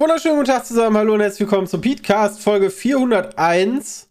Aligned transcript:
Wunderschönen 0.00 0.36
guten 0.36 0.48
Tag 0.48 0.64
zusammen, 0.64 0.96
hallo 0.96 1.14
und 1.14 1.20
herzlich 1.20 1.40
willkommen 1.40 1.66
zum 1.66 1.80
Petecast 1.80 2.40
Folge 2.40 2.70
401. 2.70 4.08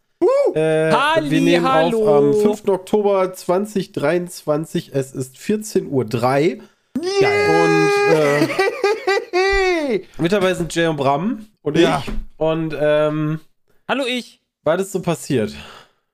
Äh, 0.54 0.92
Halli, 0.92 1.32
wir 1.32 1.40
nehmen 1.42 1.72
hallo. 1.72 2.06
auf 2.10 2.16
am 2.24 2.34
5. 2.34 2.68
Oktober 2.68 3.32
2023. 3.34 4.92
Es 4.94 5.14
ist 5.14 5.38
14.03 5.38 5.86
Uhr. 5.88 6.04
Und 6.04 7.90
äh, 9.40 10.02
mit 10.18 10.32
dabei 10.34 10.54
sind 10.56 10.76
Jay 10.76 10.88
und 10.88 10.98
Bram 10.98 11.46
und 11.62 11.78
Ja. 11.78 12.04
ich. 12.06 12.12
Und 12.36 12.76
ähm, 12.78 13.40
Hallo 13.88 14.04
ich. 14.06 14.42
was 14.64 14.82
ist 14.82 14.92
so 14.92 15.02
passiert? 15.02 15.54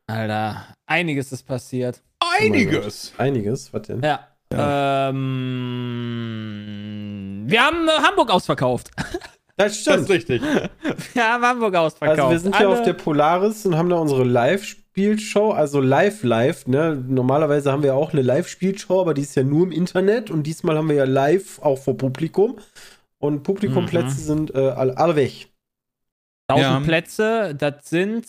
Alter, 0.05 0.67
einiges 0.85 1.31
ist 1.31 1.47
passiert. 1.47 1.99
Einiges. 2.39 3.11
Einiges, 3.17 3.73
was 3.73 3.81
denn? 3.87 4.03
Ja. 4.03 4.27
Ähm, 4.51 5.15
wir 7.47 7.65
haben 7.65 7.87
äh, 7.87 7.91
Hamburg 8.07 8.29
ausverkauft. 8.29 8.91
Das 9.55 9.67
Das 9.73 9.77
stimmt. 9.81 9.99
ist 10.03 10.09
richtig. 10.09 10.41
wir 11.13 11.23
haben 11.23 11.43
Hamburg 11.45 11.75
ausverkauft. 11.75 12.19
Also 12.19 12.31
wir 12.31 12.39
sind 12.39 12.55
ja 12.55 12.61
Alle- 12.61 12.69
auf 12.69 12.81
der 12.83 12.93
Polaris 12.93 13.65
und 13.65 13.77
haben 13.77 13.89
da 13.89 13.97
unsere 13.97 14.23
Live-Spielshow, 14.23 15.51
also 15.51 15.79
live 15.79 16.23
live, 16.23 16.65
ne? 16.67 16.95
Normalerweise 17.07 17.71
haben 17.71 17.83
wir 17.83 17.93
auch 17.95 18.13
eine 18.13 18.21
Live-Spielshow, 18.23 19.01
aber 19.01 19.13
die 19.13 19.21
ist 19.21 19.35
ja 19.35 19.43
nur 19.43 19.65
im 19.67 19.71
Internet 19.71 20.31
und 20.31 20.43
diesmal 20.43 20.77
haben 20.77 20.89
wir 20.89 20.95
ja 20.95 21.03
live 21.05 21.59
auch 21.61 21.77
vor 21.77 21.95
Publikum. 21.97 22.57
Und 23.19 23.43
Publikumplätze 23.43 24.15
Mhm. 24.21 24.25
sind 24.25 24.55
äh, 24.55 24.69
alle, 24.69 24.97
alle 24.97 25.15
weg. 25.15 25.47
1000 26.47 26.71
Ja. 26.71 26.79
Plätze, 26.81 27.55
das 27.55 27.89
sind 27.89 28.25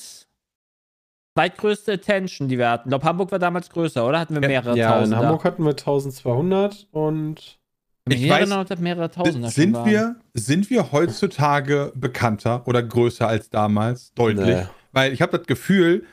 zweitgrößte 1.36 1.92
Attention, 1.94 2.48
die 2.48 2.58
wir 2.58 2.70
hatten. 2.70 2.88
Ich 2.88 2.90
glaube, 2.90 3.04
Hamburg 3.06 3.32
war 3.32 3.38
damals 3.40 3.68
größer, 3.70 4.06
oder? 4.06 4.20
Hatten 4.20 4.34
wir 4.40 4.46
mehrere 4.46 4.76
ja, 4.76 4.92
in 4.94 4.98
Tausender? 5.00 5.18
Hamburg 5.18 5.44
hatten 5.44 5.64
wir 5.64 5.70
1200 5.70 6.86
und 6.92 7.58
Ich 8.08 8.22
Ich 8.22 8.30
weiß, 8.30 8.78
mehrere 8.80 9.10
Tausender 9.10 9.48
Sind 9.48 9.84
wir, 9.86 10.16
sind 10.34 10.68
wir 10.68 10.92
heutzutage 10.92 11.92
bekannter 11.94 12.66
oder 12.68 12.82
größer 12.82 13.26
als 13.26 13.48
damals? 13.48 14.12
Deutlich. 14.14 14.46
Nee. 14.46 14.66
Weil 14.92 15.12
ich 15.12 15.22
habe 15.22 15.38
das 15.38 15.46
Gefühl, 15.46 16.04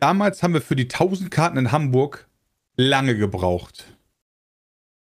damals 0.00 0.42
haben 0.42 0.54
wir 0.54 0.60
für 0.60 0.74
die 0.74 0.84
1000 0.84 1.30
Karten 1.30 1.56
in 1.56 1.72
Hamburg 1.72 2.28
lange 2.76 3.16
gebraucht. 3.16 3.84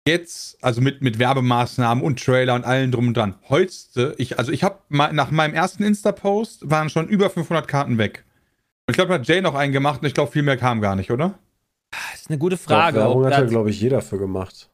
Jetzt, 0.08 0.56
also 0.64 0.80
mit, 0.80 1.02
mit 1.02 1.18
Werbemaßnahmen 1.18 2.02
und 2.02 2.24
Trailer 2.24 2.54
und 2.54 2.64
allem 2.64 2.90
drum 2.90 3.08
und 3.08 3.16
dran. 3.16 3.36
Heute, 3.48 4.14
ich, 4.18 4.38
also 4.38 4.50
ich 4.50 4.64
habe 4.64 4.78
nach 4.90 5.30
meinem 5.30 5.54
ersten 5.54 5.84
Insta-Post 5.84 6.70
waren 6.70 6.88
schon 6.88 7.08
über 7.08 7.30
500 7.30 7.68
Karten 7.68 7.98
weg. 7.98 8.24
Und 8.86 8.92
ich 8.92 8.96
glaube, 8.96 9.10
da 9.10 9.14
hat 9.20 9.28
Jay 9.28 9.42
noch 9.42 9.54
einen 9.54 9.72
gemacht 9.72 10.00
und 10.00 10.08
ich 10.08 10.14
glaube, 10.14 10.32
viel 10.32 10.42
mehr 10.42 10.56
kam 10.56 10.80
gar 10.80 10.96
nicht, 10.96 11.12
oder? 11.12 11.38
Das 11.92 12.22
ist 12.22 12.30
eine 12.30 12.38
gute 12.38 12.56
Frage. 12.56 12.98
Werbung 12.98 13.26
ob 13.26 13.32
hat 13.32 13.48
glaube 13.48 13.70
ich, 13.70 13.80
jeder 13.80 14.00
für 14.00 14.18
gemacht. 14.18 14.71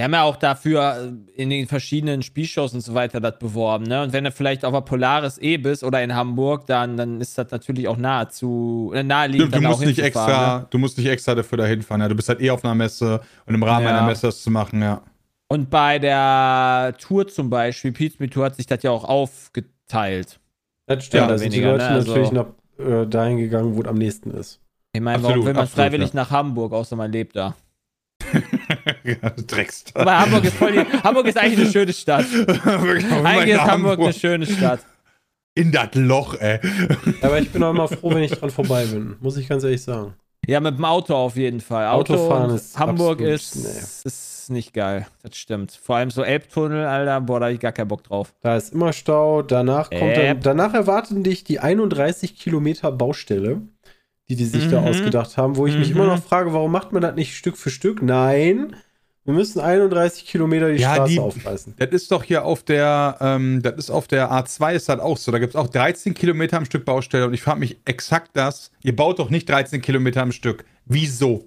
Wir 0.00 0.04
haben 0.04 0.14
ja 0.14 0.22
auch 0.22 0.36
dafür 0.36 1.12
äh, 1.36 1.42
in 1.42 1.50
den 1.50 1.66
verschiedenen 1.66 2.22
Spielshows 2.22 2.72
und 2.72 2.80
so 2.80 2.94
weiter 2.94 3.20
das 3.20 3.38
beworben, 3.38 3.84
ne? 3.84 4.02
Und 4.02 4.14
wenn 4.14 4.24
du 4.24 4.32
vielleicht 4.32 4.64
auf 4.64 4.72
der 4.72 4.80
Polaris 4.80 5.36
eh 5.36 5.58
bist 5.58 5.84
oder 5.84 6.02
in 6.02 6.14
Hamburg, 6.14 6.64
dann, 6.64 6.96
dann 6.96 7.20
ist 7.20 7.36
das 7.36 7.50
natürlich 7.50 7.86
auch 7.86 7.98
nahezu, 7.98 8.92
äh, 8.94 9.02
naheliegend, 9.02 9.48
Du, 9.52 9.58
du 9.58 9.60
dann 9.62 9.70
musst 9.70 9.82
auch 9.82 9.86
nicht 9.86 9.98
extra, 9.98 10.60
Ne? 10.60 10.66
du 10.70 10.78
musst 10.78 10.96
nicht 10.96 11.06
extra 11.06 11.34
dafür 11.34 11.58
dahin 11.58 11.82
fahren. 11.82 12.00
Ja. 12.00 12.08
Du 12.08 12.14
bist 12.14 12.30
halt 12.30 12.40
eh 12.40 12.48
auf 12.48 12.64
einer 12.64 12.74
Messe 12.74 13.20
und 13.44 13.54
im 13.54 13.62
Rahmen 13.62 13.84
Ja. 13.84 13.90
einer 13.98 14.06
Messe 14.06 14.28
das 14.28 14.42
zu 14.42 14.50
machen, 14.50 14.80
ja. 14.80 15.02
Und 15.48 15.68
bei 15.68 15.98
der 15.98 16.94
Tour 16.98 17.28
zum 17.28 17.50
Beispiel, 17.50 17.92
Pizza 17.92 18.26
Tour 18.30 18.46
hat 18.46 18.56
sich 18.56 18.64
das 18.64 18.82
ja 18.82 18.92
auch 18.92 19.04
aufgeteilt. 19.04 20.40
Das 20.86 21.04
stimmt, 21.04 21.20
Ja, 21.24 21.28
da 21.28 21.36
sind 21.36 21.52
die 21.52 21.60
Leute 21.60 21.84
ne? 21.84 21.90
Also- 21.90 22.08
natürlich 22.08 22.32
nach 22.32 22.46
äh, 22.78 23.06
dahin 23.06 23.36
gegangen, 23.36 23.76
wo 23.76 23.82
es 23.82 23.86
am 23.86 23.96
nächsten 23.96 24.30
ist. 24.30 24.60
Ich 24.94 25.00
meine, 25.02 25.22
warum 25.22 25.44
will 25.44 25.52
man 25.52 25.64
absolut, 25.64 25.74
freiwillig 25.74 26.14
ja. 26.14 26.16
nach 26.22 26.30
Hamburg, 26.30 26.72
außer 26.72 26.96
man 26.96 27.12
lebt 27.12 27.36
da? 27.36 27.54
ja 29.04 29.30
Dreckst. 29.30 29.96
Aber 29.96 30.18
Hamburg 30.18 30.44
ist 30.44 30.56
voll 30.56 30.72
die, 30.72 31.02
Hamburg 31.02 31.26
ist 31.26 31.38
eigentlich 31.38 31.60
eine 31.60 31.70
schöne 31.72 31.92
Stadt. 31.92 32.26
Eigentlich 33.24 33.54
ist 33.54 33.64
Hamburg 33.64 34.00
eine 34.00 34.12
schöne 34.12 34.46
Stadt. 34.46 34.80
In 35.54 35.72
das 35.72 35.94
Loch, 35.94 36.34
ey. 36.34 36.60
Aber 37.22 37.40
ich 37.40 37.50
bin 37.50 37.62
auch 37.62 37.70
immer 37.70 37.88
froh, 37.88 38.14
wenn 38.14 38.22
ich 38.22 38.32
dran 38.32 38.50
vorbei 38.50 38.86
bin, 38.86 39.16
muss 39.20 39.36
ich 39.36 39.48
ganz 39.48 39.64
ehrlich 39.64 39.82
sagen. 39.82 40.14
Ja, 40.46 40.60
mit 40.60 40.78
dem 40.78 40.84
Auto 40.84 41.14
auf 41.14 41.36
jeden 41.36 41.60
Fall. 41.60 41.86
Auto 41.86 42.14
Autofahren 42.14 42.50
und 42.50 42.56
ist 42.56 42.78
Hamburg 42.78 43.20
ist, 43.20 43.56
nee. 43.56 43.68
ist 44.04 44.50
nicht 44.50 44.72
geil. 44.72 45.06
Das 45.22 45.36
stimmt. 45.36 45.72
Vor 45.72 45.96
allem 45.96 46.10
so 46.10 46.22
Elbtunnel, 46.22 46.86
Alter, 46.86 47.20
boah, 47.20 47.40
da 47.40 47.46
hab 47.46 47.52
ich 47.52 47.60
gar 47.60 47.72
keinen 47.72 47.88
Bock 47.88 48.04
drauf. 48.04 48.34
Da 48.40 48.56
ist 48.56 48.72
immer 48.72 48.92
Stau. 48.92 49.42
Danach 49.42 49.90
kommt 49.90 50.16
dann, 50.16 50.40
danach 50.40 50.74
erwarten 50.74 51.22
dich 51.22 51.44
die 51.44 51.60
31 51.60 52.36
Kilometer 52.36 52.90
Baustelle, 52.90 53.62
die 54.30 54.36
die 54.36 54.44
sich 54.46 54.68
da 54.68 54.80
Mhm. 54.80 54.86
ausgedacht 54.86 55.36
haben, 55.36 55.56
wo 55.56 55.66
ich 55.66 55.76
mich 55.76 55.90
Mhm. 55.90 55.96
immer 55.96 56.06
noch 56.06 56.22
frage, 56.22 56.52
warum 56.52 56.70
macht 56.72 56.92
man 56.92 57.02
das 57.02 57.14
nicht 57.16 57.36
Stück 57.36 57.56
für 57.56 57.68
Stück? 57.70 58.00
Nein, 58.00 58.76
wir 59.24 59.34
müssen 59.34 59.60
31 59.60 60.24
Kilometer 60.26 60.72
die 60.72 60.80
Ja, 60.80 60.94
Straße 60.94 61.12
die- 61.12 61.18
aufreißen. 61.20 61.74
Das 61.78 61.90
ist 61.90 62.10
doch 62.12 62.22
hier 62.22 62.44
auf 62.44 62.62
der, 62.62 63.16
ähm, 63.20 63.60
das 63.62 63.74
ist 63.76 63.90
auf 63.90 64.06
der 64.08 64.30
A2 64.32 64.74
ist 64.74 64.88
das 64.88 65.00
auch 65.00 65.16
so. 65.18 65.30
Da 65.32 65.38
gibt 65.38 65.54
es 65.54 65.56
auch 65.60 65.68
13 65.68 66.14
Kilometer 66.14 66.56
am 66.56 66.64
Stück 66.64 66.84
Baustelle 66.84 67.26
und 67.26 67.34
ich 67.34 67.42
frage 67.42 67.60
mich 67.60 67.76
exakt 67.84 68.30
das. 68.34 68.70
Ihr 68.82 68.96
baut 68.96 69.18
doch 69.18 69.28
nicht 69.30 69.48
13 69.48 69.82
Kilometer 69.82 70.22
am 70.22 70.32
Stück. 70.32 70.64
Wieso? 70.86 71.46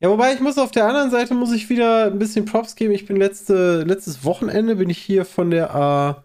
Ja, 0.00 0.10
wobei 0.10 0.34
ich 0.34 0.40
muss 0.40 0.58
auf 0.58 0.72
der 0.72 0.86
anderen 0.86 1.10
Seite 1.10 1.32
muss 1.34 1.52
ich 1.52 1.70
wieder 1.70 2.06
ein 2.06 2.18
bisschen 2.18 2.44
Props 2.44 2.76
geben. 2.76 2.92
Ich 2.92 3.06
bin 3.06 3.16
letzte, 3.16 3.82
letztes 3.84 4.24
Wochenende 4.24 4.76
bin 4.76 4.90
ich 4.90 4.98
hier 4.98 5.24
von 5.24 5.50
der 5.50 5.74
A. 5.74 6.24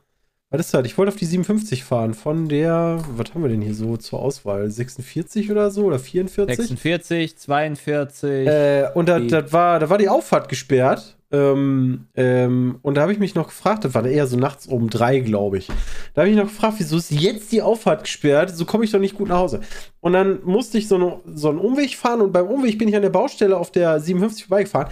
Was 0.52 0.60
ist 0.60 0.74
das? 0.74 0.86
Ich 0.86 0.98
wollte 0.98 1.14
auf 1.14 1.16
die 1.16 1.26
57 1.26 1.86
fahren. 1.86 2.14
Von 2.14 2.50
der, 2.50 3.02
was 3.16 3.34
haben 3.34 3.42
wir 3.42 3.50
denn 3.50 3.62
hier 3.62 3.74
so 3.74 3.96
zur 3.96 4.20
Auswahl? 4.20 4.70
46 4.70 5.50
oder 5.50 5.72
so? 5.72 5.86
Oder 5.86 5.98
44? 5.98 6.58
46, 6.58 7.38
42. 7.38 8.48
Äh, 8.48 8.90
und 8.94 9.08
da, 9.08 9.20
das 9.22 9.54
war, 9.54 9.80
da 9.80 9.90
war 9.90 9.98
die 9.98 10.10
Auffahrt 10.10 10.50
gesperrt. 10.50 11.16
Ähm, 11.32 12.08
ähm, 12.16 12.80
und 12.82 12.96
da 12.96 13.02
habe 13.02 13.14
ich 13.14 13.20
mich 13.20 13.36
noch 13.36 13.48
gefragt, 13.48 13.86
das 13.86 13.94
war 13.94 14.06
eher 14.06 14.28
so 14.28 14.36
nachts 14.36 14.68
um 14.68 14.90
drei, 14.90 15.20
glaube 15.20 15.58
ich. 15.58 15.70
Da 16.14 16.24
habe 16.24 16.30
ich 16.30 16.36
noch 16.36 16.44
gefragt, 16.44 16.76
wieso 16.80 16.98
ist 16.98 17.12
jetzt 17.12 17.54
die 17.54 17.62
Auffahrt 17.62 18.04
gesperrt? 18.04 18.54
So 18.54 18.66
komme 18.66 18.84
ich 18.84 18.92
doch 18.92 19.00
nicht 19.00 19.16
gut 19.16 19.30
nach 19.30 19.38
Hause. 19.38 19.62
Und 20.02 20.12
dann 20.12 20.44
musste 20.44 20.78
ich 20.78 20.90
so, 20.90 20.96
eine, 20.96 21.20
so 21.34 21.50
einen 21.50 21.60
Umweg 21.60 21.96
fahren 21.96 22.20
und 22.20 22.34
beim 22.34 22.48
Umweg 22.48 22.78
bin 22.78 22.90
ich 22.90 22.96
an 22.98 23.02
der 23.02 23.10
Baustelle 23.10 23.56
auf 23.56 23.72
der 23.72 24.02
57 24.02 24.46
vorbeigefahren. 24.46 24.90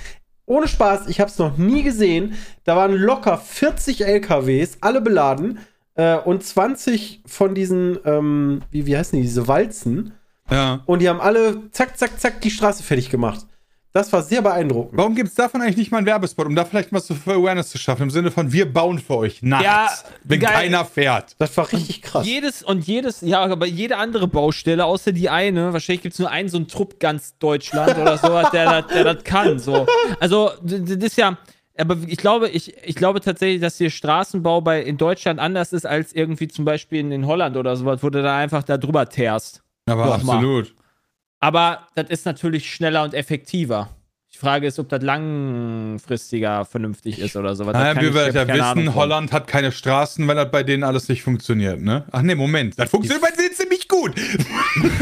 Ohne 0.50 0.68
Spaß, 0.68 1.08
ich 1.10 1.20
habe 1.20 1.30
es 1.30 1.38
noch 1.38 1.60
nie 1.60 1.84
gesehen. 1.84 2.34
Da 2.64 2.76
waren 2.76 2.94
locker 2.94 3.38
40 3.38 4.04
LKWs, 4.04 4.80
alle 4.82 5.00
beladen. 5.00 5.60
Äh, 5.94 6.18
und 6.18 6.44
20 6.44 7.22
von 7.28 7.54
diesen, 7.54 8.00
ähm, 8.04 8.62
wie, 8.72 8.88
wie 8.88 8.98
heißen 8.98 9.16
die, 9.16 9.22
diese 9.22 9.48
Walzen. 9.48 10.14
Ja. 10.50 10.82
Und 10.88 11.04
die 11.04 11.10
haben 11.10 11.22
alle 11.22 11.70
zack, 11.70 12.00
zack, 12.00 12.20
zack 12.20 12.42
die 12.42 12.50
Straße 12.50 12.82
fertig 12.82 13.12
gemacht. 13.12 13.46
Das 13.92 14.14
war 14.14 14.22
sehr 14.22 14.44
beeindruckend. 14.44 14.96
Warum 14.98 15.16
gibt 15.16 15.30
es 15.30 15.34
davon 15.36 15.62
eigentlich 15.62 15.78
nicht 15.78 15.92
mal 15.92 15.98
einen 15.98 16.06
Werbespot, 16.06 16.46
um 16.46 16.56
da 16.56 16.64
vielleicht 16.64 16.92
mal 16.92 17.00
so 17.00 17.16
für 17.16 17.34
Awareness 17.34 17.70
zu 17.70 17.80
schaffen? 17.80 18.04
Im 18.04 18.10
Sinne 18.12 18.30
von, 18.30 18.52
wir 18.54 18.72
bauen 18.72 19.00
für 19.00 19.16
euch 19.18 19.42
nachts, 19.42 19.66
Ja, 19.66 19.90
wenn 20.26 20.40
geil. 20.40 20.52
keiner 20.54 20.86
fährt. 20.86 21.36
Das 21.40 21.58
war 21.58 21.72
richtig 21.72 22.04
krass. 22.04 22.24
Jedes 22.26 22.62
und 22.62 22.86
jedes, 22.86 23.22
ja, 23.22 23.42
aber 23.42 23.66
jede 23.66 23.98
andere 23.98 24.28
Baustelle, 24.28 24.86
außer 24.86 25.12
die 25.12 25.30
eine, 25.30 25.74
wahrscheinlich 25.74 26.04
gibt 26.04 26.14
es 26.14 26.20
nur 26.20 26.30
einen 26.30 26.50
so 26.50 26.58
einen 26.58 26.68
Trupp 26.68 27.00
ganz 27.00 27.36
Deutschland 27.40 27.98
oder 27.98 28.18
sowas, 28.20 28.52
der, 28.52 28.82
das- 28.84 28.94
der 28.94 29.04
das 29.16 29.24
kann. 29.24 29.58
So. 29.58 29.88
Also, 30.20 30.52
das 30.62 30.82
ist 31.04 31.18
ja, 31.18 31.38
aber 31.76 31.98
ich 32.06 32.18
glaube, 32.18 32.48
ich, 32.50 32.76
ich 32.84 32.96
glaube 32.96 33.22
tatsächlich, 33.22 33.60
dass 33.62 33.78
der 33.80 33.90
Straßenbau 33.90 34.62
bei, 34.62 34.84
in 34.84 34.98
Deutschland 34.98 35.40
anders 35.40 35.74
ist 35.74 35.88
als 35.88 36.14
irgendwie 36.14 36.48
zum 36.48 36.64
Beispiel 36.64 37.00
in, 37.00 37.12
in 37.12 37.26
Holland 37.26 37.58
oder 37.58 37.76
sowas, 37.76 38.04
wo 38.04 38.12
du 38.12 38.22
da 38.22 38.38
einfach 38.38 38.62
da 38.62 38.78
drüber 38.78 39.10
teerst. 39.10 39.64
Aber 39.88 40.06
Doch 40.06 40.22
mal. 40.24 40.66
Aber 41.40 41.88
das 41.96 42.10
ist 42.10 42.26
natürlich 42.26 42.72
schneller 42.72 43.04
und 43.04 43.14
effektiver. 43.14 43.90
Die 44.32 44.38
Frage 44.38 44.68
ist, 44.68 44.78
ob 44.78 44.90
das 44.90 45.02
langfristiger 45.02 46.64
vernünftig 46.64 47.18
ist 47.18 47.36
oder 47.36 47.56
sowas. 47.56 47.74
Naja, 47.74 48.00
wie 48.00 48.14
wir 48.14 48.28
ich 48.28 48.36
ja 48.36 48.44
Ahnung 48.44 48.86
wissen. 48.86 48.96
Holland 48.96 49.32
hat 49.32 49.48
keine 49.48 49.72
Straßen, 49.72 50.28
weil 50.28 50.36
das 50.36 50.52
bei 50.52 50.62
denen 50.62 50.84
alles 50.84 51.10
nicht 51.10 51.24
funktioniert, 51.24 51.82
ne? 51.82 52.06
Ach 52.12 52.22
nee, 52.22 52.36
Moment. 52.36 52.78
Das 52.78 52.92
funktioniert 52.92 53.24
bei 53.24 53.36
denen 53.36 53.54
ziemlich 53.56 53.88
gut. 53.88 54.14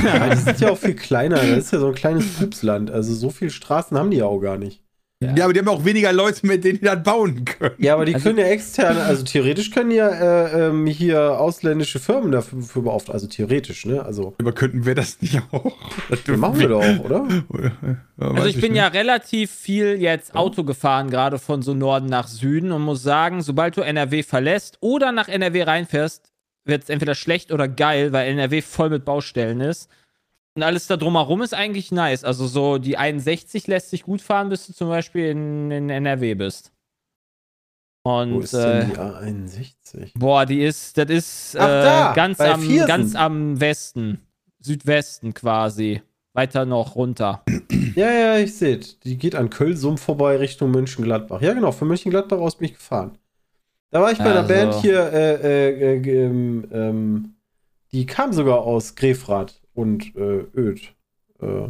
Ja, 0.04 0.30
die 0.30 0.38
sind 0.38 0.60
ja 0.62 0.72
auch 0.72 0.78
viel 0.78 0.96
kleiner. 0.96 1.36
Das 1.36 1.50
ist 1.50 1.74
ja 1.74 1.80
so 1.80 1.88
ein 1.88 1.96
kleines 1.96 2.34
Pupsland. 2.40 2.90
Also 2.90 3.14
so 3.14 3.30
viele 3.30 3.52
Straßen 3.52 3.98
haben 3.98 4.12
die 4.12 4.18
ja 4.18 4.26
auch 4.26 4.40
gar 4.40 4.58
nicht. 4.58 4.82
Ja, 5.20 5.46
aber 5.46 5.54
die 5.54 5.60
haben 5.62 5.68
auch 5.68 5.84
weniger 5.84 6.14
Leute, 6.14 6.46
mit 6.46 6.64
denen 6.64 6.78
die 6.78 6.86
das 6.86 7.02
bauen 7.02 7.44
können. 7.44 7.74
Ja, 7.80 7.96
aber 7.96 8.06
die 8.06 8.14
Also- 8.14 8.26
können 8.30 8.38
ja 8.38 8.46
externe, 8.46 9.02
also 9.02 9.24
theoretisch 9.24 9.72
können 9.72 9.90
ja 9.90 10.10
äh, 10.10 10.68
ähm, 10.68 10.86
hier 10.86 11.40
ausländische 11.40 11.98
Firmen 12.00 12.32
dafür 12.32 12.62
für 12.62 12.84
beauftragen. 12.84 13.14
Also 13.16 13.26
theoretisch, 13.28 13.88
ne? 13.88 14.06
Also 14.06 14.36
Aber 14.40 14.52
könnten 14.52 14.86
wir 14.86 14.94
das 14.94 15.20
nicht 15.20 15.42
auch? 15.52 15.76
Das 16.10 16.24
das 16.24 16.38
machen 16.38 16.60
wir 16.60 16.68
doch 16.68 16.84
auch, 16.84 17.04
oder? 17.04 17.28
Also 18.20 18.48
ich 18.48 18.62
bin 18.62 18.76
ja 18.76 18.88
relativ 18.88 19.50
viel 19.50 20.00
jetzt 20.00 20.36
Auto 20.36 20.64
gefahren, 20.64 21.10
gerade 21.10 21.40
von 21.40 21.64
so 21.64 21.74
Norden 21.74 22.06
nach 22.06 22.28
Süden 22.28 22.72
und 22.72 22.84
muss 22.84 23.02
sagen, 23.02 23.42
sobald 23.42 23.76
du 23.76 23.82
NRW 23.82 24.22
verlässt 24.22 24.78
oder 24.82 25.12
nach 25.12 25.30
NRW 25.30 25.64
reinfährst, 25.64 26.32
wird 26.64 26.84
es 26.84 26.90
entweder 26.90 27.16
schlecht 27.16 27.52
oder 27.52 27.68
geil, 27.68 28.14
weil 28.14 28.28
NRW 28.30 28.62
voll 28.62 28.92
mit 28.92 29.04
Baustellen 29.04 29.62
ist. 29.62 29.90
Und 30.58 30.64
alles 30.64 30.88
da 30.88 30.98
drumherum 30.98 31.44
ist 31.44 31.54
eigentlich 31.54 31.92
nice. 31.92 32.24
Also 32.24 32.48
so 32.48 32.80
die 32.80 32.98
61 32.98 33.68
lässt 33.68 33.92
sich 33.92 34.02
gut 34.02 34.24
fahren, 34.24 34.50
bis 34.50 34.66
du 34.66 34.74
zum 34.74 34.90
Beispiel 34.90 35.26
in, 35.28 35.70
in 35.70 35.90
NRW 35.92 36.34
bist. 36.34 36.72
Und 38.02 38.34
Wo 38.34 38.40
ist 38.40 38.56
äh, 38.56 38.80
denn 38.80 38.90
die 38.90 38.96
A61? 38.96 40.12
boah, 40.16 40.48
die 40.48 40.64
ist, 40.64 40.98
das 40.98 41.10
ist 41.12 41.54
äh, 41.54 41.60
Ach, 41.60 41.68
da, 41.68 42.14
ganz, 42.16 42.40
bei 42.40 42.52
am, 42.52 42.62
Viersen. 42.62 42.88
ganz 42.88 43.14
am 43.14 43.60
Westen. 43.62 44.20
Südwesten 44.60 45.36
quasi. 45.36 46.02
Weiter 46.34 46.66
noch 46.66 46.96
runter. 46.96 47.44
Ja, 47.94 48.12
ja, 48.12 48.38
ich 48.40 48.56
sehe 48.56 48.80
Die 49.04 49.16
geht 49.20 49.36
an 49.36 49.52
Köln-Sumpf 49.52 50.02
vorbei 50.02 50.38
Richtung 50.38 50.72
Mönchengladbach. 50.72 51.40
Ja, 51.40 51.54
genau, 51.54 51.72
von 51.72 51.88
Mönchengladbach 51.88 52.40
aus 52.40 52.56
bin 52.56 52.70
ich 52.70 52.74
gefahren. 52.74 53.12
Da 53.92 54.02
war 54.02 54.12
ich 54.12 54.18
bei 54.18 54.24
einer 54.32 54.38
Also- 54.42 54.54
Band 54.56 54.74
hier, 54.82 55.14
äh, 55.14 55.34
äh, 55.36 55.98
äh, 56.00 56.26
ähm, 56.26 56.68
ähm, 56.72 57.34
die 57.92 58.08
kam 58.08 58.34
sogar 58.34 58.62
aus 58.62 58.96
Grefrath 58.96 59.62
und 59.78 60.16
äh, 60.16 60.46
Öd. 60.56 60.96
Äh, 61.40 61.70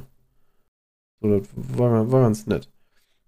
so, 1.20 1.40
das 1.40 1.48
war, 1.56 2.10
war 2.10 2.22
ganz 2.22 2.48
nett. 2.48 2.70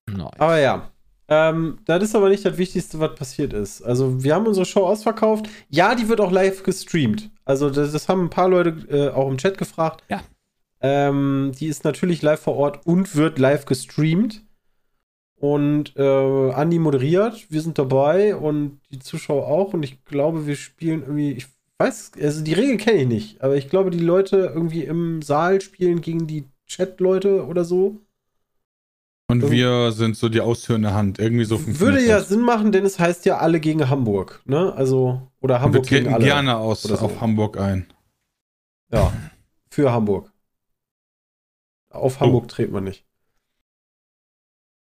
Nice. 0.07 0.39
Aber 0.39 0.57
ja, 0.59 0.89
ähm, 1.27 1.79
das 1.85 2.03
ist 2.03 2.15
aber 2.15 2.29
nicht 2.29 2.45
das 2.45 2.57
Wichtigste, 2.57 2.99
was 2.99 3.15
passiert 3.15 3.53
ist. 3.53 3.81
Also, 3.81 4.23
wir 4.23 4.33
haben 4.33 4.47
unsere 4.47 4.65
Show 4.65 4.85
ausverkauft. 4.85 5.49
Ja, 5.69 5.95
die 5.95 6.07
wird 6.07 6.21
auch 6.21 6.31
live 6.31 6.63
gestreamt. 6.63 7.29
Also, 7.43 7.69
das, 7.69 7.91
das 7.91 8.07
haben 8.07 8.25
ein 8.25 8.29
paar 8.29 8.47
Leute 8.47 8.69
äh, 8.89 9.09
auch 9.09 9.29
im 9.29 9.37
Chat 9.37 9.57
gefragt. 9.57 10.03
Ja. 10.09 10.21
Ähm, 10.81 11.51
die 11.59 11.67
ist 11.67 11.83
natürlich 11.83 12.21
live 12.21 12.39
vor 12.39 12.55
Ort 12.55 12.87
und 12.87 13.15
wird 13.15 13.37
live 13.37 13.65
gestreamt. 13.65 14.45
Und 15.35 15.95
äh, 15.97 16.51
Andi 16.51 16.79
moderiert, 16.79 17.49
wir 17.49 17.61
sind 17.61 17.77
dabei 17.77 18.35
und 18.35 18.79
die 18.91 18.99
Zuschauer 18.99 19.47
auch. 19.47 19.73
Und 19.73 19.83
ich 19.83 20.03
glaube, 20.05 20.47
wir 20.47 20.55
spielen 20.55 21.01
irgendwie, 21.01 21.31
ich 21.33 21.47
weiß, 21.79 22.11
also 22.21 22.43
die 22.43 22.53
Regel 22.53 22.77
kenne 22.77 23.01
ich 23.01 23.07
nicht, 23.07 23.41
aber 23.41 23.55
ich 23.55 23.69
glaube, 23.69 23.89
die 23.91 23.99
Leute 23.99 24.51
irgendwie 24.53 24.83
im 24.83 25.21
Saal 25.21 25.61
spielen 25.61 26.01
gegen 26.01 26.27
die 26.27 26.45
Chat-Leute 26.67 27.45
oder 27.47 27.63
so. 27.65 28.01
Und 29.27 29.41
Irgendwie- 29.43 29.57
wir 29.57 29.91
sind 29.91 30.17
so 30.17 30.27
die 30.27 30.41
ausführende 30.41 30.93
Hand. 30.93 31.19
Irgendwie 31.19 31.45
so 31.45 31.59
Würde 31.79 32.03
ja. 32.03 32.19
Sinn 32.21 32.41
machen, 32.41 32.71
denn 32.71 32.83
es 32.83 32.97
heißt 32.99 33.25
ja 33.25 33.37
alle 33.37 33.59
gegen 33.59 33.87
Hamburg, 33.89 34.41
ne? 34.45 34.73
Also, 34.73 35.31
oder 35.39 35.55
Und 35.55 35.59
wir 35.59 35.61
Hamburg 35.61 35.83
gegen 35.87 36.03
treten 36.05 36.13
alle. 36.15 36.25
gerne 36.25 36.57
aus 36.57 36.81
so. 36.83 36.95
auf 36.95 37.21
Hamburg 37.21 37.57
ein. 37.59 37.85
Ja, 38.91 39.13
für 39.69 39.91
Hamburg. 39.91 40.31
Auf 41.91 42.19
Hamburg 42.19 42.47
treten 42.47 42.73
wir 42.73 42.81
nicht. 42.81 43.05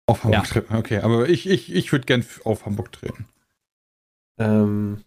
Auf 0.06 0.22
Hamburg 0.24 0.44
Ja. 0.44 0.48
treten. 0.48 0.76
Okay, 0.76 0.98
aber 0.98 1.28
ich, 1.28 1.48
ich, 1.48 1.72
ich 1.74 1.90
würde 1.92 2.06
gern 2.06 2.24
auf 2.44 2.64
Hamburg 2.64 2.92
treten. 2.92 3.26
Ähm, 4.38 5.02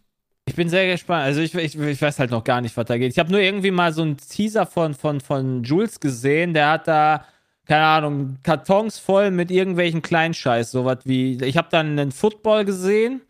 Ich 0.51 0.55
bin 0.57 0.67
sehr 0.67 0.85
gespannt. 0.91 1.23
Also 1.23 1.39
ich, 1.39 1.55
ich, 1.55 1.79
ich 1.79 2.01
weiß 2.01 2.19
halt 2.19 2.29
noch 2.29 2.43
gar 2.43 2.59
nicht, 2.59 2.75
was 2.75 2.83
da 2.85 2.97
geht. 2.97 3.13
Ich 3.13 3.19
habe 3.19 3.31
nur 3.31 3.39
irgendwie 3.39 3.71
mal 3.71 3.93
so 3.93 4.01
einen 4.01 4.17
Teaser 4.17 4.65
von, 4.65 4.93
von, 4.93 5.21
von 5.21 5.63
Jules 5.63 6.01
gesehen. 6.01 6.53
Der 6.53 6.71
hat 6.71 6.89
da, 6.89 7.23
keine 7.65 7.85
Ahnung, 7.85 8.37
Kartons 8.43 8.99
voll 8.99 9.31
mit 9.31 9.49
irgendwelchen 9.49 10.01
Kleinscheiß. 10.01 10.71
Sowas 10.71 10.97
wie, 11.05 11.41
ich 11.41 11.55
habe 11.55 11.69
dann 11.71 11.97
einen 11.97 12.11
Football 12.11 12.65
gesehen 12.65 13.21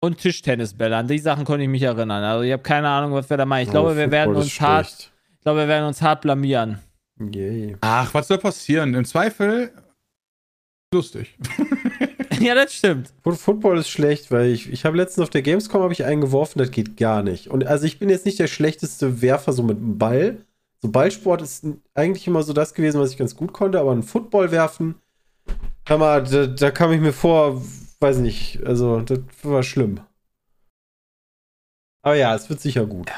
und 0.00 0.18
Tischtennisbälle. 0.18 0.96
An 0.96 1.06
die 1.06 1.20
Sachen 1.20 1.44
konnte 1.44 1.62
ich 1.62 1.68
mich 1.68 1.82
erinnern. 1.82 2.24
Also 2.24 2.42
ich 2.42 2.52
habe 2.52 2.64
keine 2.64 2.88
Ahnung, 2.88 3.12
was 3.12 3.30
wir 3.30 3.36
da 3.36 3.46
machen. 3.46 3.62
Ich 3.62 3.70
glaube, 3.70 3.92
oh, 3.92 3.96
wir 3.96 4.10
werden 4.10 4.30
Football 4.30 4.42
uns 4.42 4.52
ist 4.52 4.60
hart, 4.60 4.86
schlecht. 4.86 5.12
ich 5.34 5.40
glaube, 5.42 5.60
wir 5.60 5.68
werden 5.68 5.86
uns 5.86 6.02
hart 6.02 6.22
blamieren. 6.22 6.80
Yay. 7.32 7.76
Ach, 7.80 8.12
was 8.12 8.26
soll 8.26 8.38
passieren? 8.38 8.92
Im 8.92 9.04
Zweifel 9.04 9.70
lustig. 10.92 11.38
ja, 12.40 12.54
das 12.54 12.72
stimmt. 12.74 13.12
Foot- 13.22 13.36
Football 13.38 13.78
ist 13.78 13.88
schlecht, 13.88 14.30
weil 14.30 14.50
ich, 14.50 14.70
ich 14.72 14.84
habe 14.84 14.96
letztens 14.96 15.22
auf 15.24 15.30
der 15.30 15.42
Gamescom 15.42 15.82
habe 15.82 15.92
ich 15.92 16.04
einen 16.04 16.20
geworfen, 16.20 16.58
das 16.58 16.70
geht 16.70 16.96
gar 16.96 17.22
nicht. 17.22 17.48
Und 17.48 17.66
also 17.66 17.86
ich 17.86 17.98
bin 17.98 18.08
jetzt 18.08 18.26
nicht 18.26 18.38
der 18.38 18.46
schlechteste 18.48 19.22
Werfer 19.22 19.52
so 19.52 19.62
mit 19.62 19.78
dem 19.78 19.98
Ball. 19.98 20.44
So 20.82 20.90
Ballsport 20.90 21.42
ist 21.42 21.66
eigentlich 21.94 22.26
immer 22.26 22.42
so 22.42 22.52
das 22.52 22.74
gewesen, 22.74 23.00
was 23.00 23.10
ich 23.10 23.16
ganz 23.16 23.34
gut 23.36 23.52
konnte, 23.52 23.80
aber 23.80 23.92
ein 23.92 24.02
Football 24.02 24.50
werfen, 24.50 24.96
hör 25.88 25.98
mal, 25.98 26.22
da, 26.24 26.46
da 26.46 26.70
kam 26.70 26.92
ich 26.92 27.00
mir 27.00 27.12
vor, 27.12 27.62
weiß 28.00 28.18
nicht, 28.18 28.62
also 28.64 29.00
das 29.00 29.20
war 29.42 29.62
schlimm. 29.62 30.00
Aber 32.02 32.14
ja, 32.16 32.34
es 32.34 32.48
wird 32.48 32.60
sicher 32.60 32.86
gut. 32.86 33.10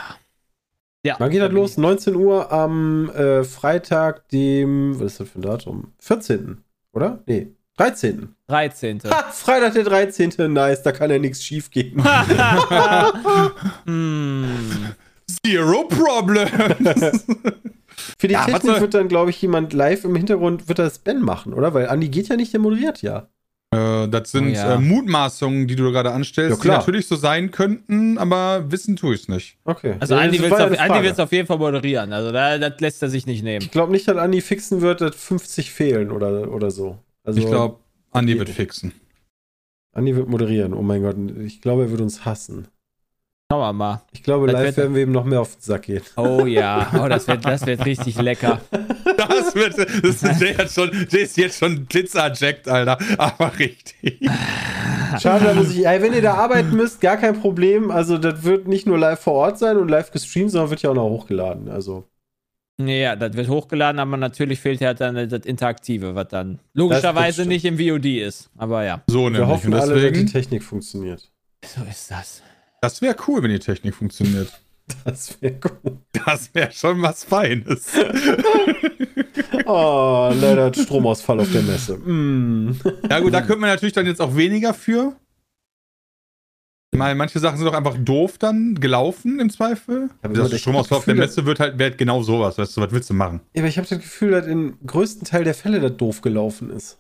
Ja. 1.05 1.17
Wann 1.19 1.31
geht 1.31 1.41
das 1.41 1.53
los? 1.53 1.77
19 1.77 2.15
Uhr 2.17 2.51
am 2.53 3.11
äh, 3.11 3.45
Freitag, 3.45 4.29
dem, 4.31 4.99
was 4.99 5.13
ist 5.13 5.21
das 5.21 5.29
für 5.31 5.39
ein 5.39 5.43
Datum? 5.43 5.93
14. 6.01 6.65
Oder? 6.93 7.23
Nee, 7.27 7.55
13. 7.79 8.35
13. 8.49 9.01
Ha, 9.11 9.23
Freitag 9.33 9.73
der 9.75 9.85
13. 9.85 10.53
Nice, 10.53 10.83
da 10.83 10.93
kann 10.93 11.11
ja 11.11 11.19
nichts 11.19 11.43
schief 11.43 11.71
gehen. 11.71 12.03
hm. 13.85 14.49
Zero 15.45 15.85
problem. 15.85 16.49
Für 18.19 18.29
die 18.29 18.35
Ja, 18.35 18.45
Technik 18.45 18.63
soll- 18.63 18.81
wird 18.81 18.95
dann, 18.95 19.09
glaube 19.09 19.31
ich, 19.31 19.41
jemand 19.43 19.73
live 19.73 20.05
im 20.05 20.17
Hintergrund, 20.17 20.69
wird 20.69 20.79
das 20.79 20.99
Ben 20.99 21.21
machen, 21.21 21.53
oder? 21.53 21.75
Weil 21.75 21.89
Andi 21.89 22.09
geht 22.09 22.29
ja 22.29 22.37
nicht, 22.37 22.53
der 22.53 22.61
moderiert 22.61 23.03
ja. 23.03 23.29
äh, 23.75 24.09
das 24.09 24.31
sind 24.31 24.47
Oh 24.49 24.55
ja. 24.55 24.75
äh, 24.75 24.79
Mutmaßungen, 24.79 25.67
die 25.69 25.77
du 25.77 25.91
gerade 25.93 26.13
anstellst, 26.13 26.59
Ja, 26.59 26.63
die 26.63 26.69
natürlich 26.69 27.07
so 27.07 27.17
sein 27.17 27.51
könnten, 27.51 28.17
aber 28.19 28.71
wissen 28.73 28.97
tue 28.97 29.15
ich 29.15 29.23
es 29.23 29.29
nicht. 29.29 29.59
Okay. 29.65 29.97
Also 30.01 30.15
Ja, 30.15 30.21
Andi 30.23 30.41
wird 30.41 31.13
es 31.13 31.19
auf 31.21 31.33
jeden 31.33 31.47
Fall 31.47 31.59
moderieren. 31.59 32.13
Also 32.13 32.33
da, 32.33 32.57
das 32.59 32.81
lässt 32.81 33.03
er 33.03 33.11
sich 33.11 33.27
nicht 33.27 33.43
nehmen. 33.45 33.63
Ich 33.63 33.71
glaube 33.71 33.93
nicht, 33.93 34.09
dass 34.09 34.17
Andi 34.17 34.41
fixen 34.41 34.81
wird, 34.81 35.01
dass 35.01 35.15
50 35.17 35.71
fehlen 35.73 36.11
oder, 36.11 36.51
oder 36.51 36.71
so. 36.71 36.99
Also, 37.29 37.41
ich 37.41 37.47
glaube, 37.47 37.79
Andi 38.11 38.33
die- 38.33 38.39
wird 38.39 38.49
fixen. 38.49 38.93
Andi 39.93 40.17
wird 40.17 40.29
moderieren. 40.29 40.73
Oh 40.75 40.83
mein 40.83 41.03
Gott, 41.03 41.17
ich 41.45 41.61
glaube, 41.61 41.83
er 41.83 41.91
wird 41.91 42.01
uns 42.01 42.25
hassen. 42.25 42.69
Schauen 43.51 43.61
wir 43.61 43.73
mal. 43.73 44.03
Ich 44.13 44.23
glaube, 44.23 44.47
Das 44.47 44.55
live 44.55 44.65
wird- 44.65 44.77
werden 44.79 44.95
wir 44.95 45.03
ihm 45.03 45.13
noch 45.13 45.25
mehr 45.25 45.41
auf 45.41 45.55
den 45.57 45.61
Sack 45.63 45.83
gehen. 45.83 46.03
Oh 46.17 46.45
ja, 46.47 46.91
oh, 47.03 47.09
das 47.09 47.27
wird, 47.29 47.45
das 47.45 47.67
wird 47.67 47.85
richtig 47.85 48.19
lecker. 48.21 48.61
Das 49.17 49.55
wird, 49.55 49.77
das 49.79 50.23
ist, 50.23 50.41
der, 50.41 50.57
hat 50.59 50.71
schon, 50.71 50.91
der 51.13 51.21
ist 51.21 51.37
jetzt 51.37 51.59
schon 51.59 51.85
blitzerjackt, 51.87 52.69
Alter. 52.69 52.99
Aber 53.19 53.59
richtig. 53.59 54.21
Schade, 55.21 55.47
da 55.47 55.55
muss 55.55 55.71
ich. 55.75 55.87
Ey, 55.87 56.01
wenn 56.03 56.13
ihr 56.13 56.23
da 56.23 56.35
arbeiten 56.35 56.77
müsst, 56.77 57.01
gar 57.01 57.17
kein 57.17 57.41
Problem. 57.41 57.91
Also, 57.91 58.19
das 58.19 58.43
wird 58.45 58.69
nicht 58.69 58.87
nur 58.87 58.99
live 58.99 59.21
vor 59.21 59.35
Ort 59.35 59.59
sein 59.59 59.77
und 59.79 59.89
live 59.89 60.11
gestreamt, 60.13 60.51
sondern 60.51 60.71
wird 60.71 60.83
ja 60.83 60.91
auch 60.91 60.95
noch 60.95 61.09
hochgeladen. 61.09 61.69
Also, 61.69 62.05
Ja, 62.81 63.17
das 63.17 63.35
wird 63.35 63.49
hochgeladen, 63.49 63.99
aber 63.99 64.17
natürlich 64.17 64.61
fehlt 64.61 64.81
ja 64.81 64.95
dann 64.95 65.29
das 65.29 65.45
Interaktive, 65.45 66.15
was 66.15 66.29
dann 66.29 66.61
logischerweise 66.75 67.45
nicht 67.45 67.65
im 67.65 67.77
VOD 67.79 68.05
ist. 68.21 68.51
Aber 68.57 68.85
ja, 68.85 69.03
So 69.09 69.25
wir 69.25 69.31
nämlich. 69.31 69.49
hoffen 69.49 69.75
Und 69.75 69.81
alle, 69.81 69.95
dass 69.95 70.03
die 70.03 70.09
deswegen, 70.11 70.27
Technik 70.29 70.63
funktioniert. 70.63 71.29
so 71.65 71.81
ist 71.91 72.11
das. 72.11 72.43
das 72.81 73.03
wäre 73.03 73.17
cool, 73.27 73.43
wenn 73.43 73.51
die 73.51 73.59
Technik 73.59 73.95
funktioniert. 73.95 74.53
Das 75.05 75.37
wäre 75.43 75.53
gut. 75.53 75.99
Das 76.25 76.55
wäre 76.55 76.73
schon 76.73 77.03
was 77.03 77.23
Feines. 77.25 77.93
Oh, 79.67 80.31
leider 80.35 80.67
hat 80.67 80.77
Stromausfall 80.77 81.41
auf 81.41 81.53
der 81.53 81.63
Messe. 81.63 81.97
Mm. 81.99 82.75
Ja 83.11 83.21
gut, 83.21 83.33
da 83.35 83.41
könnte 83.43 83.61
man 83.61 83.71
natürlich 83.71 83.93
dann 83.93 84.07
jetzt 84.07 84.21
auch 84.21 84.35
weniger 84.35 84.73
für. 84.75 85.15
Mal, 86.97 87.15
manche 87.15 87.39
Sachen 87.39 87.59
sind 87.59 87.67
doch 87.67 87.75
einfach 87.75 87.97
doof 87.99 88.39
dann 88.39 88.75
gelaufen 88.75 89.41
im 89.41 89.51
Zweifel. 89.51 90.09
Aber 90.23 90.35
das 90.35 90.53
ich 90.53 90.63
Stromausfall 90.63 90.99
auf 90.99 91.05
der 91.05 91.15
Messe 91.15 91.45
wird 91.45 91.61
halt 91.61 91.79
wird 91.79 91.99
genau 91.99 92.23
sowas, 92.23 92.57
weißt 92.57 92.77
du, 92.77 92.81
was 92.81 92.91
willst 92.93 93.11
du 93.11 93.15
machen? 93.15 93.41
Ja, 93.55 93.61
aber 93.61 93.69
ich 93.69 93.77
habe 93.77 93.87
das 93.87 93.99
Gefühl, 93.99 94.31
dass 94.31 94.47
im 94.47 94.79
größten 94.87 95.27
Teil 95.27 95.45
der 95.45 95.55
Fälle 95.55 95.81
das 95.81 95.97
doof 95.97 96.23
gelaufen 96.23 96.71
ist. 96.71 96.99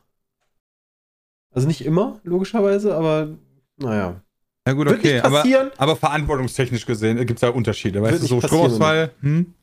Also 1.54 1.66
nicht 1.66 1.84
immer, 1.84 2.20
logischerweise, 2.22 2.94
aber 2.94 3.38
naja. 3.78 4.20
Ja 4.66 4.74
gut, 4.74 4.88
okay, 4.88 5.20
aber, 5.20 5.38
passieren. 5.38 5.70
aber 5.78 5.96
verantwortungstechnisch 5.96 6.84
gesehen 6.84 7.16
gibt 7.24 7.38
es 7.38 7.40
da 7.40 7.48
Unterschiede. 7.48 8.02
Weißt 8.02 8.22
du, 8.22 8.26
so. 8.26 8.40
Stromausfall, 8.42 9.12
hm? 9.22 9.54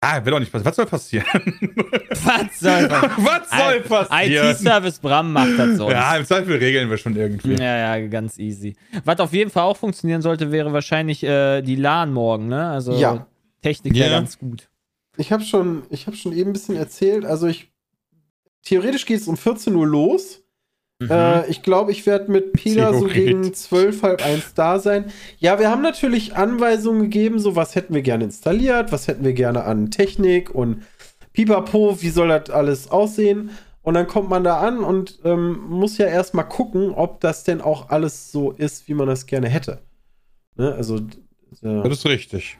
Ah, 0.00 0.22
wird 0.24 0.34
doch 0.34 0.40
nicht 0.40 0.52
passieren. 0.52 0.66
Was 0.66 0.76
soll 0.76 0.86
passieren? 0.86 1.26
Was 2.24 2.60
soll 2.60 2.90
was 2.90 3.50
soll 3.50 3.80
passieren? 3.80 4.50
IT-Service 4.54 4.98
Bram 5.00 5.32
macht 5.32 5.58
das 5.58 5.76
sonst. 5.78 5.92
Ja, 5.92 6.16
im 6.16 6.24
Zweifel 6.24 6.56
regeln 6.58 6.90
wir 6.90 6.98
schon 6.98 7.16
irgendwie. 7.16 7.54
Ja, 7.54 7.96
ja, 7.96 8.06
ganz 8.06 8.38
easy. 8.38 8.76
Was 9.04 9.18
auf 9.20 9.32
jeden 9.32 9.50
Fall 9.50 9.62
auch 9.64 9.76
funktionieren 9.76 10.22
sollte, 10.22 10.52
wäre 10.52 10.72
wahrscheinlich 10.72 11.22
äh, 11.24 11.62
die 11.62 11.76
LAN 11.76 12.12
morgen, 12.12 12.48
ne? 12.48 12.68
Also 12.68 12.92
Ja. 12.94 13.26
Technik 13.62 13.94
wäre 13.94 14.10
Ja. 14.10 14.18
ganz 14.18 14.38
gut. 14.38 14.68
Ich 15.16 15.32
habe 15.32 15.42
schon, 15.42 15.84
ich 15.90 16.06
habe 16.06 16.16
schon 16.16 16.32
eben 16.32 16.50
ein 16.50 16.52
bisschen 16.52 16.76
erzählt. 16.76 17.24
Also 17.24 17.46
ich 17.46 17.70
theoretisch 18.62 19.06
geht 19.06 19.20
es 19.20 19.28
um 19.28 19.36
14 19.36 19.74
Uhr 19.74 19.86
los. 19.86 20.42
Mhm. 20.98 21.10
Äh, 21.10 21.46
ich 21.48 21.62
glaube, 21.62 21.92
ich 21.92 22.06
werde 22.06 22.30
mit 22.30 22.52
Peter 22.54 22.94
so 22.94 23.06
gegen 23.06 23.52
12, 23.52 24.02
halb 24.02 24.24
eins 24.24 24.54
da 24.54 24.78
sein. 24.78 25.12
Ja, 25.38 25.58
wir 25.58 25.70
haben 25.70 25.82
natürlich 25.82 26.36
Anweisungen 26.36 27.02
gegeben, 27.02 27.38
so 27.38 27.54
was 27.54 27.74
hätten 27.74 27.94
wir 27.94 28.02
gerne 28.02 28.24
installiert, 28.24 28.92
was 28.92 29.06
hätten 29.06 29.24
wir 29.24 29.34
gerne 29.34 29.64
an 29.64 29.90
Technik 29.90 30.54
und 30.54 30.84
Pipapo, 31.32 32.00
wie 32.00 32.08
soll 32.08 32.28
das 32.28 32.48
alles 32.48 32.90
aussehen? 32.90 33.50
Und 33.82 33.94
dann 33.94 34.06
kommt 34.08 34.30
man 34.30 34.42
da 34.42 34.58
an 34.60 34.78
und 34.78 35.20
ähm, 35.24 35.60
muss 35.68 35.98
ja 35.98 36.06
erstmal 36.06 36.48
gucken, 36.48 36.90
ob 36.90 37.20
das 37.20 37.44
denn 37.44 37.60
auch 37.60 37.90
alles 37.90 38.32
so 38.32 38.50
ist, 38.50 38.88
wie 38.88 38.94
man 38.94 39.06
das 39.06 39.26
gerne 39.26 39.48
hätte. 39.48 39.82
Ne? 40.56 40.74
Also 40.74 40.96
äh, 40.96 41.02
Das 41.60 41.92
ist 41.92 42.06
richtig. 42.06 42.58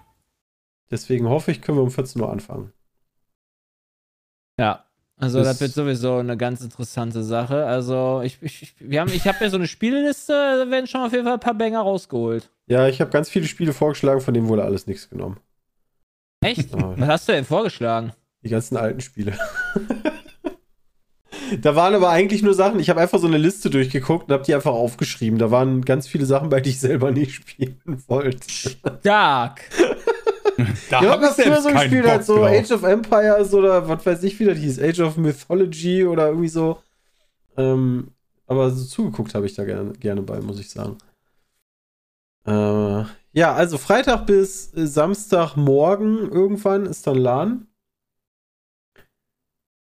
deswegen 0.90 1.28
hoffe 1.28 1.50
ich, 1.50 1.62
können 1.62 1.78
wir 1.78 1.82
um 1.82 1.90
14 1.90 2.20
Uhr 2.22 2.30
anfangen. 2.30 2.72
Ja. 4.58 4.85
Also 5.18 5.38
Das- 5.38 5.48
das 5.48 5.60
wird 5.60 5.72
sowieso 5.72 6.16
eine 6.16 6.36
ganz 6.36 6.60
interessante 6.60 7.22
Sache. 7.22 7.64
Also 7.64 8.20
ich, 8.22 8.38
ich, 8.42 8.62
ich- 8.62 8.74
wir 8.78 9.00
haben, 9.00 9.10
ich 9.12 9.26
habe 9.26 9.38
ja 9.42 9.50
so 9.50 9.56
eine 9.56 9.66
Spielliste, 9.66 10.32
da 10.32 10.70
werden 10.70 10.86
schon 10.86 11.00
auf 11.00 11.12
jeden 11.12 11.24
Fall 11.24 11.34
ein 11.34 11.40
paar 11.40 11.54
Banger 11.54 11.80
rausgeholt. 11.80 12.50
Ja, 12.66 12.86
ich 12.88 13.00
habe 13.00 13.10
ganz 13.10 13.30
viele 13.30 13.46
Spiele 13.46 13.72
vorgeschlagen, 13.72 14.20
von 14.20 14.34
denen 14.34 14.48
wurde 14.48 14.64
alles 14.64 14.86
nichts 14.86 15.08
genommen. 15.08 15.38
Echt? 16.44 16.68
Was 16.72 17.08
hast 17.08 17.28
du 17.28 17.32
denn 17.32 17.44
vorgeschlagen? 17.44 18.12
die 18.44 18.50
ganzen 18.50 18.76
alten 18.76 19.00
Spiele. 19.00 19.32
da 21.60 21.74
waren 21.74 21.94
aber 21.94 22.10
eigentlich 22.10 22.42
nur 22.42 22.54
Sachen, 22.54 22.78
ich 22.78 22.90
habe 22.90 23.00
einfach 23.00 23.18
so 23.18 23.26
eine 23.26 23.38
Liste 23.38 23.70
durchgeguckt 23.70 24.28
und 24.28 24.34
habe 24.34 24.44
die 24.44 24.54
einfach 24.54 24.72
aufgeschrieben. 24.72 25.38
Da 25.38 25.50
waren 25.50 25.84
ganz 25.84 26.06
viele 26.06 26.26
Sachen 26.26 26.48
bei, 26.48 26.60
die 26.60 26.70
ich 26.70 26.78
selber 26.78 27.10
nicht 27.10 27.32
spielen 27.34 27.80
wollte. 28.06 28.46
Stark. 29.00 29.62
Da 30.90 31.02
Ja, 31.02 31.10
hab 31.10 31.22
ich 31.22 31.28
selbst 31.30 31.62
so 31.62 31.68
keinen 31.68 31.80
gespielt 31.80 32.04
Bock 32.04 32.12
hat, 32.12 32.24
so 32.24 32.36
drauf. 32.36 32.46
Age 32.50 32.70
of 32.72 32.82
Empires 32.82 33.54
oder 33.54 33.88
was 33.88 34.04
weiß 34.06 34.22
ich, 34.22 34.38
wie 34.40 34.44
das 34.46 34.58
hieß, 34.58 34.80
Age 34.80 35.00
of 35.00 35.16
Mythology 35.16 36.04
oder 36.04 36.28
irgendwie 36.28 36.48
so. 36.48 36.80
Ähm, 37.56 38.08
aber 38.46 38.70
so 38.70 38.84
zugeguckt 38.84 39.34
habe 39.34 39.46
ich 39.46 39.54
da 39.54 39.64
gerne, 39.64 39.92
gerne 39.94 40.22
bei, 40.22 40.40
muss 40.40 40.60
ich 40.60 40.70
sagen. 40.70 40.96
Äh, 42.46 43.04
ja, 43.32 43.52
also 43.54 43.76
Freitag 43.76 44.26
bis 44.26 44.72
äh, 44.74 44.86
Samstagmorgen 44.86 46.30
irgendwann 46.30 46.86
ist 46.86 47.06
dann 47.06 47.16
LAN. 47.16 47.66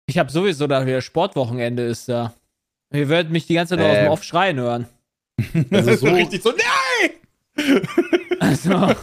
Ich 0.06 0.18
habe 0.18 0.30
sowieso 0.30 0.66
da 0.66 0.86
wieder 0.86 1.00
Sportwochenende 1.00 1.82
ist 1.84 2.08
da. 2.08 2.34
Ihr 2.92 3.08
werdet 3.08 3.32
mich 3.32 3.46
die 3.46 3.54
ganze 3.54 3.70
Zeit 3.76 3.80
nur 3.80 3.88
aus 3.90 3.96
Ähm. 3.96 4.04
dem 4.04 4.12
Off 4.12 4.22
schreien 4.22 4.58
hören. 4.58 4.86
Das 5.70 5.88
Also 5.88 5.90
ist 5.90 6.00
so 6.00 6.06
so- 6.08 6.14
richtig 6.14 6.42
so, 6.42 6.50
nein! 7.56 7.90
Also, 8.40 8.94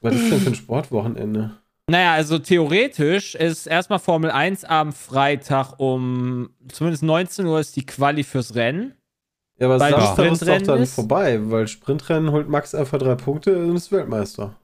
Was 0.00 0.14
ist 0.14 0.30
denn 0.30 0.40
für 0.40 0.50
ein 0.50 0.54
Sportwochenende? 0.54 1.56
naja, 1.88 2.12
also 2.12 2.38
theoretisch 2.38 3.34
ist 3.34 3.66
erstmal 3.66 3.98
Formel 3.98 4.30
1 4.30 4.64
am 4.64 4.92
Freitag 4.92 5.74
um 5.78 6.50
zumindest 6.68 7.02
19 7.02 7.46
Uhr 7.46 7.58
ist 7.58 7.74
die 7.76 7.84
Quali 7.84 8.22
fürs 8.22 8.54
Rennen. 8.54 8.94
Ja, 9.58 9.66
aber 9.66 9.80
Weil 9.80 9.90
Samstag 9.90 10.08
ist 10.08 10.16
doch 10.16 10.24
Sprintrennen 10.24 10.66
dann 10.66 10.82
ist? 10.82 10.94
vorbei, 10.94 11.38
weil 11.50 11.68
Sprintrennen 11.68 12.30
holt 12.32 12.48
Max 12.48 12.74
einfach 12.74 12.98
drei 12.98 13.14
Punkte 13.14 13.58
und 13.58 13.76
ist 13.76 13.92
Weltmeister. 13.92 14.54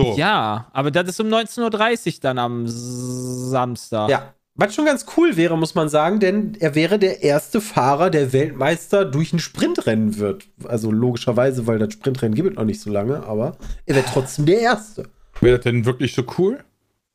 So. 0.00 0.14
Ja, 0.16 0.68
aber 0.72 0.90
das 0.90 1.08
ist 1.08 1.20
um 1.20 1.28
19.30 1.28 2.14
Uhr 2.14 2.20
dann 2.22 2.38
am 2.38 2.64
Samstag. 2.66 4.08
Ja. 4.08 4.34
Was 4.54 4.74
schon 4.74 4.84
ganz 4.84 5.06
cool 5.16 5.36
wäre, 5.36 5.56
muss 5.56 5.74
man 5.74 5.88
sagen, 5.88 6.20
denn 6.20 6.56
er 6.60 6.74
wäre 6.74 6.98
der 6.98 7.22
erste 7.22 7.60
Fahrer, 7.62 8.10
der 8.10 8.34
Weltmeister 8.34 9.06
durch 9.06 9.32
ein 9.32 9.38
Sprintrennen 9.38 10.18
wird. 10.18 10.44
Also 10.64 10.90
logischerweise, 10.90 11.66
weil 11.66 11.78
das 11.78 11.94
Sprintrennen 11.94 12.34
gibt 12.34 12.50
es 12.50 12.56
noch 12.56 12.64
nicht 12.64 12.80
so 12.80 12.90
lange, 12.90 13.24
aber 13.24 13.56
er 13.86 13.94
wird 13.96 14.06
trotzdem 14.12 14.44
der 14.44 14.60
Erste. 14.60 15.08
Wäre 15.40 15.56
das 15.56 15.64
denn 15.64 15.86
wirklich 15.86 16.14
so 16.14 16.24
cool? 16.36 16.62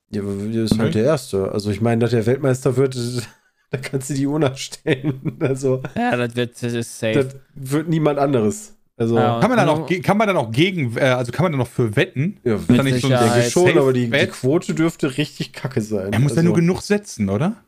Ja, 0.10 0.22
der 0.24 0.63
ist 0.63 0.79
halt 0.79 0.96
der 0.96 1.03
Erste. 1.03 1.51
Also 1.51 1.70
ich 1.70 1.79
meine, 1.82 2.01
dass 2.01 2.12
der 2.12 2.25
Weltmeister 2.25 2.75
wird, 2.75 2.96
da 3.70 3.77
kannst 3.77 4.10
du 4.10 4.15
die 4.15 4.25
Uhr 4.25 4.39
nachstellen. 4.39 5.38
Also 5.39 5.84
Ja, 5.96 6.15
das 6.17 6.36
wird 6.36 6.56
das 6.62 6.74
ist 6.74 6.98
safe. 7.00 7.24
das 7.24 7.36
wird 7.53 7.88
niemand 7.88 8.17
anderes. 8.17 8.76
Also 9.00 9.16
Ja. 9.16 9.39
Kann 9.39 9.50
man 9.50 9.58
dann 9.58 9.70
Und- 9.70 9.84
auch, 9.84 10.01
kann 10.01 10.18
man 10.18 10.27
dann 10.27 10.38
auch 10.38 10.51
gegen, 10.51 10.98
äh, 10.98 11.01
also 11.01 11.32
kann 11.32 11.44
man 11.44 11.51
dann 11.51 11.62
auch 11.62 11.68
für 11.68 11.96
wetten? 11.96 12.39
ja, 12.44 12.56
Ist 12.56 12.68
da 12.70 12.82
nicht 12.84 13.00
so 13.01 13.08
ein 13.13 13.50
schon, 13.51 13.77
aber 13.77 13.94
die, 13.94 14.10
die? 14.10 14.27
Quote 14.27 14.74
dürfte 14.74 15.18
richtig 15.18 15.54
kacke 15.54 15.82
sein. 15.82 16.12
Er 16.13 16.20
muss 16.20 16.32
ja 16.32 16.38
also, 16.38 16.48
nur 16.50 16.56
genug 16.56 16.82
setzen, 16.82 17.30
oder? 17.30 17.63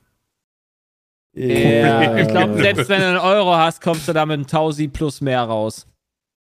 Ja, 1.36 2.17
ich 2.17 2.27
glaube, 2.27 2.55
selbst 2.57 2.89
wenn 2.89 3.01
du 3.01 3.07
einen 3.07 3.17
Euro 3.19 3.55
hast, 3.55 3.81
kommst 3.81 4.07
du 4.07 4.13
da 4.13 4.25
mit 4.25 4.33
einem 4.33 4.48
Tausi 4.48 4.88
plus 4.88 5.21
mehr 5.21 5.43
raus. 5.43 5.88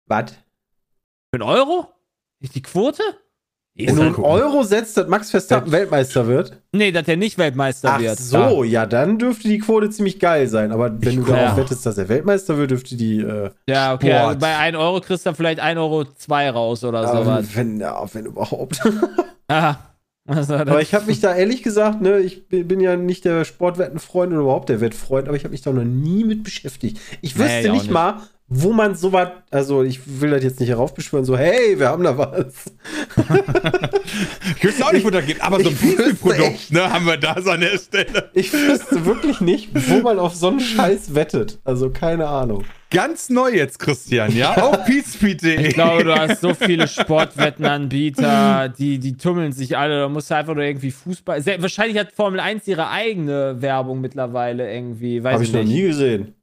Was? 0.07 0.31
Für 0.31 1.35
einen 1.35 1.43
Euro? 1.43 1.87
Ist 2.41 2.55
die 2.55 2.61
Quote? 2.63 3.03
Wenn 3.87 3.95
du 3.95 4.01
einen. 4.01 4.15
Euro 4.15 4.63
setzt, 4.63 4.97
dass 4.97 5.07
Max 5.07 5.31
Verstappen 5.31 5.71
Weltmeister 5.71 6.27
wird. 6.27 6.61
Nee, 6.71 6.91
dass 6.91 7.05
der 7.05 7.17
nicht 7.17 7.37
Weltmeister 7.37 7.93
Ach 7.93 7.99
wird. 7.99 8.19
so, 8.19 8.63
ja, 8.63 8.85
dann 8.85 9.17
dürfte 9.17 9.47
die 9.47 9.59
Quote 9.59 9.89
ziemlich 9.89 10.19
geil 10.19 10.47
sein. 10.47 10.71
Aber 10.71 10.91
wenn 11.01 11.15
du 11.23 11.29
Ja. 11.31 11.35
darauf 11.37 11.57
wettest, 11.57 11.85
dass 11.85 11.97
er 11.97 12.09
Weltmeister 12.09 12.57
wird, 12.57 12.71
dürfte 12.71 12.95
die. 12.97 13.19
Äh, 13.21 13.51
Ja, 13.69 13.93
okay. 13.93 14.11
Also 14.13 14.39
bei 14.39 14.55
1 14.57 14.75
Euro 14.77 14.99
kriegst 15.01 15.25
du 15.25 15.29
dann 15.29 15.35
vielleicht 15.35 15.59
1 15.59 15.77
Euro 15.79 16.03
2 16.05 16.49
raus 16.49 16.83
oder 16.83 17.07
sowas. 17.07 17.45
ähm, 17.45 17.55
wenn, 17.55 17.79
ja, 17.79 18.05
wenn 18.13 18.25
überhaupt. 18.25 18.81
Aha. 19.47 19.79
Aber 20.27 20.79
ich 20.81 20.93
habe 20.93 21.05
mich 21.07 21.21
da 21.21 21.33
ehrlich 21.33 21.63
gesagt, 21.63 22.01
ne, 22.01 22.19
ich 22.19 22.47
bin 22.49 22.79
ja 22.79 22.95
nicht 22.95 23.25
der 23.25 23.45
Sportwettenfreund 23.45 24.31
oder 24.31 24.41
überhaupt 24.41 24.69
der 24.69 24.79
Wettfreund, 24.79 25.27
aber 25.27 25.35
ich 25.35 25.43
habe 25.43 25.53
mich 25.53 25.61
da 25.63 25.71
noch 25.71 25.83
nie 25.83 26.23
mit 26.23 26.43
beschäftigt. 26.43 26.99
Ich 27.21 27.35
Nee, 27.35 27.43
wüsste 27.45 27.59
ich 27.61 27.69
auch 27.69 27.73
nicht, 27.73 27.83
nicht. 27.85 27.91
mal, 27.91 28.21
wo 28.51 28.73
man 28.73 28.95
sowas, 28.95 29.29
also 29.51 29.83
ich 29.83 29.99
will 30.21 30.31
das 30.31 30.43
jetzt 30.43 30.59
nicht 30.59 30.69
heraufbeschwören, 30.69 31.23
so, 31.25 31.37
hey, 31.37 31.77
wir 31.79 31.87
haben 31.89 32.03
da 32.03 32.17
was. 32.17 32.65
Ich 34.57 34.63
wüsste 34.63 34.85
auch 34.85 34.91
nicht, 34.91 35.05
wo 35.05 35.09
das 35.11 35.25
geht, 35.25 35.41
aber 35.41 35.61
so 35.61 35.69
ein 35.69 36.39
echt- 36.41 36.71
ne, 36.73 36.91
haben 36.91 37.05
wir 37.05 37.17
da 37.17 37.39
so 37.41 37.51
an 37.51 37.61
der 37.61 37.77
Stelle. 37.77 38.29
Ich 38.33 38.51
wüsste 38.51 39.05
wirklich 39.05 39.39
nicht, 39.41 39.69
wo 39.89 40.01
man 40.01 40.17
auf 40.19 40.33
so 40.35 40.47
einen 40.47 40.59
Scheiß 40.59 41.13
wettet. 41.15 41.59
Also 41.63 41.89
keine 41.91 42.27
Ahnung. 42.27 42.63
Ganz 42.91 43.29
neu 43.29 43.49
jetzt, 43.51 43.77
Christian, 43.77 44.35
ja? 44.35 44.55
Auf 44.57 44.83
peatspeed.de. 44.85 45.67
ich 45.67 45.73
glaube, 45.75 46.03
du 46.03 46.15
hast 46.15 46.41
so 46.41 46.55
viele 46.55 46.87
Sportwettenanbieter, 46.87 48.69
die, 48.69 48.97
die 48.97 49.15
tummeln 49.15 49.51
sich 49.51 49.77
alle. 49.77 49.99
Da 49.99 50.09
musst 50.09 50.31
du 50.31 50.35
einfach 50.35 50.55
nur 50.55 50.63
irgendwie 50.63 50.89
Fußball. 50.89 51.39
Sehr, 51.41 51.61
wahrscheinlich 51.61 51.97
hat 51.99 52.11
Formel 52.13 52.39
1 52.39 52.67
ihre 52.67 52.89
eigene 52.89 53.61
Werbung 53.61 54.01
mittlerweile 54.01 54.73
irgendwie. 54.73 55.23
Weiß 55.23 55.35
Habe 55.35 55.43
ich 55.43 55.53
noch 55.53 55.59
nicht. 55.63 55.69
nie 55.71 55.81
gesehen. 55.83 56.33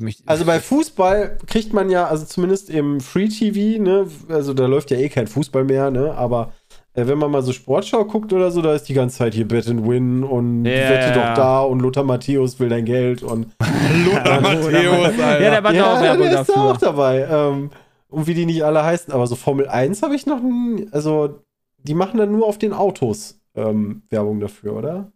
Mich. 0.00 0.22
Also 0.26 0.44
bei 0.44 0.60
Fußball 0.60 1.36
kriegt 1.46 1.72
man 1.72 1.90
ja, 1.90 2.06
also 2.06 2.24
zumindest 2.24 2.70
im 2.70 3.00
Free 3.00 3.26
TV, 3.28 3.82
ne, 3.82 4.06
also 4.28 4.54
da 4.54 4.66
läuft 4.66 4.92
ja 4.92 4.98
eh 4.98 5.08
kein 5.08 5.26
Fußball 5.26 5.64
mehr, 5.64 5.90
ne, 5.90 6.14
aber 6.14 6.52
äh, 6.94 7.08
wenn 7.08 7.18
man 7.18 7.32
mal 7.32 7.42
so 7.42 7.52
Sportschau 7.52 8.04
guckt 8.04 8.32
oder 8.32 8.52
so, 8.52 8.62
da 8.62 8.72
ist 8.72 8.84
die 8.84 8.94
ganze 8.94 9.18
Zeit 9.18 9.34
hier 9.34 9.48
Bet 9.48 9.66
and 9.68 9.84
Win 9.88 10.22
und 10.22 10.64
Ja, 10.64 10.72
Wette 10.90 11.08
ja. 11.08 11.12
doch 11.14 11.34
da 11.34 11.60
und 11.62 11.80
Lothar 11.80 12.04
Matthäus 12.04 12.60
will 12.60 12.68
dein 12.68 12.84
Geld 12.84 13.24
und 13.24 13.48
Lothar 14.06 14.40
Matthäus, 14.40 15.06
Alter. 15.18 15.40
ja, 15.42 15.50
der 15.50 15.60
macht 15.60 15.74
ja, 15.74 15.92
auch 15.92 16.00
Werbung 16.00 16.22
der 16.30 16.40
ist 16.40 16.48
da 16.48 16.52
dafür. 16.54 16.70
auch 16.70 16.76
dabei. 16.76 17.26
Ähm, 17.28 17.70
und 18.08 18.26
wie 18.28 18.34
die 18.34 18.46
nicht 18.46 18.62
alle 18.64 18.84
heißen, 18.84 19.12
aber 19.12 19.26
so 19.26 19.34
Formel 19.34 19.66
1 19.66 20.02
habe 20.02 20.14
ich 20.14 20.24
noch 20.24 20.40
nie, 20.40 20.86
also 20.92 21.40
die 21.82 21.94
machen 21.94 22.18
dann 22.18 22.30
nur 22.30 22.46
auf 22.46 22.58
den 22.58 22.72
Autos 22.72 23.40
ähm, 23.56 24.02
Werbung 24.08 24.38
dafür, 24.38 24.76
oder? 24.76 25.10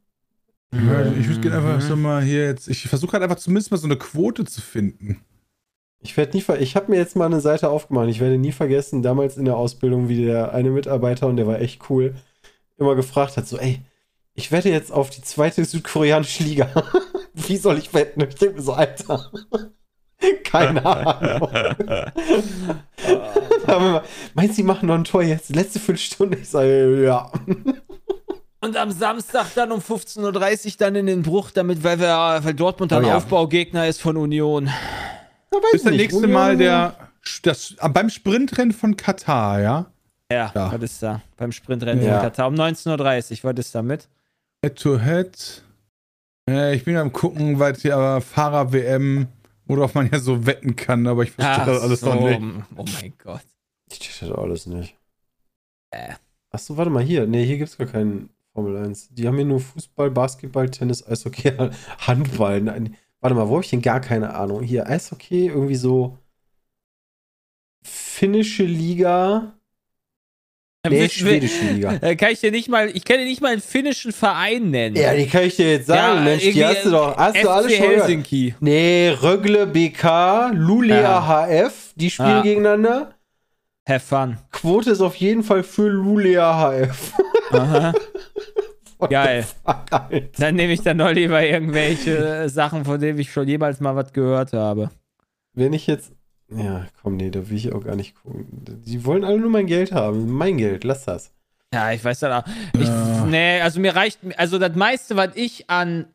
Ja, 0.73 1.13
ich 1.19 1.29
würde 1.29 1.41
gerne 1.41 1.57
einfach 1.57 1.81
so 1.81 1.97
mal 1.97 2.23
hier 2.23 2.45
jetzt. 2.45 2.69
Ich 2.69 2.87
versuche 2.89 3.13
halt 3.13 3.23
einfach 3.23 3.37
zumindest 3.37 3.71
mal 3.71 3.79
so 3.79 3.87
eine 3.87 3.97
Quote 3.97 4.45
zu 4.45 4.61
finden. 4.61 5.25
Ich 6.01 6.17
werde 6.17 6.37
nie 6.37 6.43
ver 6.43 6.61
ich 6.61 6.77
habe 6.77 6.91
mir 6.91 6.99
jetzt 6.99 7.17
mal 7.17 7.27
eine 7.27 7.41
Seite 7.41 7.71
aufgemacht. 7.71 8.09
Ich 8.09 8.21
werde 8.21 8.39
nie 8.39 8.53
vergessen, 8.53 9.03
damals 9.03 9.37
in 9.37 9.45
der 9.47 9.57
Ausbildung, 9.57 10.09
wie 10.09 10.25
der 10.25 10.53
eine 10.53 10.71
Mitarbeiter, 10.71 11.27
und 11.27 11.37
der 11.37 11.47
war 11.47 11.61
echt 11.61 11.91
cool, 11.91 12.15
immer 12.77 12.95
gefragt 12.95 13.37
hat: 13.37 13.49
so, 13.49 13.59
ey, 13.59 13.81
ich 14.35 14.53
wette 14.53 14.69
jetzt 14.69 14.93
auf 14.93 15.11
die 15.11 15.23
zweite 15.23 15.65
südkoreanische 15.65 16.45
Liga. 16.45 16.71
wie 17.35 17.57
soll 17.57 17.79
ich 17.79 17.95
wetten? 17.95 18.21
Ich 18.21 18.37
denke 18.37 18.57
mir 18.57 18.63
so, 18.63 18.75
Alter. 18.75 19.33
Keine 20.45 20.85
Ahnung. 20.85 21.49
Meinst 24.35 24.53
du, 24.53 24.57
sie 24.57 24.63
machen 24.65 24.87
noch 24.87 24.97
ein 24.97 25.05
Tor 25.05 25.23
jetzt? 25.23 25.55
Letzte 25.55 25.79
Viertelstunde? 25.79 26.39
Ich 26.39 26.49
sage, 26.49 27.05
ja. 27.05 27.31
Und 28.61 28.77
am 28.77 28.91
Samstag 28.91 29.55
dann 29.55 29.71
um 29.71 29.81
15.30 29.81 30.67
Uhr 30.67 30.73
dann 30.79 30.97
in 30.97 31.07
den 31.07 31.23
Bruch, 31.23 31.51
damit, 31.53 31.85
weil, 31.85 32.01
wir, 32.01 32.41
weil 32.43 32.55
Dortmund 32.55 32.91
dann 32.93 33.05
Oh 33.05 33.09
ja. 33.09 33.17
Aufbaugegner 33.17 33.87
ist 33.87 34.01
von 34.01 34.17
Union. 34.17 34.67
Da 35.51 35.59
weiß 35.59 35.73
Bis 35.73 35.83
das 35.85 35.93
nächste 35.93 36.17
Union- 36.19 36.33
Mal 36.33 36.57
der. 36.57 36.97
Das, 37.43 37.77
beim 37.93 38.11
Sprintrennen 38.11 38.73
von 38.73 38.97
Katar, 38.97 39.61
ja? 39.61 39.87
Ja, 40.31 40.51
Ja. 40.55 40.73
was 40.73 40.83
ist 40.83 41.03
da? 41.03 41.21
Beim 41.37 41.53
Sprintrennen 41.53 42.05
Ja. 42.05 42.17
in 42.17 42.23
Katar 42.23 42.49
um 42.49 42.55
19.30 42.55 43.45
Uhr, 43.45 43.51
was 43.53 43.59
ist 43.67 43.75
da 43.75 43.83
mit? 43.83 44.09
Head-to-Head. 44.65 45.63
Äh, 46.51 46.75
ich 46.75 46.85
bin 46.85 46.97
am 46.97 47.13
gucken, 47.13 47.59
weil 47.59 47.73
es 47.75 47.83
hier 47.83 47.95
aber 47.97 48.21
Fahrer-WM, 48.21 49.29
worauf 49.67 49.95
man 49.95 50.11
ja 50.11 50.19
so 50.19 50.47
wetten 50.47 50.75
kann, 50.75 51.07
aber 51.07 51.23
ich 51.23 51.31
verstehe 51.33 51.67
das 51.67 51.83
alles 51.83 52.03
noch 52.03 52.21
nicht. 52.21 52.41
Oh 52.77 52.85
mein 53.01 53.13
Gott. 53.23 53.43
Ich 53.91 54.01
check 54.01 54.29
das 54.29 54.37
alles 54.39 54.67
nicht. 54.67 54.97
Äh. 55.91 56.15
Achso, 56.51 56.77
warte 56.77 56.91
mal, 56.91 57.03
hier. 57.03 57.27
Nee, 57.27 57.45
hier 57.45 57.59
gibt's 57.59 57.77
gar 57.77 57.87
keinen 57.87 58.31
Formel 58.59 58.77
1. 58.77 59.11
Die 59.15 59.27
haben 59.29 59.37
hier 59.37 59.45
nur 59.45 59.61
Fußball, 59.61 60.11
Basketball, 60.11 60.69
Tennis, 60.69 61.07
Eishockey, 61.07 61.53
Handball. 62.07 62.61
Nein, 62.61 62.97
warte 63.21 63.37
mal, 63.37 63.49
wo 63.49 63.53
habe 63.55 63.63
ich 63.65 63.71
denn 63.71 63.83
gar 63.83 64.01
keine 64.01 64.35
Ahnung? 64.35 64.63
Hier, 64.65 64.89
Eishockey, 64.89 65.47
irgendwie 65.47 65.77
so 65.77 66.19
finnische 67.85 68.65
Liga. 68.65 69.55
Nee, 70.89 71.03
Wisst- 71.03 71.15
schwedische 71.15 71.65
Liga. 71.67 71.99
Äh, 72.03 72.17
kann 72.17 72.33
ich 72.33 72.41
dir 72.41 72.51
nicht 72.51 72.69
mal, 72.69 72.89
ich 72.89 73.05
kann 73.05 73.19
dir 73.19 73.25
nicht 73.27 73.41
mal 73.41 73.53
einen 73.53 73.61
finnischen 73.61 74.11
Verein 74.13 74.71
nennen. 74.71 74.97
Ja, 74.97 75.15
die 75.15 75.27
kann 75.27 75.45
ich 75.45 75.55
dir 75.57 75.71
jetzt 75.71 75.87
sagen, 75.87 76.25
Mensch, 76.25 76.43
die 76.43 76.65
hast 76.65 76.85
du 76.85 76.91
doch, 76.91 77.17
hast 77.17 77.37
du 77.43 77.49
alles 77.51 77.73
FC 77.73 77.77
schon 77.79 77.87
gehört. 77.89 78.01
Helsinki. 78.09 78.55
Nee, 78.59 79.11
Rögle 79.23 79.67
BK, 79.69 80.51
Lulea 80.55 81.01
Ja. 81.01 81.47
HF, 81.47 81.93
die 81.95 82.11
spielen 82.11 82.29
Ja. 82.29 82.43
gegeneinander. 82.43 83.15
Have 83.89 84.01
fun. 84.01 84.37
Quote 84.51 84.91
ist 84.91 85.01
auf 85.01 85.15
jeden 85.17 85.43
Fall 85.45 85.63
für 85.63 85.89
Lulea 85.89 86.59
HF. 86.59 87.13
Aha. 87.53 87.93
Geil. 89.11 89.45
Dann 90.39 90.55
nehme 90.57 90.73
ich 90.73 90.83
dann 90.83 90.99
doch 90.99 91.11
lieber 91.13 91.43
irgendwelche 91.45 92.17
äh, 92.45 92.49
Sachen, 92.49 92.85
von 92.85 93.01
denen 93.01 93.19
ich 93.19 93.31
schon 93.33 93.47
jemals 93.47 93.81
mal 93.81 93.95
was 93.97 94.13
gehört 94.13 94.53
habe. 94.53 94.91
Wenn 95.55 95.73
ich 95.73 95.87
jetzt. 95.87 96.13
Ja, 96.51 96.87
komm, 97.03 97.17
nee, 97.17 97.31
da 97.31 97.49
will 97.51 97.57
ich 97.57 97.73
auch 97.73 97.85
gar 97.85 97.95
nicht 97.97 98.15
gucken. 98.15 98.47
Die 98.87 99.05
wollen 99.05 99.23
alle 99.25 99.39
nur 99.39 99.51
mein 99.51 99.67
Geld 99.67 99.93
haben. 99.93 100.31
Mein 100.33 100.57
Geld, 100.57 100.83
lass 100.85 101.05
das. 101.05 101.31
Ja, 101.75 101.93
ich 101.93 102.03
weiß 102.03 102.21
dann 102.21 102.33
auch. 102.33 102.45
Ich, 102.75 102.89
Ja. 102.89 103.27
Nee, 103.27 103.61
also 103.61 103.79
mir 103.81 103.95
reicht, 103.95 104.19
also 104.39 104.59
das 104.59 104.75
meiste, 104.75 105.15
was 105.17 105.31
ich 105.35 105.69
an 105.69 106.07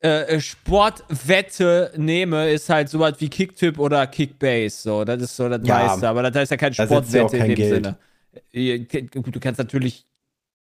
äh, 0.00 0.40
Sportwette 0.40 1.92
nehme, 1.96 2.50
ist 2.50 2.68
halt 2.68 2.88
sowas 2.88 3.14
wie 3.18 3.28
Kicktipp 3.28 3.78
oder 3.78 4.06
Kickbase. 4.06 4.82
So, 4.82 5.04
das 5.04 5.22
ist 5.22 5.36
so 5.36 5.48
das 5.48 5.60
Ja. 5.64 5.78
meiste. 5.86 6.08
Aber 6.08 6.22
das 6.30 6.44
ist 6.44 6.50
ja 6.50 6.56
keine 6.56 6.74
Da 6.74 6.86
setzt 6.86 7.12
ja 7.12 7.20
Sportwette 7.20 7.36
in 7.36 7.40
kein 7.40 7.48
dem 7.50 7.56
Geld. 7.56 7.84
Sinne. 7.84 7.98
Äh, 8.52 8.78
Gut, 9.20 9.34
du 9.36 9.40
kannst 9.40 9.58
natürlich, 9.58 10.06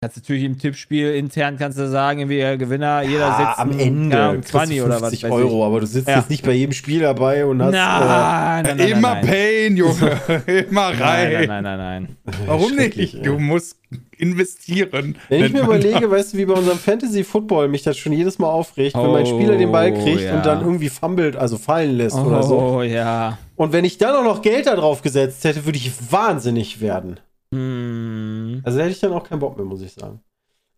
kannst 0.02 0.18
natürlich 0.18 0.44
im 0.44 0.58
Tippspiel 0.58 1.14
intern 1.14 1.56
kannst 1.58 1.78
du 1.78 1.88
sagen, 1.88 2.20
irgendwie 2.20 2.40
äh, 2.40 2.58
Gewinner, 2.58 3.00
jeder 3.02 3.28
Ah, 3.28 3.38
setzt 3.38 3.58
am 3.60 3.78
Ende 3.78 4.34
du 4.34 4.40
20 4.42 4.82
oder 4.82 4.94
was 5.00 5.08
50 5.08 5.22
weiß 5.24 5.32
Euro, 5.32 5.64
aber 5.66 5.80
du 5.80 5.86
sitzt 5.86 6.06
Ja. 6.08 6.18
jetzt 6.18 6.28
nicht 6.28 6.44
bei 6.44 6.52
jedem 6.52 6.72
Spiel 6.74 7.00
dabei 7.00 7.46
und 7.46 7.62
hast. 7.62 7.72
Nein, 7.72 8.62
nein, 8.64 8.76
nein, 8.76 8.88
Immer 8.90 9.14
nein. 9.14 9.26
Pain, 9.26 9.76
Junge. 9.78 10.20
Immer 10.68 10.88
rein. 11.00 11.32
nein, 11.32 11.46
nein, 11.48 11.62
nein, 11.64 11.78
nein. 11.78 12.16
Warum 12.44 12.74
nicht? 12.76 12.98
ey. 12.98 13.22
Du 13.22 13.38
musst 13.38 13.78
investieren. 14.18 15.16
Wenn 15.30 15.44
ich 15.44 15.52
mir 15.54 15.60
überlege, 15.62 16.10
weißt 16.10 16.34
du, 16.34 16.38
wie 16.38 16.44
bei 16.44 16.54
unserem 16.54 16.78
Fantasy 16.78 17.24
Football 17.24 17.68
mich 17.68 17.82
das 17.82 17.96
schon 17.96 18.12
jedes 18.12 18.38
Mal 18.38 18.48
aufregt, 18.48 18.94
wenn 18.96 19.10
mein 19.12 19.24
Oh, 19.26 19.38
Spieler 19.38 19.56
den 19.56 19.72
Ball 19.72 19.94
kriegt 19.94 20.20
ja. 20.22 20.36
und 20.36 20.44
dann 20.44 20.60
irgendwie 20.60 20.90
fummelt, 20.90 21.36
also 21.36 21.56
fallen 21.56 21.96
lässt 21.96 22.16
oder 22.16 22.42
so. 22.42 22.58
Oh, 22.58 22.82
ja. 22.82 23.38
Und 23.56 23.72
wenn 23.72 23.86
ich 23.86 23.96
dann 23.96 24.14
auch 24.14 24.24
noch 24.24 24.42
Geld 24.42 24.66
da 24.66 24.76
drauf 24.76 25.00
gesetzt 25.00 25.42
hätte, 25.44 25.64
würde 25.64 25.78
ich 25.78 25.90
wahnsinnig 26.12 26.82
werden. 26.82 27.18
Hm. 27.56 28.60
Also 28.64 28.78
da 28.78 28.84
hätte 28.84 28.94
ich 28.94 29.00
dann 29.00 29.12
auch 29.12 29.24
keinen 29.28 29.40
Bock 29.40 29.56
mehr, 29.56 29.66
muss 29.66 29.80
ich 29.82 29.92
sagen. 29.92 30.20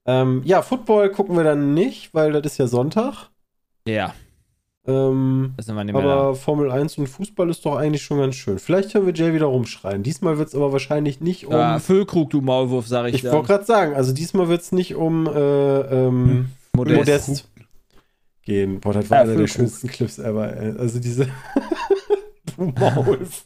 Ähm, 0.06 0.42
ja, 0.44 0.62
Football 0.62 1.10
gucken 1.10 1.36
wir 1.36 1.44
dann 1.44 1.74
nicht, 1.74 2.14
weil 2.14 2.32
das 2.32 2.44
ist 2.52 2.58
ja 2.58 2.66
Sonntag. 2.66 3.28
Ja, 3.86 4.14
Ähm, 4.86 5.52
das 5.56 5.66
sind 5.66 5.74
wir 5.74 5.84
nicht 5.84 5.94
mehr 5.94 6.02
aber 6.02 6.34
Formel 6.34 6.70
1 6.70 6.96
und 6.98 7.08
Fußball 7.08 7.50
ist 7.50 7.64
doch 7.66 7.76
eigentlich 7.76 8.02
schon 8.02 8.18
ganz 8.18 8.36
schön. 8.36 8.58
Vielleicht 8.58 8.94
hören 8.94 9.04
wir 9.06 9.12
Jay 9.14 9.34
wieder 9.34 9.46
rumschreien. 9.46 10.02
Diesmal 10.02 10.38
wird 10.38 10.48
es 10.48 10.54
aber 10.54 10.72
wahrscheinlich 10.72 11.20
nicht 11.20 11.46
um. 11.46 11.52
Ja, 11.52 11.78
Füllkrug, 11.78 12.30
du 12.30 12.40
Maulwurf, 12.40 12.86
sag 12.86 13.08
ich, 13.08 13.16
ich 13.16 13.24
wollte 13.30 13.48
gerade 13.48 13.64
sagen, 13.64 13.94
also 13.94 14.12
diesmal 14.14 14.48
wird 14.48 14.62
es 14.62 14.72
nicht 14.72 14.94
um 14.94 15.26
äh, 15.26 15.80
ähm, 15.80 16.50
Modest. 16.74 16.98
Modest. 16.98 17.48
gehen. 18.42 18.80
Boah, 18.80 18.94
das 18.94 19.10
war 19.10 19.18
Ja, 19.18 19.22
einer 19.24 19.32
der 19.32 19.38
Füllkrug. 19.48 19.56
schönsten 19.56 19.88
Clips 19.88 20.18
ever. 20.18 20.56
Ey. 20.56 20.78
Also 20.78 21.00
diese 21.00 21.26
du 22.56 22.64
Maulwurf. 22.78 23.44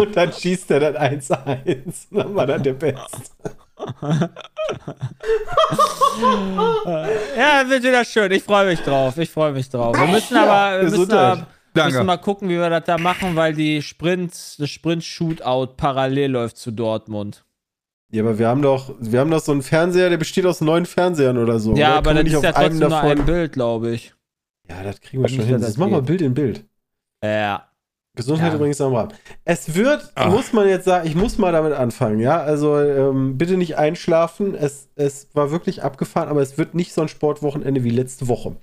Und 0.00 0.16
dann 0.16 0.32
schießt 0.32 0.70
er 0.70 0.92
dann 0.92 0.96
1-1. 0.96 2.10
Und 2.10 2.18
dann 2.18 2.34
war 2.34 2.46
dann 2.46 2.62
der 2.62 2.72
Beste. 2.74 3.56
Ja, 7.36 7.68
wird 7.68 7.82
wieder 7.82 8.04
schön. 8.04 8.30
Ich 8.32 8.42
freue 8.42 8.66
mich 8.66 8.80
drauf. 8.80 9.16
Ich 9.18 9.30
freue 9.30 9.52
mich 9.52 9.68
drauf. 9.68 9.96
Wir 9.96 10.06
müssen 10.06 10.36
aber, 10.36 10.82
wir 10.82 10.90
müssen, 10.90 11.12
aber 11.12 11.46
müssen 11.74 12.06
mal 12.06 12.16
gucken, 12.18 12.48
wie 12.48 12.58
wir 12.58 12.70
das 12.70 12.84
da 12.84 12.98
machen, 12.98 13.36
weil 13.36 13.54
die 13.54 13.82
Sprint, 13.82 14.32
das 14.58 14.70
Sprint-Shootout 14.70 15.74
parallel 15.76 16.32
läuft 16.32 16.56
zu 16.58 16.70
Dortmund. 16.70 17.44
Ja, 18.12 18.22
aber 18.22 18.38
wir 18.38 18.48
haben 18.48 18.60
doch, 18.60 18.94
wir 18.98 19.20
haben 19.20 19.30
doch 19.30 19.40
so 19.40 19.52
einen 19.52 19.62
Fernseher, 19.62 20.10
der 20.10 20.16
besteht 20.16 20.44
aus 20.44 20.60
neun 20.60 20.84
Fernsehern 20.84 21.38
oder 21.38 21.60
so. 21.60 21.76
ja, 21.76 21.98
oder? 21.98 22.10
aber 22.10 22.14
wir 22.24 22.26
ist 22.26 22.42
ja 22.42 22.52
trotzdem 22.52 22.88
nur 22.88 23.00
ein 23.00 23.24
Bild, 23.24 23.52
glaube 23.52 23.90
ich. 23.92 24.14
Ja, 24.68 24.82
das 24.82 25.00
kriegen 25.00 25.22
wir 25.22 25.28
schon 25.28 25.44
hin. 25.44 25.60
Das 25.60 25.70
das 25.70 25.76
machen 25.76 25.92
wir. 25.92 26.02
Bild 26.02 26.20
in 26.20 26.34
Bild. 26.34 26.64
Ja. 27.22 27.69
Gesundheit 28.16 28.48
Ja. 28.50 28.56
übrigens 28.56 28.80
am 28.80 28.94
Rad. 28.94 29.14
Es 29.44 29.74
wird, 29.74 30.10
Ah. 30.16 30.28
muss 30.28 30.52
man 30.52 30.68
jetzt 30.68 30.84
sagen, 30.84 31.06
ich 31.06 31.14
muss 31.14 31.38
mal 31.38 31.52
damit 31.52 31.72
anfangen, 31.72 32.18
ja. 32.18 32.40
Also 32.40 32.78
ähm, 32.78 33.38
bitte 33.38 33.56
nicht 33.56 33.78
einschlafen. 33.78 34.54
Es, 34.56 34.88
es 34.96 35.28
war 35.32 35.50
wirklich 35.52 35.84
abgefahren, 35.84 36.28
aber 36.28 36.42
es 36.42 36.58
wird 36.58 36.74
nicht 36.74 36.92
so 36.92 37.02
ein 37.02 37.08
Sportwochenende 37.08 37.84
wie 37.84 37.90
letzte 37.90 38.26
Woche. 38.26 38.56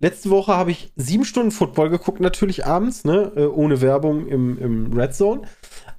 Letzte 0.00 0.30
Woche 0.30 0.56
habe 0.56 0.72
ich 0.72 0.92
sieben 0.96 1.24
Stunden 1.24 1.52
Football 1.52 1.90
geguckt, 1.90 2.20
natürlich 2.20 2.66
abends, 2.66 3.04
ne, 3.04 3.32
äh, 3.36 3.44
ohne 3.46 3.80
Werbung 3.80 4.26
im, 4.26 4.58
im 4.58 4.92
Red 4.92 5.14
Zone. 5.14 5.42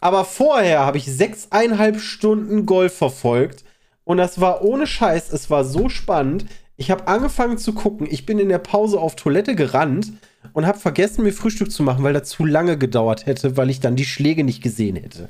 Aber 0.02 0.26
vorher 0.26 0.86
habe 0.86 0.98
ich 0.98 1.06
sechseinhalb 1.06 2.00
Stunden 2.02 2.66
Golf 2.66 2.94
verfolgt 2.98 3.64
und 4.04 4.18
das 4.18 4.42
war 4.42 4.62
ohne 4.64 4.88
Scheiß, 4.88 5.32
es 5.32 5.50
war 5.50 5.64
so 5.64 5.88
spannend. 5.90 6.46
Ich 6.78 6.92
habe 6.92 7.08
angefangen 7.08 7.58
zu 7.58 7.74
gucken, 7.74 8.08
ich 8.10 8.26
bin 8.26 8.40
in 8.40 8.48
der 8.50 8.60
Pause 8.60 9.00
auf 9.00 9.16
Toilette 9.16 9.56
gerannt 9.56 10.14
und 10.54 10.66
habe 10.66 10.80
vergessen, 10.80 11.24
mir 11.24 11.34
Frühstück 11.34 11.72
zu 11.72 11.84
machen, 11.84 12.04
weil 12.04 12.14
das 12.14 12.30
zu 12.30 12.46
lange 12.46 12.78
gedauert 12.78 13.26
hätte, 13.26 13.58
weil 13.58 13.70
ich 13.70 13.80
dann 13.80 13.96
die 13.96 14.06
Schläge 14.06 14.44
nicht 14.44 14.62
gesehen 14.62 14.96
hätte. 14.96 15.30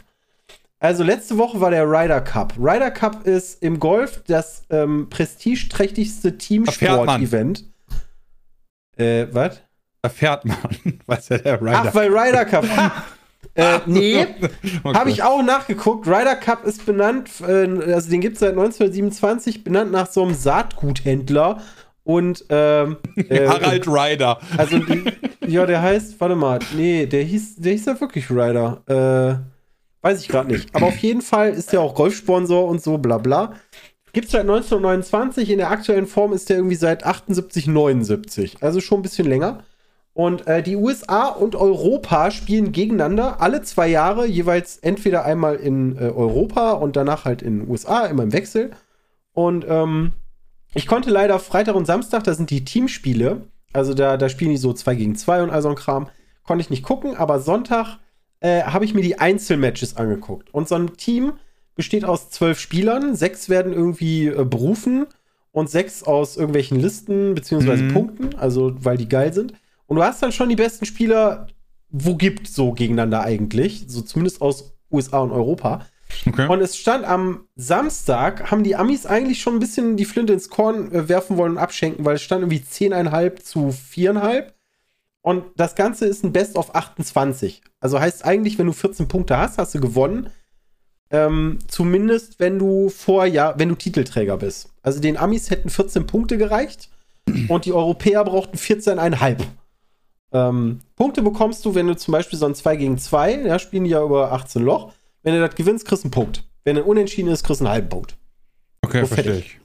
Also 0.79 1.03
letzte 1.03 1.37
Woche 1.37 1.59
war 1.59 1.71
der 1.71 1.83
Ryder 1.85 2.21
Cup. 2.21 2.53
Ryder 2.57 2.91
Cup 2.91 3.27
ist 3.27 3.61
im 3.61 3.79
Golf 3.79 4.23
das 4.27 4.63
ähm, 4.69 5.07
prestigeträchtigste. 5.09 6.37
Teamsport-Event. 6.37 7.65
Äh, 8.95 9.27
was? 9.31 9.61
Da 10.01 10.09
fährt 10.09 10.45
man. 10.45 10.57
Was 11.05 11.27
ja 11.27 11.37
der 11.37 11.61
Rider. 11.61 11.83
Ach, 11.87 11.95
weil 11.95 12.09
Ryder 12.09 12.45
Cup. 12.45 12.65
äh, 13.55 13.79
nee, 13.85 14.25
Okay. 14.83 14.97
habe 14.97 15.09
ich 15.09 15.23
auch 15.23 15.41
nachgeguckt. 15.41 16.07
Ryder 16.07 16.35
Cup 16.37 16.63
ist 16.63 16.85
benannt, 16.85 17.29
äh, 17.41 17.67
also 17.93 18.09
den 18.09 18.21
gibt 18.21 18.35
es 18.35 18.39
seit 18.39 18.51
1927, 18.51 19.65
benannt 19.65 19.91
nach 19.91 20.09
so 20.09 20.23
einem 20.23 20.33
Saatguthändler. 20.33 21.61
Und 22.03 22.45
ähm, 22.49 22.97
äh, 23.15 23.47
Harald 23.47 23.87
Ryder. 23.87 24.39
Also, 24.57 24.79
ja, 25.45 25.65
der 25.65 25.81
heißt, 25.81 26.19
warte 26.19 26.35
mal, 26.35 26.59
nee, 26.75 27.05
der 27.05 27.23
hieß, 27.23 27.57
der 27.57 27.73
hieß 27.73 27.85
ja 27.85 28.01
wirklich 28.01 28.29
Ryder. 28.29 28.81
Äh, 28.87 30.05
weiß 30.05 30.21
ich 30.21 30.27
gerade 30.27 30.51
nicht. 30.51 30.73
Aber 30.75 30.87
auf 30.87 30.97
jeden 30.97 31.21
Fall 31.21 31.49
ist 31.49 31.71
der 31.73 31.81
auch 31.81 31.95
Golfsponsor 31.95 32.67
und 32.67 32.81
so, 32.81 32.97
bla 32.97 33.17
bla. 33.17 33.53
Gibt's 34.11 34.31
seit 34.31 34.41
1929, 34.41 35.51
in 35.51 35.59
der 35.59 35.69
aktuellen 35.69 36.07
Form 36.07 36.33
ist 36.33 36.49
der 36.49 36.57
irgendwie 36.57 36.75
seit 36.75 37.05
78, 37.05 37.67
79. 37.67 38.57
Also 38.61 38.81
schon 38.81 38.99
ein 38.99 39.03
bisschen 39.03 39.27
länger. 39.27 39.63
Und 40.13 40.47
äh, 40.47 40.63
die 40.63 40.75
USA 40.75 41.27
und 41.27 41.55
Europa 41.55 42.31
spielen 42.31 42.71
gegeneinander 42.71 43.39
alle 43.39 43.61
zwei 43.61 43.87
Jahre, 43.87 44.25
jeweils 44.25 44.77
entweder 44.77 45.25
einmal 45.25 45.55
in 45.55 45.95
äh, 45.95 46.09
Europa 46.09 46.71
und 46.71 46.95
danach 46.95 47.25
halt 47.25 47.41
in 47.41 47.59
den 47.59 47.69
USA, 47.69 48.05
immer 48.05 48.23
im 48.23 48.33
Wechsel. 48.33 48.71
Und 49.33 49.65
ähm, 49.69 50.13
ich 50.73 50.87
konnte 50.87 51.09
leider 51.09 51.39
Freitag 51.39 51.75
und 51.75 51.85
Samstag, 51.85 52.23
da 52.23 52.33
sind 52.33 52.49
die 52.49 52.65
Teamspiele, 52.65 53.47
also 53.73 53.93
da, 53.93 54.17
da 54.17 54.29
spielen 54.29 54.51
die 54.51 54.57
so 54.57 54.73
2 54.73 54.95
gegen 54.95 55.15
2 55.15 55.43
und 55.43 55.49
all 55.49 55.61
so 55.61 55.69
ein 55.69 55.75
Kram, 55.75 56.09
konnte 56.43 56.61
ich 56.61 56.69
nicht 56.69 56.83
gucken, 56.83 57.15
aber 57.15 57.39
Sonntag 57.39 57.99
äh, 58.39 58.63
habe 58.63 58.85
ich 58.85 58.93
mir 58.93 59.01
die 59.01 59.19
Einzelmatches 59.19 59.97
angeguckt. 59.97 60.53
Und 60.53 60.67
so 60.67 60.75
ein 60.75 60.95
Team 60.97 61.33
besteht 61.75 62.05
aus 62.05 62.29
zwölf 62.29 62.59
Spielern, 62.59 63.15
sechs 63.15 63.49
werden 63.49 63.73
irgendwie 63.73 64.27
äh, 64.27 64.45
berufen 64.45 65.05
und 65.51 65.69
sechs 65.69 66.03
aus 66.03 66.37
irgendwelchen 66.37 66.79
Listen 66.79 67.35
beziehungsweise 67.35 67.83
Mhm. 67.83 67.93
Punkten, 67.93 68.35
also 68.35 68.73
weil 68.83 68.97
die 68.97 69.09
geil 69.09 69.33
sind. 69.33 69.53
Und 69.87 69.97
du 69.97 70.03
hast 70.03 70.21
dann 70.21 70.31
schon 70.31 70.49
die 70.49 70.55
besten 70.55 70.85
Spieler, 70.85 71.47
wo 71.89 72.15
gibt 72.15 72.47
so 72.47 72.71
gegeneinander 72.73 73.21
eigentlich, 73.21 73.85
so 73.87 74.01
zumindest 74.01 74.41
aus 74.41 74.73
USA 74.91 75.19
und 75.19 75.31
Europa. 75.31 75.85
Okay. 76.27 76.47
Und 76.47 76.61
es 76.61 76.77
stand 76.77 77.05
am 77.05 77.47
Samstag, 77.55 78.51
haben 78.51 78.63
die 78.63 78.75
Amis 78.75 79.05
eigentlich 79.05 79.41
schon 79.41 79.55
ein 79.55 79.59
bisschen 79.59 79.97
die 79.97 80.05
Flinte 80.05 80.33
ins 80.33 80.49
Korn 80.49 80.91
äh, 80.91 81.07
werfen 81.07 81.37
wollen 81.37 81.53
und 81.53 81.57
abschenken, 81.57 82.05
weil 82.05 82.15
es 82.15 82.21
stand 82.21 82.41
irgendwie 82.41 82.63
10,5 82.63 83.43
zu 83.43 83.69
4,5. 83.69 84.51
Und 85.21 85.45
das 85.55 85.75
Ganze 85.75 86.05
ist 86.05 86.23
ein 86.23 86.33
Best 86.33 86.55
of 86.55 86.75
28. 86.75 87.61
Also 87.79 87.99
heißt 87.99 88.25
eigentlich, 88.25 88.57
wenn 88.57 88.67
du 88.67 88.73
14 88.73 89.07
Punkte 89.07 89.37
hast, 89.37 89.57
hast 89.57 89.75
du 89.75 89.79
gewonnen. 89.79 90.29
Ähm, 91.11 91.59
zumindest 91.67 92.39
wenn 92.39 92.59
du 92.59 92.89
vorher, 92.89 93.55
wenn 93.57 93.69
du 93.69 93.75
Titelträger 93.75 94.37
bist. 94.37 94.69
Also 94.81 94.99
den 94.99 95.17
Amis 95.17 95.49
hätten 95.49 95.69
14 95.69 96.05
Punkte 96.05 96.37
gereicht 96.37 96.89
und 97.47 97.65
die 97.65 97.73
Europäer 97.73 98.23
brauchten 98.23 98.57
14,5. 98.57 99.37
Ähm, 100.31 100.81
Punkte 100.95 101.21
bekommst 101.23 101.65
du, 101.65 101.73
wenn 101.73 101.87
du 101.87 101.95
zum 101.95 102.11
Beispiel 102.11 102.37
so 102.37 102.45
ein 102.45 102.55
2 102.55 102.75
gegen 102.75 102.97
2, 102.97 103.41
ja, 103.45 103.57
spielen 103.57 103.85
die 103.85 103.89
ja 103.89 104.03
über 104.03 104.31
18 104.31 104.61
Loch. 104.63 104.93
Wenn 105.29 105.39
du 105.39 105.45
das 105.45 105.55
gewinnst, 105.55 105.85
kriegst 105.85 106.03
du 106.03 106.07
einen 106.07 106.11
Punkt. 106.11 106.43
Wenn 106.63 106.75
er 106.75 106.87
unentschieden 106.87 107.29
ist, 107.29 107.43
kriegst 107.43 107.61
du 107.61 107.65
einen 107.65 107.73
halben 107.73 107.89
Punkt. 107.89 108.17
Okay, 108.81 109.01
so 109.01 109.05
verstehe 109.05 109.37
ich. 109.37 109.59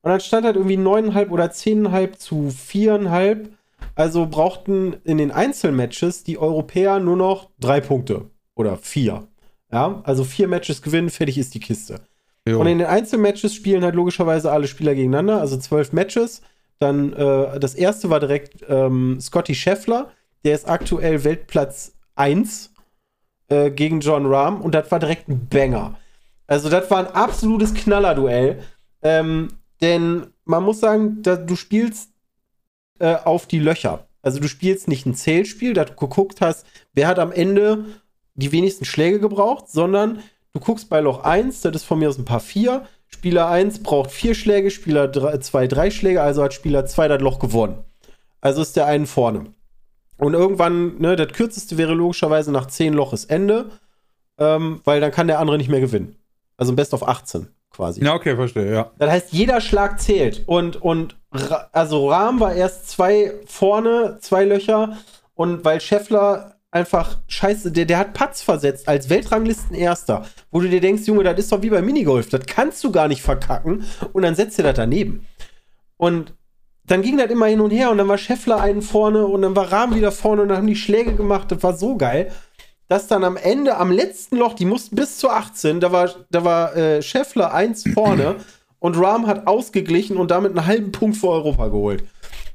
Und 0.00 0.10
dann 0.10 0.20
stand 0.20 0.46
halt 0.46 0.56
irgendwie 0.56 0.78
9,5 0.78 1.28
oder 1.28 1.44
10,5 1.44 2.16
zu 2.16 2.48
4,5. 2.48 3.50
Also 3.94 4.24
brauchten 4.24 4.96
in 5.04 5.18
den 5.18 5.30
Einzelmatches 5.30 6.24
die 6.24 6.38
Europäer 6.38 7.00
nur 7.00 7.18
noch 7.18 7.50
drei 7.60 7.82
Punkte. 7.82 8.30
Oder 8.54 8.78
vier. 8.78 9.28
Ja, 9.70 10.00
also 10.04 10.24
vier 10.24 10.48
Matches 10.48 10.80
gewinnen, 10.80 11.10
fertig 11.10 11.36
ist 11.36 11.52
die 11.52 11.60
Kiste. 11.60 12.00
Jo. 12.48 12.58
Und 12.58 12.66
in 12.66 12.78
den 12.78 12.86
Einzelmatches 12.86 13.54
spielen 13.54 13.84
halt 13.84 13.94
logischerweise 13.94 14.50
alle 14.50 14.68
Spieler 14.68 14.94
gegeneinander, 14.94 15.38
also 15.38 15.58
zwölf 15.58 15.92
Matches. 15.92 16.40
Dann 16.78 17.12
äh, 17.12 17.60
das 17.60 17.74
erste 17.74 18.08
war 18.08 18.20
direkt 18.20 18.64
ähm, 18.70 19.20
Scotty 19.20 19.54
Scheffler, 19.54 20.12
der 20.46 20.54
ist 20.54 20.66
aktuell 20.66 21.24
Weltplatz 21.24 21.92
1 22.14 22.70
äh, 23.50 23.70
gegen 23.70 24.00
John 24.00 24.26
Rahm 24.26 24.62
und 24.62 24.74
das 24.74 24.90
war 24.90 24.98
direkt 24.98 25.28
ein 25.28 25.48
Banger. 25.48 25.98
Also 26.46 26.68
das 26.68 26.90
war 26.90 26.98
ein 26.98 27.14
absolutes 27.14 27.74
Knallerduell. 27.74 28.62
Ähm, 29.02 29.48
denn 29.80 30.26
man 30.44 30.62
muss 30.62 30.80
sagen, 30.80 31.22
da, 31.22 31.36
du 31.36 31.56
spielst 31.56 32.10
äh, 32.98 33.14
auf 33.14 33.46
die 33.46 33.58
Löcher. 33.58 34.06
Also 34.22 34.40
du 34.40 34.48
spielst 34.48 34.88
nicht 34.88 35.06
ein 35.06 35.14
Zählspiel, 35.14 35.72
da 35.72 35.84
du 35.84 35.94
geguckt 35.94 36.40
hast, 36.40 36.66
wer 36.92 37.06
hat 37.06 37.18
am 37.18 37.32
Ende 37.32 37.84
die 38.34 38.52
wenigsten 38.52 38.84
Schläge 38.84 39.20
gebraucht, 39.20 39.68
sondern 39.68 40.22
du 40.52 40.60
guckst 40.60 40.90
bei 40.90 41.00
Loch 41.00 41.24
1, 41.24 41.62
das 41.62 41.76
ist 41.76 41.84
von 41.84 41.98
mir 41.98 42.08
aus 42.08 42.18
ein 42.18 42.24
paar 42.24 42.40
4. 42.40 42.86
Spieler 43.06 43.48
1 43.48 43.82
braucht 43.82 44.10
4 44.10 44.34
Schläge, 44.34 44.70
Spieler 44.70 45.40
2 45.40 45.66
3 45.66 45.90
Schläge, 45.90 46.22
also 46.22 46.42
hat 46.42 46.54
Spieler 46.54 46.86
2 46.86 47.08
das 47.08 47.20
Loch 47.20 47.38
gewonnen. 47.38 47.84
Also 48.40 48.62
ist 48.62 48.76
der 48.76 48.86
einen 48.86 49.06
vorne. 49.06 49.54
Und 50.20 50.34
irgendwann, 50.34 50.98
ne, 50.98 51.16
das 51.16 51.32
kürzeste 51.32 51.78
wäre 51.78 51.94
logischerweise 51.94 52.52
nach 52.52 52.66
10 52.66 52.92
Loch 52.92 53.12
ist 53.12 53.30
Ende, 53.30 53.70
ähm, 54.38 54.80
weil 54.84 55.00
dann 55.00 55.10
kann 55.10 55.26
der 55.26 55.38
andere 55.38 55.56
nicht 55.56 55.70
mehr 55.70 55.80
gewinnen. 55.80 56.16
Also 56.56 56.72
ein 56.72 56.76
Best 56.76 56.92
of 56.92 57.06
18 57.06 57.48
quasi. 57.70 58.04
Ja, 58.04 58.14
okay, 58.14 58.36
verstehe, 58.36 58.72
ja. 58.72 58.90
Das 58.98 59.10
heißt, 59.10 59.32
jeder 59.32 59.60
Schlag 59.60 60.00
zählt. 60.00 60.42
Und, 60.46 60.80
und 60.82 61.16
also 61.72 62.10
Rahm 62.10 62.38
war 62.38 62.52
erst 62.52 62.90
zwei 62.90 63.32
vorne, 63.46 64.18
zwei 64.20 64.44
Löcher 64.44 64.98
und 65.34 65.64
weil 65.64 65.80
Scheffler 65.80 66.56
einfach 66.70 67.18
scheiße, 67.26 67.72
der, 67.72 67.86
der 67.86 67.98
hat 67.98 68.12
Patz 68.12 68.42
versetzt 68.42 68.88
als 68.88 69.08
Weltranglisten-Erster, 69.08 70.26
wo 70.50 70.60
du 70.60 70.68
dir 70.68 70.80
denkst, 70.80 71.06
Junge, 71.06 71.24
das 71.24 71.38
ist 71.38 71.50
doch 71.50 71.62
wie 71.62 71.70
beim 71.70 71.84
Minigolf, 71.84 72.28
das 72.28 72.46
kannst 72.46 72.84
du 72.84 72.92
gar 72.92 73.08
nicht 73.08 73.22
verkacken 73.22 73.84
und 74.12 74.22
dann 74.22 74.34
setzt 74.34 74.58
er 74.58 74.64
das 74.64 74.76
daneben. 74.76 75.26
Und 75.96 76.34
dann 76.90 77.02
ging 77.02 77.18
das 77.18 77.30
immer 77.30 77.46
hin 77.46 77.60
und 77.60 77.70
her 77.70 77.90
und 77.90 77.98
dann 77.98 78.08
war 78.08 78.18
Scheffler 78.18 78.60
einen 78.60 78.82
vorne 78.82 79.24
und 79.26 79.42
dann 79.42 79.54
war 79.54 79.70
Rahm 79.70 79.94
wieder 79.94 80.10
vorne 80.10 80.42
und 80.42 80.48
dann 80.48 80.58
haben 80.58 80.66
die 80.66 80.74
Schläge 80.76 81.14
gemacht, 81.14 81.52
das 81.52 81.62
war 81.62 81.76
so 81.76 81.96
geil, 81.96 82.32
dass 82.88 83.06
dann 83.06 83.22
am 83.22 83.36
Ende, 83.36 83.76
am 83.76 83.92
letzten 83.92 84.36
Loch, 84.36 84.54
die 84.54 84.64
mussten 84.64 84.96
bis 84.96 85.18
zu 85.18 85.30
18, 85.30 85.78
da 85.78 85.92
war, 85.92 86.10
da 86.30 86.44
war 86.44 86.76
äh, 86.76 87.00
Scheffler 87.00 87.54
eins 87.54 87.84
vorne 87.94 88.36
und 88.80 88.98
Rahm 88.98 89.28
hat 89.28 89.46
ausgeglichen 89.46 90.16
und 90.16 90.32
damit 90.32 90.50
einen 90.56 90.66
halben 90.66 90.90
Punkt 90.90 91.16
für 91.16 91.28
Europa 91.28 91.68
geholt. 91.68 92.02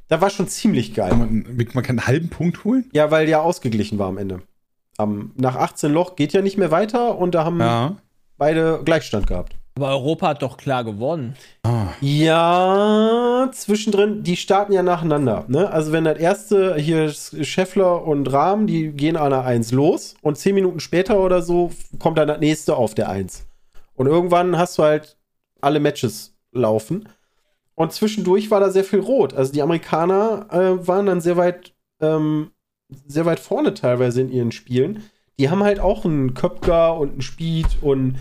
Da 0.08 0.20
war 0.20 0.28
schon 0.28 0.48
ziemlich 0.48 0.92
geil. 0.94 1.14
Man, 1.16 1.66
man 1.72 1.82
kann 1.82 1.98
einen 1.98 2.06
halben 2.06 2.28
Punkt 2.28 2.62
holen? 2.64 2.90
Ja, 2.92 3.10
weil 3.10 3.28
ja 3.28 3.40
ausgeglichen 3.40 3.98
war 3.98 4.08
am 4.08 4.18
Ende. 4.18 4.42
Am, 4.98 5.32
nach 5.36 5.56
18 5.56 5.92
Loch 5.92 6.14
geht 6.14 6.32
ja 6.34 6.42
nicht 6.42 6.58
mehr 6.58 6.70
weiter 6.70 7.16
und 7.18 7.34
da 7.34 7.44
haben 7.44 7.58
Ja. 7.60 7.96
beide 8.36 8.80
Gleichstand 8.84 9.26
gehabt. 9.26 9.56
Aber 9.76 9.90
Europa 9.90 10.28
hat 10.28 10.42
doch 10.42 10.56
klar 10.56 10.84
gewonnen. 10.84 11.36
Ah. 11.62 11.88
Ja, 12.00 13.50
zwischendrin, 13.52 14.22
die 14.22 14.36
starten 14.36 14.72
ja 14.72 14.82
nacheinander. 14.82 15.44
Ne? 15.48 15.70
Also 15.70 15.92
wenn 15.92 16.04
das 16.04 16.18
erste 16.18 16.76
hier 16.76 17.10
Scheffler 17.10 18.04
und 18.04 18.32
Rahm, 18.32 18.66
die 18.66 18.88
gehen 18.92 19.18
an 19.18 19.30
der 19.30 19.44
1 19.44 19.72
los 19.72 20.14
und 20.22 20.38
10 20.38 20.54
Minuten 20.54 20.80
später 20.80 21.20
oder 21.20 21.42
so 21.42 21.70
kommt 21.98 22.16
dann 22.16 22.28
das 22.28 22.40
nächste 22.40 22.74
auf 22.74 22.94
der 22.94 23.10
1. 23.10 23.46
Und 23.94 24.06
irgendwann 24.06 24.56
hast 24.56 24.78
du 24.78 24.82
halt 24.82 25.18
alle 25.60 25.78
Matches 25.78 26.34
laufen. 26.52 27.08
Und 27.74 27.92
zwischendurch 27.92 28.50
war 28.50 28.60
da 28.60 28.70
sehr 28.70 28.84
viel 28.84 29.00
rot. 29.00 29.34
Also 29.34 29.52
die 29.52 29.60
Amerikaner 29.60 30.46
äh, 30.50 30.86
waren 30.86 31.04
dann 31.04 31.20
sehr 31.20 31.36
weit, 31.36 31.74
ähm, 32.00 32.50
sehr 33.06 33.26
weit 33.26 33.40
vorne 33.40 33.74
teilweise 33.74 34.22
in 34.22 34.30
ihren 34.30 34.52
Spielen. 34.52 35.02
Die 35.38 35.50
haben 35.50 35.62
halt 35.62 35.80
auch 35.80 36.06
einen 36.06 36.32
Köpker 36.32 36.96
und 36.96 37.10
einen 37.10 37.20
Speed 37.20 37.66
und 37.82 38.16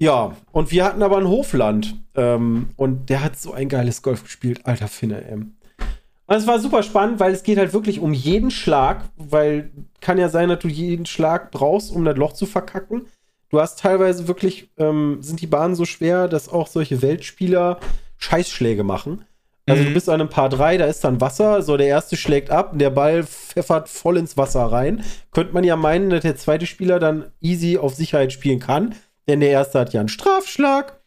ja, 0.00 0.34
und 0.50 0.72
wir 0.72 0.84
hatten 0.84 1.02
aber 1.02 1.18
ein 1.18 1.28
Hofland. 1.28 1.94
Ähm, 2.16 2.70
und 2.76 3.08
der 3.10 3.22
hat 3.22 3.38
so 3.38 3.52
ein 3.52 3.68
geiles 3.68 4.02
Golf 4.02 4.24
gespielt, 4.24 4.62
alter 4.64 4.88
Finne, 4.88 5.24
ey. 5.24 5.34
Und 5.34 6.36
es 6.36 6.46
war 6.46 6.58
super 6.58 6.82
spannend, 6.82 7.20
weil 7.20 7.32
es 7.32 7.42
geht 7.42 7.58
halt 7.58 7.72
wirklich 7.72 8.00
um 8.00 8.12
jeden 8.12 8.50
Schlag, 8.50 9.04
weil 9.16 9.70
kann 10.00 10.16
ja 10.18 10.28
sein, 10.28 10.48
dass 10.48 10.60
du 10.60 10.68
jeden 10.68 11.06
Schlag 11.06 11.50
brauchst, 11.50 11.92
um 11.92 12.04
das 12.04 12.16
Loch 12.16 12.32
zu 12.32 12.46
verkacken. 12.46 13.02
Du 13.50 13.60
hast 13.60 13.80
teilweise 13.80 14.28
wirklich, 14.28 14.70
ähm, 14.78 15.18
sind 15.22 15.40
die 15.40 15.46
Bahnen 15.48 15.74
so 15.74 15.84
schwer, 15.84 16.28
dass 16.28 16.48
auch 16.48 16.68
solche 16.68 17.02
Weltspieler 17.02 17.78
Scheißschläge 18.18 18.84
machen. 18.84 19.24
Also 19.66 19.82
Mhm. 19.82 19.88
du 19.88 19.92
bist 19.94 20.08
an 20.08 20.20
einem 20.20 20.30
Paar 20.30 20.48
3, 20.48 20.78
da 20.78 20.86
ist 20.86 21.02
dann 21.04 21.20
Wasser, 21.20 21.62
so 21.62 21.76
der 21.76 21.88
erste 21.88 22.16
schlägt 22.16 22.50
ab, 22.50 22.72
der 22.74 22.90
Ball 22.90 23.24
pfeffert 23.24 23.88
voll 23.88 24.16
ins 24.16 24.36
Wasser 24.36 24.64
rein. 24.66 25.02
Könnte 25.32 25.52
man 25.52 25.64
ja 25.64 25.76
meinen, 25.76 26.10
dass 26.10 26.22
der 26.22 26.36
zweite 26.36 26.66
Spieler 26.66 26.98
dann 27.00 27.26
easy 27.40 27.76
auf 27.76 27.94
Sicherheit 27.94 28.32
spielen 28.32 28.60
kann, 28.60 28.94
denn 29.30 29.40
der 29.40 29.50
erste 29.50 29.78
hat 29.78 29.92
ja 29.92 30.00
einen 30.00 30.08
Strafschlag. 30.08 31.00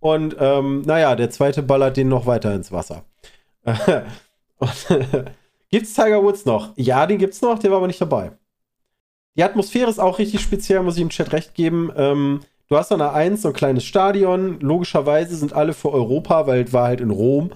Und 0.00 0.36
ähm, 0.38 0.82
naja, 0.82 1.16
der 1.16 1.30
zweite 1.30 1.62
ballert 1.62 1.96
den 1.96 2.08
noch 2.08 2.26
weiter 2.26 2.54
ins 2.54 2.70
Wasser. 2.70 3.04
Gibt's 5.70 5.94
Tiger 5.94 6.22
Woods 6.22 6.44
noch? 6.46 6.72
Ja, 6.76 7.06
den 7.06 7.18
gibt's 7.18 7.42
noch, 7.42 7.58
der 7.58 7.70
war 7.70 7.78
aber 7.78 7.86
nicht 7.86 8.00
dabei. 8.00 8.32
Die 9.36 9.42
Atmosphäre 9.42 9.90
ist 9.90 9.98
auch 9.98 10.18
richtig 10.18 10.40
speziell, 10.40 10.82
muss 10.82 10.96
ich 10.96 11.02
im 11.02 11.10
Chat 11.10 11.32
recht 11.32 11.54
geben. 11.54 11.92
Ähm, 11.96 12.40
du 12.68 12.76
hast 12.76 12.90
an 12.90 12.98
der 13.00 13.12
1 13.12 13.42
so 13.42 13.48
ein 13.48 13.54
kleines 13.54 13.84
Stadion. 13.84 14.58
Logischerweise 14.60 15.36
sind 15.36 15.52
alle 15.52 15.74
für 15.74 15.92
Europa, 15.92 16.46
weil 16.46 16.64
es 16.64 16.72
war 16.72 16.88
halt 16.88 17.00
in 17.00 17.10
Rom. 17.10 17.50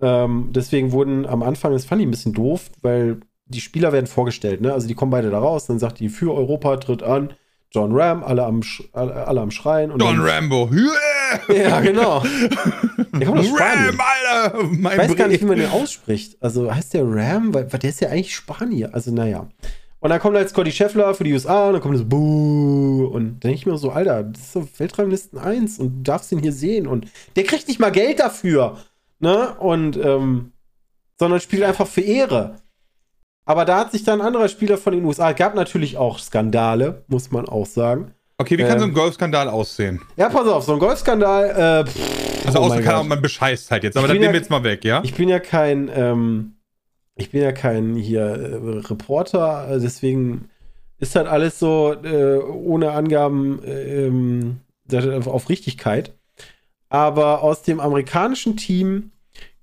Ähm, 0.00 0.50
deswegen 0.54 0.92
wurden 0.92 1.26
am 1.26 1.42
Anfang, 1.42 1.72
das 1.72 1.84
fand 1.84 2.00
ich 2.00 2.06
ein 2.06 2.12
bisschen 2.12 2.32
doof, 2.32 2.70
weil 2.82 3.20
die 3.46 3.60
Spieler 3.60 3.92
werden 3.92 4.06
vorgestellt, 4.06 4.60
ne? 4.60 4.72
Also 4.72 4.86
die 4.86 4.94
kommen 4.94 5.10
beide 5.10 5.30
da 5.30 5.40
raus, 5.40 5.66
dann 5.66 5.80
sagt 5.80 5.98
die 5.98 6.08
für 6.08 6.32
Europa 6.32 6.76
tritt 6.76 7.02
an, 7.02 7.34
John 7.72 7.92
Ram, 7.92 8.24
alle 8.24 8.44
am, 8.44 8.62
Sch 8.62 8.82
alle, 8.92 9.40
am 9.40 9.50
Schreien. 9.50 9.92
Und 9.92 10.00
Don 10.00 10.16
dann, 10.16 10.26
Rambo. 10.26 10.70
Ja, 11.48 11.80
genau. 11.80 12.24
Der 13.14 13.24
kommt 13.24 13.38
aus 13.38 13.46
Spanien. 13.46 13.90
Ram, 13.90 14.00
Alter. 14.00 14.64
Mein 14.64 14.92
Ich 14.92 14.98
weiß 14.98 15.16
gar 15.16 15.28
nicht, 15.28 15.40
wie 15.40 15.46
man 15.46 15.58
den 15.58 15.70
ausspricht. 15.70 16.36
Also 16.40 16.74
heißt 16.74 16.94
der 16.94 17.04
Ram, 17.04 17.54
weil, 17.54 17.72
weil 17.72 17.78
der 17.78 17.90
ist 17.90 18.00
ja 18.00 18.08
eigentlich 18.08 18.34
Spanier. 18.34 18.90
Also 18.92 19.12
naja. 19.12 19.46
Und 20.00 20.10
dann 20.10 20.18
kommt 20.18 20.36
halt 20.36 20.48
Scotty 20.48 20.72
Scheffler 20.72 21.14
für 21.14 21.24
die 21.24 21.32
USA 21.32 21.68
und 21.68 21.74
dann 21.74 21.82
kommt 21.82 21.94
das 21.94 22.08
Buh. 22.08 23.06
Und 23.12 23.24
dann 23.24 23.40
denke 23.40 23.54
ich 23.54 23.66
mir 23.66 23.78
so, 23.78 23.90
Alter, 23.90 24.24
das 24.24 24.40
ist 24.40 24.52
so 24.52 24.66
Weltranglisten 24.78 25.38
1 25.38 25.78
und 25.78 25.98
du 25.98 26.02
darfst 26.02 26.32
ihn 26.32 26.40
hier 26.40 26.52
sehen. 26.52 26.88
Und 26.88 27.06
der 27.36 27.44
kriegt 27.44 27.68
nicht 27.68 27.78
mal 27.78 27.92
Geld 27.92 28.18
dafür. 28.18 28.78
Ne? 29.20 29.54
Und, 29.58 29.96
ähm, 29.98 30.52
sondern 31.18 31.38
spielt 31.40 31.62
einfach 31.62 31.86
für 31.86 32.00
Ehre. 32.00 32.56
Aber 33.50 33.64
da 33.64 33.78
hat 33.80 33.90
sich 33.90 34.04
dann 34.04 34.20
ein 34.20 34.26
anderer 34.28 34.48
Spieler 34.48 34.78
von 34.78 34.92
den 34.92 35.04
USA, 35.04 35.30
es 35.32 35.36
gab 35.36 35.56
natürlich 35.56 35.96
auch 35.96 36.20
Skandale, 36.20 37.02
muss 37.08 37.32
man 37.32 37.48
auch 37.48 37.66
sagen. 37.66 38.14
Okay, 38.38 38.56
wie 38.56 38.62
kann 38.62 38.74
Ähm, 38.74 38.78
so 38.78 38.84
ein 38.84 38.94
Golfskandal 38.94 39.48
aussehen? 39.48 40.00
Ja, 40.16 40.28
pass 40.28 40.46
auf, 40.46 40.62
so 40.62 40.74
ein 40.74 40.78
Golfskandal, 40.78 41.84
äh, 41.84 41.90
pff, 41.90 42.46
Also 42.46 42.60
oh 42.60 42.62
außer 42.66 42.80
kann 42.80 43.08
man 43.08 43.20
bescheißt 43.20 43.72
halt 43.72 43.82
jetzt, 43.82 43.96
aber 43.96 44.06
das 44.06 44.12
bin 44.14 44.20
nehmen 44.22 44.32
ja- 44.32 44.32
wir 44.34 44.40
jetzt 44.40 44.50
mal 44.50 44.62
weg, 44.62 44.84
ja? 44.84 45.00
Ich 45.02 45.14
bin 45.14 45.28
ja 45.28 45.40
kein, 45.40 45.90
ähm, 45.92 46.52
ich 47.16 47.32
bin 47.32 47.42
ja 47.42 47.50
kein 47.50 47.96
hier 47.96 48.20
äh, 48.22 48.86
Reporter, 48.86 49.66
äh, 49.68 49.80
deswegen 49.80 50.48
ist 51.00 51.16
halt 51.16 51.26
alles 51.26 51.58
so 51.58 51.92
äh, 52.04 52.36
ohne 52.38 52.92
Angaben 52.92 53.64
äh, 53.64 54.06
ähm, 54.06 54.60
das- 54.86 55.26
auf 55.26 55.48
Richtigkeit. 55.48 56.14
Aber 56.88 57.42
aus 57.42 57.62
dem 57.62 57.80
amerikanischen 57.80 58.56
Team 58.56 59.10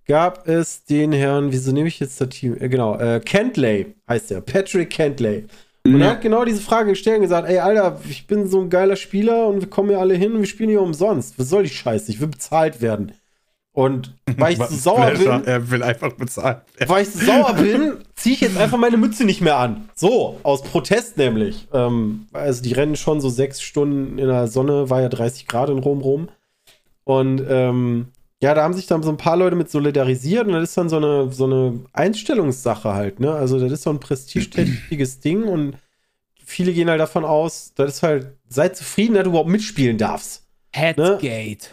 gab 0.07 0.47
es 0.47 0.83
den 0.85 1.11
Herrn, 1.11 1.51
wieso 1.51 1.71
nehme 1.71 1.87
ich 1.87 1.99
jetzt 1.99 2.19
das 2.19 2.29
Team? 2.29 2.57
Äh, 2.59 2.69
genau, 2.69 2.97
äh, 2.97 3.19
Kentley 3.23 3.95
heißt 4.07 4.31
er, 4.31 4.41
Patrick 4.41 4.89
Kentley. 4.89 5.45
Und 5.85 6.01
er 6.01 6.11
hat 6.11 6.21
genau 6.21 6.43
diese 6.43 6.61
Frage 6.61 6.89
gestellt 6.89 7.17
und 7.17 7.23
gesagt, 7.23 7.47
ey, 7.47 7.59
Alter, 7.59 8.01
ich 8.09 8.27
bin 8.27 8.47
so 8.47 8.59
ein 8.59 8.69
geiler 8.69 8.97
Spieler 8.97 9.47
und 9.47 9.61
wir 9.61 9.69
kommen 9.69 9.89
hier 9.89 9.99
alle 9.99 10.15
hin 10.15 10.33
und 10.33 10.39
wir 10.39 10.47
spielen 10.47 10.69
hier 10.69 10.81
umsonst. 10.81 11.39
Was 11.39 11.47
soll 11.49 11.63
die 11.63 11.69
Scheiße? 11.69 12.11
Ich 12.11 12.19
will 12.19 12.27
bezahlt 12.27 12.81
werden. 12.81 13.13
Und 13.71 14.13
weil 14.37 14.53
ich 14.53 14.59
so 14.59 14.75
sauer 14.75 15.11
Pleasure, 15.11 15.39
bin, 15.39 15.47
Er 15.47 15.71
will 15.71 15.83
einfach 15.83 16.11
bezahlen. 16.13 16.57
weil 16.87 17.03
ich 17.03 17.09
so 17.11 17.25
sauer 17.25 17.53
bin, 17.61 17.93
ziehe 18.15 18.35
ich 18.35 18.41
jetzt 18.41 18.57
einfach 18.57 18.77
meine 18.77 18.97
Mütze 18.97 19.23
nicht 19.23 19.39
mehr 19.39 19.57
an. 19.57 19.87
So, 19.95 20.39
aus 20.43 20.61
Protest 20.63 21.17
nämlich. 21.17 21.67
Ähm, 21.71 22.27
also 22.33 22.61
die 22.63 22.73
rennen 22.73 22.97
schon 22.97 23.21
so 23.21 23.29
sechs 23.29 23.61
Stunden 23.61 24.17
in 24.17 24.27
der 24.27 24.47
Sonne, 24.47 24.89
war 24.89 25.01
ja 25.01 25.09
30 25.09 25.47
Grad 25.47 25.69
in 25.69 25.77
Rom 25.77 26.01
rum. 26.01 26.29
Und 27.05 27.41
ähm, 27.47 28.07
ja, 28.41 28.53
da 28.53 28.63
haben 28.63 28.73
sich 28.73 28.85
dann 28.85 29.01
so 29.01 29.09
ein 29.09 29.17
paar 29.17 29.37
Leute 29.37 29.55
mit 29.55 29.69
solidarisiert 29.69 30.47
und 30.47 30.53
das 30.53 30.69
ist 30.69 30.77
dann 30.77 30.89
so 30.89 30.97
eine, 30.97 31.31
so 31.31 31.45
eine 31.45 31.79
Einstellungssache 31.93 32.93
halt, 32.93 33.19
ne? 33.19 33.33
Also 33.33 33.59
das 33.59 33.71
ist 33.71 33.83
so 33.83 33.89
ein 33.89 33.99
prestigeträchtiges 33.99 35.19
Ding 35.21 35.43
und 35.43 35.77
viele 36.45 36.71
gehen 36.71 36.89
halt 36.89 36.99
davon 36.99 37.25
aus, 37.25 37.73
das 37.75 37.95
ist 37.95 38.03
halt, 38.03 38.33
sei 38.47 38.69
zufrieden, 38.69 39.15
dass 39.15 39.23
du 39.23 39.31
überhaupt 39.31 39.49
mitspielen 39.49 39.97
darfst. 39.97 40.45
Headgate. 40.71 41.69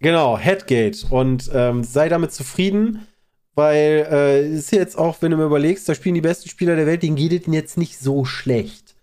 Genau, 0.00 0.38
Headgate. 0.38 1.06
Und 1.10 1.50
ähm, 1.52 1.84
sei 1.84 2.08
damit 2.08 2.32
zufrieden, 2.32 3.06
weil 3.54 4.08
äh, 4.10 4.48
ist 4.48 4.72
jetzt 4.72 4.96
auch, 4.96 5.18
wenn 5.20 5.30
du 5.30 5.36
mir 5.36 5.44
überlegst, 5.44 5.88
da 5.88 5.94
spielen 5.94 6.14
die 6.14 6.22
besten 6.22 6.48
Spieler 6.48 6.76
der 6.76 6.86
Welt, 6.86 7.02
denen 7.02 7.16
geht 7.16 7.32
es 7.32 7.52
jetzt 7.52 7.76
nicht 7.76 7.98
so 7.98 8.24
schlecht. 8.24 8.94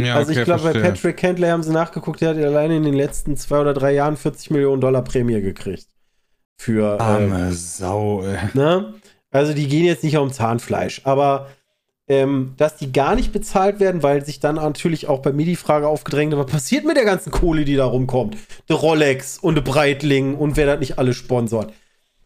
Ja, 0.00 0.14
also 0.14 0.30
ich 0.32 0.38
okay, 0.38 0.44
glaube, 0.44 0.72
bei. 0.72 0.80
Patrick 0.80 1.16
Kentley 1.16 1.48
haben 1.48 1.62
sie 1.62 1.72
nachgeguckt, 1.72 2.20
der 2.20 2.30
hat 2.30 2.36
alleine 2.36 2.76
in 2.76 2.84
den 2.84 2.94
letzten 2.94 3.36
zwei 3.36 3.60
oder 3.60 3.74
drei 3.74 3.92
Jahren 3.92 4.16
40 4.16 4.50
Millionen 4.50 4.80
Dollar 4.80 5.02
Prämie 5.02 5.40
gekriegt. 5.40 5.88
Für, 6.56 7.00
Arme 7.00 7.52
Sau, 7.52 8.22
ey. 8.22 8.38
ne? 8.54 8.94
Also 9.30 9.52
die 9.52 9.66
gehen 9.66 9.84
jetzt 9.84 10.04
nicht 10.04 10.16
um 10.16 10.32
Zahnfleisch, 10.32 11.02
aber 11.04 11.48
ähm, 12.06 12.54
dass 12.56 12.76
die 12.76 12.92
gar 12.92 13.16
nicht 13.16 13.32
bezahlt 13.32 13.80
werden, 13.80 14.02
weil 14.02 14.24
sich 14.24 14.38
dann 14.38 14.56
natürlich 14.56 15.08
auch 15.08 15.20
bei 15.20 15.32
mir 15.32 15.46
die 15.46 15.56
Frage 15.56 15.88
aufgedrängt 15.88 16.32
hat, 16.32 16.38
was 16.38 16.52
passiert 16.52 16.84
mit 16.84 16.96
der 16.96 17.04
ganzen 17.04 17.32
Kohle, 17.32 17.64
die 17.64 17.76
da 17.76 17.86
rumkommt? 17.86 18.36
Der 18.68 18.76
Rolex 18.76 19.38
und 19.38 19.54
der 19.54 19.62
Breitling 19.62 20.34
und 20.36 20.56
wer 20.56 20.66
das 20.66 20.80
nicht 20.80 20.98
alles 20.98 21.16
sponsort. 21.16 21.72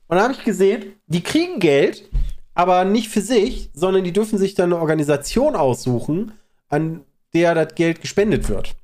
Und 0.09 0.17
da 0.17 0.25
habe 0.25 0.33
ich 0.33 0.45
gesehen, 0.45 0.95
die 1.07 1.23
kriegen 1.23 1.61
Geld, 1.61 2.09
aber 2.55 2.85
nicht 2.85 3.09
für 3.09 3.21
sich, 3.21 3.71
sondern 3.73 4.05
die 4.05 4.13
dürfen 4.13 4.39
sich 4.39 4.55
dann 4.55 4.73
eine 4.73 4.81
Organisation 4.81 5.55
aussuchen, 5.55 6.33
an 6.69 7.05
der 7.35 7.55
das 7.55 7.75
Geld 7.75 8.01
gespendet 8.01 8.49
wird. 8.49 8.75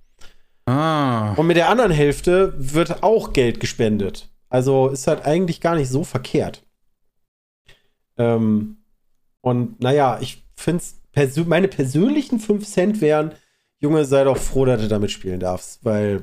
Ah. 0.66 1.32
Und 1.34 1.46
mit 1.46 1.56
der 1.56 1.68
anderen 1.68 1.90
Hälfte 1.90 2.54
wird 2.56 3.02
auch 3.02 3.32
Geld 3.32 3.58
gespendet. 3.60 4.28
Also 4.54 4.86
ist 4.86 5.08
halt 5.08 5.26
eigentlich 5.26 5.60
gar 5.60 5.74
nicht 5.74 5.88
so 5.88 6.04
verkehrt. 6.04 6.62
Ähm, 8.16 8.76
und 9.40 9.82
naja, 9.82 10.18
ich 10.20 10.46
finde 10.54 10.84
persö 11.10 11.42
meine 11.44 11.66
persönlichen 11.66 12.38
5 12.38 12.64
Cent 12.64 13.00
wären, 13.00 13.32
Junge, 13.80 14.04
sei 14.04 14.22
doch 14.22 14.36
froh, 14.36 14.64
dass 14.64 14.80
du 14.80 14.86
damit 14.86 15.10
spielen 15.10 15.40
darfst, 15.40 15.84
weil 15.84 16.20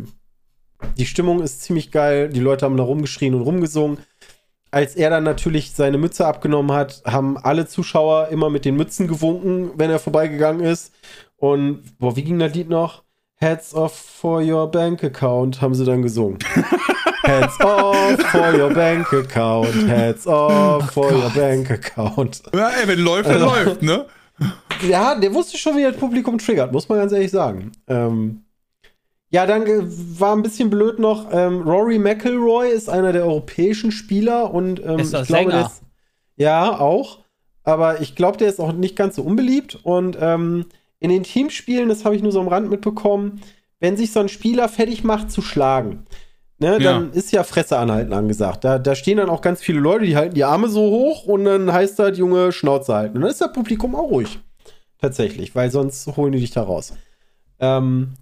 die 0.96 1.06
Stimmung 1.06 1.42
ist 1.42 1.64
ziemlich 1.64 1.92
geil, 1.92 2.30
die 2.30 2.40
Leute 2.40 2.64
haben 2.64 2.78
da 2.78 2.84
rumgeschrien 2.84 3.36
und 3.36 3.42
rumgesungen. 3.42 3.98
Als 4.72 4.96
er 4.96 5.10
dann 5.10 5.26
natürlich 5.26 5.74
seine 5.74 5.98
Mütze 5.98 6.26
abgenommen 6.26 6.72
hat, 6.72 7.04
haben 7.06 7.38
alle 7.38 7.68
Zuschauer 7.68 8.30
immer 8.30 8.50
mit 8.50 8.64
den 8.64 8.78
Mützen 8.78 9.10
gewunken, 9.10 9.72
wenn 9.76 9.90
er 9.90 10.00
vorbeigegangen 10.00 10.66
ist. 10.66 10.94
Und, 11.36 12.00
boah, 12.00 12.16
wie 12.16 12.24
ging 12.24 12.40
das 12.40 12.54
Lied 12.54 12.70
noch? 12.70 13.04
Heads 13.36 13.76
off 13.76 13.94
for 13.94 14.42
your 14.42 14.72
bank 14.72 15.04
account, 15.04 15.62
haben 15.62 15.76
sie 15.76 15.84
dann 15.84 16.02
gesungen. 16.02 16.40
Heads 17.32 17.60
off 17.62 18.22
for 18.32 18.54
your 18.54 18.74
bank 18.74 19.12
account. 19.14 19.74
Heads 19.88 20.28
off 20.28 20.92
for 20.92 21.12
your 21.12 21.30
bank 21.30 21.72
account. 21.72 22.42
Ja, 22.54 22.70
ey, 22.70 22.88
wenn 22.88 23.00
läuft, 23.00 23.30
dann 23.30 23.42
Also- 23.42 23.46
läuft, 23.70 23.82
ne? 23.82 24.06
Ja, 24.88 25.16
der 25.16 25.34
wusste 25.34 25.58
schon, 25.58 25.78
wie 25.78 25.84
das 25.84 25.96
Publikum 25.96 26.38
triggert, 26.40 26.72
muss 26.72 26.90
man 26.90 26.98
ganz 26.98 27.12
ehrlich 27.12 27.30
sagen. 27.32 27.72
Ähm, 27.88 28.44
ja, 29.30 29.46
dann 29.46 29.64
war 30.20 30.36
ein 30.36 30.42
bisschen 30.42 30.70
blöd 30.70 30.98
noch, 31.00 31.28
ähm, 31.32 31.62
Rory 31.62 32.00
McIlroy 32.00 32.70
ist 32.70 32.90
einer 32.90 33.14
der 33.14 33.24
europäischen 33.26 33.92
Spieler 33.92 34.52
und 34.54 34.84
ähm, 34.84 35.00
Ist 35.00 35.14
doch 35.14 35.22
ich 35.22 35.28
glaube, 35.28 35.52
der 35.52 35.60
Sänger. 35.60 35.68
ist, 35.72 35.82
ja, 36.38 36.80
auch. 36.80 37.20
Aber 37.64 38.02
ich 38.02 38.16
glaube, 38.16 38.38
der 38.40 38.50
ist 38.50 38.60
auch 38.60 38.74
nicht 38.74 38.96
ganz 38.96 39.16
so 39.16 39.22
unbeliebt. 39.22 39.78
Und 39.84 40.18
ähm, 40.20 40.66
in 41.00 41.12
den 41.12 41.22
Teamspielen, 41.24 41.90
das 41.90 42.04
habe 42.04 42.16
ich 42.16 42.24
nur 42.24 42.32
so 42.32 42.42
am 42.42 42.48
Rand 42.48 42.70
mitbekommen, 42.72 43.42
wenn 43.80 43.96
sich 43.98 44.12
so 44.12 44.20
ein 44.20 44.30
Spieler 44.30 44.68
fertig 44.68 45.04
macht 45.04 45.32
zu 45.32 45.42
schlagen, 45.44 46.06
ne, 46.62 46.78
Ja. 46.80 46.94
dann 46.94 47.12
ist 47.12 47.32
ja 47.32 47.44
Fresse 47.44 47.78
anhalten 47.78 48.14
angesagt. 48.14 48.64
Da, 48.64 48.80
da 48.80 48.96
stehen 48.96 49.18
dann 49.18 49.30
auch 49.30 49.42
ganz 49.42 49.62
viele 49.62 49.80
Leute, 49.80 50.06
die 50.06 50.16
halten 50.16 50.36
die 50.36 50.44
Arme 50.46 50.70
so 50.70 50.82
hoch 50.82 51.26
und 51.26 51.44
dann 51.46 51.72
heißt 51.74 52.00
das, 52.00 52.18
Junge, 52.18 52.52
Schnauze 52.52 52.94
halten. 52.94 53.18
Und 53.18 53.22
dann 53.24 53.32
ist 53.32 53.42
das 53.42 53.52
Publikum 53.52 53.96
auch 53.96 54.10
ruhig. 54.10 54.40
Tatsächlich, 55.00 55.56
weil 55.56 55.72
sonst 55.72 56.08
holen 56.16 56.32
die 56.32 56.40
dich 56.40 56.52
da 56.52 56.62
raus. 56.64 56.94
Ähm, 57.60 58.14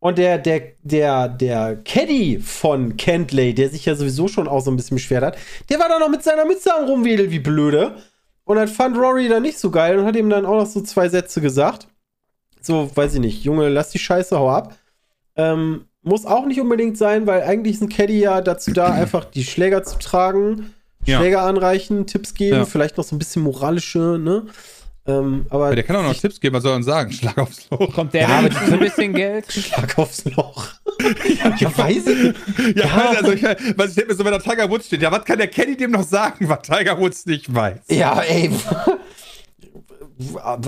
und 0.00 0.18
der, 0.18 0.38
der, 0.38 0.60
der, 0.82 1.28
der 1.28 1.76
Caddy 1.76 2.38
von 2.38 2.96
Kentley, 2.96 3.54
der 3.54 3.68
sich 3.70 3.84
ja 3.86 3.94
sowieso 3.94 4.28
schon 4.28 4.48
auch 4.48 4.60
so 4.60 4.70
ein 4.70 4.76
bisschen 4.76 4.96
beschwert 4.96 5.22
hat, 5.24 5.38
der 5.70 5.78
war 5.78 5.88
da 5.88 5.98
noch 5.98 6.10
mit 6.10 6.22
seiner 6.22 6.44
Mütze 6.44 6.74
am 6.74 6.84
Rumwedeln 6.86 7.30
wie 7.30 7.38
blöde. 7.38 7.96
Und 8.44 8.56
das 8.56 8.70
fand 8.70 8.96
Rory 8.98 9.28
dann 9.28 9.42
nicht 9.42 9.58
so 9.58 9.70
geil 9.70 9.98
und 9.98 10.04
hat 10.04 10.16
ihm 10.16 10.28
dann 10.28 10.44
auch 10.44 10.56
noch 10.56 10.66
so 10.66 10.82
zwei 10.82 11.08
Sätze 11.08 11.40
gesagt. 11.40 11.88
So, 12.60 12.90
weiß 12.94 13.14
ich 13.14 13.20
nicht, 13.20 13.44
Junge, 13.44 13.68
lass 13.70 13.90
die 13.90 13.98
Scheiße, 13.98 14.38
hau 14.38 14.50
ab. 14.50 14.74
Ähm, 15.36 15.86
muss 16.04 16.26
auch 16.26 16.46
nicht 16.46 16.60
unbedingt 16.60 16.96
sein, 16.98 17.26
weil 17.26 17.42
eigentlich 17.42 17.74
ist 17.76 17.82
ein 17.82 17.88
Caddy 17.88 18.20
ja 18.20 18.40
dazu 18.40 18.72
da, 18.72 18.86
einfach 18.92 19.24
die 19.24 19.44
Schläger 19.44 19.82
zu 19.84 19.98
tragen, 19.98 20.72
Ja. 21.04 21.18
Schläger 21.18 21.42
anreichen, 21.42 22.06
Tipps 22.06 22.34
geben, 22.34 22.56
Ja. 22.58 22.64
vielleicht 22.64 22.96
noch 22.96 23.04
so 23.04 23.14
ein 23.16 23.18
bisschen 23.18 23.42
moralische, 23.42 24.18
ne? 24.18 24.46
Ähm, 25.06 25.44
aber 25.50 25.68
Ja, 25.68 25.74
der 25.74 25.84
kann 25.84 25.96
auch 25.96 26.02
noch 26.02 26.14
Tipps 26.14 26.40
geben, 26.40 26.54
was 26.56 26.62
soll 26.62 26.72
er 26.72 26.76
denn 26.76 26.82
sagen? 26.82 27.12
Schlag 27.12 27.36
aufs 27.36 27.68
Loch. 27.70 27.92
Kommt 27.94 28.14
der 28.14 28.22
Ja, 28.22 28.28
ja, 28.28 28.34
aber 28.38 28.42
mit 28.44 28.54
so 28.54 28.72
ein 28.72 28.78
bisschen 28.78 29.12
Geld? 29.12 29.44
Schlag 29.52 29.98
aufs 29.98 30.24
Loch. 30.24 30.68
ja, 31.58 31.76
weiß 31.78 32.06
ich 32.06 32.22
nicht. 32.22 32.78
Ja, 32.78 32.84
Ja. 32.86 33.10
also 33.18 33.32
ich, 33.32 33.42
was 33.42 33.90
ich 33.90 33.94
denke 33.96 34.12
mir 34.12 34.14
so, 34.16 34.24
wenn 34.24 34.32
da 34.32 34.38
Tiger 34.38 34.70
Woods 34.70 34.86
steht, 34.86 35.02
ja, 35.02 35.12
was 35.12 35.24
kann 35.26 35.36
der 35.36 35.48
Kenny 35.48 35.76
dem 35.76 35.90
noch 35.90 36.04
sagen, 36.04 36.48
was 36.48 36.62
Tiger 36.62 36.98
Woods 36.98 37.26
nicht 37.26 37.54
weiß? 37.54 37.80
Ja, 37.90 38.18
ey. 38.22 38.50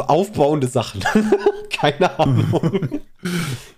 Aufbauende 0.06 0.66
Sachen. 0.66 1.02
Keine 1.70 2.18
Ahnung. 2.18 3.00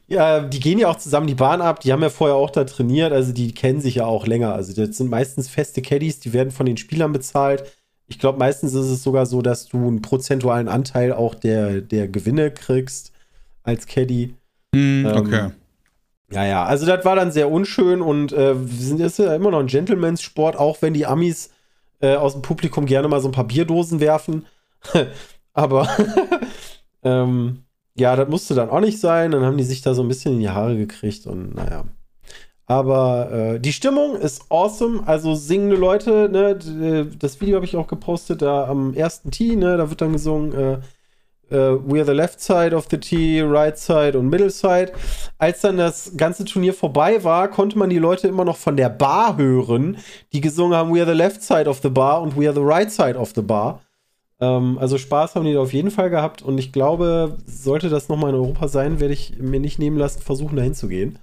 ja, 0.08 0.40
die 0.40 0.60
gehen 0.60 0.78
ja 0.78 0.88
auch 0.88 0.96
zusammen 0.96 1.26
die 1.26 1.34
Bahn 1.34 1.60
ab. 1.60 1.80
Die 1.80 1.92
haben 1.92 2.02
ja 2.02 2.08
vorher 2.08 2.36
auch 2.36 2.50
da 2.50 2.64
trainiert. 2.64 3.12
Also 3.12 3.32
die 3.32 3.52
kennen 3.52 3.80
sich 3.80 3.96
ja 3.96 4.06
auch 4.06 4.26
länger. 4.26 4.54
Also 4.54 4.72
das 4.74 4.96
sind 4.96 5.10
meistens 5.10 5.48
feste 5.48 5.82
Caddies. 5.82 6.20
Die 6.20 6.32
werden 6.32 6.50
von 6.50 6.66
den 6.66 6.78
Spielern 6.78 7.12
bezahlt. 7.12 7.64
Ich 8.06 8.18
glaube, 8.18 8.38
meistens 8.38 8.72
ist 8.72 8.86
es 8.86 9.02
sogar 9.02 9.26
so, 9.26 9.42
dass 9.42 9.66
du 9.66 9.76
einen 9.76 10.00
prozentualen 10.00 10.68
Anteil 10.68 11.12
auch 11.12 11.34
der, 11.34 11.82
der 11.82 12.08
Gewinne 12.08 12.50
kriegst 12.50 13.12
als 13.62 13.86
Caddy. 13.86 14.34
Hm, 14.74 15.06
Ähm, 15.06 15.16
okay. 15.16 15.50
Ja, 16.30 16.44
ja, 16.44 16.64
also 16.64 16.84
das 16.86 17.04
war 17.04 17.16
dann 17.16 17.32
sehr 17.32 17.50
unschön 17.50 18.02
und 18.02 18.32
äh, 18.32 18.54
sind 18.66 19.00
ist 19.00 19.18
ja 19.18 19.34
immer 19.34 19.50
noch 19.50 19.60
ein 19.60 19.66
Gentleman's-Sport, 19.66 20.56
auch 20.56 20.82
wenn 20.82 20.92
die 20.92 21.06
Amis 21.06 21.50
äh, 22.00 22.16
aus 22.16 22.34
dem 22.34 22.42
Publikum 22.42 22.84
gerne 22.84 23.08
mal 23.08 23.20
so 23.20 23.28
ein 23.28 23.32
paar 23.32 23.46
Bierdosen 23.46 24.00
werfen. 24.00 24.46
Aber 25.54 25.88
ähm, 27.02 27.64
ja, 27.98 28.16
das 28.16 28.28
musste 28.28 28.54
dann 28.54 28.70
auch 28.70 28.80
nicht 28.80 29.00
sein. 29.00 29.30
Dann 29.32 29.44
haben 29.44 29.56
die 29.56 29.64
sich 29.64 29.82
da 29.82 29.94
so 29.94 30.02
ein 30.02 30.08
bisschen 30.08 30.34
in 30.34 30.40
die 30.40 30.50
Haare 30.50 30.76
gekriegt 30.76 31.26
und 31.26 31.54
naja. 31.54 31.84
Aber 32.66 33.30
äh, 33.32 33.60
die 33.60 33.72
Stimmung 33.72 34.16
ist 34.16 34.44
awesome. 34.50 35.02
Also 35.06 35.34
singende 35.34 35.76
Leute, 35.76 36.28
ne, 36.30 36.54
d- 36.56 37.06
das 37.18 37.40
Video 37.40 37.56
habe 37.56 37.64
ich 37.64 37.76
auch 37.76 37.86
gepostet, 37.86 38.42
da 38.42 38.66
am 38.68 38.92
ersten 38.92 39.30
Tee, 39.30 39.56
ne, 39.56 39.78
da 39.78 39.88
wird 39.88 40.02
dann 40.02 40.12
gesungen, 40.12 40.52
äh, 40.52 40.72
äh, 41.50 41.78
We 41.86 41.98
are 41.98 42.04
the 42.04 42.12
left 42.12 42.42
side 42.42 42.76
of 42.76 42.86
the 42.90 42.98
tee, 42.98 43.40
right 43.40 43.78
side 43.78 44.18
und 44.18 44.28
middle 44.28 44.50
side. 44.50 44.92
Als 45.38 45.62
dann 45.62 45.78
das 45.78 46.12
ganze 46.18 46.44
Turnier 46.44 46.74
vorbei 46.74 47.24
war, 47.24 47.48
konnte 47.48 47.78
man 47.78 47.88
die 47.88 47.96
Leute 47.98 48.28
immer 48.28 48.44
noch 48.44 48.58
von 48.58 48.76
der 48.76 48.90
Bar 48.90 49.38
hören, 49.38 49.96
die 50.34 50.42
gesungen 50.42 50.76
haben 50.76 50.92
We 50.94 51.00
are 51.00 51.10
the 51.10 51.16
left 51.16 51.42
side 51.42 51.70
of 51.70 51.80
the 51.82 51.88
bar 51.88 52.20
und 52.20 52.38
We 52.38 52.46
are 52.46 52.54
the 52.54 52.62
right 52.62 52.92
side 52.92 53.16
of 53.18 53.32
the 53.34 53.40
bar. 53.40 53.80
Ähm, 54.40 54.78
also 54.78 54.98
Spaß 54.98 55.34
haben 55.34 55.44
die 55.44 55.52
da 55.54 55.60
auf 55.60 55.72
jeden 55.72 55.90
Fall 55.90 56.10
gehabt 56.10 56.42
und 56.42 56.58
ich 56.58 56.72
glaube, 56.72 57.38
sollte 57.46 57.88
das 57.88 58.08
nochmal 58.08 58.30
in 58.30 58.36
Europa 58.36 58.68
sein, 58.68 59.00
werde 59.00 59.14
ich 59.14 59.38
mir 59.38 59.60
nicht 59.60 59.78
nehmen 59.78 59.96
lassen, 59.98 60.20
versuchen 60.22 60.56
dahin 60.56 60.74
zu 60.74 60.88
gehen. 60.88 61.18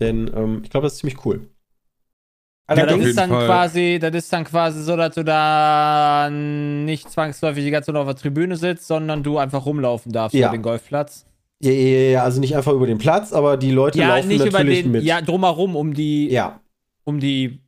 Denn 0.00 0.30
ähm, 0.34 0.60
ich 0.64 0.70
glaube, 0.70 0.86
das 0.86 0.94
ist 0.94 1.00
ziemlich 1.00 1.24
cool. 1.24 1.48
Ja, 2.68 2.86
das 2.86 3.00
ist 3.00 3.18
dann 3.18 3.30
Fall. 3.30 3.46
quasi, 3.46 3.98
das 4.00 4.14
ist 4.14 4.32
dann 4.32 4.44
quasi 4.44 4.82
so, 4.82 4.96
dass 4.96 5.16
du 5.16 5.24
da 5.24 6.30
nicht 6.30 7.10
zwangsläufig 7.10 7.64
die 7.64 7.70
ganze 7.72 7.86
Zeit 7.86 7.96
auf 7.96 8.06
der 8.06 8.14
Tribüne 8.14 8.56
sitzt, 8.56 8.86
sondern 8.86 9.24
du 9.24 9.38
einfach 9.38 9.66
rumlaufen 9.66 10.12
darfst 10.12 10.36
Ja. 10.36 10.46
über 10.48 10.56
den 10.56 10.62
Golfplatz. 10.62 11.26
Ja, 11.60 11.72
ja, 11.72 12.10
ja, 12.10 12.22
also 12.24 12.40
nicht 12.40 12.56
einfach 12.56 12.72
über 12.72 12.86
den 12.86 12.98
Platz, 12.98 13.32
aber 13.32 13.56
die 13.56 13.72
Leute 13.72 13.98
Ja, 13.98 14.14
laufen 14.16 14.28
nicht 14.28 14.46
über 14.46 14.58
natürlich 14.58 14.82
den, 14.82 14.92
mit. 14.92 15.02
ja, 15.02 15.20
drumherum 15.20 15.74
um 15.74 15.92
die, 15.94 16.28
ja. 16.28 16.60
um 17.04 17.18
die, 17.18 17.60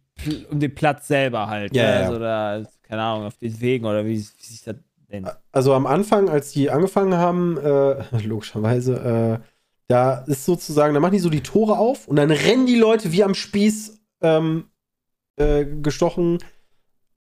um 0.51 0.61
den 0.61 0.75
Platz 0.75 1.09
selber 1.09 1.49
halt. 1.49 1.75
Ja, 1.75 1.83
ne? 1.83 1.89
ja. 1.91 2.07
Also 2.07 2.19
da, 2.21 2.63
keine 2.93 3.05
Ahnung, 3.05 3.25
auf 3.25 3.39
den 3.39 3.59
Wegen 3.63 3.87
oder 3.87 4.05
wie, 4.05 4.19
wie 4.19 4.19
sich 4.19 4.65
das 4.65 4.77
nennt. 5.09 5.27
Also 5.51 5.73
am 5.73 5.87
Anfang, 5.87 6.29
als 6.29 6.53
die 6.53 6.69
angefangen 6.69 7.15
haben, 7.15 7.57
äh, 7.57 8.05
logischerweise, 8.27 9.41
äh, 9.41 9.47
da 9.89 10.19
ist 10.27 10.45
sozusagen, 10.45 10.93
da 10.93 11.01
machen 11.01 11.15
die 11.15 11.19
so 11.19 11.31
die 11.31 11.43
Tore 11.43 11.79
auf 11.79 12.07
und 12.07 12.17
dann 12.17 12.31
rennen 12.31 12.67
die 12.67 12.77
Leute 12.77 13.11
wie 13.11 13.25
am 13.25 13.33
Spieß 13.35 13.99
ähm, 14.21 14.65
äh, 15.37 15.65
gestochen 15.65 16.41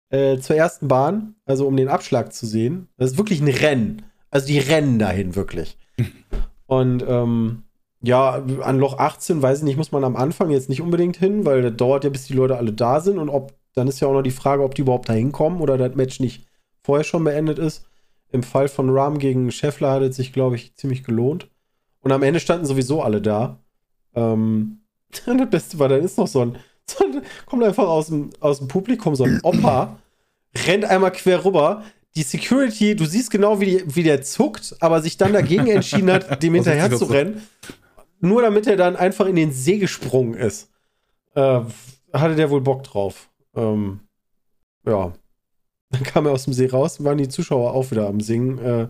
äh, 0.09 0.39
zur 0.39 0.57
ersten 0.57 0.89
Bahn, 0.89 1.35
also 1.45 1.67
um 1.67 1.77
den 1.77 1.87
Abschlag 1.87 2.33
zu 2.33 2.45
sehen. 2.45 2.89
Das 2.97 3.11
ist 3.11 3.17
wirklich 3.17 3.39
ein 3.39 3.47
Rennen. 3.47 4.01
Also 4.29 4.47
die 4.47 4.59
rennen 4.59 4.99
dahin 4.99 5.35
wirklich. 5.37 5.77
und 6.65 7.01
ähm, 7.07 7.63
ja, 8.01 8.43
an 8.61 8.77
Loch 8.77 8.97
18, 8.97 9.41
weiß 9.41 9.59
ich 9.59 9.63
nicht, 9.63 9.77
muss 9.77 9.93
man 9.93 10.03
am 10.03 10.17
Anfang 10.17 10.49
jetzt 10.49 10.67
nicht 10.67 10.81
unbedingt 10.81 11.15
hin, 11.15 11.45
weil 11.45 11.61
das 11.61 11.77
dauert 11.77 12.03
ja, 12.03 12.09
bis 12.09 12.25
die 12.25 12.33
Leute 12.33 12.57
alle 12.57 12.73
da 12.73 12.99
sind 12.99 13.19
und 13.19 13.29
ob, 13.29 13.53
dann 13.73 13.87
ist 13.87 13.99
ja 13.99 14.07
auch 14.07 14.13
noch 14.13 14.21
die 14.21 14.31
Frage, 14.31 14.63
ob 14.63 14.75
die 14.75 14.81
überhaupt 14.81 15.09
da 15.09 15.13
hinkommen 15.13 15.61
oder 15.61 15.77
das 15.77 15.95
Match 15.95 16.19
nicht 16.19 16.45
vorher 16.83 17.03
schon 17.03 17.23
beendet 17.23 17.59
ist. 17.59 17.85
Im 18.31 18.43
Fall 18.43 18.67
von 18.67 18.89
Ram 18.89 19.19
gegen 19.19 19.51
Scheffler 19.51 19.91
hat 19.91 20.03
es 20.03 20.15
sich, 20.15 20.33
glaube 20.33 20.55
ich, 20.55 20.75
ziemlich 20.75 21.03
gelohnt. 21.03 21.49
Und 22.01 22.11
am 22.11 22.23
Ende 22.23 22.39
standen 22.39 22.65
sowieso 22.65 23.01
alle 23.01 23.21
da. 23.21 23.59
Ähm, 24.15 24.81
das 25.25 25.49
Beste 25.49 25.79
war, 25.79 25.89
dann 25.89 26.01
ist 26.01 26.17
noch 26.17 26.27
so 26.27 26.41
ein, 26.41 26.57
so 26.85 27.05
ein 27.05 27.21
kommt 27.45 27.63
einfach 27.63 27.87
aus 27.87 28.07
dem, 28.07 28.31
aus 28.39 28.59
dem 28.59 28.67
Publikum 28.67 29.15
so 29.15 29.23
ein 29.23 29.39
Opa, 29.43 29.99
rennt 30.65 30.85
einmal 30.85 31.11
quer 31.11 31.45
rüber. 31.45 31.83
Die 32.15 32.23
Security, 32.23 32.95
du 32.95 33.05
siehst 33.05 33.31
genau, 33.31 33.61
wie, 33.61 33.65
die, 33.65 33.95
wie 33.95 34.03
der 34.03 34.21
zuckt, 34.21 34.75
aber 34.81 35.01
sich 35.01 35.17
dann 35.17 35.31
dagegen 35.31 35.67
entschieden 35.67 36.11
hat, 36.11 36.43
dem 36.43 36.55
hinterher 36.55 36.91
zu 36.91 37.05
rennen. 37.05 37.41
Nur 38.19 38.41
damit 38.41 38.67
er 38.67 38.75
dann 38.75 38.95
einfach 38.95 39.25
in 39.25 39.35
den 39.35 39.51
See 39.51 39.77
gesprungen 39.77 40.35
ist. 40.35 40.69
Äh, 41.35 41.61
hatte 42.13 42.35
der 42.35 42.49
wohl 42.49 42.61
Bock 42.61 42.83
drauf. 42.83 43.30
Ähm, 43.55 44.01
ja. 44.85 45.13
Dann 45.89 46.03
kam 46.03 46.25
er 46.25 46.31
aus 46.31 46.45
dem 46.45 46.53
See 46.53 46.67
raus 46.67 46.99
und 46.99 47.05
waren 47.05 47.17
die 47.17 47.27
Zuschauer 47.29 47.73
auch 47.73 47.91
wieder 47.91 48.07
am 48.07 48.21
Singen, 48.21 48.57
äh, 48.59 48.87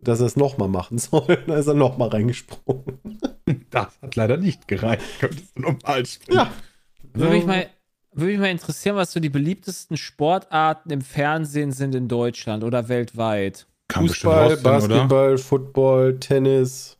dass 0.00 0.20
er 0.20 0.26
es 0.26 0.36
nochmal 0.36 0.68
machen 0.68 0.98
soll. 0.98 1.42
Da 1.46 1.56
ist 1.56 1.66
er 1.66 1.74
nochmal 1.74 2.08
reingesprungen. 2.08 3.00
Das 3.70 4.00
hat 4.02 4.16
leider 4.16 4.38
nicht 4.38 4.66
gereicht. 4.66 5.04
Könntest 5.20 5.56
du 5.56 5.62
nochmal 5.62 6.04
spielen. 6.04 6.38
Ja. 6.38 6.52
Würde 7.12 7.32
mich, 7.32 7.46
mal, 7.46 7.68
würde 8.12 8.32
mich 8.32 8.40
mal 8.40 8.50
interessieren, 8.50 8.96
was 8.96 9.12
so 9.12 9.20
die 9.20 9.28
beliebtesten 9.28 9.96
Sportarten 9.96 10.90
im 10.90 11.00
Fernsehen 11.00 11.70
sind 11.70 11.94
in 11.94 12.08
Deutschland 12.08 12.64
oder 12.64 12.88
weltweit. 12.88 13.66
Kann 13.86 14.08
Fußball, 14.08 14.54
rausfinden, 14.54 14.66
oder? 14.66 14.80
Basketball, 14.80 15.38
Football, 15.38 16.18
Tennis. 16.18 16.98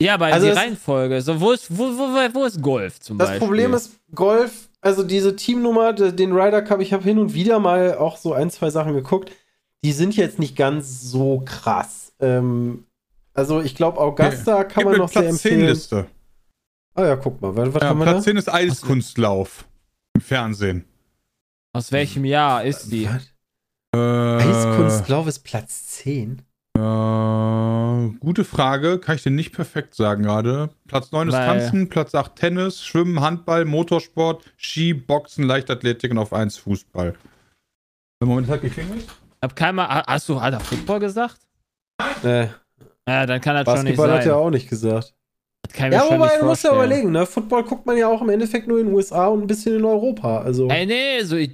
Ja, 0.00 0.14
aber 0.14 0.26
Also 0.26 0.46
die 0.46 0.52
Reihenfolge. 0.52 1.20
So, 1.22 1.40
wo, 1.40 1.50
ist, 1.50 1.76
wo, 1.76 1.84
wo, 1.84 2.34
wo 2.34 2.44
ist 2.44 2.62
Golf 2.62 3.00
zum 3.00 3.18
Das 3.18 3.30
Beispiel? 3.30 3.46
Problem 3.46 3.74
ist, 3.74 3.98
Golf, 4.14 4.67
also 4.80 5.02
diese 5.02 5.36
Teamnummer, 5.36 5.92
de- 5.92 6.12
den 6.12 6.32
Ryder 6.32 6.62
Cup, 6.62 6.80
ich 6.80 6.92
habe 6.92 7.02
hin 7.04 7.18
und 7.18 7.34
wieder 7.34 7.58
mal 7.58 7.96
auch 7.96 8.16
so 8.16 8.32
ein, 8.32 8.50
zwei 8.50 8.70
Sachen 8.70 8.94
geguckt, 8.94 9.32
die 9.84 9.92
sind 9.92 10.16
jetzt 10.16 10.38
nicht 10.38 10.56
ganz 10.56 11.02
so 11.02 11.42
krass. 11.44 12.12
Ähm, 12.20 12.84
also 13.34 13.60
ich 13.60 13.74
glaube, 13.76 14.00
Augusta 14.00 14.64
kann 14.64 14.82
Gib 14.84 14.90
man 14.92 14.98
noch 14.98 15.08
sehr 15.08 15.22
Platz 15.22 15.42
10 15.42 15.52
empfehlen. 15.52 15.70
Liste. 15.74 16.06
Ah 16.94 17.04
ja, 17.06 17.16
guck 17.16 17.40
mal, 17.40 17.54
was, 17.54 17.74
was 17.74 17.82
Ja, 17.82 17.88
haben 17.90 17.98
wir 17.98 18.04
Platz 18.04 18.16
da? 18.24 18.30
10 18.30 18.36
ist 18.36 18.52
Eiskunstlauf. 18.52 19.68
Im 20.14 20.20
Fernsehen. 20.20 20.84
Aus 21.72 21.92
welchem 21.92 22.24
Jahr 22.24 22.64
ist 22.64 22.90
die? 22.90 23.08
Äh, 23.94 23.98
Eiskunstlauf 23.98 25.26
ist 25.28 25.40
Platz 25.40 25.86
10. 25.88 26.42
Äh, 26.78 28.16
gute 28.20 28.44
Frage, 28.44 28.98
kann 28.98 29.16
ich 29.16 29.22
dir 29.22 29.30
nicht 29.30 29.52
perfekt 29.52 29.94
sagen 29.94 30.22
gerade. 30.22 30.70
Platz 30.86 31.12
9 31.12 31.28
ist 31.28 31.34
Weil- 31.34 31.46
Tanzen, 31.46 31.88
Platz 31.88 32.14
8 32.14 32.36
Tennis, 32.36 32.84
Schwimmen, 32.84 33.20
Handball, 33.20 33.64
Motorsport, 33.64 34.44
Ski, 34.56 34.94
Boxen, 34.94 35.44
Leichtathletik 35.44 36.10
und 36.10 36.18
auf 36.18 36.32
1 36.32 36.56
Fußball. 36.58 37.14
Im 38.20 38.28
Moment 38.28 38.48
hat 38.48 38.62
geklingelt. 38.62 39.04
Hab 39.42 39.54
keiner, 39.54 39.88
ha- 39.88 40.04
hast 40.06 40.28
du, 40.28 40.40
hat 40.40 40.52
er 40.54 40.60
Football 40.60 41.00
gesagt? 41.00 41.38
Äh, 42.24 42.48
Ja, 43.08 43.26
dann 43.26 43.40
kann 43.40 43.54
das 43.54 43.64
schon 43.64 43.84
nicht 43.84 43.96
Basketball 43.96 44.10
hat 44.12 44.22
sein. 44.22 44.30
er 44.32 44.36
auch 44.36 44.50
nicht 44.50 44.68
gesagt. 44.68 45.14
Ja, 45.76 46.02
wobei, 46.04 46.16
nicht 46.18 46.40
du 46.40 46.46
musst 46.46 46.64
ja 46.64 46.72
überlegen, 46.72 47.12
ne? 47.12 47.26
Football 47.26 47.62
guckt 47.64 47.84
man 47.86 47.96
ja 47.96 48.08
auch 48.08 48.22
im 48.22 48.30
Endeffekt 48.30 48.66
nur 48.68 48.80
in 48.80 48.86
den 48.86 48.94
USA 48.94 49.26
und 49.26 49.42
ein 49.42 49.46
bisschen 49.46 49.76
in 49.76 49.84
Europa. 49.84 50.40
Also 50.40 50.66
Ey, 50.68 50.86
nee, 50.86 51.22
so 51.22 51.36
ich, 51.36 51.52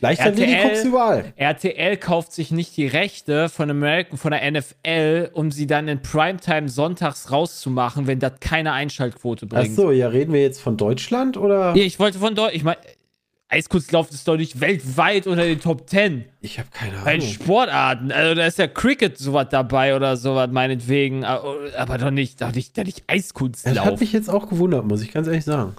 Leichtathletik 0.00 0.54
RTL 0.54 0.68
guckst 0.68 0.84
du 0.84 0.88
überall. 0.88 1.32
RTL 1.36 1.96
kauft 1.96 2.32
sich 2.32 2.50
nicht 2.50 2.76
die 2.76 2.86
Rechte 2.86 3.48
von 3.48 3.68
American, 3.70 4.16
von 4.18 4.30
der 4.30 4.50
NFL, 4.50 5.30
um 5.32 5.50
sie 5.50 5.66
dann 5.66 5.88
in 5.88 6.00
Primetime 6.02 6.68
sonntags 6.68 7.32
rauszumachen, 7.32 8.06
wenn 8.06 8.20
das 8.20 8.34
keine 8.40 8.72
Einschaltquote 8.72 9.46
bringt. 9.46 9.70
Achso, 9.70 9.90
ja, 9.90 10.08
reden 10.08 10.32
wir 10.32 10.42
jetzt 10.42 10.60
von 10.60 10.76
Deutschland 10.76 11.36
oder? 11.36 11.74
Ja, 11.74 11.82
ich 11.82 11.98
wollte 11.98 12.18
von 12.18 12.34
dort, 12.34 12.54
ich 12.54 12.62
meine, 12.64 12.78
Eiskunstlauf 13.50 14.10
ist 14.10 14.28
doch 14.28 14.36
nicht 14.36 14.60
weltweit 14.60 15.26
unter 15.26 15.42
den 15.44 15.58
Top 15.58 15.88
10 15.88 16.26
Ich 16.40 16.58
habe 16.58 16.68
keine 16.70 16.98
bei 17.02 17.14
Ahnung. 17.14 17.26
Sportarten. 17.26 18.12
Also 18.12 18.34
da 18.34 18.46
ist 18.46 18.58
ja 18.58 18.66
Cricket 18.66 19.16
sowas 19.16 19.46
dabei 19.50 19.96
oder 19.96 20.18
sowas, 20.18 20.50
meinetwegen. 20.52 21.24
Aber 21.24 21.96
doch 21.98 22.10
nicht, 22.10 22.42
doch 22.42 22.52
nicht, 22.54 22.76
doch 22.76 22.84
nicht 22.84 23.04
Das 23.06 23.14
Eiskunstlauf. 23.16 23.84
hat 23.86 24.00
mich 24.00 24.12
jetzt 24.12 24.28
auch 24.28 24.50
gewundert, 24.50 24.84
muss 24.84 25.02
ich 25.02 25.12
ganz 25.12 25.26
ehrlich 25.28 25.44
sagen. 25.46 25.74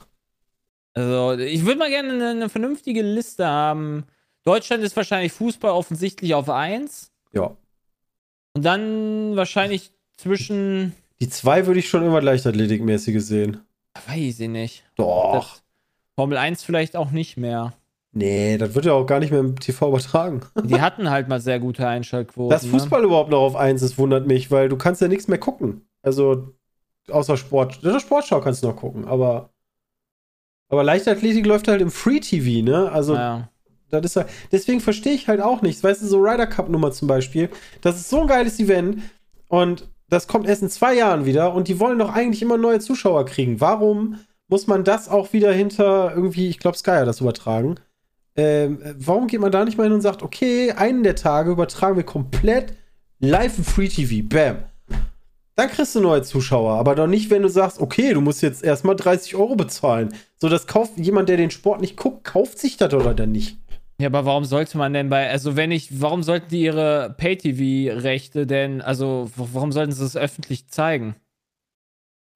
Also, 0.93 1.39
ich 1.39 1.65
würde 1.65 1.80
mal 1.80 1.89
gerne 1.89 2.13
eine, 2.13 2.30
eine 2.30 2.49
vernünftige 2.49 3.02
Liste 3.02 3.45
haben. 3.45 4.06
Deutschland 4.43 4.84
ist 4.84 4.95
wahrscheinlich 4.95 5.32
Fußball 5.34 5.71
offensichtlich 5.71 6.34
auf 6.34 6.49
1. 6.49 7.12
Ja. 7.34 7.56
Und 8.54 8.65
dann 8.65 9.36
wahrscheinlich 9.36 9.91
zwischen. 10.17 10.93
Die 11.19 11.30
zwei 11.30 11.67
würde 11.67 11.80
ich 11.80 11.89
schon 11.89 12.04
immer 12.04 12.21
Leichtathletikmäßige 12.21 13.21
sehen. 13.21 13.62
Weiß 14.08 14.39
ich 14.39 14.49
nicht. 14.49 14.84
Doch. 14.95 15.34
Das, 15.34 15.63
Formel 16.15 16.38
1 16.38 16.63
vielleicht 16.63 16.95
auch 16.95 17.12
nicht 17.12 17.38
mehr. 17.38 17.73
Nee, 18.12 18.58
das 18.58 18.73
wird 18.73 18.86
ja 18.86 18.93
auch 18.93 19.06
gar 19.06 19.19
nicht 19.19 19.32
mehr 19.32 19.39
im 19.39 19.60
TV 19.60 19.88
übertragen. 19.89 20.41
Die 20.63 20.82
hatten 20.82 21.10
halt 21.10 21.28
mal 21.28 21.39
sehr 21.39 21.60
gute 21.60 21.88
Einschaltquoten. 21.88 22.49
Dass 22.49 22.65
Fußball 22.65 23.04
überhaupt 23.04 23.30
noch 23.30 23.41
auf 23.41 23.56
1 23.56 23.82
ist, 23.82 23.97
wundert 23.97 24.25
mich, 24.25 24.49
weil 24.49 24.67
du 24.67 24.78
kannst 24.78 25.02
ja 25.02 25.08
nichts 25.08 25.28
mehr 25.28 25.38
gucken. 25.38 25.88
Also, 26.02 26.54
außer 27.10 27.38
Sport. 27.38 27.84
Der 27.84 27.99
Sportschau 27.99 28.41
kannst 28.41 28.63
du 28.63 28.67
noch 28.67 28.75
gucken, 28.75 29.06
aber. 29.06 29.52
Aber 30.69 30.84
Leichtathletik 30.84 31.45
läuft 31.45 31.67
halt 31.67 31.82
im 31.82 31.91
Free 31.91 32.19
TV, 32.19 32.63
ne? 32.63 32.91
Also? 32.91 33.15
Ja. 33.15 33.49
das 33.89 34.05
ist 34.05 34.15
ja, 34.15 34.25
deswegen 34.51 34.79
verstehe 34.79 35.13
ich 35.13 35.27
halt 35.27 35.41
auch 35.41 35.62
nichts. 35.62 35.84
Weißt 35.84 36.01
du, 36.01 36.08
so 36.08 36.19
Ryder 36.19 36.47
Cup 36.47 36.69
Nummer 36.69 36.91
zum 36.91 37.08
Beispiel, 37.08 37.49
das 37.82 37.97
ist 37.97 38.10
so 38.10 38.21
ein 38.21 38.27
geiles 38.27 38.60
Event 38.60 39.01
und 39.47 39.89
das 40.10 40.27
kommt 40.27 40.47
erst 40.47 40.62
in 40.62 40.69
zwei 40.69 40.95
Jahren 40.95 41.25
wieder 41.25 41.53
und 41.53 41.67
die 41.67 41.79
wollen 41.79 41.99
doch 41.99 42.13
eigentlich 42.13 42.41
immer 42.41 42.58
neue 42.58 42.79
Zuschauer 42.79 43.25
kriegen. 43.25 43.62
Warum 43.62 44.19
muss 44.47 44.67
man 44.67 44.84
das 44.84 45.10
auch 45.10 45.34
wieder 45.34 45.51
hinter 45.51 46.13
irgendwie, 46.15 46.49
ich 46.49 46.60
glaube, 46.60 46.77
Sky 46.77 46.91
hat 46.91 47.08
das 47.08 47.21
übertragen? 47.21 47.75
Ähm, 48.36 48.79
warum 48.97 49.27
geht 49.27 49.41
man 49.41 49.51
da 49.51 49.65
nicht 49.65 49.77
mal 49.77 49.84
hin 49.84 49.93
und 49.93 50.01
sagt, 50.01 50.23
okay, 50.23 50.71
einen 50.71 51.03
der 51.03 51.15
Tage 51.15 51.51
übertragen 51.51 51.97
wir 51.97 52.03
komplett 52.03 52.73
live 53.19 53.58
im 53.58 53.63
Free 53.63 53.88
TV, 53.88 54.27
bam. 54.27 54.63
Dann 55.60 55.69
kriegst 55.69 55.93
du 55.93 56.00
neue 56.00 56.22
Zuschauer, 56.22 56.76
aber 56.76 56.95
doch 56.95 57.06
nicht, 57.06 57.30
wenn 57.30 57.41
du 57.41 57.50
sagst, 57.50 57.82
okay, 57.82 58.13
du 58.13 58.22
musst 58.22 58.41
jetzt 58.41 58.63
erstmal 58.63 58.95
30 58.95 59.36
Euro 59.36 59.58
bezahlen. 59.58 60.15
So, 60.38 60.48
das 60.48 60.67
kauft 60.67 60.98
jemand, 60.98 61.28
der 61.28 61.36
den 61.36 61.52
Sport 61.52 61.82
nicht 61.82 61.98
guckt, 61.98 62.24
kauft 62.24 62.58
sich 62.58 62.78
das 62.78 62.93
oder 62.93 63.13
dann 63.13 63.34
nicht. 63.34 63.58
Ja, 64.00 64.08
aber 64.08 64.24
warum 64.24 64.45
sollte 64.45 64.78
man 64.78 64.93
denn 64.93 65.10
bei, 65.10 65.30
also 65.30 65.58
wenn 65.58 65.72
ich, 65.72 66.00
warum 66.00 66.24
sollten 66.24 66.48
die 66.48 66.62
ihre 66.62 67.13
Pay-TV-Rechte 67.17 68.48
denn, 68.48 68.80
also 68.82 69.30
warum 69.36 69.74
sollten 69.74 69.91
sie 69.91 70.06
es 70.06 70.15
öffentlich 70.15 70.69
zeigen? 70.69 71.17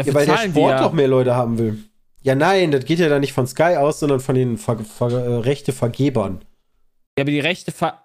Ja, 0.03 0.13
weil 0.13 0.25
der 0.25 0.39
Sport 0.39 0.71
ja. 0.71 0.83
doch 0.83 0.91
mehr 0.91 1.07
Leute 1.07 1.33
haben 1.33 1.57
will. 1.57 1.81
Ja, 2.23 2.35
nein, 2.35 2.71
das 2.71 2.83
geht 2.83 2.99
ja 2.99 3.07
dann 3.07 3.21
nicht 3.21 3.31
von 3.31 3.47
Sky 3.47 3.77
aus, 3.77 4.01
sondern 4.01 4.19
von 4.19 4.35
den 4.35 4.57
Ver 4.57 4.79
Ver 4.79 5.45
Rechtevergebern. 5.45 6.43
Ja, 7.17 7.23
aber 7.23 7.31
die 7.31 7.39
Rechte 7.39 7.71
ver 7.71 8.02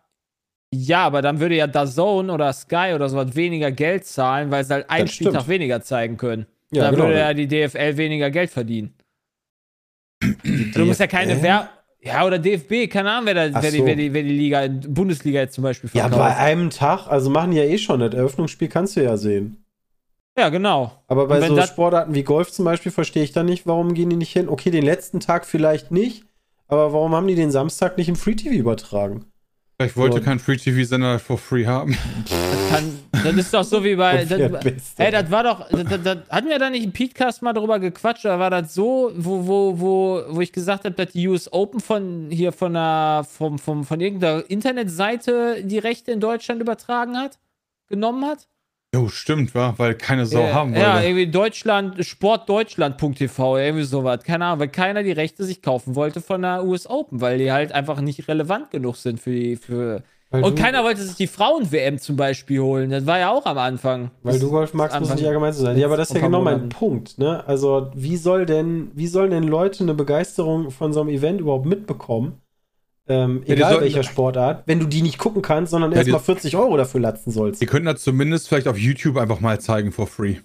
Ja, 0.72 1.04
aber 1.04 1.22
dann 1.22 1.40
würde 1.40 1.56
ja 1.56 1.66
DAZN 1.66 2.30
oder 2.30 2.52
Sky 2.52 2.92
oder 2.94 3.08
sowas 3.08 3.34
weniger 3.34 3.70
Geld 3.72 4.04
zahlen, 4.04 4.50
weil 4.50 4.64
sie 4.64 4.74
halt 4.74 4.90
einen. 4.90 5.08
Spieltag 5.08 5.48
weniger 5.48 5.80
zeigen 5.80 6.16
können. 6.16 6.46
Ja, 6.70 6.84
dann 6.84 6.94
genau. 6.94 7.06
würde 7.06 7.18
ja 7.18 7.32
die 7.32 7.48
DFL 7.48 7.96
weniger 7.96 8.30
Geld 8.30 8.50
verdienen. 8.50 8.94
Du 10.20 10.84
musst 10.84 11.00
ja 11.00 11.06
keine? 11.06 11.40
Werbung. 11.42 11.68
Ja, 12.00 12.24
oder 12.24 12.38
DFB, 12.38 12.88
keine 12.90 13.10
Ahnung, 13.10 13.26
wer, 13.26 13.34
da, 13.34 13.62
wer, 13.62 13.70
die, 13.72 13.78
so. 13.78 13.86
wer, 13.86 13.96
die, 13.96 14.12
wer 14.14 14.22
die 14.22 14.28
Liga, 14.28 14.68
Bundesliga 14.68 15.40
jetzt 15.40 15.54
zum 15.54 15.64
Beispiel 15.64 15.90
Ja, 15.92 16.02
verkauft. 16.08 16.20
bei 16.20 16.36
einem 16.36 16.70
Tag, 16.70 17.08
also 17.08 17.28
machen 17.28 17.50
die 17.50 17.56
ja 17.56 17.64
eh 17.64 17.76
schon, 17.76 17.98
das 17.98 18.14
Eröffnungsspiel 18.14 18.68
kannst 18.68 18.96
du 18.96 19.02
ja 19.02 19.16
sehen. 19.16 19.64
Ja, 20.38 20.48
genau. 20.48 20.92
Aber 21.08 21.26
bei 21.26 21.40
so 21.40 21.60
Sportarten 21.62 22.14
wie 22.14 22.22
Golf 22.22 22.52
zum 22.52 22.64
Beispiel 22.64 22.92
verstehe 22.92 23.24
ich 23.24 23.32
dann 23.32 23.46
nicht, 23.46 23.66
warum 23.66 23.94
gehen 23.94 24.10
die 24.10 24.16
nicht 24.16 24.32
hin? 24.32 24.48
Okay, 24.48 24.70
den 24.70 24.84
letzten 24.84 25.18
Tag 25.18 25.44
vielleicht 25.44 25.90
nicht, 25.90 26.24
aber 26.68 26.92
warum 26.92 27.16
haben 27.16 27.26
die 27.26 27.34
den 27.34 27.50
Samstag 27.50 27.98
nicht 27.98 28.08
im 28.08 28.14
Free 28.14 28.36
TV 28.36 28.54
übertragen? 28.54 29.24
Ich 29.80 29.96
wollte 29.96 30.16
So. 30.16 30.24
keinen 30.24 30.40
Free-TV-Sender 30.40 31.20
for 31.20 31.38
free 31.38 31.64
haben. 31.64 31.96
Kann, 32.68 32.98
das 33.12 33.36
ist 33.36 33.54
doch 33.54 33.62
so 33.62 33.84
wie 33.84 33.94
bei. 33.94 34.22
Und 34.22 34.30
Das, 34.32 34.94
ey, 34.96 35.12
das 35.12 35.30
war 35.30 35.44
doch. 35.44 35.68
Das, 35.70 35.84
das, 35.84 36.02
das, 36.02 36.18
hatten 36.28 36.48
wir 36.48 36.58
da 36.58 36.68
nicht 36.68 36.82
im 36.82 36.92
Podcast 36.92 37.42
mal 37.42 37.52
drüber 37.52 37.78
gequatscht? 37.78 38.24
Oder 38.24 38.40
war 38.40 38.50
das 38.50 38.74
so, 38.74 39.12
wo, 39.14 39.46
wo, 39.46 39.78
wo, 39.78 40.22
wo 40.30 40.40
ich 40.40 40.50
gesagt 40.50 40.84
habe, 40.84 40.96
dass 40.96 41.12
die 41.12 41.28
US 41.28 41.52
Open 41.52 41.78
von 41.78 42.26
hier 42.28 42.50
von 42.50 42.74
einer, 42.74 43.22
vom, 43.22 43.60
vom, 43.60 43.84
von 43.84 44.00
irgendeiner 44.00 44.42
Internetseite 44.50 45.62
die 45.62 45.78
Rechte 45.78 46.10
in 46.10 46.18
Deutschland 46.18 46.60
übertragen 46.60 47.16
hat? 47.16 47.38
Genommen 47.86 48.24
hat? 48.24 48.48
Jo, 49.02 49.08
stimmt, 49.08 49.54
wa? 49.54 49.74
Weil 49.76 49.94
keine 49.94 50.26
Sau 50.26 50.40
ja, 50.40 50.52
haben 50.54 50.74
ja, 50.74 50.94
wollte. 50.94 51.06
irgendwie 51.08 51.30
Deutschland, 51.30 52.04
sportdeutschland.tv, 52.04 53.58
irgendwie 53.58 53.84
sowas. 53.84 54.22
Keine 54.24 54.46
Ahnung, 54.46 54.60
weil 54.60 54.68
keiner 54.68 55.02
die 55.02 55.12
Rechte 55.12 55.44
sich 55.44 55.62
kaufen 55.62 55.94
wollte 55.94 56.20
von 56.20 56.42
der 56.42 56.64
US 56.64 56.88
Open, 56.88 57.20
weil 57.20 57.38
die 57.38 57.52
halt 57.52 57.72
einfach 57.72 58.00
nicht 58.00 58.28
relevant 58.28 58.70
genug 58.70 58.96
sind 58.96 59.20
für 59.20 59.30
die. 59.30 59.56
Für 59.56 60.02
Weil 60.30 60.44
und 60.44 60.58
keiner 60.58 60.84
wollte 60.84 61.02
sich 61.02 61.16
die 61.16 61.26
Frauen-WM 61.26 61.98
zum 61.98 62.16
Beispiel 62.16 62.60
holen. 62.60 62.90
Das 62.90 63.06
war 63.06 63.18
ja 63.18 63.30
auch 63.30 63.46
am 63.46 63.58
Anfang. 63.58 64.10
Weil 64.22 64.38
du 64.38 64.50
Golf 64.50 64.74
magst, 64.74 64.94
muss 64.98 65.02
Anfang- 65.08 65.16
nicht 65.18 65.26
allgemein 65.26 65.52
so 65.52 65.62
sein. 65.64 65.78
Ja, 65.78 65.86
aber 65.86 65.96
das 65.96 66.10
ist 66.10 66.16
ja 66.16 66.22
genau 66.22 66.42
mein. 66.42 66.68
Punkt, 66.68 67.18
ne? 67.18 67.42
Also, 67.46 67.90
wie 67.94 68.16
soll 68.16 68.44
denn, 68.46 68.90
wie 68.94 69.06
sollen 69.06 69.30
denn 69.30 69.44
Leute 69.44 69.84
eine 69.84 69.94
Begeisterung 69.94 70.70
von 70.70 70.92
so 70.92 71.00
einem 71.00 71.08
Event 71.10 71.40
überhaupt 71.40 71.66
mitbekommen? 71.66 72.40
Ähm, 73.08 73.42
egal 73.46 73.70
sollten- 73.70 73.84
welcher 73.84 74.02
Sportart, 74.02 74.62
wenn 74.66 74.80
du 74.80 74.86
die 74.86 75.02
nicht 75.02 75.18
gucken 75.18 75.40
kannst, 75.42 75.70
sondern 75.70 75.92
Ja, 75.92 75.98
erstmal 75.98 76.20
40 76.20 76.56
Euro 76.56 76.76
dafür 76.76 77.00
latzen 77.00 77.30
sollst. 77.32 77.60
Die 77.62 77.66
könnten 77.66 77.86
das 77.86 78.02
zumindest 78.02 78.48
vielleicht 78.48 78.68
auf 78.68 78.76
YouTube 78.78 79.16
einfach 79.16 79.40
mal 79.40 79.58
zeigen 79.60 79.92
for 79.92 80.06
free. 80.06 80.36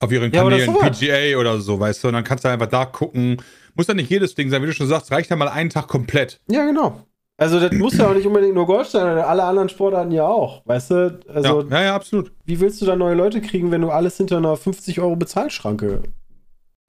Auf 0.00 0.12
ihren 0.12 0.32
Ja, 0.32 0.44
oder 0.44 0.58
Kanälen, 0.58 0.74
sowas. 0.74 0.98
PGA 0.98 1.36
oder 1.38 1.60
so, 1.60 1.78
weißt 1.78 2.02
du? 2.04 2.08
Und 2.08 2.14
dann 2.14 2.24
kannst 2.24 2.44
du 2.44 2.48
einfach 2.48 2.66
da 2.68 2.84
gucken. 2.86 3.36
Muss 3.74 3.86
ja 3.86 3.94
nicht 3.94 4.10
jedes 4.10 4.34
Ding 4.34 4.50
sein, 4.50 4.62
wie 4.62 4.66
du 4.66 4.72
schon 4.72 4.86
sagst, 4.86 5.10
reicht 5.12 5.30
ja 5.30 5.36
mal 5.36 5.48
einen 5.48 5.70
Tag 5.70 5.88
komplett. 5.88 6.40
Ja, 6.50 6.64
genau. 6.64 7.06
Also, 7.36 7.58
das 7.58 7.72
muss 7.72 7.96
ja 7.96 8.06
auch 8.10 8.14
nicht 8.14 8.26
unbedingt 8.26 8.54
nur 8.54 8.66
Golf 8.66 8.88
sein, 8.88 9.06
alle 9.18 9.44
anderen 9.44 9.70
Sportarten 9.70 10.12
ja 10.12 10.26
auch. 10.26 10.60
Weißt 10.66 10.90
du? 10.90 11.20
Also, 11.28 11.62
ja, 11.62 11.68
ja, 11.78 11.84
ja, 11.84 11.94
absolut. 11.94 12.32
wie 12.44 12.60
willst 12.60 12.82
du 12.82 12.86
da 12.86 12.96
neue 12.96 13.14
Leute 13.14 13.40
kriegen, 13.40 13.70
wenn 13.70 13.80
du 13.80 13.88
alles 13.88 14.18
hinter 14.18 14.36
einer 14.36 14.56
50 14.58 15.00
Euro 15.00 15.16
Bezahlschranke 15.16 16.02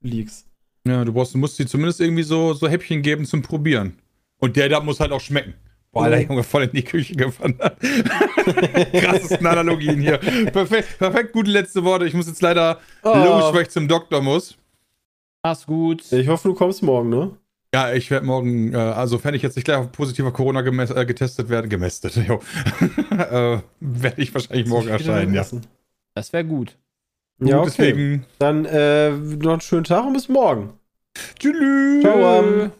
liegst? 0.02 0.46
Ja, 0.86 1.04
du 1.04 1.12
brauchst, 1.12 1.32
du 1.34 1.38
musst 1.38 1.58
dir 1.58 1.66
zumindest 1.66 2.00
irgendwie 2.00 2.22
so, 2.24 2.54
so 2.54 2.68
Häppchen 2.68 3.02
geben 3.02 3.24
zum 3.24 3.40
Probieren. 3.42 3.94
Und 4.42 4.56
der 4.56 4.68
da 4.68 4.80
muss 4.80 4.98
halt 4.98 5.12
auch 5.12 5.20
schmecken. 5.20 5.54
Boah, 5.92 6.04
Alter, 6.04 6.16
Mhm. 6.18 6.26
Junge, 6.30 6.42
voll 6.42 6.64
in 6.64 6.72
die 6.72 6.82
Küche 6.82 7.14
gewandert. 7.14 7.78
Krassesten 8.92 9.46
Analogien 9.46 10.00
hier. 10.00 10.18
Perfekt, 10.18 10.98
perfekt, 10.98 11.32
gute 11.32 11.50
letzte 11.50 11.84
Worte. 11.84 12.06
Ich 12.06 12.14
muss 12.14 12.26
jetzt 12.26 12.42
leider 12.42 12.80
Oh. 13.04 13.14
los, 13.14 13.54
weil 13.54 13.62
ich 13.62 13.68
zum 13.70 13.86
Doktor 13.86 14.20
muss. 14.20 14.56
Mach's 15.44 15.64
gut. 15.64 16.10
Ich 16.10 16.26
hoffe, 16.26 16.48
du 16.48 16.54
kommst 16.54 16.82
morgen, 16.82 17.08
ne? 17.10 17.30
Ja, 17.72 17.92
ich 17.92 18.10
werde 18.10 18.26
morgen, 18.26 18.74
äh, 18.74 18.76
also 18.78 19.22
wenn 19.22 19.34
ich 19.34 19.42
jetzt 19.42 19.54
nicht 19.56 19.64
gleich 19.64 19.78
auf 19.78 19.92
positiver 19.92 20.32
Corona 20.32 20.60
äh, 20.60 21.06
getestet 21.06 21.48
werde, 21.48 21.68
gemästet, 21.68 22.16
jo, 22.28 22.40
äh, 23.10 23.58
werde 23.80 24.20
ich 24.22 24.34
wahrscheinlich 24.34 24.66
morgen 24.66 24.88
erscheinen, 24.88 25.32
ja. 25.34 25.40
lassen. 25.40 25.62
Das 26.14 26.32
wäre 26.32 26.44
gut. 26.44 26.76
Ja, 27.38 27.58
Gut, 27.58 27.68
okay. 27.68 27.74
Deswegen, 27.78 28.26
Dann 28.38 28.64
äh, 28.64 29.10
noch 29.10 29.52
einen 29.52 29.60
schönen 29.60 29.84
Tag 29.84 30.04
und 30.04 30.12
bis 30.14 30.28
morgen. 30.28 30.74
tschüss. 31.38 32.02
Ciao. 32.02 32.40
ähm. 32.42 32.72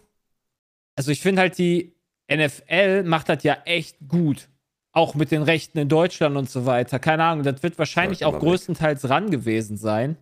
Also 0.95 1.11
ich 1.11 1.21
finde 1.21 1.41
halt, 1.41 1.57
die 1.57 1.95
NFL 2.31 3.03
macht 3.03 3.29
das 3.29 3.43
ja 3.43 3.57
echt 3.65 3.97
gut. 4.07 4.49
Auch 4.91 5.15
mit 5.15 5.31
den 5.31 5.41
Rechten 5.41 5.79
in 5.79 5.89
Deutschland 5.89 6.37
und 6.37 6.49
so 6.49 6.65
weiter. 6.67 6.99
Keine 6.99 7.23
Ahnung, 7.23 7.43
das 7.43 7.63
wird 7.63 7.79
wahrscheinlich 7.79 8.25
auch 8.25 8.33
weg. 8.35 8.41
größtenteils 8.41 9.09
ran 9.09 9.31
gewesen 9.31 9.75
sein, 9.75 10.17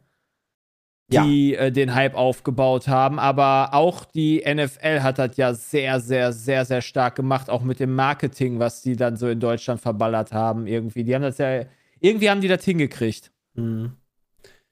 Ja. 1.12 1.26
die 1.26 1.56
äh, 1.56 1.72
den 1.74 1.94
Hype 1.94 2.16
aufgebaut 2.16 2.88
haben. 2.88 3.20
Aber 3.20 3.74
auch 3.74 4.06
die 4.06 4.42
NFL 4.46 5.02
hat 5.02 5.20
das 5.20 5.36
ja 5.36 5.54
sehr, 5.54 6.00
sehr, 6.00 6.32
sehr, 6.32 6.64
sehr 6.64 6.82
stark 6.82 7.16
gemacht. 7.16 7.50
Auch 7.50 7.64
mit 7.64 7.82
dem 7.82 7.94
Marketing, 7.94 8.60
was 8.60 8.82
die 8.82 8.96
dann 8.96 9.18
so 9.18 9.28
in 9.28 9.42
Deutschland 9.42 9.82
verballert 9.82 10.32
haben 10.32 10.68
irgendwie. 10.68 11.04
Die 11.04 11.14
haben 11.14 11.22
das 11.24 11.38
ja, 11.38 11.66
irgendwie 12.00 12.30
haben 12.30 12.40
die 12.40 12.48
das 12.48 12.64
hingekriegt. 12.64 13.30
Mhm. 13.56 13.92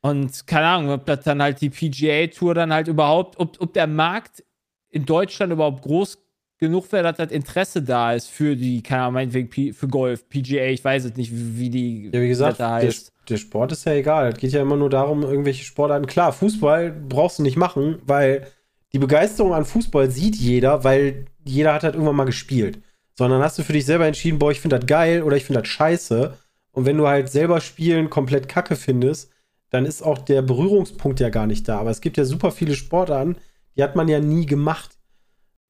Und 0.02 0.48
keine 0.48 0.68
Ahnung, 0.68 0.92
ob 0.92 1.06
das 1.08 1.26
dann 1.26 1.42
halt 1.42 1.60
die 1.60 1.70
PGA-Tour 1.70 2.54
dann 2.56 2.72
halt 2.72 2.88
überhaupt, 2.88 3.38
ob, 3.38 3.60
ob 3.60 3.74
der 3.74 3.88
Markt 3.88 4.46
in 4.90 5.06
Deutschland 5.06 5.54
überhaupt 5.54 5.82
groß 5.84 6.18
genug 6.60 6.92
wäre, 6.92 7.04
dass 7.04 7.18
das 7.18 7.32
Interesse 7.32 7.82
da 7.82 8.14
ist 8.14 8.28
für 8.28 8.56
die, 8.56 8.84
keine 8.84 9.04
Ahnung, 9.04 9.14
meinetwegen 9.16 9.50
P 9.50 9.72
für 9.72 9.88
Golf, 9.88 10.28
PGA, 10.28 10.66
ich 10.66 10.84
weiß 10.84 11.06
es 11.06 11.16
nicht, 11.16 11.32
wie 11.34 11.70
die 11.70 12.10
Ja, 12.12 12.22
wie 12.22 12.28
gesagt, 12.28 12.60
der, 12.60 12.72
heißt. 12.72 13.14
der 13.30 13.38
Sport 13.38 13.72
ist 13.72 13.86
ja 13.86 13.94
egal. 13.94 14.34
Es 14.34 14.38
geht 14.38 14.52
ja 14.52 14.62
immer 14.62 14.76
nur 14.76 14.90
darum, 14.90 15.24
irgendwelche 15.24 15.64
Sportarten. 15.64 16.06
Klar, 16.06 16.34
Fußball 16.34 16.92
brauchst 16.92 17.40
du 17.40 17.44
nicht 17.44 17.56
machen, 17.56 18.00
weil 18.06 18.48
die 18.92 19.00
Begeisterung 19.00 19.54
an 19.54 19.66
Fußball 19.66 20.12
sieht 20.12 20.36
jeder, 20.36 20.84
weil 20.84 21.26
jeder 21.46 21.74
hat 21.74 21.84
halt 21.84 21.94
irgendwann 21.96 22.18
mal 22.18 22.26
gespielt. 22.26 22.80
Sondern 23.14 23.42
hast 23.42 23.58
du 23.58 23.64
für 23.64 23.74
dich 23.74 23.86
selber 23.86 24.06
entschieden, 24.06 24.40
boah, 24.40 24.52
ich 24.52 24.60
finde 24.60 24.80
das 24.80 24.88
geil 24.88 25.24
oder 25.24 25.38
ich 25.38 25.46
finde 25.46 25.62
das 25.62 25.70
scheiße. 25.70 26.38
Und 26.72 26.86
wenn 26.86 26.98
du 26.98 27.08
halt 27.08 27.30
selber 27.30 27.62
spielen 27.62 28.10
komplett 28.10 28.50
kacke 28.50 28.76
findest, 28.76 29.32
dann 29.70 29.86
ist 29.86 30.02
auch 30.02 30.18
der 30.18 30.42
Berührungspunkt 30.42 31.20
ja 31.20 31.30
gar 31.30 31.48
nicht 31.48 31.68
da. 31.68 31.80
Aber 31.80 31.92
es 31.92 32.02
gibt 32.02 32.18
ja 32.18 32.26
super 32.26 32.52
viele 32.52 32.76
Sportarten, 32.76 33.38
die 33.76 33.84
hat 33.84 33.96
man 33.96 34.08
ja 34.08 34.20
nie 34.20 34.46
gemacht. 34.46 34.98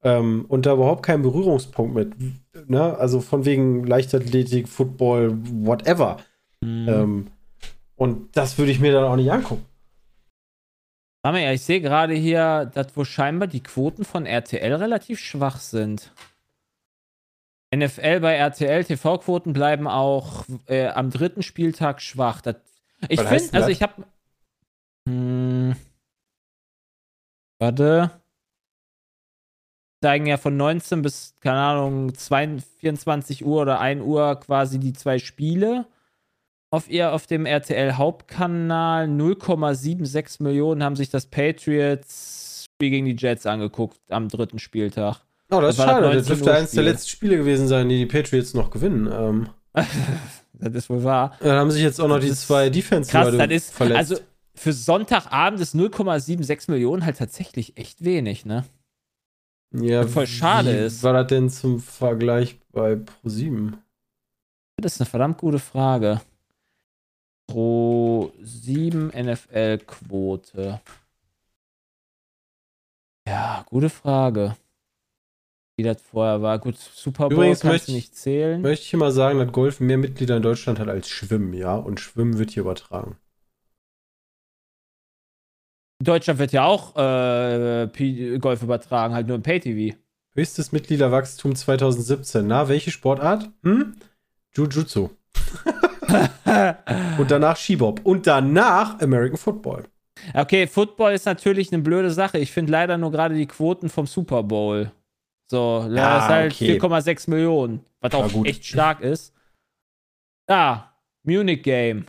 Ähm, 0.02 0.46
und 0.48 0.64
da 0.64 0.72
überhaupt 0.72 1.04
keinen 1.04 1.22
Berührungspunkt 1.22 1.94
mit. 1.94 2.14
Ne? 2.70 2.96
Also 2.96 3.20
von 3.20 3.44
wegen 3.44 3.84
Leichtathletik, 3.84 4.68
Football, 4.68 5.36
whatever. 5.64 6.18
Mhm. 6.62 6.88
Ähm, 6.88 7.26
und 7.96 8.34
das 8.34 8.56
würde 8.56 8.72
ich 8.72 8.80
mir 8.80 8.92
dann 8.92 9.04
auch 9.04 9.16
nicht 9.16 9.30
angucken. 9.30 9.66
Mal, 11.22 11.38
ja, 11.38 11.52
ich 11.52 11.60
sehe 11.60 11.82
gerade 11.82 12.14
hier, 12.14 12.70
dass 12.72 12.96
wo 12.96 13.04
scheinbar 13.04 13.46
die 13.46 13.62
Quoten 13.62 14.06
von 14.06 14.24
RTL 14.24 14.74
relativ 14.74 15.20
schwach 15.20 15.58
sind. 15.58 16.12
NFL 17.74 18.20
bei 18.20 18.34
RTL, 18.34 18.84
TV-Quoten 18.84 19.52
bleiben 19.52 19.86
auch 19.86 20.44
äh, 20.66 20.88
am 20.88 21.10
dritten 21.10 21.42
Spieltag 21.42 22.00
schwach. 22.00 22.40
Das, 22.40 22.56
ich 23.08 23.20
finde, 23.20 23.52
also 23.52 23.68
das? 23.68 23.68
ich 23.68 23.82
habe. 23.82 24.04
Warte. 27.60 28.10
Zeigen 30.02 30.26
ja 30.26 30.38
von 30.38 30.56
19 30.56 31.02
bis, 31.02 31.34
keine 31.40 31.58
Ahnung, 31.60 32.14
22, 32.14 32.64
24 32.80 33.44
Uhr 33.44 33.60
oder 33.62 33.80
1 33.80 34.02
Uhr 34.02 34.34
quasi 34.40 34.78
die 34.80 34.94
zwei 34.94 35.18
Spiele. 35.18 35.86
Auf 36.72 36.88
ihr, 36.88 37.12
auf 37.12 37.26
dem 37.26 37.44
RTL-Hauptkanal 37.46 39.06
0,76 39.08 40.42
Millionen 40.42 40.82
haben 40.82 40.96
sich 40.96 41.10
das 41.10 41.26
Patriots-Spiel 41.26 42.90
gegen 42.90 43.06
die 43.06 43.16
Jets 43.16 43.44
angeguckt 43.44 43.98
am 44.08 44.28
dritten 44.28 44.58
Spieltag. 44.58 45.20
Oh, 45.50 45.60
das, 45.60 45.76
Das 45.76 45.78
ist 45.78 45.78
das 45.80 45.86
schade. 45.86 46.02
Das 46.06 46.14
19 46.14 46.26
dürfte 46.36 46.54
eines 46.54 46.70
der 46.70 46.82
letzten 46.84 47.08
Spiele 47.08 47.36
gewesen 47.36 47.68
sein, 47.68 47.88
die 47.88 47.98
die 47.98 48.06
Patriots 48.06 48.54
noch 48.54 48.70
gewinnen. 48.70 49.08
Ähm, 49.12 49.48
Das 50.62 50.74
ist 50.74 50.90
wohl 50.90 51.02
wahr. 51.02 51.36
dann 51.40 51.56
haben 51.58 51.70
sich 51.70 51.82
jetzt 51.82 51.98
auch 52.00 52.08
noch 52.08 52.16
Das 52.18 52.26
die 52.26 52.34
zwei 52.34 52.68
defense 52.68 53.10
Krass, 53.10 53.34
das 53.34 53.50
ist, 53.50 53.72
verletzt. 53.72 53.98
also 53.98 54.18
für 54.54 54.72
Sonntagabend 54.72 55.60
ist 55.60 55.74
0,76 55.74 56.70
Millionen 56.70 57.04
halt 57.04 57.18
tatsächlich 57.18 57.76
echt 57.76 58.04
wenig, 58.04 58.44
ne? 58.44 58.64
ja, 59.72 60.06
voll 60.06 60.26
schade 60.26 60.72
wie 60.72 60.84
ist. 60.86 61.02
war 61.02 61.12
das 61.12 61.28
denn 61.28 61.48
zum 61.50 61.78
Vergleich 61.80 62.58
bei 62.72 62.94
Pro7? 62.94 63.74
Das 64.76 64.94
ist 64.94 65.00
eine 65.00 65.08
verdammt 65.10 65.38
gute 65.38 65.58
Frage. 65.60 66.20
Pro 67.46 68.32
7 68.40 69.08
NFL-Quote. 69.08 70.80
Ja, 73.28 73.64
gute 73.68 73.90
Frage. 73.90 74.56
Wie 75.76 75.82
das 75.84 76.00
vorher 76.02 76.42
war. 76.42 76.58
Gut, 76.58 76.76
Super 76.76 77.24
Bowl 77.28 77.34
Übrigens 77.34 77.60
kannst 77.60 77.72
möchte 77.74 77.86
du 77.86 77.92
ich- 77.92 78.04
nicht 78.04 78.16
zählen. 78.16 78.60
Möchte 78.60 78.84
ich 78.86 78.92
mal 78.94 79.12
sagen, 79.12 79.38
dass 79.38 79.52
Golf 79.52 79.80
mehr 79.80 79.98
Mitglieder 79.98 80.36
in 80.36 80.42
Deutschland 80.42 80.78
hat 80.78 80.88
als 80.88 81.08
Schwimmen, 81.08 81.52
ja? 81.54 81.76
Und 81.76 82.00
Schwimmen 82.00 82.38
wird 82.38 82.50
hier 82.50 82.62
übertragen. 82.62 83.16
Deutschland 86.02 86.38
wird 86.38 86.52
ja 86.52 86.64
auch 86.64 86.96
äh, 86.96 88.38
Golf 88.38 88.62
übertragen, 88.62 89.14
halt 89.14 89.26
nur 89.26 89.36
im 89.36 89.42
Pay-TV. 89.42 89.96
Höchstes 90.34 90.72
Mitgliederwachstum 90.72 91.54
2017. 91.54 92.46
Na, 92.46 92.68
welche 92.68 92.90
Sportart? 92.90 93.50
Hm? 93.62 93.94
Jiu-Jitsu. 94.54 95.10
Und 97.18 97.30
danach 97.30 97.56
Skibob. 97.56 98.00
Und 98.04 98.26
danach 98.26 99.00
American 99.00 99.36
Football. 99.36 99.84
Okay, 100.34 100.66
Football 100.66 101.12
ist 101.12 101.26
natürlich 101.26 101.72
eine 101.72 101.82
blöde 101.82 102.10
Sache. 102.10 102.38
Ich 102.38 102.50
finde 102.52 102.72
leider 102.72 102.98
nur 102.98 103.10
gerade 103.10 103.34
die 103.34 103.46
Quoten 103.46 103.88
vom 103.88 104.06
Super 104.06 104.42
Bowl. 104.42 104.90
So, 105.46 105.86
ja, 105.90 106.06
Ah, 106.08 106.14
das 106.16 106.24
ist 106.24 106.28
halt 106.30 106.52
okay. 106.54 106.78
4,6 106.78 107.30
Millionen, 107.30 107.84
was 108.00 108.12
Ja, 108.12 108.18
auch 108.20 108.32
gut. 108.32 108.46
echt 108.46 108.64
stark 108.64 109.00
ist. 109.00 109.34
Da, 110.46 110.94
Munich 111.22 111.62
Game, 111.62 112.06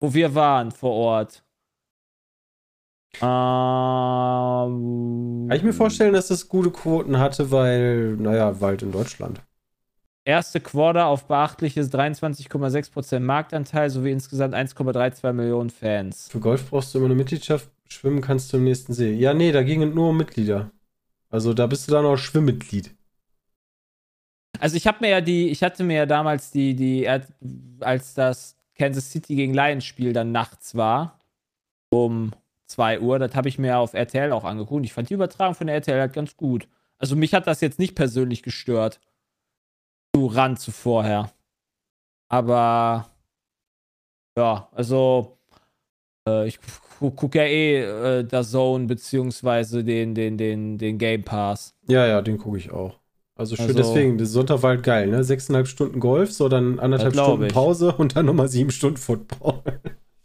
wo 0.00 0.12
wir 0.14 0.34
waren 0.34 0.70
vor 0.70 0.92
Ort. 0.92 1.44
Ähm, 3.20 3.26
Kann 5.48 5.56
ich 5.56 5.62
mir 5.62 5.72
vorstellen, 5.72 6.14
dass 6.14 6.28
das 6.28 6.48
gute 6.48 6.70
Quoten 6.70 7.18
hatte, 7.18 7.50
weil, 7.50 8.16
naja, 8.16 8.60
Wald 8.60 8.82
in 8.82 8.92
Deutschland. 8.92 9.40
Erste 10.24 10.60
Quarter 10.60 11.06
auf 11.06 11.26
beachtliches 11.26 11.92
23,6% 11.92 13.18
Marktanteil 13.20 13.90
sowie 13.90 14.12
insgesamt 14.12 14.54
1,32 14.54 15.32
Millionen 15.32 15.70
Fans. 15.70 16.28
Für 16.30 16.38
Golf 16.38 16.70
brauchst 16.70 16.94
du 16.94 16.98
immer 16.98 17.08
eine 17.08 17.16
Mitgliedschaft. 17.16 17.68
Schwimmen 17.88 18.20
kannst 18.20 18.52
du 18.52 18.58
im 18.58 18.64
nächsten 18.64 18.92
See. 18.92 19.12
Ja, 19.12 19.34
nee, 19.34 19.50
da 19.52 19.62
gingen 19.62 19.94
nur 19.94 20.10
um 20.10 20.16
Mitglieder. 20.16 20.70
Also 21.28 21.54
da 21.54 21.66
bist 21.66 21.88
du 21.88 21.92
dann 21.92 22.06
auch 22.06 22.16
Schwimmmitglied. 22.16 22.94
Also 24.60 24.76
ich 24.76 24.86
habe 24.86 24.98
mir 25.00 25.10
ja 25.10 25.20
die, 25.20 25.48
ich 25.48 25.62
hatte 25.62 25.82
mir 25.82 25.96
ja 25.96 26.06
damals 26.06 26.52
die, 26.52 26.74
die, 26.76 27.08
als 27.80 28.14
das 28.14 28.56
Kansas 28.76 29.10
City 29.10 29.34
gegen 29.34 29.54
Lions 29.54 29.84
Spiel 29.84 30.12
dann 30.12 30.30
nachts 30.30 30.76
war, 30.76 31.20
um 31.90 32.30
2 32.72 33.00
Uhr, 33.00 33.18
das 33.18 33.34
habe 33.34 33.48
ich 33.48 33.58
mir 33.58 33.78
auf 33.78 33.94
RTL 33.94 34.32
auch 34.32 34.44
angeguckt. 34.44 34.84
Ich 34.84 34.92
fand 34.92 35.08
die 35.10 35.14
Übertragung 35.14 35.54
von 35.54 35.66
der 35.66 35.76
RTL 35.76 36.00
halt 36.00 36.12
ganz 36.12 36.36
gut. 36.36 36.68
Also 36.98 37.16
mich 37.16 37.34
hat 37.34 37.46
das 37.46 37.60
jetzt 37.60 37.78
nicht 37.78 37.94
persönlich 37.94 38.42
gestört. 38.42 39.00
Zu 40.14 40.26
ran 40.26 40.56
zu 40.56 40.70
vorher. 40.72 41.30
Aber 42.28 43.06
ja, 44.38 44.68
also 44.72 45.38
äh, 46.28 46.46
ich 46.46 46.58
gu 47.00 47.10
gucke 47.10 47.38
ja 47.38 47.44
eh 47.44 47.82
äh, 48.20 48.24
der 48.24 48.42
Zone 48.44 48.86
beziehungsweise 48.86 49.82
den, 49.84 50.14
den, 50.14 50.38
den, 50.38 50.78
den 50.78 50.98
Game 50.98 51.24
Pass. 51.24 51.74
Ja, 51.88 52.06
ja, 52.06 52.22
den 52.22 52.38
gucke 52.38 52.58
ich 52.58 52.70
auch. 52.70 52.98
Also 53.34 53.56
schön, 53.56 53.66
Also- 53.66 53.78
deswegen, 53.78 54.18
das 54.18 54.30
Sonntag 54.30 54.62
war 54.62 54.70
halt 54.70 54.82
geil, 54.82 55.08
ne? 55.08 55.24
Sechseinhalb 55.24 55.66
Stunden 55.66 55.98
Golf, 56.00 56.32
so 56.32 56.48
dann 56.48 56.78
anderthalb 56.78 57.14
Stunden 57.14 57.46
ich. 57.46 57.52
Pause 57.52 57.92
und 57.96 58.14
dann 58.16 58.26
nochmal 58.26 58.48
sieben 58.48 58.70
Stunden 58.70 58.98
Football. 58.98 59.62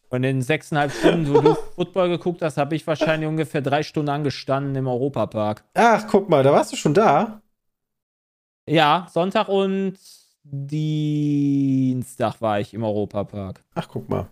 Von 0.09 0.21
den 0.21 0.41
sechseinhalb 0.41 0.91
Stunden, 0.91 1.33
wo 1.33 1.41
du 1.41 1.53
Football 1.75 2.09
geguckt 2.09 2.41
hast, 2.41 2.57
habe 2.57 2.75
ich 2.75 2.87
wahrscheinlich 2.87 3.27
ungefähr 3.27 3.61
drei 3.61 3.83
Stunden 3.83 4.09
angestanden 4.09 4.75
im 4.75 4.87
Europapark. 4.87 5.65
Ach, 5.73 6.07
guck 6.07 6.29
mal, 6.29 6.43
da 6.43 6.53
warst 6.53 6.71
du 6.71 6.77
schon 6.77 6.93
da. 6.93 7.41
Ja, 8.69 9.07
Sonntag 9.11 9.49
und 9.49 9.97
Dienstag 10.43 12.39
war 12.41 12.59
ich 12.59 12.73
im 12.73 12.83
Europapark. 12.83 13.61
Ach, 13.75 13.87
guck 13.89 14.07
mal. 14.07 14.27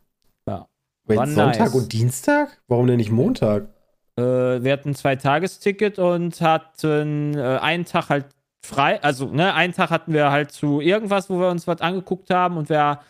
Ja. 0.47 0.67
Wait, 1.05 1.17
Sonntag 1.17 1.59
nice. 1.59 1.75
und 1.75 1.91
Dienstag? 1.91 2.61
Warum 2.67 2.87
denn 2.87 2.97
nicht 2.97 3.11
Montag? 3.11 3.67
Äh, 4.17 4.23
wir 4.23 4.71
hatten 4.71 4.89
ein 4.89 4.95
Zwei-Tages-Ticket 4.95 5.99
und 5.99 6.39
hatten 6.39 7.37
äh, 7.37 7.59
einen 7.61 7.83
Tag 7.83 8.09
halt 8.09 8.27
frei. 8.63 9.01
Also, 9.03 9.27
ne, 9.27 9.53
einen 9.53 9.73
Tag 9.73 9.89
hatten 9.89 10.13
wir 10.13 10.31
halt 10.31 10.51
zu 10.51 10.79
irgendwas, 10.79 11.29
wo 11.29 11.39
wir 11.39 11.49
uns 11.49 11.67
was 11.67 11.81
angeguckt 11.81 12.29
haben 12.29 12.57
und 12.57 12.69
wer. 12.69 13.01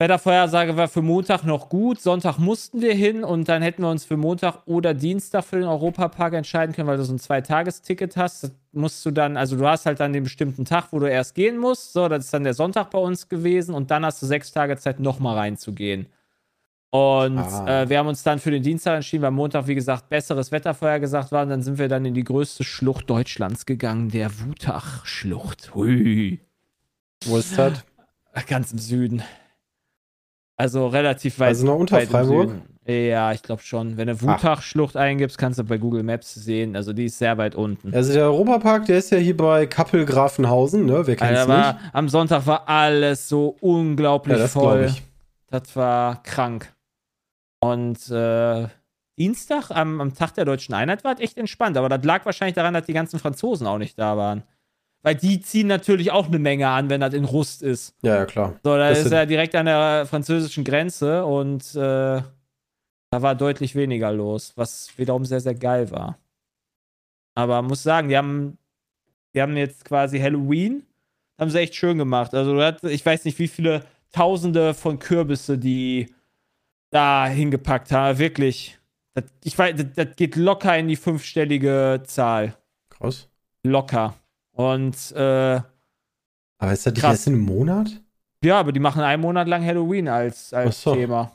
Wettervorhersage 0.00 0.76
war 0.76 0.86
für 0.86 1.02
Montag 1.02 1.42
noch 1.42 1.68
gut. 1.68 2.00
Sonntag 2.00 2.38
mussten 2.38 2.80
wir 2.80 2.94
hin 2.94 3.24
und 3.24 3.48
dann 3.48 3.62
hätten 3.62 3.82
wir 3.82 3.90
uns 3.90 4.04
für 4.04 4.16
Montag 4.16 4.62
oder 4.66 4.94
Dienstag 4.94 5.44
für 5.44 5.56
den 5.56 5.66
Europapark 5.66 6.34
entscheiden 6.34 6.72
können, 6.72 6.86
weil 6.86 6.98
du 6.98 7.04
so 7.04 7.12
ein 7.12 7.18
Zweitagesticket 7.18 8.16
hast. 8.16 8.44
Das 8.44 8.52
musst 8.70 9.04
du 9.04 9.10
dann, 9.10 9.36
also 9.36 9.56
du 9.56 9.66
hast 9.66 9.86
halt 9.86 9.98
dann 9.98 10.12
den 10.12 10.22
bestimmten 10.22 10.64
Tag, 10.64 10.92
wo 10.92 11.00
du 11.00 11.10
erst 11.10 11.34
gehen 11.34 11.58
musst. 11.58 11.92
So, 11.94 12.06
das 12.08 12.26
ist 12.26 12.34
dann 12.34 12.44
der 12.44 12.54
Sonntag 12.54 12.90
bei 12.90 12.98
uns 12.98 13.28
gewesen 13.28 13.74
und 13.74 13.90
dann 13.90 14.04
hast 14.04 14.22
du 14.22 14.26
sechs 14.26 14.52
Tage 14.52 14.76
Zeit, 14.76 15.00
nochmal 15.00 15.36
reinzugehen. 15.36 16.06
Und 16.90 17.38
Ah. 17.38 17.82
äh, 17.82 17.88
wir 17.90 17.98
haben 17.98 18.06
uns 18.06 18.22
dann 18.22 18.38
für 18.38 18.52
den 18.52 18.62
Dienstag 18.62 18.94
entschieden, 18.94 19.22
weil 19.22 19.32
Montag, 19.32 19.66
wie 19.66 19.74
gesagt, 19.74 20.08
besseres 20.08 20.52
Wetter 20.52 20.74
vorher 20.74 21.00
gesagt 21.00 21.32
war. 21.32 21.42
Und 21.42 21.50
dann 21.50 21.62
sind 21.62 21.76
wir 21.76 21.88
dann 21.88 22.04
in 22.06 22.14
die 22.14 22.24
größte 22.24 22.62
Schlucht 22.62 23.10
Deutschlands 23.10 23.66
gegangen, 23.66 24.10
der 24.10 24.30
Wutach-Schlucht. 24.40 25.74
Hui. 25.74 26.38
Wo 27.26 27.36
ist 27.36 27.58
das? 27.58 27.84
Ganz 28.46 28.72
im 28.72 28.78
Süden. 28.78 29.22
Also 30.58 30.88
relativ 30.88 31.38
weit. 31.38 31.48
Also 31.48 31.66
noch 31.66 31.76
unter 31.76 32.00
Freiburg? 32.00 32.50
Ja, 32.84 33.32
ich 33.32 33.42
glaube 33.42 33.62
schon. 33.62 33.96
Wenn 33.96 34.08
du 34.08 34.20
Wutach-Schlucht 34.20 34.96
eingibst, 34.96 35.38
kannst 35.38 35.58
du 35.58 35.64
bei 35.64 35.78
Google 35.78 36.02
Maps 36.02 36.34
sehen. 36.34 36.74
Also 36.74 36.92
die 36.92 37.04
ist 37.04 37.18
sehr 37.18 37.38
weit 37.38 37.54
unten. 37.54 37.94
Also 37.94 38.12
der 38.12 38.24
Europapark, 38.24 38.86
der 38.86 38.98
ist 38.98 39.10
ja 39.10 39.18
hier 39.18 39.36
bei 39.36 39.66
Kappel-Grafenhausen, 39.66 40.86
ne? 40.86 41.06
Wer 41.06 41.16
kennt's 41.16 41.46
war, 41.46 41.74
nicht? 41.74 41.84
am 41.92 42.08
Sonntag 42.08 42.46
war 42.46 42.68
alles 42.68 43.28
so 43.28 43.56
unglaublich 43.60 44.36
Ja, 44.36 44.42
das 44.42 44.52
voll. 44.52 44.90
Das 45.48 45.76
war 45.76 46.22
krank. 46.22 46.72
Und 47.60 48.10
äh, 48.10 48.68
Dienstag, 49.18 49.70
am, 49.70 50.00
am 50.00 50.14
Tag 50.14 50.34
der 50.34 50.44
deutschen 50.44 50.74
Einheit, 50.74 51.04
war 51.04 51.14
es 51.14 51.20
echt 51.20 51.36
entspannt. 51.36 51.76
Aber 51.76 51.88
das 51.88 52.02
lag 52.04 52.24
wahrscheinlich 52.24 52.54
daran, 52.54 52.74
dass 52.74 52.86
die 52.86 52.94
ganzen 52.94 53.18
Franzosen 53.18 53.66
auch 53.66 53.78
nicht 53.78 53.98
da 53.98 54.16
waren. 54.16 54.42
Weil 55.02 55.14
die 55.14 55.40
ziehen 55.40 55.68
natürlich 55.68 56.10
auch 56.10 56.26
eine 56.26 56.38
Menge 56.38 56.68
an, 56.68 56.90
wenn 56.90 57.00
das 57.00 57.14
in 57.14 57.24
Rust 57.24 57.62
ist. 57.62 57.94
Ja, 58.02 58.16
ja, 58.16 58.26
klar. 58.26 58.54
So, 58.64 58.76
da 58.76 58.90
Das 58.90 59.04
ist 59.04 59.12
er 59.12 59.26
direkt 59.26 59.54
an 59.54 59.66
der 59.66 60.06
französischen 60.06 60.64
Grenze 60.64 61.24
und 61.24 61.74
äh, 61.74 62.22
da 63.10 63.22
war 63.22 63.34
deutlich 63.34 63.74
weniger 63.74 64.12
los, 64.12 64.52
was 64.56 64.90
wiederum 64.98 65.24
sehr, 65.24 65.40
sehr 65.40 65.54
geil 65.54 65.90
war. 65.90 66.18
Aber 67.34 67.62
muss 67.62 67.82
sagen, 67.82 68.08
die 68.08 68.16
haben, 68.16 68.58
die 69.34 69.40
haben 69.40 69.56
jetzt 69.56 69.84
quasi 69.84 70.18
Halloween, 70.18 70.84
haben 71.38 71.50
sie 71.50 71.60
echt 71.60 71.76
schön 71.76 71.96
gemacht. 71.96 72.34
Also, 72.34 72.60
ich 72.88 73.06
weiß 73.06 73.24
nicht, 73.24 73.38
wie 73.38 73.48
viele 73.48 73.84
Tausende 74.10 74.74
von 74.74 74.98
Kürbisse 74.98 75.58
die 75.58 76.12
da 76.90 77.26
hingepackt 77.26 77.92
haben. 77.92 78.18
Wirklich. 78.18 78.78
Das, 79.14 79.24
ich 79.44 79.56
weiß, 79.56 79.76
das, 79.76 79.86
das 79.94 80.16
geht 80.16 80.36
locker 80.36 80.76
in 80.76 80.88
die 80.88 80.96
fünfstellige 80.96 82.02
Zahl. 82.06 82.56
Krass. 82.90 83.28
Locker. 83.62 84.14
Und 84.58 85.12
äh, 85.12 85.60
Aber 86.58 86.72
ist 86.72 86.84
das 86.86 86.94
nicht 86.94 87.04
erst 87.04 87.26
in 87.28 87.34
einem 87.34 87.44
Monat? 87.44 88.02
ja, 88.44 88.58
aber 88.58 88.72
die 88.72 88.80
machen 88.80 89.02
einen 89.02 89.22
Monat 89.22 89.46
lang 89.48 89.64
Halloween 89.64 90.08
als, 90.08 90.52
als 90.52 90.82
so. 90.82 90.94
Thema. 90.94 91.32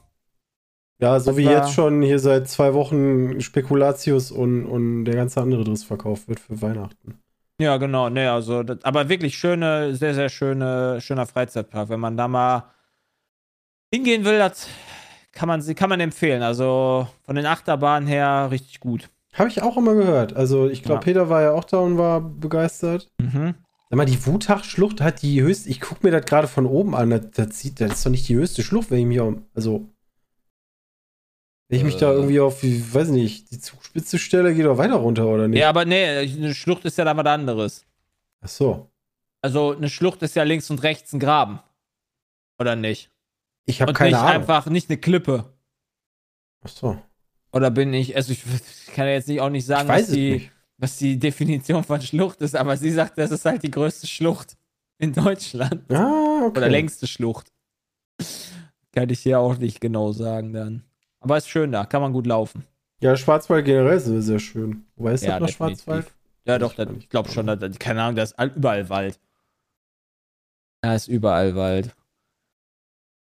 Ja, 0.99 1.19
so 1.19 1.31
Das 1.31 1.37
wie 1.37 1.43
jetzt 1.43 1.73
schon 1.73 2.01
hier 2.01 2.19
seit 2.19 2.49
zwei 2.49 2.73
Wochen 2.73 3.39
Spekulatius 3.41 4.31
und, 4.31 4.65
und 4.65 5.05
der 5.05 5.15
ganze 5.15 5.41
andere 5.41 5.63
Driss 5.63 5.83
verkauft 5.83 6.27
wird 6.27 6.39
für 6.39 6.61
Weihnachten. 6.61 7.19
Ja, 7.59 7.77
genau, 7.77 8.09
ne, 8.09 8.31
also, 8.31 8.63
das, 8.63 8.83
aber 8.83 9.09
wirklich 9.09 9.37
schöne, 9.37 9.95
sehr, 9.95 10.13
sehr 10.15 10.29
schöne, 10.29 10.99
schöner 11.01 11.25
Freizeitpark. 11.25 11.89
Wenn 11.89 11.99
man 11.99 12.17
da 12.17 12.27
mal 12.27 12.71
hingehen 13.93 14.25
will, 14.25 14.37
das 14.39 14.67
kann 15.31 15.47
man, 15.47 15.61
kann 15.75 15.89
man 15.89 15.99
empfehlen. 15.99 16.41
Also 16.43 17.07
von 17.23 17.35
den 17.35 17.45
Achterbahnen 17.45 18.07
her 18.07 18.49
richtig 18.51 18.79
gut. 18.79 19.09
Habe 19.33 19.49
ich 19.49 19.61
auch 19.61 19.77
immer 19.77 19.95
gehört. 19.95 20.33
Also 20.35 20.69
ich 20.69 20.83
glaube, 20.83 21.01
Ja. 21.01 21.03
Peter 21.03 21.29
war 21.29 21.41
ja 21.41 21.51
auch 21.53 21.63
da 21.63 21.77
und 21.77 21.97
war 21.97 22.21
begeistert. 22.21 23.11
Mhm. 23.19 23.55
Sag 23.89 23.97
mal, 23.97 24.05
die 24.05 24.25
Wutach-Schlucht 24.25 25.01
hat 25.01 25.21
die 25.21 25.41
höchste, 25.41 25.69
ich 25.69 25.81
gucke 25.81 26.05
mir 26.05 26.11
das 26.11 26.25
gerade 26.25 26.47
von 26.47 26.65
oben 26.65 26.95
an, 26.95 27.09
das, 27.11 27.31
das, 27.31 27.59
sieht, 27.59 27.79
das 27.81 27.93
ist 27.93 28.05
doch 28.05 28.11
nicht 28.11 28.27
die 28.27 28.35
höchste 28.35 28.63
Schlucht, 28.63 28.89
wenn 28.91 28.99
ich 28.99 29.05
mich 29.05 29.19
auch, 29.21 29.33
also, 29.53 29.87
wenn 31.69 31.77
ich 31.79 31.83
mich 31.85 31.97
da 31.97 32.11
Äh. 32.11 32.15
irgendwie 32.15 32.39
auf, 32.39 32.61
wie, 32.63 32.93
weiß 32.93 33.09
nicht, 33.09 33.51
die 33.51 33.59
Zugspitze 33.59 34.17
stelle, 34.19 34.53
geht 34.53 34.65
doch 34.65 34.77
weiter 34.77 34.95
runter, 34.95 35.27
oder 35.27 35.47
nicht? 35.47 35.59
Ja, 35.59 35.69
aber 35.69 35.85
nee, 35.85 36.05
eine 36.05 36.53
Schlucht 36.53 36.85
ist 36.85 36.97
ja 36.97 37.05
da 37.05 37.15
was 37.17 37.25
anderes. 37.25 37.85
Ach 38.41 38.47
so. 38.49 38.89
Also 39.41 39.75
eine 39.75 39.89
Schlucht 39.89 40.21
ist 40.23 40.35
ja 40.35 40.43
links 40.43 40.69
und 40.69 40.83
rechts 40.83 41.13
ein 41.13 41.19
Graben. 41.19 41.59
Oder 42.59 42.75
nicht? 42.75 43.09
Ich 43.65 43.81
habe 43.81 43.93
keine 43.93 44.11
nicht 44.11 44.19
Ahnung. 44.19 44.33
einfach, 44.41 44.65
nicht 44.67 44.89
eine 44.89 44.97
Klippe. 44.99 45.53
Ach 46.63 46.69
so. 46.69 47.01
Oder 47.53 47.69
bin 47.71 47.93
ich, 47.93 48.15
also 48.15 48.33
ich, 48.33 48.43
ich 48.87 48.93
kann 48.93 49.05
ja 49.05 49.13
jetzt 49.13 49.27
nicht, 49.27 49.39
auch 49.41 49.49
nicht 49.49 49.65
sagen, 49.65 49.87
was 49.87 50.07
die, 50.07 50.31
nicht. 50.31 50.51
was 50.77 50.97
die 50.97 51.17
Definition 51.19 51.83
von 51.83 52.01
Schlucht 52.01 52.41
ist, 52.41 52.55
aber 52.55 52.75
sie 52.77 52.91
sagt, 52.91 53.17
das 53.17 53.31
ist 53.31 53.45
halt 53.45 53.63
die 53.63 53.71
größte 53.71 54.07
Schlucht 54.07 54.57
in 54.97 55.13
Deutschland. 55.13 55.83
Ah, 55.91 56.45
okay. 56.47 56.57
Oder 56.57 56.69
längste 56.69 57.05
Schlucht. 57.07 57.51
Kann 58.91 59.09
ich 59.09 59.19
hier 59.19 59.39
auch 59.39 59.57
nicht 59.57 59.81
genau 59.81 60.11
sagen 60.11 60.53
dann. 60.53 60.83
Aber 61.19 61.37
ist 61.37 61.47
schön 61.49 61.71
da, 61.71 61.85
kann 61.85 62.01
man 62.01 62.11
gut 62.13 62.27
laufen. 62.27 62.65
Ja, 63.01 63.15
Schwarzwald 63.15 63.65
generell 63.65 63.97
ist 63.97 64.05
sehr 64.05 64.39
schön. 64.39 64.85
Wobei 64.95 65.13
ist 65.13 65.23
Ja, 65.23 65.39
das 65.39 65.41
noch 65.41 65.47
definitiv. 65.47 65.83
Schwarzwald? 65.83 66.13
Ja, 66.45 66.57
doch, 66.59 66.71
ich 66.71 66.77
das, 66.77 66.87
ich 66.99 67.09
glaube 67.09 67.29
schon, 67.31 67.47
da, 67.47 67.55
keine 67.79 68.01
Ahnung, 68.01 68.15
da 68.15 68.23
ist 68.23 68.33
all- 68.37 68.51
überall 68.55 68.89
Wald. 68.89 69.19
Da 70.81 70.95
ist 70.95 71.07
überall 71.07 71.55
Wald. 71.55 71.95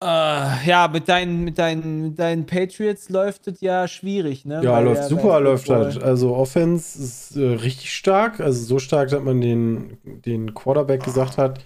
Äh, 0.05 0.67
ja, 0.69 0.87
mit 0.91 1.09
deinen, 1.09 1.43
mit, 1.43 1.57
deinen, 1.57 2.01
mit 2.03 2.19
deinen 2.19 2.45
Patriots 2.45 3.09
läuft 3.09 3.47
es 3.47 3.61
ja 3.61 3.87
schwierig, 3.87 4.45
ne? 4.45 4.61
Ja, 4.63 4.79
läuft 4.79 5.01
der- 5.01 5.07
super, 5.07 5.39
läuft 5.39 5.65
Football. 5.65 5.85
halt. 5.93 6.03
Also 6.03 6.35
Offense 6.35 7.01
ist 7.01 7.35
äh, 7.35 7.43
richtig 7.55 7.91
stark. 7.93 8.39
Also 8.39 8.63
so 8.63 8.79
stark, 8.79 9.09
dass 9.09 9.23
man 9.23 9.41
den, 9.41 9.97
den 10.03 10.53
Quarterback 10.53 11.03
gesagt 11.03 11.37
hat, 11.37 11.59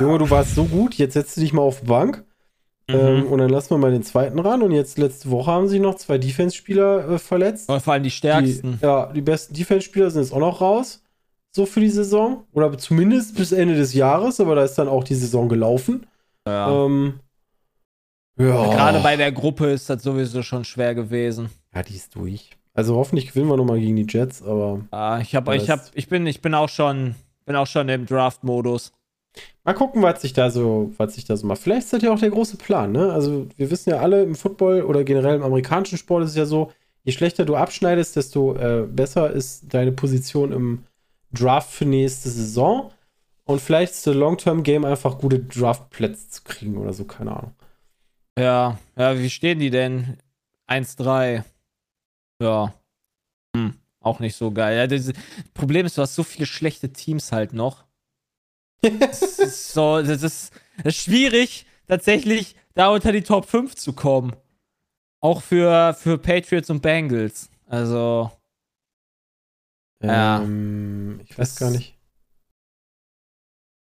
Junge, 0.00 0.18
du 0.18 0.28
warst 0.28 0.56
so 0.56 0.64
gut, 0.64 0.94
jetzt 0.94 1.14
setzt 1.14 1.36
du 1.36 1.40
dich 1.40 1.52
mal 1.52 1.62
auf 1.62 1.80
die 1.80 1.86
Bank. 1.86 2.24
Ähm, 2.90 3.20
Mhm. 3.20 3.26
und 3.26 3.38
dann 3.38 3.50
lassen 3.50 3.70
wir 3.70 3.78
mal 3.78 3.90
den 3.92 4.02
zweiten 4.02 4.38
ran. 4.38 4.62
Und 4.62 4.72
jetzt 4.72 4.96
letzte 4.98 5.30
Woche 5.30 5.50
haben 5.50 5.68
sich 5.68 5.78
noch 5.78 5.94
zwei 5.96 6.16
Defense-Spieler 6.18 7.10
äh, 7.10 7.18
verletzt. 7.18 7.68
Aber 7.68 7.80
vor 7.80 7.92
allem 7.92 8.02
die 8.02 8.10
stärksten. 8.10 8.78
Die, 8.80 8.84
ja, 8.86 9.12
die 9.12 9.20
besten 9.20 9.52
Defense-Spieler 9.54 10.10
sind 10.10 10.22
jetzt 10.22 10.32
auch 10.32 10.38
noch 10.40 10.60
raus. 10.62 11.02
So 11.50 11.66
für 11.66 11.80
die 11.80 11.90
Saison. 11.90 12.44
Oder 12.52 12.76
zumindest 12.78 13.36
bis 13.36 13.52
Ende 13.52 13.74
des 13.76 13.92
Jahres, 13.92 14.40
aber 14.40 14.54
da 14.54 14.64
ist 14.64 14.74
dann 14.76 14.88
auch 14.88 15.04
die 15.04 15.14
Saison 15.14 15.48
gelaufen. 15.50 16.06
Ja. 16.46 16.86
Ähm, 16.86 17.20
ja. 18.38 18.70
Gerade 18.70 19.00
bei 19.00 19.16
der 19.16 19.32
Gruppe 19.32 19.66
ist 19.70 19.88
das 19.90 20.02
sowieso 20.02 20.42
schon 20.42 20.64
schwer 20.64 20.94
gewesen. 20.94 21.50
Ja, 21.74 21.82
die 21.82 21.96
ist 21.96 22.14
durch. 22.14 22.50
Also 22.74 22.94
hoffentlich 22.96 23.28
gewinnen 23.28 23.48
wir 23.48 23.56
nochmal 23.56 23.80
gegen 23.80 23.96
die 23.96 24.06
Jets, 24.08 24.42
aber 24.42 24.80
Ah, 24.90 25.18
ich 25.20 25.34
habe, 25.34 25.54
Ja, 25.54 25.62
ich 25.62 25.70
habe, 25.70 25.82
ich 25.94 26.08
bin, 26.08 26.26
ich 26.26 26.40
bin 26.40 26.54
auch 26.54 26.68
schon, 26.68 27.14
bin 27.44 27.56
auch 27.56 27.66
schon 27.66 27.88
im 27.88 28.06
Draft-Modus. 28.06 28.92
mal 29.64 29.74
gucken, 29.74 30.02
was 30.02 30.22
sich 30.22 30.32
da 30.32 30.50
so, 30.50 30.92
was 30.96 31.14
sich 31.14 31.24
da 31.24 31.36
so 31.36 31.46
macht. 31.46 31.60
Vielleicht 31.60 31.84
ist 31.86 31.92
das 31.92 32.02
ja 32.02 32.12
auch 32.12 32.20
der 32.20 32.30
große 32.30 32.56
Plan, 32.56 32.92
ne? 32.92 33.12
Also 33.12 33.46
wir 33.56 33.70
wissen 33.70 33.90
ja 33.90 33.98
alle 33.98 34.22
im 34.22 34.36
Football 34.36 34.82
oder 34.82 35.02
generell 35.04 35.34
im 35.36 35.42
amerikanischen 35.42 35.98
Sport 35.98 36.22
ist 36.24 36.30
es 36.30 36.36
ja 36.36 36.46
so, 36.46 36.70
je 37.02 37.12
schlechter 37.12 37.44
du 37.44 37.56
abschneidest, 37.56 38.14
desto 38.16 38.54
äh, 38.54 38.86
besser 38.86 39.30
ist 39.30 39.74
deine 39.74 39.92
Position 39.92 40.52
im 40.52 40.84
Draft 41.32 41.70
für 41.72 41.84
nächste 41.84 42.28
Saison. 42.30 42.92
Und 43.44 43.60
vielleicht 43.60 43.94
ist 43.94 44.06
der 44.06 44.14
Long-Term-Game 44.14 44.84
einfach 44.84 45.18
gute 45.18 45.40
Draft-Plätze 45.40 46.28
zu 46.28 46.42
kriegen 46.44 46.76
oder 46.76 46.92
so, 46.92 47.04
keine 47.04 47.32
Ahnung. 47.34 47.52
Ja, 48.38 48.78
ja, 48.96 49.18
wie 49.18 49.30
stehen 49.30 49.58
die 49.58 49.70
denn? 49.70 50.18
1-3. 50.66 51.44
Ja. 52.40 52.74
Hm, 53.56 53.74
auch 54.00 54.20
nicht 54.20 54.36
so 54.36 54.52
geil. 54.52 54.76
Ja, 54.76 54.86
das 54.86 55.12
Problem 55.54 55.86
ist, 55.86 55.98
du 55.98 56.02
hast 56.02 56.14
so 56.14 56.22
viele 56.22 56.46
schlechte 56.46 56.92
Teams 56.92 57.32
halt 57.32 57.52
noch. 57.52 57.84
Das 59.00 59.22
ist 59.40 59.72
so, 59.72 60.00
das 60.02 60.22
ist, 60.22 60.52
das 60.76 60.94
ist 60.94 61.02
schwierig, 61.02 61.66
tatsächlich 61.88 62.54
da 62.74 62.90
unter 62.90 63.10
die 63.10 63.22
Top 63.22 63.46
5 63.46 63.74
zu 63.74 63.92
kommen. 63.92 64.36
Auch 65.20 65.42
für, 65.42 65.94
für 65.94 66.16
Patriots 66.16 66.70
und 66.70 66.80
Bengals. 66.80 67.50
Also, 67.66 68.30
Ja. 70.00 70.42
Ähm, 70.42 71.20
ich 71.24 71.36
weiß 71.36 71.56
gar 71.56 71.70
nicht. 71.70 71.98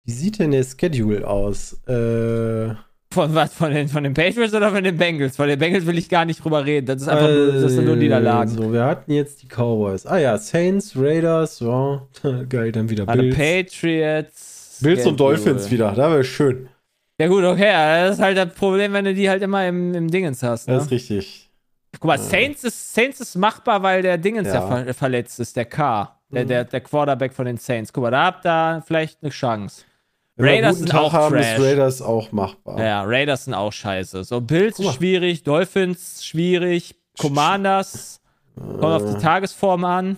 Wie 0.05 0.13
sieht 0.13 0.39
denn 0.39 0.51
der 0.51 0.63
Schedule 0.63 1.27
aus? 1.27 1.73
Äh, 1.87 2.73
von 3.11 3.33
was? 3.33 3.53
Von 3.53 3.71
den, 3.73 3.87
von 3.87 4.03
den 4.03 4.13
Patriots 4.13 4.53
oder 4.53 4.69
von 4.71 4.83
den 4.83 4.95
Bengals? 4.97 5.35
Von 5.35 5.47
den 5.47 5.57
Bengals 5.57 5.85
will 5.85 5.97
ich 5.97 6.09
gar 6.09 6.25
nicht 6.25 6.43
drüber 6.43 6.65
reden. 6.65 6.85
Das 6.85 7.01
ist 7.01 7.07
einfach 7.07 7.27
nur, 7.27 7.53
das 7.53 7.71
sind 7.71 7.85
nur 7.85 7.95
Niederlagen. 7.95 8.49
So, 8.51 8.71
wir 8.71 8.83
hatten 8.85 9.11
jetzt 9.11 9.41
die 9.41 9.47
Cowboys. 9.47 10.05
Ah 10.05 10.17
ja, 10.17 10.37
Saints, 10.37 10.93
Raiders, 10.95 11.59
ja. 11.59 12.03
Geil, 12.49 12.71
dann 12.71 12.89
wieder 12.89 13.05
Bills. 13.05 13.35
Patriots. 13.35 14.79
Bills 14.81 15.05
und. 15.05 15.19
Dolphins 15.19 15.69
wieder, 15.71 15.91
da 15.93 16.11
wäre 16.11 16.23
schön. 16.23 16.69
Ja 17.19 17.27
gut, 17.27 17.43
okay, 17.43 17.71
das 18.05 18.15
ist 18.17 18.21
halt 18.21 18.37
das 18.37 18.53
Problem, 18.53 18.93
wenn 18.93 19.03
du 19.05 19.13
die 19.13 19.29
halt 19.29 19.41
immer 19.43 19.67
im, 19.67 19.93
im 19.93 20.07
Dingens 20.09 20.41
hast. 20.41 20.67
Ne? 20.67 20.75
Das 20.75 20.85
ist 20.85 20.91
richtig. 20.91 21.49
Guck 21.93 22.05
mal, 22.05 22.17
Saints 22.19 22.63
ist, 22.63 22.93
Saints 22.93 23.19
ist 23.19 23.35
machbar, 23.35 23.81
weil 23.83 24.01
der 24.03 24.17
Dingens 24.17 24.47
ja, 24.47 24.53
Ja. 24.55 24.83
ver 24.85 24.93
verletzt 24.93 25.39
ist, 25.39 25.55
der 25.57 25.65
K. 25.65 26.15
Der, 26.31 26.43
Mhm. 26.43 26.47
der, 26.47 26.63
der 26.65 26.81
Quarterback 26.81 27.33
von 27.33 27.45
den 27.45 27.57
Saints. 27.57 27.91
Guck 27.91 28.03
mal, 28.03 28.11
da 28.11 28.25
habt 28.25 28.45
ihr 28.45 28.83
vielleicht 28.85 29.17
eine 29.23 29.31
Chance. 29.31 29.83
Raiders 30.39 30.79
sind 30.79 30.95
auch 30.95 31.13
haben, 31.13 31.35
Trash. 31.35 31.57
ist 31.57 31.61
Raiders 31.61 32.01
auch 32.01 32.31
machbar. 32.31 32.79
Ja, 32.79 33.03
Raiders 33.03 33.45
sind 33.45 33.53
auch 33.53 33.73
scheiße. 33.73 34.23
So, 34.23 34.39
Bills 34.41 34.81
schwierig, 34.93 35.43
Dolphins 35.43 36.25
schwierig, 36.25 36.95
Commanders 37.17 38.21
kommt 38.55 38.83
auf 38.83 39.05
die 39.05 39.21
Tagesform 39.21 39.83
an, 39.83 40.17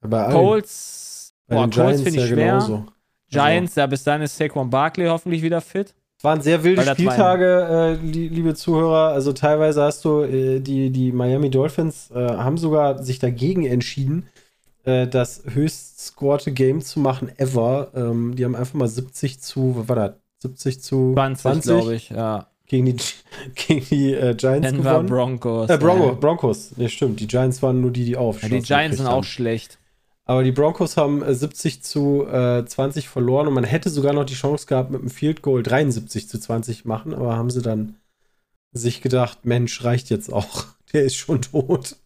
bei. 0.00 0.30
Colts, 0.30 1.32
bei 1.46 1.56
boah, 1.56 1.62
Colts 1.62 1.76
Giants 1.76 2.02
finde 2.02 2.18
ich 2.18 2.24
ja 2.24 2.34
schwer. 2.34 2.46
genauso. 2.46 2.86
Giants, 3.30 3.74
ja, 3.74 3.86
bis 3.86 4.04
dann 4.04 4.22
ist 4.22 4.36
Saquon 4.36 4.70
Barkley 4.70 5.06
hoffentlich 5.06 5.42
wieder 5.42 5.60
fit. 5.60 5.94
Waren 6.22 6.40
sehr 6.40 6.62
wilde 6.64 6.82
Spieltage, 6.86 7.98
äh, 8.02 8.06
li 8.06 8.28
liebe 8.28 8.54
Zuhörer. 8.54 9.08
Also 9.12 9.32
teilweise 9.32 9.82
hast 9.82 10.04
du, 10.04 10.22
äh, 10.22 10.60
die, 10.60 10.90
die 10.90 11.12
Miami 11.12 11.50
Dolphins 11.50 12.10
äh, 12.12 12.14
haben 12.14 12.56
sogar 12.56 13.02
sich 13.02 13.18
dagegen 13.18 13.66
entschieden, 13.66 14.26
äh, 14.84 15.06
das 15.06 15.42
höchst 15.46 16.00
scorte 16.00 16.52
Game 16.52 16.80
zu 16.82 17.00
machen 17.00 17.30
ever. 17.38 17.90
Ähm, 17.94 18.34
die 18.36 18.44
haben 18.44 18.54
einfach 18.56 18.74
mal 18.74 18.88
70 18.88 19.40
zu, 19.40 19.74
was 19.76 19.88
war 19.88 19.96
das? 19.96 20.12
70 20.38 20.82
zu 20.82 21.14
20, 21.14 21.62
glaube 21.62 21.94
ich, 21.94 22.10
ja. 22.10 22.48
gegen 22.66 22.84
die, 22.86 22.96
gegen 23.54 23.86
die 23.86 24.12
äh, 24.12 24.34
Giants 24.34 24.68
Denver 24.70 24.90
gewonnen. 24.90 25.08
Broncos. 25.08 25.70
äh, 25.70 25.78
Bronco, 25.78 26.06
ja. 26.08 26.12
Broncos, 26.12 26.72
ja 26.76 26.88
stimmt. 26.88 27.20
Die 27.20 27.26
Giants 27.26 27.62
waren 27.62 27.80
nur 27.80 27.90
die, 27.90 28.04
die 28.04 28.12
Ja, 28.12 28.18
aufgeschossen 28.18 28.60
die 28.62 28.66
Giants 28.66 28.96
sind 28.98 29.06
auch 29.06 29.12
haben. 29.16 29.22
schlecht. 29.24 29.78
Aber 30.26 30.42
die 30.42 30.52
Broncos 30.52 30.96
haben 30.96 31.22
äh, 31.22 31.34
70 31.34 31.82
zu 31.82 32.26
äh, 32.26 32.64
20 32.64 33.08
verloren 33.08 33.46
und 33.48 33.54
man 33.54 33.64
hätte 33.64 33.90
sogar 33.90 34.12
noch 34.12 34.24
die 34.24 34.34
Chance 34.34 34.66
gehabt, 34.66 34.90
mit 34.90 35.00
einem 35.00 35.10
Field 35.10 35.42
Goal 35.42 35.62
73 35.62 36.28
zu 36.28 36.38
20 36.38 36.84
machen, 36.84 37.14
aber 37.14 37.36
haben 37.36 37.50
sie 37.50 37.62
dann 37.62 37.96
sich 38.72 39.00
gedacht, 39.02 39.44
Mensch, 39.44 39.82
reicht 39.84 40.10
jetzt 40.10 40.32
auch. 40.32 40.64
Der 40.92 41.04
ist 41.04 41.16
schon 41.16 41.42
tot. 41.42 41.96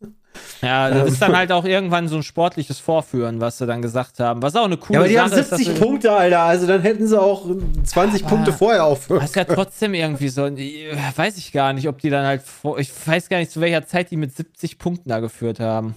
Ja, 0.62 0.90
das 0.90 1.02
Ähm. 1.02 1.06
ist 1.12 1.22
dann 1.22 1.36
halt 1.36 1.52
auch 1.52 1.64
irgendwann 1.64 2.08
so 2.08 2.16
ein 2.16 2.22
sportliches 2.22 2.78
Vorführen, 2.80 3.40
was 3.40 3.58
sie 3.58 3.66
dann 3.66 3.80
gesagt 3.80 4.18
haben. 4.18 4.42
Was 4.42 4.56
auch 4.56 4.64
eine 4.64 4.76
coole 4.76 4.94
ja, 4.94 5.00
aber 5.00 5.08
die 5.08 5.18
haben 5.20 5.30
Sache 5.30 5.40
ist, 5.40 5.52
dass 5.52 5.58
70 5.58 5.76
sie- 5.76 5.80
Punkte, 5.84 6.12
Alter. 6.12 6.40
Also 6.40 6.66
dann 6.66 6.82
hätten 6.82 7.06
sie 7.06 7.20
auch 7.20 7.46
20 7.84 8.22
Aber- 8.24 8.30
Punkte 8.34 8.52
vorher 8.52 8.84
aufhören. 8.84 9.20
Das 9.20 9.30
ist 9.30 9.36
ja 9.36 9.44
trotzdem 9.44 9.94
irgendwie 9.94 10.28
so. 10.28 10.42
Weiß 10.42 11.36
ich 11.38 11.52
gar 11.52 11.72
nicht, 11.72 11.88
ob 11.88 11.98
die 11.98 12.10
dann 12.10 12.26
halt 12.26 12.42
vor. 12.42 12.78
Ich 12.78 12.90
weiß 13.06 13.28
gar 13.28 13.38
nicht, 13.38 13.50
zu 13.52 13.60
welcher 13.60 13.86
Zeit 13.86 14.10
die 14.10 14.16
mit 14.16 14.34
70 14.36 14.78
Punkten 14.78 15.08
da 15.08 15.20
geführt 15.20 15.60
haben. 15.60 15.94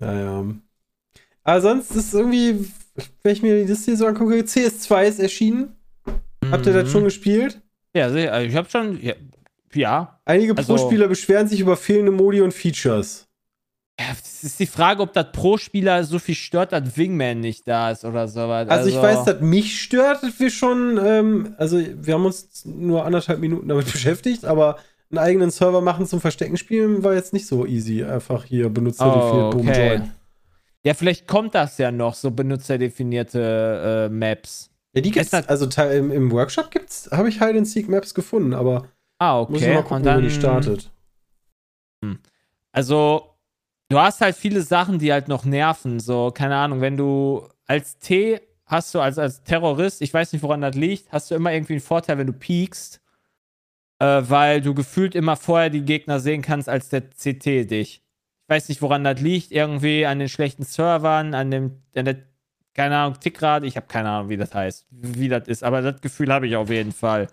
Ja, 0.00 0.12
ja. 0.18 0.44
Aber 1.44 1.60
sonst 1.60 1.90
ist 1.94 2.14
irgendwie, 2.14 2.70
wenn 3.22 3.32
ich 3.32 3.42
mir 3.42 3.64
Liste 3.64 3.90
hier 3.92 3.96
so 3.98 4.06
angucke, 4.06 4.34
CS2 4.44 5.04
ist 5.04 5.20
erschienen. 5.20 5.76
Habt 6.50 6.66
ihr 6.66 6.72
das 6.72 6.84
Mhm. 6.88 6.90
schon 6.92 7.04
gespielt? 7.04 7.60
Ja, 7.94 8.10
ich 8.40 8.56
habe 8.56 8.68
schon. 8.70 9.00
Ja, 9.02 9.14
ja. 9.74 10.20
Einige 10.24 10.56
Also- 10.56 10.74
Pro-Spieler 10.74 11.06
beschweren 11.08 11.48
sich 11.48 11.60
über 11.60 11.76
fehlende 11.76 12.12
Modi 12.12 12.40
und 12.40 12.54
Features. 12.54 13.26
Es 14.12 14.44
ist 14.44 14.60
die 14.60 14.66
Frage, 14.66 15.02
ob 15.02 15.12
das 15.12 15.32
Pro-Spieler 15.32 16.04
so 16.04 16.18
viel 16.18 16.34
stört, 16.34 16.72
dass 16.72 16.96
Wingman 16.96 17.40
nicht 17.40 17.68
da 17.68 17.90
ist 17.90 18.04
oder 18.04 18.26
sowas. 18.28 18.68
Also, 18.68 18.88
ich 18.88 18.96
weiß, 18.96 19.24
dass 19.24 19.40
mich 19.40 19.80
stört, 19.80 20.22
dass 20.22 20.40
wir 20.40 20.50
schon, 20.50 20.98
ähm, 21.04 21.54
also 21.58 21.78
wir 21.78 22.14
haben 22.14 22.24
uns 22.24 22.64
nur 22.64 23.04
anderthalb 23.04 23.40
Minuten 23.40 23.68
damit 23.68 23.84
beschäftigt, 23.92 24.44
aber 24.44 24.78
einen 25.10 25.18
eigenen 25.18 25.50
Server 25.50 25.80
machen 25.80 26.06
zum 26.06 26.20
Verstecken 26.20 26.56
spielen 26.56 27.02
war 27.02 27.14
jetzt 27.14 27.32
nicht 27.32 27.46
so 27.46 27.66
easy. 27.66 28.04
Einfach 28.04 28.44
hier 28.44 28.68
Benutzer 28.70 29.06
Oh, 29.06 29.50
boom, 29.50 29.68
okay. 29.68 29.96
join. 29.96 30.12
Ja, 30.82 30.94
vielleicht 30.94 31.26
kommt 31.28 31.54
das 31.54 31.76
ja 31.78 31.90
noch, 31.90 32.14
so 32.14 32.30
benutzerdefinierte 32.30 34.08
äh, 34.08 34.12
Maps. 34.12 34.70
Ja, 34.94 35.02
die 35.02 35.10
gibt's, 35.10 35.34
also 35.34 35.66
im, 35.82 36.10
im 36.10 36.30
Workshop 36.30 36.70
gibt's, 36.70 37.08
habe 37.12 37.28
ich 37.28 37.40
Hide 37.40 37.58
and 37.58 37.68
Seek 37.68 37.88
Maps 37.88 38.14
gefunden, 38.14 38.54
aber 38.54 38.86
Ah, 39.18 39.44
muss 39.48 39.60
ich 39.60 39.66
okay. 39.66 39.74
mal 39.74 39.82
gucken, 39.82 39.96
Und 39.98 40.06
dann, 40.06 40.22
wie 40.22 40.28
die 40.28 40.34
startet. 40.34 40.90
Also, 42.72 43.29
du 43.90 43.98
hast 43.98 44.22
halt 44.22 44.36
viele 44.36 44.62
Sachen, 44.62 44.98
die 44.98 45.12
halt 45.12 45.28
noch 45.28 45.44
nerven. 45.44 46.00
So, 46.00 46.30
keine 46.30 46.56
Ahnung, 46.56 46.80
wenn 46.80 46.96
du 46.96 47.46
als 47.66 47.98
T 47.98 48.40
hast 48.64 48.94
du 48.94 49.00
als, 49.00 49.18
als 49.18 49.42
Terrorist, 49.42 50.00
ich 50.00 50.14
weiß 50.14 50.32
nicht, 50.32 50.42
woran 50.42 50.60
das 50.60 50.76
liegt, 50.76 51.12
hast 51.12 51.30
du 51.30 51.34
immer 51.34 51.52
irgendwie 51.52 51.74
einen 51.74 51.82
Vorteil, 51.82 52.18
wenn 52.18 52.28
du 52.28 52.32
piekst, 52.32 53.00
äh, 53.98 54.22
weil 54.22 54.60
du 54.60 54.74
gefühlt 54.74 55.14
immer 55.14 55.36
vorher 55.36 55.70
die 55.70 55.82
Gegner 55.82 56.20
sehen 56.20 56.40
kannst 56.40 56.68
als 56.68 56.88
der 56.88 57.02
CT 57.02 57.70
dich. 57.70 58.02
Ich 58.44 58.48
weiß 58.48 58.68
nicht, 58.68 58.80
woran 58.80 59.04
das 59.04 59.20
liegt, 59.20 59.50
irgendwie 59.50 60.06
an 60.06 60.20
den 60.20 60.28
schlechten 60.28 60.62
Servern, 60.62 61.34
an 61.34 61.50
dem, 61.50 61.82
an 61.96 62.04
der, 62.04 62.16
keine 62.74 62.96
Ahnung, 62.96 63.18
Tickrad, 63.20 63.64
ich 63.64 63.76
habe 63.76 63.86
keine 63.88 64.08
Ahnung, 64.10 64.28
wie 64.28 64.36
das 64.36 64.54
heißt, 64.54 64.86
wie 64.90 65.28
das 65.28 65.48
ist, 65.48 65.64
aber 65.64 65.82
das 65.82 66.00
Gefühl 66.00 66.32
habe 66.32 66.46
ich 66.46 66.56
auf 66.56 66.70
jeden 66.70 66.92
Fall. 66.92 67.26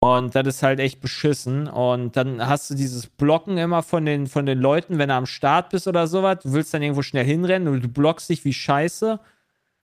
Und 0.00 0.34
das 0.34 0.46
ist 0.46 0.62
halt 0.62 0.78
echt 0.78 1.00
beschissen. 1.00 1.68
Und 1.68 2.16
dann 2.16 2.46
hast 2.46 2.70
du 2.70 2.74
dieses 2.74 3.06
Blocken 3.06 3.58
immer 3.58 3.82
von 3.82 4.04
den, 4.04 4.26
von 4.26 4.46
den 4.46 4.58
Leuten, 4.58 4.98
wenn 4.98 5.08
du 5.08 5.14
am 5.14 5.26
Start 5.26 5.70
bist 5.70 5.88
oder 5.88 6.06
sowas. 6.06 6.40
Du 6.42 6.52
willst 6.52 6.74
dann 6.74 6.82
irgendwo 6.82 7.02
schnell 7.02 7.24
hinrennen 7.24 7.68
und 7.68 7.82
du 7.82 7.88
blockst 7.88 8.28
dich 8.28 8.44
wie 8.44 8.52
Scheiße. 8.52 9.18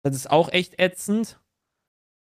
Das 0.03 0.15
ist 0.15 0.31
auch 0.31 0.53
echt 0.53 0.79
ätzend. 0.79 1.39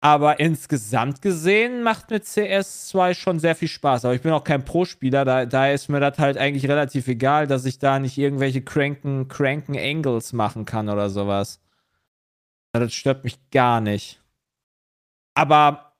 Aber 0.05 0.39
insgesamt 0.39 1.23
gesehen 1.23 1.83
macht 1.83 2.11
mir 2.11 2.19
CS2 2.19 3.15
schon 3.15 3.39
sehr 3.41 3.57
viel 3.57 3.69
Spaß. 3.69 4.05
Aber 4.05 4.15
ich 4.15 4.21
bin 4.21 4.33
auch 4.33 4.45
kein 4.45 4.63
Pro-Spieler, 4.63 5.25
da, 5.25 5.47
da 5.47 5.71
ist 5.71 5.89
mir 5.89 5.99
das 5.99 6.19
halt 6.19 6.37
eigentlich 6.37 6.69
relativ 6.69 7.09
egal, 7.09 7.47
dass 7.47 7.65
ich 7.65 7.79
da 7.79 7.99
nicht 7.99 8.19
irgendwelche 8.19 8.61
cranken, 8.61 9.29
cranken 9.29 9.79
Angles 9.79 10.35
machen 10.35 10.67
kann 10.67 10.91
oder 10.91 11.09
sowas. 11.09 11.59
Das 12.73 12.93
stört 12.93 13.25
mich 13.25 13.39
gar 13.51 13.81
nicht. 13.81 14.21
Aber 15.33 15.94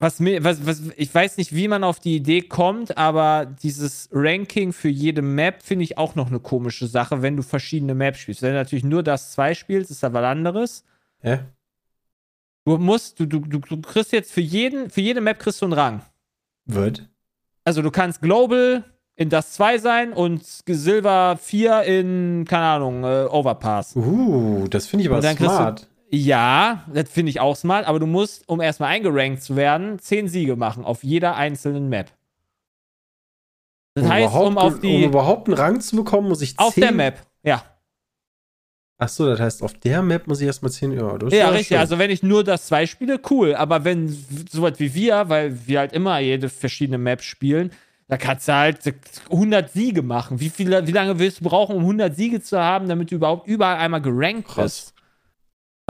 was 0.00 0.18
mir, 0.18 0.42
was, 0.42 0.66
was, 0.66 0.80
ich 0.96 1.14
weiß 1.14 1.36
nicht, 1.36 1.54
wie 1.54 1.68
man 1.68 1.84
auf 1.84 2.00
die 2.00 2.16
Idee 2.16 2.40
kommt, 2.40 2.96
aber 2.96 3.44
dieses 3.44 4.08
Ranking 4.10 4.72
für 4.72 4.88
jede 4.88 5.20
Map 5.20 5.62
finde 5.62 5.84
ich 5.84 5.98
auch 5.98 6.14
noch 6.14 6.28
eine 6.28 6.40
komische 6.40 6.86
Sache, 6.86 7.20
wenn 7.20 7.36
du 7.36 7.42
verschiedene 7.42 7.94
Maps 7.94 8.18
spielst. 8.18 8.40
Wenn 8.40 8.52
du 8.52 8.56
natürlich 8.56 8.84
nur 8.84 9.02
das 9.02 9.32
2 9.32 9.54
spielst, 9.54 9.90
ist 9.90 10.02
da 10.02 10.12
was 10.14 10.24
anderes. 10.24 10.84
Ja. 11.22 11.40
Du 12.64 12.78
musst, 12.78 13.20
du, 13.20 13.26
du, 13.26 13.40
du 13.40 13.80
kriegst 13.82 14.12
jetzt 14.12 14.32
für 14.32 14.40
jeden, 14.40 14.88
für 14.88 15.02
jede 15.02 15.20
Map 15.20 15.38
kriegst 15.38 15.60
du 15.60 15.66
einen 15.66 15.74
Rang. 15.74 16.00
Wird. 16.64 17.06
Also 17.64 17.82
du 17.82 17.90
kannst 17.90 18.22
Global 18.22 18.84
in 19.16 19.28
das 19.28 19.52
2 19.52 19.78
sein 19.78 20.12
und 20.14 20.42
Silver 20.42 21.36
4 21.36 21.82
in, 21.82 22.46
keine 22.48 22.64
Ahnung, 22.64 23.04
äh, 23.04 23.26
Overpass. 23.30 23.94
Uh, 23.96 24.66
das 24.68 24.86
finde 24.86 25.04
ich 25.04 25.10
aber 25.10 25.20
smart. 25.20 25.89
Ja, 26.12 26.84
das 26.92 27.08
finde 27.08 27.30
ich 27.30 27.38
auch 27.38 27.54
smart, 27.54 27.86
aber 27.86 28.00
du 28.00 28.06
musst, 28.06 28.48
um 28.48 28.60
erstmal 28.60 28.90
eingerankt 28.90 29.42
zu 29.42 29.54
werden, 29.54 29.98
10 29.98 30.28
Siege 30.28 30.56
machen 30.56 30.84
auf 30.84 31.04
jeder 31.04 31.36
einzelnen 31.36 31.88
Map. 31.88 32.10
Das 33.94 34.04
um, 34.04 34.10
heißt, 34.10 34.34
um 34.34 34.58
auf 34.58 34.74
um 34.74 34.80
die. 34.80 35.04
überhaupt 35.04 35.48
einen 35.48 35.56
Rang 35.56 35.80
zu 35.80 35.96
bekommen, 35.96 36.28
muss 36.28 36.42
ich 36.42 36.56
10. 36.56 36.58
auf 36.58 36.74
der 36.74 36.92
Map, 36.92 37.26
ja. 37.44 37.62
Achso, 38.98 39.26
das 39.26 39.40
heißt, 39.40 39.62
auf 39.62 39.72
der 39.74 40.02
Map 40.02 40.26
muss 40.26 40.40
ich 40.40 40.46
erstmal 40.46 40.70
10 40.70 40.98
Euro. 41.00 41.16
Das 41.16 41.32
ist 41.32 41.38
Ja, 41.38 41.48
richtig. 41.48 41.68
schön. 41.68 41.78
Also, 41.78 41.98
wenn 41.98 42.10
ich 42.10 42.22
nur 42.22 42.44
das 42.44 42.66
2 42.66 42.86
spiele, 42.86 43.18
cool. 43.30 43.54
Aber 43.54 43.84
wenn 43.84 44.08
so 44.08 44.60
was 44.60 44.78
wie 44.78 44.92
wir, 44.92 45.28
weil 45.28 45.66
wir 45.66 45.78
halt 45.78 45.92
immer 45.94 46.18
jede 46.18 46.50
verschiedene 46.50 46.98
Map 46.98 47.22
spielen, 47.22 47.70
da 48.08 48.18
kannst 48.18 48.48
du 48.48 48.52
halt 48.52 48.94
100 49.30 49.70
Siege 49.70 50.02
machen. 50.02 50.38
Wie, 50.38 50.50
viel, 50.50 50.86
wie 50.86 50.92
lange 50.92 51.18
willst 51.18 51.40
du 51.40 51.44
brauchen, 51.44 51.76
um 51.76 51.82
100 51.82 52.14
Siege 52.14 52.42
zu 52.42 52.58
haben, 52.58 52.88
damit 52.88 53.10
du 53.10 53.14
überhaupt 53.14 53.46
überall 53.46 53.76
einmal 53.76 54.02
gerankt 54.02 54.54
bist? 54.56 54.92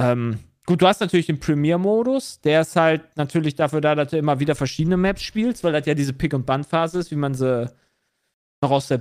Ähm, 0.00 0.38
gut, 0.66 0.80
du 0.82 0.86
hast 0.86 1.00
natürlich 1.00 1.26
den 1.26 1.40
Premier-Modus. 1.40 2.40
Der 2.40 2.62
ist 2.62 2.76
halt 2.76 3.16
natürlich 3.16 3.54
dafür 3.54 3.80
da, 3.80 3.94
dass 3.94 4.10
du 4.10 4.18
immer 4.18 4.40
wieder 4.40 4.54
verschiedene 4.54 4.96
Maps 4.96 5.22
spielst, 5.22 5.62
weil 5.62 5.72
das 5.72 5.86
ja 5.86 5.94
diese 5.94 6.12
Pick-and-Band-Phase 6.12 6.98
ist, 6.98 7.10
wie 7.10 7.16
man 7.16 7.34
sie 7.34 7.70
noch 8.62 8.70
aus 8.70 8.88
der 8.88 8.98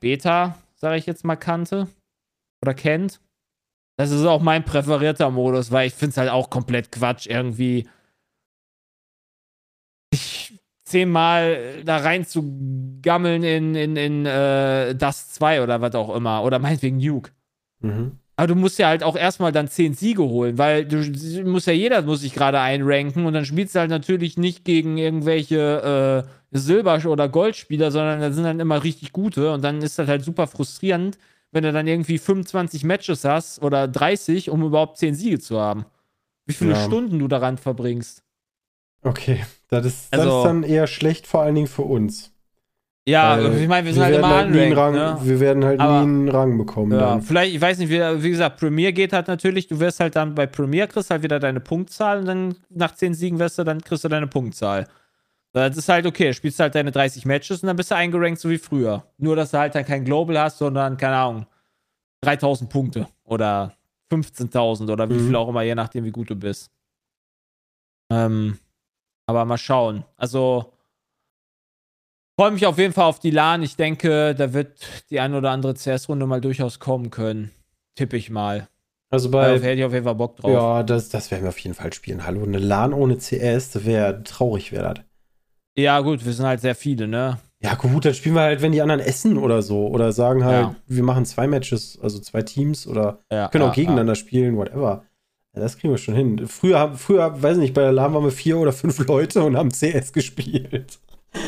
Beta, 0.00 0.58
sage 0.74 0.98
ich 0.98 1.06
jetzt 1.06 1.24
mal, 1.24 1.36
kannte 1.36 1.88
oder 2.62 2.74
kennt. 2.74 3.20
Das 3.96 4.10
ist 4.10 4.24
auch 4.24 4.42
mein 4.42 4.64
präferierter 4.64 5.30
Modus, 5.30 5.70
weil 5.70 5.86
ich 5.86 5.94
finde 5.94 6.10
es 6.10 6.16
halt 6.18 6.30
auch 6.30 6.50
komplett 6.50 6.92
Quatsch, 6.92 7.26
irgendwie 7.26 7.88
sich 10.12 10.60
zehnmal 10.84 11.82
da 11.84 11.98
rein 11.98 12.24
zu 12.24 13.00
gammeln 13.02 13.42
in, 13.42 13.74
in, 13.74 13.96
in 13.96 14.26
äh, 14.26 14.94
das 14.94 15.30
2 15.30 15.62
oder 15.62 15.80
was 15.80 15.94
auch 15.94 16.14
immer. 16.14 16.44
Oder 16.44 16.58
meinetwegen 16.58 16.98
Nuke. 16.98 17.32
Mhm. 17.80 18.18
Aber 18.38 18.48
du 18.48 18.54
musst 18.54 18.78
ja 18.78 18.88
halt 18.88 19.02
auch 19.02 19.16
erstmal 19.16 19.50
dann 19.50 19.66
10 19.68 19.94
Siege 19.94 20.22
holen, 20.22 20.58
weil 20.58 20.84
du 20.84 20.98
musst 21.44 21.66
ja 21.66 21.72
jeder 21.72 22.02
muss 22.02 22.20
sich 22.20 22.34
gerade 22.34 22.60
einranken 22.60 23.24
und 23.24 23.32
dann 23.32 23.46
spielst 23.46 23.74
du 23.74 23.78
halt 23.80 23.88
natürlich 23.90 24.36
nicht 24.36 24.64
gegen 24.64 24.98
irgendwelche 24.98 26.26
äh, 26.52 26.56
Silber- 26.58 27.00
oder 27.06 27.28
Goldspieler, 27.30 27.90
sondern 27.90 28.20
da 28.20 28.30
sind 28.30 28.44
dann 28.44 28.60
immer 28.60 28.84
richtig 28.84 29.12
gute 29.12 29.52
und 29.52 29.62
dann 29.64 29.80
ist 29.80 29.98
das 29.98 30.06
halt 30.08 30.22
super 30.22 30.46
frustrierend, 30.46 31.16
wenn 31.50 31.62
du 31.64 31.72
dann 31.72 31.86
irgendwie 31.86 32.18
25 32.18 32.84
Matches 32.84 33.24
hast 33.24 33.62
oder 33.62 33.88
30, 33.88 34.50
um 34.50 34.62
überhaupt 34.62 34.98
10 34.98 35.14
Siege 35.14 35.38
zu 35.38 35.58
haben. 35.58 35.86
Wie 36.44 36.52
viele 36.52 36.72
Ja. 36.72 36.84
Stunden 36.84 37.18
du 37.18 37.28
daran 37.28 37.56
verbringst. 37.56 38.22
Okay, 39.02 39.44
das 39.68 39.86
ist, 39.86 40.08
das 40.12 40.20
Also- 40.20 40.38
ist 40.38 40.44
dann 40.44 40.62
eher 40.62 40.86
schlecht, 40.86 41.26
vor 41.26 41.40
allen 41.42 41.54
Dingen 41.54 41.66
für 41.68 41.82
uns. 41.82 42.32
Ja, 43.08 43.38
Weil 43.40 43.56
ich 43.62 43.68
meine, 43.68 43.86
wir 43.86 43.94
sind 43.94 44.02
halt 44.02 44.14
werden 44.14 44.24
immer 44.24 44.36
halt 44.36 44.48
unranked, 44.48 44.76
Rang, 44.76 44.94
ne? 44.94 45.18
Wir 45.22 45.38
werden 45.40 45.64
halt 45.64 45.78
Aber- 45.80 46.00
nie 46.00 46.06
einen 46.06 46.28
Rang 46.28 46.58
bekommen. 46.58 46.90
Ja, 46.92 46.98
dann. 46.98 47.22
vielleicht, 47.22 47.54
ich 47.54 47.60
weiß 47.60 47.78
nicht, 47.78 47.88
wie, 47.88 48.00
wie 48.22 48.30
gesagt, 48.30 48.58
Premier 48.58 48.92
geht 48.92 49.12
halt 49.12 49.28
natürlich, 49.28 49.68
du 49.68 49.78
wirst 49.78 50.00
halt 50.00 50.16
dann 50.16 50.34
bei 50.34 50.46
Premier 50.46 50.88
kriegst 50.88 51.10
halt 51.10 51.22
wieder 51.22 51.38
deine 51.38 51.60
Punktzahl 51.60 52.18
und 52.18 52.26
dann 52.26 52.56
nach 52.68 52.94
10 52.96 53.14
Siegen 53.14 53.38
wirst 53.38 53.58
du, 53.58 53.64
dann 53.64 53.80
kriegst 53.80 54.02
du 54.02 54.08
deine 54.08 54.26
Punktzahl. 54.26 54.88
Das 55.52 55.76
ist 55.76 55.88
halt 55.88 56.04
okay, 56.04 56.32
spielst 56.34 56.58
halt 56.58 56.74
deine 56.74 56.90
30 56.90 57.24
Matches 57.26 57.62
und 57.62 57.68
dann 57.68 57.76
bist 57.76 57.92
du 57.92 57.94
eingerankt 57.94 58.40
so 58.40 58.50
wie 58.50 58.58
früher. 58.58 59.04
Nur, 59.18 59.36
dass 59.36 59.52
du 59.52 59.58
halt 59.58 59.74
dann 59.76 59.84
kein 59.84 60.04
Global 60.04 60.38
hast, 60.40 60.58
sondern, 60.58 60.96
keine 60.96 61.16
Ahnung, 61.16 61.46
3000 62.22 62.68
Punkte 62.68 63.06
oder 63.24 63.72
15.000 64.10 64.90
oder 64.90 65.08
wie 65.08 65.14
Mhm. 65.14 65.26
viel 65.28 65.36
auch 65.36 65.48
immer, 65.48 65.62
je 65.62 65.76
nachdem, 65.76 66.04
wie 66.04 66.10
gut 66.10 66.28
du 66.28 66.34
bist. 66.34 66.70
Ähm, 68.10 68.58
aber 69.26 69.44
mal 69.44 69.58
schauen. 69.58 70.04
Also, 70.16 70.72
freue 72.38 72.50
mich 72.52 72.66
auf 72.66 72.78
jeden 72.78 72.92
Fall 72.92 73.04
auf 73.04 73.18
die 73.18 73.30
LAN. 73.30 73.62
Ich 73.62 73.76
denke, 73.76 74.34
da 74.34 74.52
wird 74.52 74.78
die 75.10 75.20
ein 75.20 75.34
oder 75.34 75.50
andere 75.50 75.74
CS-Runde 75.74 76.26
mal 76.26 76.40
durchaus 76.40 76.78
kommen 76.78 77.10
können. 77.10 77.50
Tippe 77.94 78.16
ich 78.16 78.30
mal. 78.30 78.68
Also 79.08 79.28
Da 79.30 79.38
bei, 79.38 79.54
hätte 79.60 79.78
ich 79.80 79.84
auf 79.84 79.92
jeden 79.92 80.04
Fall 80.04 80.14
Bock 80.16 80.36
drauf. 80.36 80.50
ja, 80.50 80.82
das, 80.82 81.08
das 81.08 81.30
werden 81.30 81.42
wir 81.44 81.48
auf 81.50 81.58
jeden 81.58 81.74
Fall 81.74 81.92
spielen. 81.92 82.26
Hallo, 82.26 82.42
eine 82.42 82.58
LAN 82.58 82.92
ohne 82.92 83.16
CS, 83.18 83.70
das 83.70 83.84
wäre 83.84 84.22
traurig, 84.24 84.72
wäre 84.72 84.94
das. 84.94 85.04
Ja, 85.78 86.00
gut, 86.00 86.24
wir 86.24 86.32
sind 86.32 86.46
halt 86.46 86.60
sehr 86.60 86.74
viele, 86.74 87.06
ne? 87.06 87.38
Ja, 87.60 87.74
gut, 87.74 88.04
dann 88.04 88.14
spielen 88.14 88.34
wir 88.34 88.42
halt, 88.42 88.62
wenn 88.62 88.72
die 88.72 88.82
anderen 88.82 89.00
essen 89.00 89.38
oder 89.38 89.62
so. 89.62 89.86
Oder 89.86 90.12
sagen 90.12 90.44
halt, 90.44 90.66
Ja. 90.66 90.76
wir 90.86 91.02
machen 91.02 91.24
zwei 91.24 91.46
Matches, 91.46 91.98
also 92.02 92.18
zwei 92.18 92.42
Teams 92.42 92.86
oder 92.86 93.20
Ja, 93.30 93.48
können 93.48 93.64
auch 93.64 93.68
ja, 93.68 93.74
gegeneinander 93.74 94.14
spielen, 94.14 94.56
whatever. 94.56 95.04
Das 95.54 95.78
kriegen 95.78 95.92
wir 95.94 95.98
schon 95.98 96.14
hin. 96.14 96.46
Früher, 96.48 96.92
früher, 96.96 97.42
weiß 97.42 97.56
nicht, 97.56 97.72
bei 97.72 97.80
der 97.80 97.92
LAN 97.92 98.12
waren 98.12 98.24
wir 98.24 98.30
vier 98.30 98.58
oder 98.58 98.72
fünf 98.74 98.98
Leute 99.06 99.42
und 99.42 99.56
haben 99.56 99.70
CS 99.70 100.12
gespielt. 100.12 100.98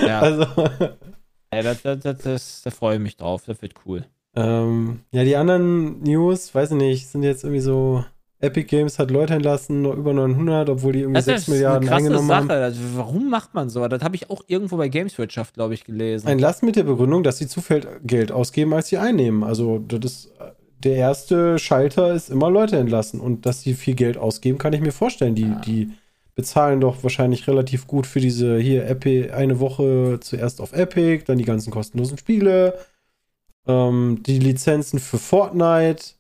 Ja, 0.07 0.20
Also, 0.22 0.45
ja 1.53 1.62
das, 1.62 1.83
das, 1.83 2.01
das, 2.01 2.18
das, 2.18 2.62
da 2.64 2.70
freue 2.70 2.97
ich 2.97 3.03
mich 3.03 3.16
drauf. 3.16 3.43
Das 3.47 3.62
wird 3.62 3.74
cool. 3.87 4.05
ähm, 4.37 5.01
ja, 5.12 5.24
die 5.24 5.37
anderen 5.37 6.03
News, 6.03 6.55
weiß 6.55 6.72
ich 6.72 6.76
nicht, 6.76 7.09
sind 7.09 7.22
jetzt 7.22 7.45
irgendwie 7.45 7.61
so. 7.61 8.05
Epic 8.41 8.68
Games 8.68 9.01
hat 9.01 9.11
Leute 9.11 9.35
entlassen, 9.35 9.83
noch 9.83 9.97
über 9.97 10.12
900, 10.12 10.70
obwohl 10.70 10.93
die 10.93 11.01
irgendwie 11.01 11.14
Das 11.16 11.24
6 11.24 11.41
ist 11.41 11.49
Milliarden 11.49 11.89
eingenommen 11.89 12.29
Sache. 12.29 12.39
haben. 12.39 12.51
Also, 12.51 12.81
warum 12.95 13.31
macht 13.31 13.53
man 13.55 13.68
so? 13.68 13.87
Das 13.89 14.01
habe 14.05 14.14
ich 14.14 14.31
auch 14.31 14.43
irgendwo 14.47 14.76
bei 14.76 14.89
Gameswirtschaft, 14.89 15.55
glaube 15.55 15.74
ich, 15.74 15.83
gelesen. 15.83 16.29
Entlassen 16.29 16.66
mit 16.66 16.76
der 16.76 16.85
Begründung, 16.85 17.24
dass 17.24 17.39
sie 17.39 17.49
zu 17.49 17.61
viel 17.61 17.85
Geld 18.05 18.31
ausgeben, 18.31 18.72
als 18.74 18.89
sie 18.91 18.99
einnehmen. 18.99 19.43
Also, 19.43 19.81
das 19.81 19.99
ist 20.05 20.33
der 20.85 20.95
erste 20.95 21.59
Schalter 21.59 22.14
ist 22.14 22.31
immer 22.31 22.49
Leute 22.49 22.76
entlassen. 22.79 23.18
Und 23.18 23.45
dass 23.45 23.62
sie 23.62 23.74
viel 23.74 23.95
Geld 23.97 24.16
ausgeben, 24.16 24.59
kann 24.59 24.72
ich 24.72 24.81
mir 24.83 24.93
vorstellen. 24.93 25.35
Die, 25.35 25.43
Ja. 25.43 25.61
die 25.66 25.91
bezahlen 26.39 26.80
doch 26.80 27.03
wahrscheinlich 27.03 27.49
relativ 27.49 27.89
gut 27.89 28.07
für 28.07 28.20
diese 28.20 28.59
hier 28.59 28.86
Epi 28.86 29.32
eine 29.32 29.59
Woche 29.59 30.20
zuerst 30.20 30.61
auf 30.61 30.72
Epic, 30.72 31.24
dann 31.26 31.36
die 31.36 31.45
ganzen 31.45 31.72
kostenlosen 31.72 32.16
Spiele, 32.16 32.78
ähm, 33.66 34.22
die 34.24 34.39
Lizenzen 34.39 35.01
für 35.01 35.18
Fortnite. 35.18 36.14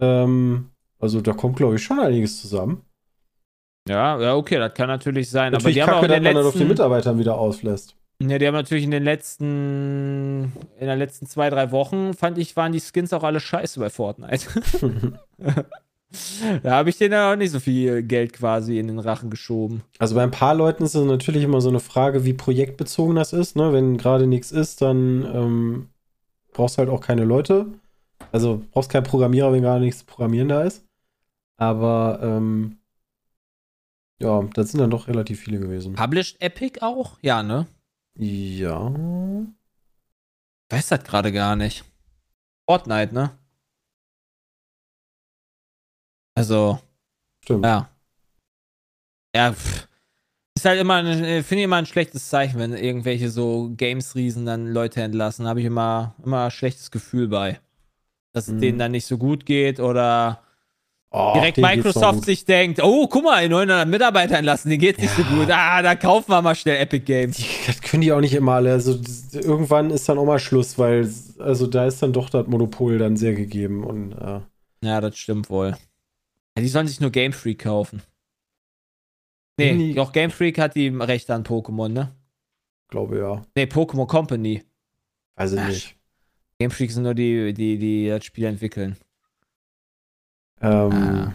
Ähm, 0.00 0.70
also 1.00 1.20
da 1.20 1.32
kommt, 1.32 1.56
glaube 1.56 1.74
ich, 1.74 1.82
schon 1.82 1.98
einiges 1.98 2.40
zusammen. 2.40 2.82
ja, 3.88 4.20
ja, 4.20 4.36
okay, 4.36 4.58
das 4.58 4.74
kann 4.74 4.86
natürlich 4.86 5.28
sein. 5.28 5.50
Natürlich 5.50 5.82
aber 5.82 5.90
die 5.90 5.90
haben 5.90 5.98
auch 5.98 6.00
kacke, 6.02 6.14
in 6.14 6.22
dass 6.22 6.30
den 6.30 6.36
dann 6.36 6.46
auf 6.46 6.52
den 6.52 6.60
letzten, 6.60 6.68
Mitarbeitern 6.68 7.18
wieder 7.18 7.36
auslässt. 7.36 7.96
ja, 8.20 8.38
die 8.38 8.46
haben 8.46 8.54
natürlich 8.54 8.84
in 8.84 8.92
den 8.92 9.02
letzten, 9.02 10.52
in 10.78 10.86
den 10.86 10.98
letzten 11.00 11.26
zwei, 11.26 11.50
drei 11.50 11.72
Wochen, 11.72 12.14
fand 12.14 12.38
ich, 12.38 12.54
waren 12.54 12.70
die 12.70 12.80
Skins 12.80 13.12
auch 13.12 13.24
alle 13.24 13.40
scheiße 13.40 13.80
bei 13.80 13.90
Fortnite. 13.90 14.46
da 16.62 16.72
habe 16.72 16.90
ich 16.90 16.98
denen 16.98 17.12
ja 17.12 17.32
auch 17.32 17.36
nicht 17.36 17.50
so 17.50 17.60
viel 17.60 18.02
Geld 18.02 18.32
quasi 18.32 18.78
in 18.78 18.88
den 18.88 18.98
Rachen 18.98 19.30
geschoben. 19.30 19.82
Also 19.98 20.14
bei 20.14 20.22
ein 20.22 20.30
paar 20.30 20.54
Leuten 20.54 20.84
ist 20.84 20.94
es 20.94 21.04
natürlich 21.04 21.42
immer 21.44 21.60
so 21.60 21.68
eine 21.68 21.80
Frage, 21.80 22.24
wie 22.24 22.34
projektbezogen 22.34 23.16
das 23.16 23.32
ist. 23.32 23.56
Ne? 23.56 23.72
Wenn 23.72 23.96
gerade 23.96 24.26
nichts 24.26 24.52
ist, 24.52 24.82
dann 24.82 25.24
ähm, 25.24 25.88
brauchst 26.52 26.76
du 26.76 26.80
halt 26.80 26.90
auch 26.90 27.00
keine 27.00 27.24
Leute. 27.24 27.66
Also 28.30 28.62
brauchst 28.70 28.90
keinen 28.90 29.04
Programmierer, 29.04 29.52
wenn 29.52 29.62
gerade 29.62 29.84
nichts 29.84 30.00
zu 30.00 30.06
programmieren 30.06 30.48
da 30.48 30.62
ist. 30.62 30.84
Aber 31.56 32.20
ähm, 32.22 32.78
ja, 34.20 34.42
das 34.54 34.70
sind 34.70 34.80
dann 34.80 34.90
doch 34.90 35.08
relativ 35.08 35.40
viele 35.40 35.58
gewesen. 35.58 35.94
Published 35.94 36.40
Epic 36.40 36.80
auch? 36.80 37.18
Ja, 37.22 37.42
ne? 37.42 37.66
Ja. 38.16 38.92
weiß 40.70 40.88
das 40.88 41.04
gerade 41.04 41.32
gar 41.32 41.56
nicht. 41.56 41.84
Fortnite, 42.66 43.14
ne? 43.14 43.30
Also, 46.34 46.78
Stimmt. 47.44 47.64
ja. 47.64 47.88
Ja, 49.34 49.52
pff. 49.52 49.88
ist 50.56 50.64
halt 50.64 50.80
immer, 50.80 51.02
äh, 51.04 51.42
finde 51.42 51.60
ich 51.60 51.64
immer 51.64 51.76
ein 51.76 51.86
schlechtes 51.86 52.28
Zeichen, 52.28 52.58
wenn 52.58 52.72
irgendwelche 52.74 53.30
so 53.30 53.70
Games-Riesen 53.76 54.44
dann 54.46 54.66
Leute 54.66 55.02
entlassen. 55.02 55.46
Habe 55.46 55.60
ich 55.60 55.66
immer, 55.66 56.14
immer 56.24 56.44
ein 56.44 56.50
schlechtes 56.50 56.90
Gefühl 56.90 57.28
bei. 57.28 57.60
Dass 58.32 58.48
es 58.48 58.54
Mhm. 58.54 58.60
denen 58.60 58.78
dann 58.78 58.92
nicht 58.92 59.06
so 59.06 59.18
gut 59.18 59.44
geht 59.46 59.80
oder 59.80 60.42
Oh, 61.14 61.32
direkt 61.34 61.58
Microsoft 61.58 62.24
sich 62.24 62.46
denkt, 62.46 62.82
oh, 62.82 63.06
guck 63.06 63.24
mal, 63.24 63.46
900 63.46 63.86
Mitarbeiter 63.86 64.38
entlassen, 64.38 64.70
denen 64.70 64.80
geht's 64.80 64.98
nicht 65.00 65.14
so 65.14 65.22
gut. 65.24 65.50
Ah, 65.50 65.82
da 65.82 65.94
kaufen 65.94 66.30
wir 66.30 66.40
mal 66.40 66.54
schnell 66.54 66.78
Epic 66.80 67.04
Games. 67.04 67.36
Die, 67.36 67.44
das 67.66 67.82
können 67.82 68.00
die 68.00 68.12
auch 68.12 68.20
nicht 68.20 68.32
immer 68.32 68.52
alle. 68.52 68.72
Also 68.72 68.98
irgendwann 69.32 69.90
ist 69.90 70.08
dann 70.08 70.16
auch 70.16 70.24
mal 70.24 70.38
Schluss, 70.38 70.78
weil 70.78 71.12
also 71.38 71.66
da 71.66 71.86
ist 71.86 72.02
dann 72.02 72.14
doch 72.14 72.30
das 72.30 72.46
Monopol 72.46 72.96
dann 72.96 73.18
sehr 73.18 73.34
gegeben 73.34 73.84
und 73.84 74.12
äh, 74.12 74.40
Ja, 74.82 75.00
das 75.02 75.18
stimmt 75.18 75.50
wohl. 75.50 75.76
Ja, 76.56 76.62
die 76.62 76.68
sollen 76.68 76.86
sich 76.88 77.00
nur 77.00 77.10
Game 77.10 77.32
Freak 77.32 77.60
kaufen. 77.60 78.02
Nee, 79.58 79.72
Nee. 79.74 79.94
doch 79.94 80.12
Game 80.12 80.30
Freak 80.30 80.58
hat 80.58 80.74
die 80.74 80.88
Rechte 80.88 81.34
an 81.34 81.44
Pokémon, 81.44 81.88
ne? 81.88 82.14
glaube 82.88 83.18
ja. 83.18 83.42
Nee, 83.54 83.64
Pokémon 83.64 84.06
Company. 84.06 84.62
Weiß 85.36 85.52
ich 85.52 85.60
Ach, 85.60 85.68
nicht. 85.68 85.96
Game 86.58 86.70
Freak 86.70 86.90
sind 86.90 87.04
nur 87.04 87.14
die, 87.14 87.54
die, 87.54 87.78
die 87.78 88.08
das 88.08 88.24
Spiel 88.24 88.44
entwickeln. 88.44 88.96
Ähm, 90.60 90.92
Ah. 90.92 91.34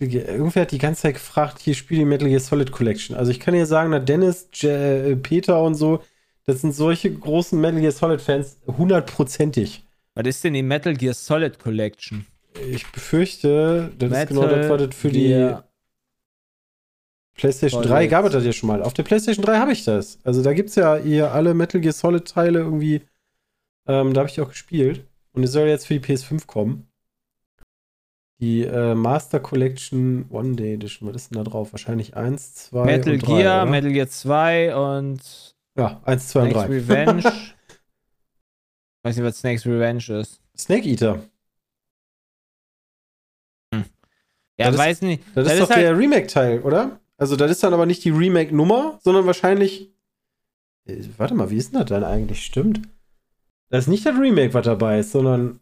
Gear, 0.00 0.26
irgendwer 0.28 0.62
hat 0.62 0.72
die 0.72 0.78
ganze 0.78 1.02
Zeit 1.02 1.14
gefragt, 1.14 1.60
hier 1.60 1.74
spiele 1.74 2.00
die 2.00 2.04
Metal 2.06 2.28
Gear 2.28 2.40
Solid 2.40 2.72
Collection. 2.72 3.14
Also 3.16 3.30
ich 3.30 3.38
kann 3.38 3.54
dir 3.54 3.66
sagen, 3.66 3.90
na 3.90 4.00
Dennis, 4.00 4.48
J 4.52 4.70
äh, 4.72 5.16
Peter 5.16 5.62
und 5.62 5.74
so, 5.74 6.02
das 6.44 6.62
sind 6.62 6.72
solche 6.72 7.12
großen 7.12 7.60
Metal 7.60 7.80
Gear 7.80 7.92
Solid 7.92 8.20
Fans, 8.20 8.58
hundertprozentig. 8.66 9.84
Was 10.14 10.26
ist 10.26 10.42
denn 10.42 10.54
die 10.54 10.62
Metal 10.62 10.94
Gear 10.94 11.14
Solid 11.14 11.58
Collection? 11.60 12.26
Ich 12.70 12.90
befürchte, 12.90 13.92
das 13.98 14.10
ist 14.10 14.16
Metal 14.16 14.26
genau 14.26 14.46
das, 14.48 14.68
was 14.68 14.86
das 14.88 14.94
für 14.96 15.10
Gear 15.10 15.62
die 15.62 17.40
PlayStation 17.40 17.82
Solid. 17.82 17.90
3 17.90 18.06
gab 18.06 18.24
es 18.24 18.32
das 18.32 18.44
ja 18.44 18.52
schon 18.52 18.68
mal. 18.68 18.82
Auf 18.82 18.94
der 18.94 19.02
PlayStation 19.02 19.44
3 19.44 19.58
habe 19.58 19.72
ich 19.72 19.84
das. 19.84 20.18
Also 20.24 20.42
da 20.42 20.54
gibt 20.54 20.70
es 20.70 20.74
ja 20.74 20.96
hier 20.96 21.32
alle 21.32 21.54
Metal 21.54 21.80
Gear 21.80 21.92
Solid 21.92 22.26
Teile 22.26 22.60
irgendwie. 22.60 23.02
Ähm, 23.86 24.14
da 24.14 24.20
habe 24.20 24.30
ich 24.30 24.40
auch 24.40 24.48
gespielt. 24.48 25.06
Und 25.32 25.42
es 25.44 25.52
soll 25.52 25.68
jetzt 25.68 25.86
für 25.86 25.98
die 25.98 26.04
PS5 26.04 26.46
kommen. 26.46 26.88
Die 28.40 28.62
äh, 28.62 28.94
Master 28.94 29.40
Collection 29.40 30.26
One 30.30 30.56
Day 30.56 30.74
Edition. 30.74 31.08
Was 31.08 31.16
ist 31.16 31.30
denn 31.30 31.42
da 31.42 31.48
drauf? 31.48 31.72
Wahrscheinlich 31.72 32.16
1, 32.16 32.54
2 32.54 32.84
Metal 32.84 33.12
und 33.14 33.22
3, 33.22 33.26
Gear, 33.26 33.62
oder? 33.62 33.70
Metal 33.70 33.92
Gear 33.92 34.08
2 34.08 34.76
und 34.76 35.54
Ja, 35.76 36.00
1, 36.04 36.28
2 36.28 36.40
und 36.40 36.50
Snake's 36.50 36.66
3. 36.66 36.74
Revenge. 36.74 37.22
Weiß 39.02 39.16
nicht, 39.16 39.24
was 39.24 39.38
Snake's 39.38 39.66
Revenge 39.66 40.20
ist. 40.20 40.40
Snake 40.56 40.88
Eater. 40.88 41.20
Ja, 44.58 44.66
Das 44.66 44.74
ist- 44.76 44.80
weiß 44.80 45.02
nicht. 45.02 45.22
Das, 45.34 45.50
ist 45.52 45.60
doch 45.60 45.70
halt, 45.70 45.82
der 45.82 45.96
Remake-Teil, 45.98 46.60
oder? 46.60 46.98
Also 47.18 47.36
das 47.36 47.50
ist 47.50 47.62
dann 47.62 47.74
aber 47.74 47.86
nicht 47.86 48.04
die 48.04 48.10
Remake-Nummer, 48.10 48.98
sondern 49.02 49.26
wahrscheinlich. 49.26 49.90
Äh, 50.86 51.02
warte 51.16 51.34
mal, 51.34 51.50
wie 51.50 51.56
ist 51.56 51.72
denn 51.72 51.80
das 51.80 51.88
dann 51.88 52.04
eigentlich? 52.04 52.44
Stimmt. 52.44 52.80
Das 53.70 53.84
ist 53.84 53.88
nicht 53.88 54.06
das 54.06 54.16
Remake, 54.18 54.54
was 54.54 54.64
dabei 54.64 55.00
ist, 55.00 55.12
sondern 55.12 55.60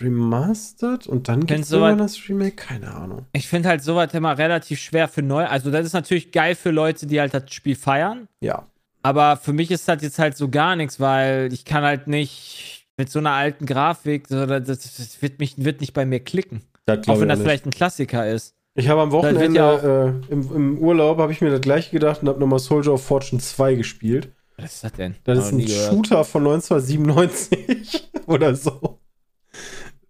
Remastered 0.00 1.06
und 1.06 1.28
dann 1.28 1.46
gibt 1.46 1.60
es 1.60 1.68
so 1.68 1.80
weit- 1.80 2.00
das 2.00 2.28
Remake? 2.28 2.56
Keine 2.56 2.92
Ahnung. 2.94 3.26
Ich 3.32 3.46
finde 3.48 3.68
halt 3.68 3.82
sowas 3.82 4.12
immer 4.14 4.36
relativ 4.36 4.80
schwer 4.80 5.06
für 5.08 5.22
neu. 5.22 5.44
Also, 5.46 5.70
das 5.70 5.86
ist 5.86 5.92
natürlich 5.92 6.32
geil 6.32 6.54
für 6.54 6.70
Leute, 6.70 7.06
die 7.06 7.20
halt 7.20 7.34
das 7.34 7.52
Spiel 7.52 7.76
feiern. 7.76 8.28
Ja. 8.40 8.66
Aber 9.02 9.36
für 9.36 9.52
mich 9.52 9.70
ist 9.70 9.88
das 9.88 10.00
jetzt 10.02 10.18
halt 10.18 10.36
so 10.36 10.48
gar 10.48 10.76
nichts, 10.76 10.98
weil 11.00 11.52
ich 11.52 11.64
kann 11.64 11.82
halt 11.84 12.06
nicht 12.06 12.86
mit 12.96 13.10
so 13.10 13.18
einer 13.18 13.32
alten 13.32 13.66
Grafik, 13.66 14.28
das, 14.28 14.64
das 14.64 15.20
wird, 15.22 15.38
mich, 15.40 15.54
wird 15.62 15.80
nicht 15.80 15.92
bei 15.92 16.04
mir 16.06 16.20
klicken. 16.20 16.62
Das 16.86 17.06
Auch 17.08 17.14
wenn 17.20 17.22
ich 17.22 17.28
das 17.28 17.38
nicht. 17.38 17.46
vielleicht 17.46 17.66
ein 17.66 17.70
Klassiker 17.70 18.28
ist. 18.30 18.54
Ich 18.74 18.88
habe 18.88 19.02
am 19.02 19.12
Wochenende 19.12 19.56
ja 19.58 19.70
auch- 19.70 19.82
äh, 19.84 20.08
im, 20.30 20.50
im 20.54 20.78
Urlaub 20.78 21.18
habe 21.18 21.30
ich 21.32 21.40
mir 21.40 21.50
das 21.50 21.60
gleiche 21.60 21.90
gedacht 21.90 22.22
und 22.22 22.28
habe 22.28 22.40
nochmal 22.40 22.58
Soldier 22.58 22.94
of 22.94 23.04
Fortune 23.04 23.40
2 23.40 23.74
gespielt. 23.74 24.32
Was 24.56 24.74
ist 24.74 24.84
das 24.84 24.92
denn? 24.92 25.14
Das 25.24 25.38
ist 25.38 25.52
ein 25.52 25.56
nie 25.56 25.66
gehört. 25.66 25.90
Shooter 25.92 26.24
von 26.24 26.42
1997 26.46 28.10
oder 28.26 28.54
so. 28.54 28.98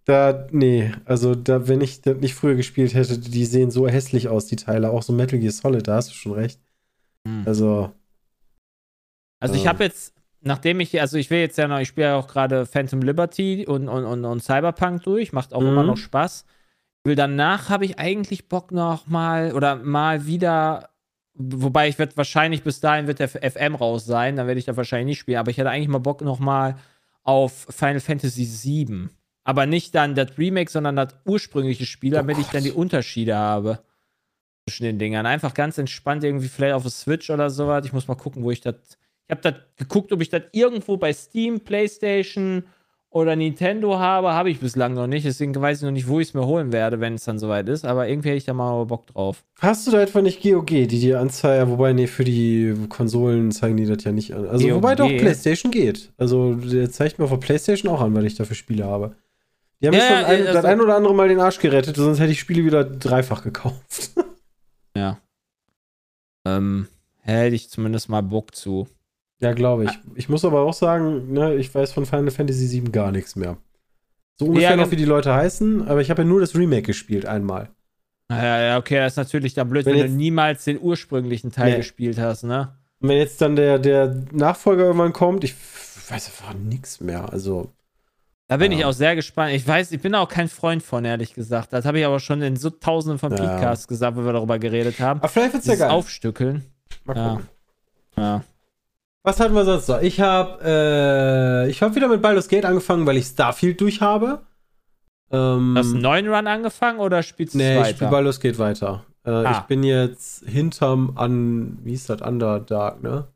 Da, 0.05 0.47
nee, 0.51 0.91
also 1.05 1.33
da, 1.33 1.67
wenn 1.67 1.81
ich 1.81 2.01
das 2.01 2.17
nicht 2.17 2.35
früher 2.35 2.55
gespielt 2.55 2.93
hätte, 2.93 3.17
die 3.19 3.45
sehen 3.45 3.71
so 3.71 3.87
hässlich 3.87 4.27
aus, 4.27 4.47
die 4.47 4.57
Teile. 4.57 4.89
Auch 4.89 5.01
so 5.03 5.13
Metal 5.13 5.39
Gear 5.39 5.51
Solid, 5.51 5.87
da 5.87 5.95
hast 5.95 6.09
du 6.09 6.13
schon 6.13 6.33
recht. 6.33 6.59
Hm. 7.27 7.43
Also, 7.45 7.91
Also 9.39 9.55
ich 9.55 9.63
äh, 9.65 9.67
habe 9.69 9.83
jetzt, 9.85 10.13
nachdem 10.41 10.81
ich, 10.81 10.99
also 10.99 11.17
ich 11.17 11.29
will 11.29 11.39
jetzt 11.39 11.57
ja 11.57 11.67
noch, 11.69 11.79
ich 11.79 11.87
spiele 11.87 12.07
ja 12.07 12.15
auch 12.17 12.27
gerade 12.27 12.65
Phantom 12.65 13.01
Liberty 13.01 13.65
und, 13.65 13.87
und, 13.87 14.03
und, 14.03 14.25
und 14.25 14.43
Cyberpunk 14.43 15.03
durch, 15.03 15.31
macht 15.31 15.53
auch 15.53 15.61
Mhm. 15.61 15.67
immer 15.67 15.83
noch 15.83 15.97
Spaß. 15.97 16.45
Will 17.03 17.15
danach 17.15 17.69
habe 17.69 17.85
ich 17.85 17.99
eigentlich 17.99 18.47
Bock 18.47 18.71
noch 18.71 19.07
mal 19.07 19.53
oder 19.53 19.75
mal 19.75 20.25
wieder, 20.25 20.89
wobei 21.33 21.89
ich 21.89 21.99
werde 21.99 22.15
wahrscheinlich 22.15 22.63
bis 22.63 22.79
dahin 22.79 23.07
wird 23.07 23.19
der 23.19 23.27
FM 23.27 23.75
raus 23.75 24.05
sein, 24.05 24.37
dann 24.37 24.47
werde 24.47 24.59
ich 24.59 24.65
da 24.65 24.77
wahrscheinlich 24.77 25.07
nicht 25.07 25.19
spielen, 25.19 25.39
aber 25.39 25.51
ich 25.51 25.57
hätte 25.57 25.69
eigentlich 25.69 25.89
mal 25.89 25.97
Bock 25.99 26.21
noch 26.21 26.39
mal 26.39 26.77
auf 27.23 27.67
Final 27.69 27.99
Fantasy 27.99 28.47
VII. 28.87 29.09
Aber 29.43 29.65
nicht 29.65 29.93
dann 29.95 30.15
das 30.15 30.37
Remake, 30.37 30.71
sondern 30.71 30.95
das 30.95 31.15
ursprüngliche 31.25 31.85
Spiel, 31.85 32.13
Oh 32.13 32.17
damit 32.17 32.37
ich 32.37 32.47
dann 32.47 32.63
die 32.63 32.69
Gott. 32.69 32.77
Unterschiede 32.77 33.35
habe 33.35 33.83
zwischen 34.65 34.85
den 34.85 34.99
Dingern. 34.99 35.25
Einfach 35.25 35.53
ganz 35.53 35.77
entspannt 35.77 36.23
irgendwie 36.23 36.47
vielleicht 36.47 36.73
auf 36.73 36.83
der 36.83 36.91
Switch 36.91 37.29
oder 37.29 37.49
sowas. 37.49 37.85
Ich 37.85 37.91
muss 37.91 38.07
mal 38.07 38.15
gucken, 38.15 38.43
wo 38.43 38.51
ich 38.51 38.61
das. 38.61 38.75
Ich 39.27 39.31
habe 39.31 39.41
das 39.41 39.55
geguckt, 39.75 40.11
ob 40.13 40.21
ich 40.21 40.29
das 40.29 40.43
irgendwo 40.51 40.97
bei 40.97 41.11
Steam, 41.11 41.61
PlayStation 41.61 42.63
oder 43.13 43.35
Nintendo 43.35 43.97
habe. 43.99 44.33
Habe 44.33 44.49
ich 44.49 44.59
bislang 44.59 44.93
noch 44.93 45.07
nicht. 45.07 45.25
Deswegen 45.25 45.53
weiß 45.55 45.77
ich 45.77 45.83
noch 45.83 45.91
nicht, 45.91 46.07
wo 46.07 46.19
ich 46.19 46.29
es 46.29 46.33
mir 46.33 46.45
holen 46.45 46.71
werde, 46.71 46.99
wenn 46.99 47.13
es 47.13 47.23
dann 47.23 47.39
soweit 47.39 47.69
ist. 47.69 47.85
Aber 47.85 48.07
irgendwie 48.07 48.29
hätte 48.29 48.37
ich 48.37 48.45
da 48.45 48.53
mal 48.53 48.83
Bock 48.85 49.07
drauf. 49.07 49.43
hast 49.59 49.85
du 49.87 49.91
da 49.91 50.01
etwa 50.01 50.21
nicht 50.21 50.41
GOG, 50.43 50.65
die 50.67 50.87
dir 50.87 51.19
anzeigen? 51.19 51.69
Wobei, 51.71 51.93
nee, 51.93 52.07
für 52.07 52.23
die 52.23 52.73
Konsolen 52.89 53.51
zeigen 53.51 53.77
die 53.77 53.85
das 53.85 54.03
ja 54.03 54.11
nicht 54.11 54.33
an. 54.33 54.47
Also, 54.47 54.67
GOG? 54.67 54.75
wobei 54.75 54.95
doch 54.95 55.07
PlayStation 55.07 55.71
geht. 55.71 56.11
Also, 56.17 56.55
der 56.55 56.89
zeigt 56.91 57.19
mir 57.19 57.25
auf 57.25 57.31
der 57.31 57.37
PlayStation 57.37 57.91
auch 57.91 58.01
an, 58.01 58.13
weil 58.15 58.25
ich 58.25 58.35
dafür 58.35 58.55
Spiele 58.55 58.85
habe. 58.85 59.15
Die 59.81 59.87
haben 59.87 59.93
Ja, 59.95 59.99
mir 59.99 60.05
schon 60.07 60.15
ja, 60.21 60.25
ein, 60.27 60.41
also- 60.41 60.53
das 60.53 60.65
ein 60.65 60.81
oder 60.81 60.95
andere 60.95 61.13
Mal 61.13 61.27
den 61.27 61.39
Arsch 61.39 61.59
gerettet, 61.59 61.95
sonst 61.97 62.19
hätte 62.19 62.31
ich 62.31 62.39
Spiele 62.39 62.65
wieder 62.65 62.83
dreifach 62.83 63.43
gekauft. 63.43 64.11
Ja. 64.95 65.17
Ähm, 66.45 66.87
hätte 67.21 67.55
ich 67.55 67.69
zumindest 67.69 68.09
mal 68.09 68.21
Bock 68.21 68.53
zu. 68.53 68.87
Ja, 69.43 69.53
glaube 69.53 69.85
ich. 69.85 69.91
Ich 70.15 70.29
muss 70.29 70.45
aber 70.45 70.61
auch 70.61 70.73
sagen, 70.73 71.33
ne, 71.33 71.55
ich 71.55 71.73
weiß 71.73 71.91
von 71.91 72.05
Final 72.05 72.31
Fantasy 72.31 72.69
VII 72.71 72.91
gar 72.91 73.11
nichts 73.11 73.35
mehr. 73.35 73.57
So 74.39 74.45
ungefähr 74.47 74.71
Ja, 74.71 74.75
noch, 74.75 74.89
wie 74.91 74.95
die 74.95 75.05
Leute 75.05 75.33
heißen, 75.33 75.87
aber 75.87 76.01
ich 76.01 76.09
habe 76.09 76.23
ja 76.23 76.27
nur 76.27 76.39
das 76.39 76.55
Remake 76.55 76.83
gespielt 76.83 77.25
einmal. 77.25 77.69
Ja, 78.31 78.61
ja, 78.61 78.77
okay, 78.77 78.95
das 78.95 79.13
ist 79.13 79.17
natürlich 79.17 79.53
dann 79.53 79.69
blöd, 79.69 79.85
Wenn 79.85 79.93
wenn, 79.93 79.99
jetzt- 80.01 80.11
du 80.11 80.17
niemals 80.17 80.63
den 80.63 80.79
ursprünglichen 80.81 81.51
Teil 81.51 81.71
Nee. 81.71 81.77
gespielt 81.77 82.17
hast, 82.17 82.43
ne? 82.43 82.75
Und 82.99 83.09
wenn 83.09 83.17
jetzt 83.17 83.41
dann 83.41 83.55
der, 83.55 83.77
der 83.79 84.23
Nachfolger 84.31 84.85
irgendwann 84.85 85.13
kommt, 85.13 85.43
ich 85.43 85.53
weiß 86.09 86.27
einfach 86.27 86.53
nichts 86.53 86.99
mehr. 87.01 87.31
Also, 87.31 87.69
Da 88.49 88.57
bin 88.57 88.71
Ja. 88.71 88.79
ich 88.79 88.85
auch 88.85 88.91
sehr 88.93 89.15
gespannt. 89.15 89.53
Ich 89.53 89.67
weiß, 89.67 89.91
ich 89.91 90.01
bin 90.01 90.13
auch 90.15 90.27
kein 90.27 90.47
Freund 90.49 90.83
von, 90.83 91.05
ehrlich 91.05 91.33
gesagt. 91.33 91.71
Das 91.73 91.85
habe 91.85 91.99
ich 91.99 92.05
aber 92.05 92.19
schon 92.19 92.41
in 92.41 92.55
so 92.55 92.69
tausenden 92.69 93.17
von 93.19 93.31
Ja. 93.31 93.37
Podcasts 93.37 93.87
gesagt, 93.87 94.15
wo 94.17 94.23
wir 94.25 94.33
darüber 94.33 94.59
geredet 94.59 94.99
haben. 94.99 95.19
aber 95.19 95.29
vielleicht 95.29 95.53
wird's 95.53 95.65
ja 95.65 95.73
Dieses 95.73 95.85
geil. 95.87 95.91
Aufstückeln. 95.91 96.63
Mal 97.05 97.17
ja. 97.17 97.29
gucken. 97.29 97.45
Ja. 98.17 98.43
Was 99.23 99.39
hatten 99.39 99.53
wir 99.55 99.63
sonst 99.63 99.87
noch? 99.87 100.01
Ich 100.01 100.19
habe 100.19 100.59
äh, 100.63 101.69
ich 101.69 101.81
habe 101.81 101.95
wieder 101.95 102.09
mit 102.09 102.21
Baldur's 102.21 102.49
Gate 102.49 102.65
angefangen, 102.65 103.05
weil 103.05 103.17
ich 103.17 103.25
Starfield 103.25 103.79
durch 103.79 104.01
habe. 104.01 104.41
Ähm, 105.31 105.75
Hast 105.77 105.89
du 105.91 105.93
einen 105.93 106.01
neuen 106.01 106.27
Run 106.27 106.47
angefangen 106.47 106.99
oder 106.99 107.23
spielst 107.23 107.55
du 107.55 107.59
es 107.59 107.63
nee, 107.63 107.73
ich 107.73 107.79
weiter? 107.79 107.95
spiele 107.95 108.11
Baldur's 108.11 108.39
Gate 108.39 108.59
weiter. 108.59 109.05
Äh, 109.25 109.31
Ah. 109.31 109.59
Ich 109.59 109.67
bin 109.67 109.83
jetzt 109.83 110.43
hinterm 110.45 111.13
an, 111.15 111.79
wie 111.83 111.93
ist 111.93 112.09
das, 112.09 112.21
Underdark, 112.21 113.01
ne? 113.01 113.27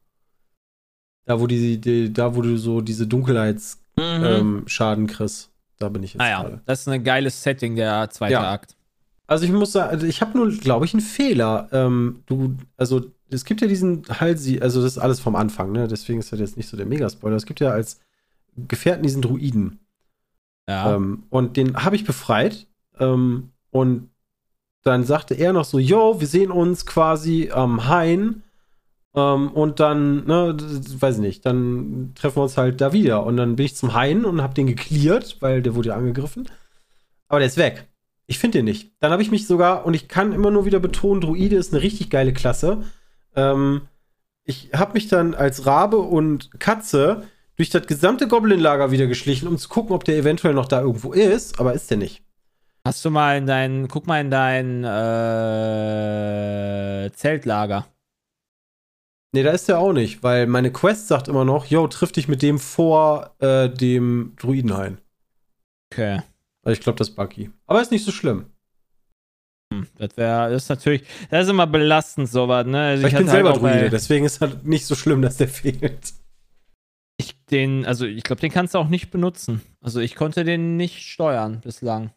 Da, 1.26 1.40
wo 1.40 1.48
die, 1.48 1.80
die 1.80 2.12
da, 2.12 2.36
wo 2.36 2.42
du 2.42 2.58
so 2.58 2.82
diese 2.82 3.08
Dunkelheits 3.08 3.82
mhm. 3.96 4.66
ähm, 4.70 5.08
kriegst. 5.08 5.52
Da 5.80 5.90
bin 5.90 6.04
ich 6.04 6.14
jetzt 6.14 6.20
naja, 6.20 6.42
gerade. 6.42 6.62
das 6.66 6.82
ist 6.82 6.88
ein 6.88 7.04
geiles 7.04 7.42
Setting, 7.42 7.76
der 7.76 8.10
zweite 8.10 8.34
Ja. 8.34 8.52
Akt. 8.52 8.76
Also 9.28 9.46
ich 9.46 9.52
muss 9.52 9.74
sagen, 9.74 9.92
also 9.92 10.06
ich 10.08 10.22
habe 10.22 10.38
nur, 10.38 10.50
glaube 10.52 10.86
ich, 10.86 10.94
einen 10.94 11.02
Fehler. 11.02 11.68
Ähm, 11.72 12.24
du, 12.26 12.58
also 12.78 13.12
es 13.30 13.46
gibt 13.46 13.62
ja 13.62 13.68
diesen 13.68 14.04
Halsi, 14.08 14.60
also 14.60 14.82
das 14.82 14.94
ist 14.94 14.98
alles 14.98 15.20
vom 15.20 15.36
Anfang, 15.36 15.72
ne? 15.72 15.88
Deswegen 15.88 16.20
ist 16.20 16.32
das 16.32 16.40
jetzt 16.40 16.58
nicht 16.58 16.70
so 16.70 16.78
der 16.78 16.86
Megaspoiler. 16.86 17.36
Es 17.36 17.46
gibt 17.46 17.60
ja 17.60 17.72
als 17.72 18.00
Gefährten 18.56 19.04
diesen 19.04 19.22
Druiden. 19.22 19.80
Ja. 20.68 20.96
Ähm, 20.96 21.24
und 21.30 21.58
den 21.58 21.84
habe 21.84 21.96
ich 21.96 22.06
befreit. 22.06 22.68
Ähm, 23.00 23.52
und 23.72 24.10
dann 24.84 25.04
sagte 25.04 25.34
er 25.34 25.54
noch 25.54 25.66
so, 25.66 25.80
yo, 25.80 26.20
wir 26.20 26.28
sehen 26.28 26.52
uns 26.52 26.86
quasi 26.86 27.52
am 27.54 27.88
Hain. 27.88 28.44
Ähm, 29.16 29.52
und 29.52 29.80
dann, 29.80 30.26
ne, 30.26 30.56
weiß 30.58 31.16
ich 31.16 31.22
nicht, 31.22 31.46
dann 31.46 32.14
treffen 32.16 32.38
wir 32.38 32.44
uns 32.44 32.58
halt 32.58 32.80
da 32.82 32.94
wieder. 32.94 33.26
Und 33.26 33.38
dann 33.38 33.56
bin 33.58 33.66
ich 33.66 33.76
zum 33.76 33.94
Hain 33.94 34.26
und 34.26 34.42
habe 34.42 34.54
den 34.54 34.68
geklärt, 34.68 35.38
weil 35.42 35.62
der 35.62 35.76
wurde 35.76 35.90
ja 35.90 35.96
angegriffen. 35.96 36.50
Aber 37.28 37.40
der 37.40 37.48
ist 37.48 37.58
weg. 37.58 37.88
Ich 38.28 38.40
finde 38.40 38.60
den 38.60 38.66
nicht. 38.66 38.92
Dann 39.00 39.12
habe 39.12 39.22
ich 39.22 39.32
mich 39.32 39.48
sogar, 39.48 39.86
und 39.86 39.94
ich 39.94 40.08
kann 40.08 40.34
immer 40.34 40.52
nur 40.52 40.66
wieder 40.66 40.80
betonen, 40.80 41.22
Druide 41.22 41.56
ist 41.56 41.74
eine 41.74 41.82
richtig 41.82 42.10
geile 42.10 42.34
Klasse. 42.34 42.84
Ähm, 43.38 43.88
ich 44.44 44.72
habe 44.74 44.94
mich 44.94 45.08
dann 45.08 45.34
als 45.34 45.66
Rabe 45.66 45.98
und 45.98 46.60
Katze 46.60 47.24
durch 47.56 47.70
das 47.70 47.88
gesamte 47.88 48.28
Goblin-Lager 48.28 48.92
wieder 48.92 49.08
geschlichen, 49.08 49.48
um 49.48 49.58
zu 49.58 49.70
gucken, 49.70 49.96
ob 49.96 50.04
der 50.04 50.18
eventuell 50.18 50.54
noch 50.54 50.68
da 50.68 50.82
irgendwo 50.82 51.14
ist, 51.14 51.60
aber 51.60 51.74
ist 51.74 51.90
der 51.90 51.98
nicht. 51.98 52.24
Hast 52.86 53.04
du 53.06 53.10
mal 53.10 53.38
in 53.38 53.46
dein, 53.46 53.88
guck 53.88 54.08
mal 54.08 54.22
in 54.22 54.32
dein 54.32 54.84
äh, 54.84 54.90
Zeltlager. 57.14 57.88
Nee, 59.34 59.44
da 59.44 59.52
ist 59.52 59.68
der 59.68 59.80
auch 59.80 59.92
nicht, 59.92 60.24
weil 60.24 60.48
meine 60.48 60.72
Quest 60.72 61.10
sagt 61.10 61.28
immer 61.28 61.44
noch, 61.44 61.66
yo, 61.66 61.88
triff 61.88 62.14
dich 62.14 62.28
mit 62.30 62.42
dem 62.42 62.60
vor 62.60 63.36
äh, 63.40 63.70
dem 63.70 64.34
Druidenhain. 64.40 65.00
Okay. 65.92 66.22
Also 66.64 66.74
ich 66.74 66.80
glaube, 66.80 66.98
das 66.98 67.10
ist 67.10 67.16
Bucky. 67.16 67.52
Aber 67.66 67.82
ist 67.82 67.92
nicht 67.92 68.06
so 68.06 68.12
schlimm. 68.12 68.46
Hm, 69.74 69.88
Das 69.97 70.15
wäre, 70.18 70.53
ist 70.53 70.70
natürlich, 70.70 71.03
das 71.30 71.45
ist 71.45 71.49
immer 71.49 71.68
belastend, 71.68 72.30
sowas, 72.30 72.65
ne? 72.65 72.82
Also 72.82 73.07
ich, 73.07 73.13
hatte 73.13 73.24
bin 73.24 73.32
selber 73.32 73.51
halt 73.51 73.61
Druide, 73.61 73.89
deswegen 73.89 74.26
ist 74.26 74.41
halt 74.41 74.65
nicht 74.65 74.86
so 74.86 74.95
schlimm, 74.95 75.22
dass 75.22 75.38
der 75.38 75.47
fehlt. 75.49 76.13
Ich 77.20 77.43
den, 77.45 77.86
also 77.86 78.05
ich 78.05 78.24
glaube, 78.24 78.39
den 78.41 78.51
kannst 78.51 78.76
du 78.76 78.78
auch 78.80 78.89
nicht 78.89 79.09
benutzen. 79.09 79.61
Also 79.82 79.99
ich 79.99 80.15
konnte 80.15 80.43
den 80.43 80.78
nicht 80.78 81.01
steuern 81.01 81.61
bislang. 81.61 82.13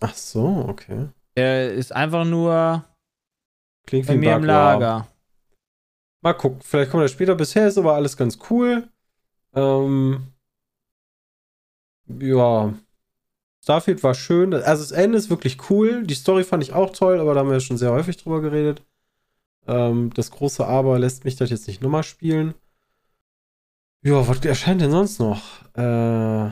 Ach 0.00 0.14
so, 0.14 0.66
okay. 0.68 1.08
Der 1.36 1.72
ist 1.72 1.92
einfach 1.92 2.24
nur 2.24 2.84
Klingt 3.86 4.06
bei 4.06 4.16
mir 4.16 4.34
im 4.34 4.40
Bug, 4.42 4.48
ja. 4.48 4.72
Lager. 4.72 5.08
Mal 6.20 6.34
gucken, 6.34 6.60
vielleicht 6.62 6.90
kommt 6.90 7.02
er 7.04 7.08
später. 7.08 7.34
Bisher 7.34 7.66
ist 7.68 7.78
aber 7.78 7.94
alles 7.94 8.16
ganz 8.16 8.38
cool. 8.50 8.88
Ähm, 9.54 10.32
ja. 12.08 12.74
Starfield 13.62 14.02
war 14.02 14.14
schön. 14.14 14.54
Also 14.54 14.82
das 14.82 14.92
Ende 14.92 15.18
ist 15.18 15.30
wirklich 15.30 15.58
cool. 15.70 16.04
Die 16.04 16.14
Story 16.14 16.44
fand 16.44 16.62
ich 16.62 16.72
auch 16.72 16.90
toll, 16.90 17.20
aber 17.20 17.34
da 17.34 17.40
haben 17.40 17.48
wir 17.48 17.54
ja 17.54 17.60
schon 17.60 17.78
sehr 17.78 17.92
häufig 17.92 18.16
drüber 18.16 18.40
geredet. 18.40 18.82
Ähm, 19.66 20.10
das 20.14 20.30
große 20.30 20.66
Aber 20.66 20.98
lässt 20.98 21.24
mich 21.24 21.36
das 21.36 21.50
jetzt 21.50 21.68
nicht 21.68 21.82
nochmal 21.82 22.02
spielen. 22.02 22.54
Ja, 24.02 24.26
was 24.26 24.44
erscheint 24.44 24.80
denn 24.80 24.90
sonst 24.90 25.18
noch? 25.18 25.42
Äh, 25.76 26.50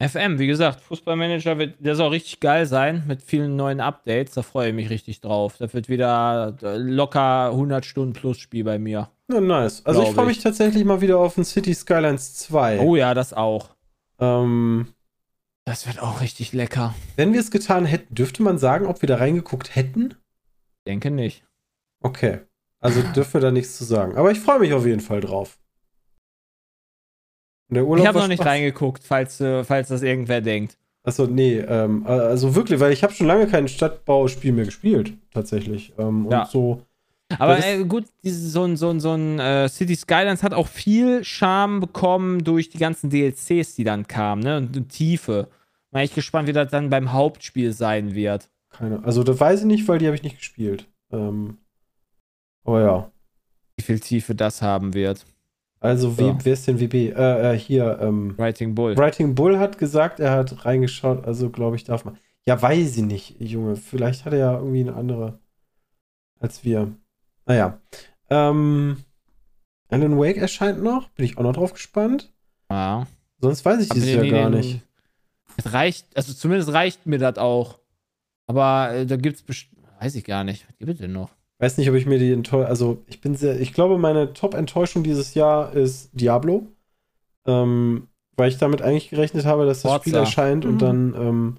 FM, 0.00 0.38
wie 0.38 0.46
gesagt, 0.46 0.80
Fußballmanager 0.80 1.58
wird, 1.58 1.74
der 1.80 1.96
soll 1.96 2.08
richtig 2.10 2.40
geil 2.40 2.66
sein 2.66 3.04
mit 3.06 3.22
vielen 3.22 3.56
neuen 3.56 3.80
Updates. 3.80 4.34
Da 4.34 4.42
freue 4.42 4.68
ich 4.68 4.74
mich 4.74 4.90
richtig 4.90 5.20
drauf. 5.20 5.56
Das 5.58 5.74
wird 5.74 5.88
wieder 5.88 6.56
äh, 6.62 6.76
locker 6.76 7.50
100 7.50 7.84
Stunden 7.84 8.12
plus 8.12 8.38
Spiel 8.38 8.64
bei 8.64 8.78
mir. 8.78 9.10
na, 9.28 9.40
nice. 9.40 9.84
Also 9.84 10.02
ich 10.02 10.10
freue 10.10 10.26
mich 10.26 10.38
ich. 10.38 10.42
tatsächlich 10.42 10.84
mal 10.84 11.00
wieder 11.00 11.18
auf 11.18 11.36
ein 11.36 11.44
City 11.44 11.74
Skylines 11.74 12.34
2. 12.34 12.80
Oh 12.80 12.96
ja, 12.96 13.12
das 13.12 13.32
auch. 13.32 13.70
Ähm, 14.18 14.88
Das 15.68 15.86
wird 15.86 16.00
auch 16.00 16.22
richtig 16.22 16.54
lecker. 16.54 16.94
wenn 17.16 17.34
wir 17.34 17.40
es 17.40 17.50
getan 17.50 17.84
hätten, 17.84 18.14
dürfte 18.14 18.42
man 18.42 18.56
sagen, 18.56 18.86
ob 18.86 19.02
wir 19.02 19.06
da 19.06 19.16
reingeguckt 19.16 19.76
hätten? 19.76 20.14
Denke 20.86 21.10
nicht. 21.10 21.44
Okay. 22.00 22.38
Also 22.80 23.02
dürfen 23.02 23.34
wir 23.34 23.40
da 23.42 23.50
nichts 23.50 23.76
zu 23.76 23.84
sagen. 23.84 24.16
Aber 24.16 24.30
ich 24.30 24.40
freue 24.40 24.60
mich 24.60 24.72
auf 24.72 24.86
jeden 24.86 25.00
Fall 25.02 25.20
drauf. 25.20 25.58
Ich 27.70 27.76
habe 27.78 28.18
noch 28.18 28.28
nicht 28.28 28.38
Spaß. 28.38 28.46
reingeguckt, 28.46 29.04
falls, 29.04 29.42
äh, 29.42 29.62
falls 29.62 29.88
das 29.88 30.00
irgendwer 30.00 30.40
denkt. 30.40 30.78
Achso, 31.02 31.26
nee, 31.26 31.58
ähm, 31.58 32.06
also 32.06 32.54
wirklich, 32.54 32.80
weil 32.80 32.94
ich 32.94 33.02
habe 33.02 33.12
schon 33.12 33.26
lange 33.26 33.46
kein 33.46 33.68
Stadtbauspiel 33.68 34.52
mehr 34.52 34.64
gespielt, 34.64 35.12
tatsächlich. 35.34 35.92
Ähm, 35.98 36.24
und 36.24 36.32
Ja. 36.32 36.46
so. 36.46 36.80
Aber 37.38 37.62
äh, 37.62 37.84
gut, 37.84 38.06
dieses, 38.24 38.54
so 38.54 38.64
ein, 38.64 38.78
so 38.78 38.88
ein, 38.88 39.00
so 39.00 39.12
ein 39.12 39.38
äh, 39.38 39.68
City 39.68 39.96
Skylines 39.96 40.42
hat 40.42 40.54
auch 40.54 40.66
viel 40.66 41.22
Charme 41.24 41.80
bekommen 41.80 42.42
durch 42.42 42.70
die 42.70 42.78
ganzen 42.78 43.10
DLCs, 43.10 43.74
die 43.74 43.84
dann 43.84 44.08
kamen, 44.08 44.42
ne? 44.42 44.56
Und, 44.56 44.74
und 44.74 44.88
Tiefe. 44.88 45.48
Bin 45.90 46.02
ich 46.02 46.14
gespannt, 46.14 46.48
wie 46.48 46.52
das 46.52 46.70
dann 46.70 46.90
beim 46.90 47.12
Hauptspiel 47.12 47.72
sein 47.72 48.14
wird. 48.14 48.50
Keine, 48.70 49.02
also 49.04 49.22
das 49.22 49.40
weiß 49.40 49.60
ich 49.60 49.66
nicht, 49.66 49.88
weil 49.88 49.98
die 49.98 50.06
habe 50.06 50.16
ich 50.16 50.22
nicht 50.22 50.38
gespielt. 50.38 50.86
Ähm, 51.10 51.58
aber 52.64 52.82
ja. 52.82 53.10
Wie 53.76 53.82
viel 53.82 54.00
Tiefe 54.00 54.34
das 54.34 54.60
haben 54.60 54.92
wird. 54.94 55.24
Also, 55.80 56.08
Ja. 56.18 56.36
wer 56.42 56.52
ist 56.52 56.66
denn 56.66 56.80
WB? 56.80 57.10
Äh, 57.12 57.54
äh, 57.54 57.58
hier, 57.58 57.98
ähm, 58.02 58.36
Writing 58.36 58.74
Bull. 58.74 58.96
Writing 58.96 59.34
Bull 59.34 59.58
hat 59.58 59.78
gesagt, 59.78 60.18
er 60.20 60.32
hat 60.32 60.64
reingeschaut, 60.64 61.24
also 61.24 61.50
glaube 61.50 61.76
ich, 61.76 61.84
darf 61.84 62.04
man. 62.04 62.18
Ja, 62.46 62.60
weiß 62.60 62.96
ich 62.96 63.04
nicht, 63.04 63.40
Junge. 63.40 63.76
Vielleicht 63.76 64.24
hat 64.24 64.32
er 64.32 64.38
ja 64.40 64.54
irgendwie 64.58 64.80
eine 64.80 64.94
andere 64.96 65.38
als 66.40 66.64
wir. 66.64 66.92
Naja. 67.46 67.80
Ähm, 68.30 68.98
Alan 69.88 70.18
Wake 70.18 70.36
erscheint 70.38 70.82
noch. 70.82 71.08
Bin 71.10 71.24
ich 71.24 71.38
auch 71.38 71.42
noch 71.42 71.52
drauf 71.54 71.72
gespannt. 71.72 72.32
Ja. 72.70 73.06
Sonst 73.40 73.64
weiß 73.64 73.80
ich 73.82 73.90
Aber 73.90 74.00
dieses 74.00 74.14
Jahr 74.14 74.26
gar 74.26 74.50
den- 74.50 74.60
nicht. 74.60 74.80
Es 75.58 75.72
reicht, 75.72 76.06
also 76.16 76.32
zumindest 76.32 76.72
reicht 76.72 77.06
mir 77.06 77.18
das 77.18 77.36
auch. 77.36 77.78
Aber 78.46 78.92
äh, 78.94 79.04
da 79.06 79.16
gibt's 79.16 79.42
best- 79.42 79.68
weiß 80.00 80.14
ich 80.14 80.24
gar 80.24 80.42
nicht. 80.44 80.66
Was 80.68 80.78
gibt 80.78 80.90
es 80.92 80.98
denn 80.98 81.12
noch? 81.12 81.30
Weiß 81.58 81.76
nicht, 81.76 81.90
ob 81.90 81.96
ich 81.96 82.06
mir 82.06 82.18
die 82.18 82.32
enttäuscht. 82.32 82.68
Also, 82.70 83.02
ich 83.08 83.20
bin 83.20 83.34
sehr. 83.34 83.60
Ich 83.60 83.72
glaube, 83.74 83.98
meine 83.98 84.32
Top-Enttäuschung 84.32 85.02
dieses 85.02 85.34
Jahr 85.34 85.72
ist 85.74 86.10
Diablo. 86.12 86.66
Ähm, 87.46 88.08
weil 88.36 88.48
ich 88.50 88.58
damit 88.58 88.82
eigentlich 88.82 89.10
gerechnet 89.10 89.44
habe, 89.44 89.66
dass 89.66 89.82
das 89.82 89.90
Forza. 89.90 90.02
Spiel 90.02 90.14
erscheint 90.14 90.64
und 90.64 90.74
Mhm. 90.74 90.78
dann. 90.78 91.14
Ähm, 91.18 91.56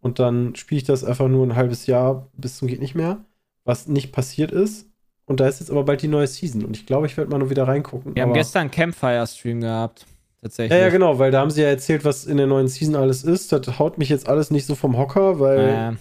und 0.00 0.18
dann 0.20 0.54
spiele 0.54 0.78
ich 0.78 0.84
das 0.84 1.02
einfach 1.04 1.26
nur 1.26 1.44
ein 1.44 1.56
halbes 1.56 1.86
Jahr 1.86 2.28
bis 2.34 2.58
zum 2.58 2.68
geht 2.68 2.80
nicht 2.80 2.94
mehr. 2.94 3.18
Was 3.64 3.88
nicht 3.88 4.12
passiert 4.12 4.52
ist. 4.52 4.86
Und 5.24 5.40
da 5.40 5.48
ist 5.48 5.58
jetzt 5.58 5.70
aber 5.72 5.82
bald 5.82 6.00
die 6.02 6.06
neue 6.08 6.28
Season. 6.28 6.64
Und 6.64 6.76
ich 6.76 6.86
glaube, 6.86 7.06
ich 7.06 7.16
werde 7.16 7.30
mal 7.32 7.38
nur 7.38 7.50
wieder 7.50 7.66
reingucken. 7.66 8.14
Wir 8.14 8.22
haben 8.22 8.32
gestern 8.32 8.60
einen 8.62 8.70
Campfire-Stream 8.70 9.60
gehabt. 9.62 10.06
Tatsächlich. 10.42 10.78
Ja, 10.78 10.84
ja, 10.86 10.90
genau, 10.90 11.18
weil 11.18 11.30
da 11.30 11.40
haben 11.40 11.50
sie 11.50 11.62
ja 11.62 11.68
erzählt, 11.68 12.04
was 12.04 12.24
in 12.26 12.36
der 12.36 12.46
neuen 12.46 12.68
Season 12.68 12.94
alles 12.94 13.24
ist. 13.24 13.52
Das 13.52 13.78
haut 13.78 13.98
mich 13.98 14.08
jetzt 14.08 14.28
alles 14.28 14.50
nicht 14.50 14.66
so 14.66 14.74
vom 14.74 14.96
Hocker, 14.96 15.40
weil 15.40 15.94
Äh, 15.94 15.96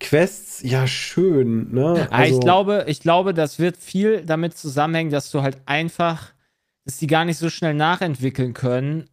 Quests, 0.00 0.62
ja, 0.62 0.86
schön, 0.86 1.72
ne? 1.72 2.08
Ah, 2.10 2.24
ich 2.26 2.40
glaube, 2.40 2.84
ich 2.88 3.00
glaube, 3.00 3.32
das 3.34 3.58
wird 3.60 3.76
viel 3.76 4.24
damit 4.26 4.56
zusammenhängen, 4.56 5.10
dass 5.12 5.30
du 5.30 5.42
halt 5.42 5.58
einfach, 5.64 6.32
dass 6.84 6.98
die 6.98 7.06
gar 7.06 7.24
nicht 7.24 7.38
so 7.38 7.48
schnell 7.50 7.74
nachentwickeln 7.74 8.52
können. 8.52 9.04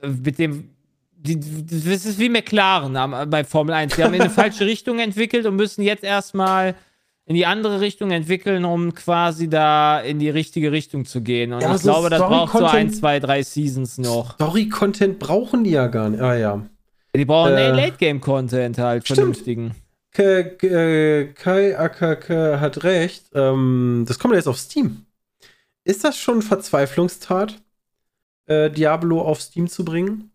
äh, 0.00 0.08
Mit 0.08 0.38
dem, 0.38 0.70
die, 1.10 1.40
das 1.40 2.04
ist 2.06 2.20
wie 2.20 2.28
McLaren 2.28 3.28
bei 3.28 3.42
Formel 3.42 3.74
1. 3.74 3.96
Die 3.96 4.04
haben 4.04 4.14
in 4.14 4.20
eine 4.20 4.30
falsche 4.42 4.64
Richtung 4.64 5.00
entwickelt 5.00 5.44
und 5.44 5.56
müssen 5.56 5.82
jetzt 5.82 6.04
erstmal 6.04 6.76
in 7.28 7.34
die 7.34 7.44
andere 7.44 7.80
Richtung 7.82 8.10
entwickeln, 8.10 8.64
um 8.64 8.94
quasi 8.94 9.50
da 9.50 10.00
in 10.00 10.18
die 10.18 10.30
richtige 10.30 10.72
Richtung 10.72 11.04
zu 11.04 11.20
gehen. 11.20 11.52
Und 11.52 11.60
Ja, 11.60 11.74
ich 11.74 11.82
so 11.82 11.90
glaube, 11.90 12.08
das 12.08 12.20
braucht 12.20 12.56
so 12.56 12.64
ein, 12.64 12.90
zwei, 12.90 13.20
drei 13.20 13.42
Seasons 13.42 13.98
noch. 13.98 14.34
Story-Content 14.36 15.18
brauchen 15.18 15.62
die 15.62 15.72
ja 15.72 15.88
gar 15.88 16.08
nicht. 16.08 16.22
Ah 16.22 16.34
ja. 16.34 16.66
Die 17.14 17.26
brauchen 17.26 17.52
Äh, 17.52 17.68
äh, 17.68 17.70
Late-Game-Content 17.72 18.78
halt, 18.78 19.04
stimmt. 19.04 19.16
vernünftigen. 19.18 19.74
K 20.12 20.42
K 20.44 21.26
Kai 21.34 21.78
AKK 21.78 22.60
hat 22.60 22.82
recht. 22.84 23.26
Ähm, 23.34 24.06
das 24.08 24.18
kommt 24.18 24.32
jetzt 24.34 24.48
auf 24.48 24.56
Steam. 24.56 25.04
Ist 25.84 26.04
das 26.04 26.16
schon 26.16 26.40
Verzweiflungstat, 26.40 27.60
äh, 28.46 28.70
Diablo 28.70 29.20
auf 29.20 29.42
Steam 29.42 29.68
zu 29.68 29.84
bringen? 29.84 30.30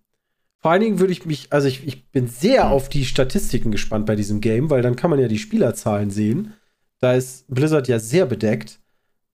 Vor 0.60 0.72
allen 0.72 0.82
Dingen 0.82 1.00
würde 1.00 1.12
ich 1.12 1.26
mich, 1.26 1.48
also 1.52 1.68
ich, 1.68 1.88
ich 1.88 2.12
bin 2.12 2.28
sehr 2.28 2.70
auf 2.70 2.88
die 2.88 3.04
Statistiken 3.06 3.72
gespannt 3.72 4.06
bei 4.06 4.16
diesem 4.16 4.42
Game, 4.42 4.70
weil 4.70 4.84
dann 4.84 4.96
kann 4.96 5.10
man 5.10 5.20
ja 5.20 5.28
die 5.28 5.40
Spielerzahlen 5.40 6.12
sehen. 6.12 6.54
Da 7.04 7.16
ist 7.16 7.46
Blizzard 7.50 7.90
ja 7.90 8.00
sehr 8.00 8.26
bedeckt. 8.26 8.80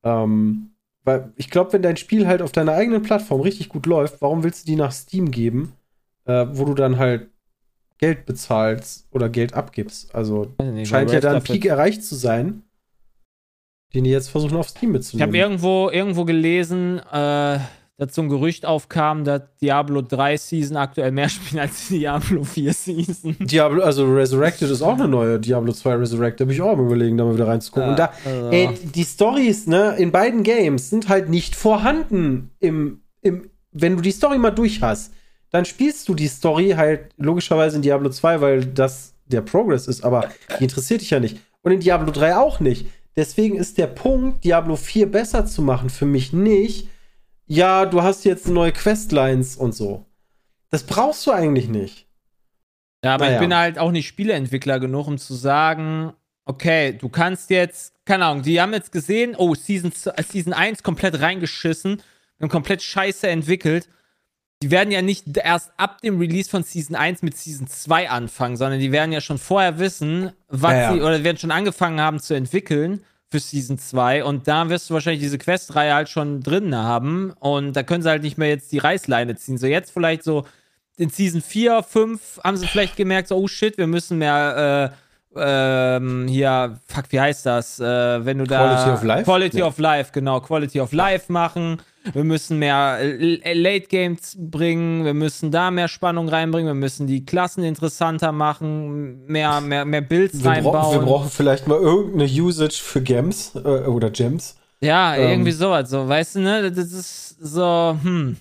Ähm, 0.03 0.71
weil 1.03 1.31
ich 1.35 1.51
glaube, 1.51 1.71
wenn 1.73 1.83
dein 1.83 1.97
Spiel 1.97 2.25
halt 2.25 2.41
auf 2.41 2.51
deiner 2.51 2.71
eigenen 2.71 3.03
Plattform 3.03 3.41
richtig 3.41 3.69
gut 3.69 3.85
läuft, 3.85 4.23
warum 4.23 4.43
willst 4.43 4.63
du 4.63 4.71
die 4.71 4.75
nach 4.75 4.91
Steam 4.91 5.29
geben, 5.29 5.73
äh, 6.25 6.47
wo 6.49 6.65
du 6.65 6.73
dann 6.73 6.97
halt 6.97 7.29
Geld 7.99 8.25
bezahlst 8.25 9.07
oder 9.11 9.29
Geld 9.29 9.53
abgibst? 9.53 10.15
Also 10.15 10.47
nicht, 10.59 10.89
scheint 10.89 11.11
ja 11.11 11.19
da 11.19 11.33
ein 11.35 11.43
Peak 11.43 11.65
erreicht 11.65 12.03
zu 12.03 12.15
sein, 12.15 12.63
den 13.93 14.03
die 14.03 14.09
jetzt 14.09 14.29
versuchen 14.29 14.57
auf 14.57 14.69
Steam 14.69 14.89
Ich 14.89 14.93
mitzunehmen. 14.93 15.29
habe 15.29 15.37
irgendwo, 15.37 15.91
irgendwo 15.91 16.25
gelesen, 16.25 16.99
äh, 17.11 17.59
dass 17.99 18.15
so 18.15 18.21
ein 18.21 18.29
Gerücht 18.29 18.65
aufkam, 18.65 19.25
dass 19.25 19.41
Diablo 19.61 20.01
3 20.01 20.37
Season 20.37 20.77
aktuell 20.77 21.11
mehr 21.11 21.27
spielen 21.29 21.59
als 21.59 21.89
Diablo 21.89 22.43
4 22.45 22.73
Season. 22.73 23.35
Diablo, 23.39 23.83
also 23.83 24.05
Resurrected 24.05 24.69
ist 24.71 24.81
auch 24.81 24.93
eine 24.93 25.09
neue 25.09 25.37
Diablo 25.37 25.73
2 25.73 25.95
Resurrected. 25.95 26.39
Da 26.39 26.45
bin 26.45 26.55
ich 26.55 26.61
auch 26.61 26.71
am 26.71 26.85
überlegen, 26.85 27.17
da 27.17 27.25
mal 27.25 27.33
wieder 27.35 27.47
reinzugucken. 27.47 27.89
Und 27.89 27.99
da, 27.99 28.11
also- 28.25 28.49
ey, 28.51 28.69
die 28.95 29.03
Stories, 29.03 29.67
ne, 29.67 29.95
in 29.97 30.11
beiden 30.13 30.43
Games 30.43 30.89
sind 30.89 31.09
halt 31.09 31.27
nicht 31.27 31.57
vorhanden 31.57 32.51
im, 32.59 33.01
im, 33.21 33.49
wenn 33.73 33.97
du 33.97 34.01
die 34.01 34.11
Story 34.11 34.37
mal 34.37 34.51
durch 34.51 34.81
hast, 34.81 35.11
dann 35.51 35.65
spielst 35.65 36.07
du 36.07 36.15
die 36.15 36.27
Story 36.27 36.75
halt 36.77 37.09
logischerweise 37.17 37.75
in 37.75 37.81
Diablo 37.81 38.09
2, 38.09 38.39
weil 38.39 38.65
das 38.65 39.13
der 39.25 39.41
Progress 39.41 39.87
ist, 39.87 40.05
aber 40.05 40.29
die 40.57 40.63
interessiert 40.63 41.01
dich 41.01 41.09
ja 41.09 41.19
nicht. 41.19 41.37
Und 41.63 41.73
in 41.73 41.81
Diablo 41.81 42.11
3 42.11 42.37
auch 42.37 42.61
nicht. 42.61 42.87
Deswegen 43.17 43.57
ist 43.57 43.77
der 43.77 43.87
Punkt, 43.87 44.45
Diablo 44.45 44.77
4 44.77 45.11
besser 45.11 45.45
zu 45.45 45.61
machen, 45.61 45.89
für 45.89 46.05
mich 46.05 46.31
nicht, 46.31 46.87
ja, 47.49 47.85
du 47.85 48.01
hast 48.03 48.23
jetzt 48.25 48.47
neue 48.47 48.71
Questlines 48.71 49.57
und 49.57 49.73
so. 49.73 50.05
Das 50.69 50.83
brauchst 50.83 51.25
du 51.25 51.31
eigentlich 51.31 51.67
nicht. 51.67 52.07
Ja, 53.03 53.15
aber 53.15 53.25
Naja. 53.25 53.37
ich 53.37 53.41
bin 53.41 53.55
halt 53.55 53.79
auch 53.79 53.91
nicht 53.91 54.07
Spieleentwickler 54.07 54.79
genug, 54.79 55.07
um 55.07 55.17
zu 55.17 55.33
sagen, 55.33 56.13
okay, 56.45 56.93
du 56.93 57.09
kannst 57.09 57.49
jetzt, 57.49 57.93
keine 58.05 58.25
Ahnung, 58.25 58.43
die 58.43 58.61
haben 58.61 58.73
jetzt 58.73 58.91
gesehen, 58.91 59.35
oh, 59.37 59.55
Season, 59.55 59.91
äh, 60.15 60.23
Season 60.23 60.53
1 60.53 60.83
komplett 60.83 61.19
reingeschissen 61.19 62.01
und 62.39 62.49
komplett 62.49 62.81
scheiße 62.83 63.27
entwickelt. 63.27 63.89
Die 64.61 64.69
werden 64.71 64.91
ja 64.91 65.01
nicht 65.01 65.25
erst 65.37 65.71
ab 65.77 66.01
dem 66.01 66.19
Release 66.19 66.49
von 66.49 66.63
Season 66.63 66.95
1 66.95 67.21
mit 67.23 67.37
Season 67.37 67.67
2 67.67 68.09
anfangen, 68.09 68.57
sondern 68.57 68.79
die 68.79 68.91
werden 68.91 69.11
ja 69.13 69.21
schon 69.21 69.37
vorher 69.37 69.79
wissen, 69.79 70.33
was 70.49 70.73
Ja, 70.73 70.79
ja. 70.79 70.93
sie, 70.93 71.01
oder 71.01 71.23
werden 71.23 71.37
schon 71.37 71.51
angefangen 71.51 71.99
haben 72.01 72.19
zu 72.19 72.33
entwickeln 72.35 73.03
für 73.31 73.39
Season 73.39 73.77
2 73.77 74.23
und 74.23 74.47
da 74.47 74.69
wirst 74.69 74.89
du 74.89 74.95
wahrscheinlich 74.95 75.21
diese 75.21 75.37
Quest-Reihe 75.37 75.93
halt 75.93 76.09
schon 76.09 76.41
drin 76.41 76.75
haben 76.75 77.31
und 77.39 77.73
da 77.75 77.83
können 77.83 78.01
sie 78.01 78.09
halt 78.09 78.23
nicht 78.23 78.37
mehr 78.37 78.49
jetzt 78.49 78.71
die 78.71 78.79
Reißleine 78.79 79.35
ziehen. 79.35 79.57
So 79.57 79.67
jetzt 79.67 79.91
vielleicht 79.91 80.23
so 80.23 80.45
in 80.97 81.09
Season 81.09 81.41
4, 81.41 81.83
5 81.83 82.39
haben 82.43 82.57
sie 82.57 82.67
vielleicht 82.67 82.95
gemerkt, 82.97 83.27
so, 83.27 83.37
oh 83.37 83.47
shit, 83.47 83.77
wir 83.77 83.87
müssen 83.87 84.17
mehr 84.17 84.91
äh, 84.91 84.95
ähm, 85.35 86.27
hier, 86.27 86.79
fuck, 86.87 87.05
wie 87.09 87.19
heißt 87.21 87.45
das? 87.45 87.79
Äh, 87.79 88.25
wenn 88.25 88.39
du 88.39 88.45
da. 88.45 88.57
Quality 88.65 88.89
of 88.91 89.03
Life? 89.03 89.23
Quality 89.25 89.57
Ja. 89.59 89.65
of 89.67 89.77
Life, 89.77 90.11
genau. 90.11 90.41
Quality 90.41 90.79
of 90.81 90.91
Life 90.91 91.31
machen. 91.31 91.77
Wir 92.13 92.23
müssen 92.23 92.59
mehr 92.59 92.97
äh, 93.01 93.53
Late 93.53 93.87
Games 93.87 94.35
bringen. 94.39 95.05
Wir 95.05 95.13
müssen 95.13 95.51
da 95.51 95.71
mehr 95.71 95.87
Spannung 95.87 96.29
reinbringen. 96.29 96.67
Wir 96.67 96.73
müssen 96.73 97.07
die 97.07 97.25
Klassen 97.25 97.63
interessanter 97.63 98.31
machen. 98.31 99.25
Mehr, 99.27 99.61
mehr, 99.61 99.85
mehr 99.85 100.01
Builds 100.01 100.43
Wir, 100.43 100.51
reinbauen. 100.51 100.73
brauchen, 100.81 100.99
wir 101.01 101.05
brauchen 101.05 101.29
vielleicht 101.29 101.67
mal 101.67 101.77
irgendeine 101.79 102.25
Usage 102.29 102.79
für 102.81 103.01
Gems 103.01 103.53
äh, 103.55 103.59
oder 103.59 104.09
Gems. 104.09 104.55
Ja, 104.81 105.15
Ähm. 105.15 105.29
irgendwie 105.31 105.51
sowas, 105.51 105.89
so, 105.89 106.07
weißt 106.07 106.35
du, 106.35 106.39
ne? 106.39 106.71
Das 106.71 106.91
ist 106.91 107.35
so, 107.41 107.97
hm. 108.01 108.37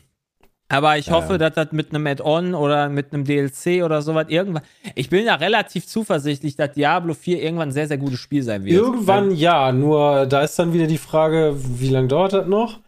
Aber 0.71 0.99
ich 0.99 1.07
Ja, 1.07 1.15
hoffe, 1.15 1.33
ja. 1.33 1.39
dass 1.39 1.55
das 1.55 1.73
mit 1.73 1.95
einem 1.95 2.07
Add-on 2.07 2.55
oder 2.55 2.91
mit 2.91 3.13
einem 3.15 3.25
DLC 3.25 3.83
oder 3.83 4.03
sowas 4.03 4.27
irgendwann. 4.29 4.63
Ich 4.95 5.09
bin 5.09 5.25
da 5.25 5.37
relativ 5.37 5.87
zuversichtlich, 5.87 6.57
dass 6.57 6.73
Diablo 6.73 7.15
4 7.15 7.43
irgendwann 7.43 7.71
ein 7.71 7.73
sehr, 7.73 7.89
sehr 7.89 7.97
gutes 7.97 8.21
Spiel 8.21 8.43
sein 8.43 8.65
wird. 8.65 8.77
Irgendwann 8.77 9.31
ja, 9.31 9.73
nur 9.73 10.27
da 10.27 10.43
ist 10.43 10.59
dann 10.59 10.75
wieder 10.75 10.87
die 10.87 10.99
Frage, 10.99 11.57
wie 11.57 11.89
lange 11.89 12.09
dauert 12.09 12.35
das 12.35 12.47
noch? 12.47 12.81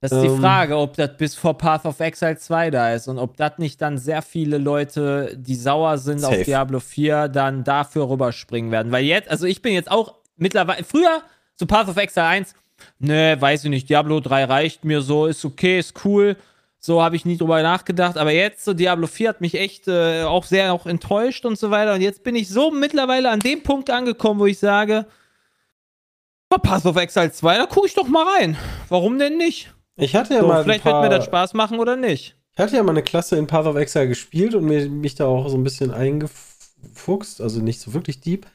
Das 0.00 0.12
ist 0.12 0.22
die 0.22 0.28
ähm, 0.28 0.40
Frage, 0.40 0.78
ob 0.78 0.96
das 0.96 1.14
bis 1.18 1.34
vor 1.34 1.58
Path 1.58 1.84
of 1.84 2.00
Exile 2.00 2.38
2 2.38 2.70
da 2.70 2.94
ist 2.94 3.06
und 3.06 3.18
ob 3.18 3.36
das 3.36 3.58
nicht 3.58 3.82
dann 3.82 3.98
sehr 3.98 4.22
viele 4.22 4.56
Leute, 4.56 5.36
die 5.36 5.54
sauer 5.54 5.98
sind 5.98 6.20
Safe. 6.20 6.38
auf 6.38 6.42
Diablo 6.44 6.80
4, 6.80 7.28
dann 7.28 7.64
dafür 7.64 8.08
rüberspringen 8.08 8.70
werden. 8.70 8.90
Weil 8.92 9.04
jetzt, 9.04 9.30
also 9.30 9.46
ich 9.46 9.60
bin 9.60 9.74
jetzt 9.74 9.90
auch 9.90 10.14
mittlerweile, 10.36 10.84
früher, 10.84 11.20
so 11.54 11.66
Path 11.66 11.88
of 11.88 11.98
Exile 11.98 12.26
1, 12.26 12.54
ne, 12.98 13.36
weiß 13.38 13.64
ich 13.64 13.70
nicht, 13.70 13.90
Diablo 13.90 14.20
3 14.20 14.44
reicht 14.44 14.84
mir 14.86 15.02
so, 15.02 15.26
ist 15.26 15.44
okay, 15.44 15.78
ist 15.78 16.02
cool. 16.06 16.36
So 16.78 17.02
habe 17.02 17.14
ich 17.14 17.26
nie 17.26 17.36
drüber 17.36 17.62
nachgedacht. 17.62 18.16
Aber 18.16 18.32
jetzt, 18.32 18.64
so 18.64 18.72
Diablo 18.72 19.06
4 19.06 19.28
hat 19.28 19.40
mich 19.42 19.54
echt 19.54 19.86
äh, 19.86 20.22
auch 20.22 20.44
sehr 20.44 20.72
auch 20.72 20.86
enttäuscht 20.86 21.44
und 21.44 21.58
so 21.58 21.70
weiter. 21.70 21.92
Und 21.92 22.00
jetzt 22.00 22.22
bin 22.22 22.34
ich 22.36 22.48
so 22.48 22.70
mittlerweile 22.70 23.28
an 23.28 23.40
dem 23.40 23.62
Punkt 23.62 23.90
angekommen, 23.90 24.40
wo 24.40 24.46
ich 24.46 24.58
sage, 24.58 25.04
Path 26.48 26.86
of 26.86 26.96
Exile 26.96 27.30
2, 27.30 27.58
da 27.58 27.66
gucke 27.66 27.86
ich 27.86 27.94
doch 27.94 28.08
mal 28.08 28.26
rein. 28.38 28.56
Warum 28.88 29.18
denn 29.18 29.36
nicht? 29.36 29.70
Ich 30.00 30.16
hatte 30.16 30.34
ja 30.34 30.40
So, 30.40 30.48
mal 30.48 30.62
vielleicht 30.64 30.82
paar, 30.84 31.02
wird 31.02 31.10
mir 31.10 31.16
das 31.16 31.24
Spaß 31.26 31.54
machen 31.54 31.78
oder 31.78 31.96
nicht. 31.96 32.36
Ich 32.54 32.58
hatte 32.58 32.76
ja 32.76 32.82
mal 32.82 32.90
eine 32.92 33.02
Klasse 33.02 33.36
in 33.36 33.46
Path 33.46 33.66
of 33.66 33.76
Exile 33.76 34.08
gespielt 34.08 34.54
und 34.54 34.64
mir, 34.64 34.88
mich 34.88 35.14
da 35.14 35.26
auch 35.26 35.48
so 35.48 35.56
ein 35.56 35.64
bisschen 35.64 35.90
eingefuchst, 35.92 37.40
also 37.40 37.60
nicht 37.60 37.80
so 37.80 37.94
wirklich 37.94 38.20
deep. 38.20 38.46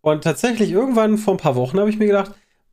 Und 0.00 0.24
tatsächlich 0.24 0.70
irgendwann 0.70 1.18
vor 1.18 1.34
ein 1.34 1.38
paar 1.38 1.56
Wochen 1.56 1.78
habe 1.78 1.90
ich 1.90 1.98
mir 1.98 2.06
gedacht, 2.06 2.32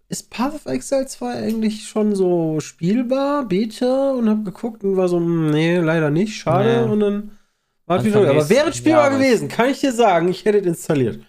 ist 0.09 0.29
Path 0.29 0.53
of 0.53 0.65
Exile 0.65 1.07
2 1.07 1.33
eigentlich 1.33 1.87
schon 1.87 2.15
so 2.15 2.59
spielbar, 2.59 3.45
Beta? 3.47 4.11
Und 4.11 4.29
habe 4.29 4.43
geguckt 4.43 4.83
und 4.83 4.97
war 4.97 5.07
so, 5.07 5.17
hm, 5.17 5.49
nee, 5.51 5.77
leider 5.77 6.09
nicht, 6.11 6.35
schade. 6.35 6.85
Nee. 6.85 6.91
Und 6.91 6.99
dann 6.99 7.31
war 7.87 7.99
es 7.99 8.05
wieder. 8.05 8.29
Aber 8.29 8.49
wäre 8.49 8.69
es 8.69 8.77
spielbar 8.77 9.05
Jahres. 9.11 9.17
gewesen, 9.17 9.47
kann 9.47 9.69
ich 9.69 9.79
dir 9.79 9.91
sagen, 9.91 10.27
ich 10.29 10.45
hätte 10.45 10.59
es 10.59 10.65
installiert. 10.65 11.19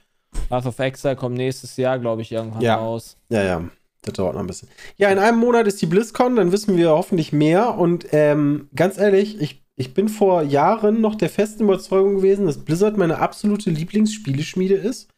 Path 0.48 0.66
of 0.66 0.78
Exile 0.78 1.16
kommt 1.16 1.36
nächstes 1.36 1.76
Jahr, 1.76 1.98
glaube 1.98 2.22
ich, 2.22 2.32
irgendwann 2.32 2.60
Ja. 2.60 2.76
raus. 2.76 3.16
Ja, 3.30 3.42
ja. 3.42 3.64
Das 4.04 4.14
dauert 4.14 4.34
noch 4.34 4.40
ein 4.40 4.46
bisschen. 4.46 4.68
Ja, 4.96 5.08
in 5.08 5.18
einem 5.18 5.38
Monat 5.38 5.66
ist 5.66 5.80
die 5.80 5.86
BlizzCon, 5.86 6.36
dann 6.36 6.52
wissen 6.52 6.76
wir 6.76 6.90
hoffentlich 6.90 7.32
mehr. 7.32 7.78
Und 7.78 8.06
ähm, 8.12 8.68
ganz 8.74 8.98
ehrlich, 8.98 9.40
ich, 9.40 9.64
ich 9.76 9.94
bin 9.94 10.08
vor 10.08 10.42
Jahren 10.42 11.00
noch 11.00 11.14
der 11.14 11.30
festen 11.30 11.64
Überzeugung 11.64 12.16
gewesen, 12.16 12.46
dass 12.46 12.64
Blizzard 12.64 12.98
meine 12.98 13.18
absolute 13.18 13.70
Lieblingsspieleschmiede 13.70 14.74
ist. 14.74 15.08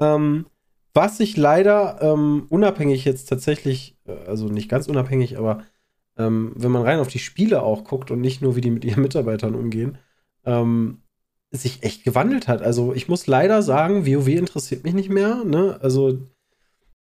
Ähm, 0.00 0.46
was 0.92 1.18
sich 1.18 1.36
leider 1.36 1.98
ähm, 2.00 2.46
unabhängig 2.48 3.04
jetzt 3.04 3.28
tatsächlich, 3.28 3.96
äh, 4.06 4.12
also 4.26 4.48
nicht 4.48 4.68
ganz 4.68 4.88
unabhängig, 4.88 5.38
aber 5.38 5.62
ähm, 6.18 6.52
wenn 6.56 6.72
man 6.72 6.82
rein 6.82 6.98
auf 6.98 7.08
die 7.08 7.18
Spiele 7.18 7.62
auch 7.62 7.84
guckt 7.84 8.10
und 8.10 8.20
nicht 8.20 8.42
nur, 8.42 8.56
wie 8.56 8.60
die 8.60 8.70
mit 8.70 8.84
ihren 8.84 9.02
Mitarbeitern 9.02 9.54
umgehen, 9.54 9.98
ähm, 10.44 11.02
sich 11.50 11.82
echt 11.82 12.04
gewandelt 12.04 12.48
hat. 12.48 12.62
Also 12.62 12.92
ich 12.92 13.08
muss 13.08 13.26
leider 13.26 13.62
sagen, 13.62 14.06
WoW 14.06 14.28
interessiert 14.28 14.84
mich 14.84 14.94
nicht 14.94 15.10
mehr. 15.10 15.44
Ne? 15.44 15.78
Also 15.80 16.18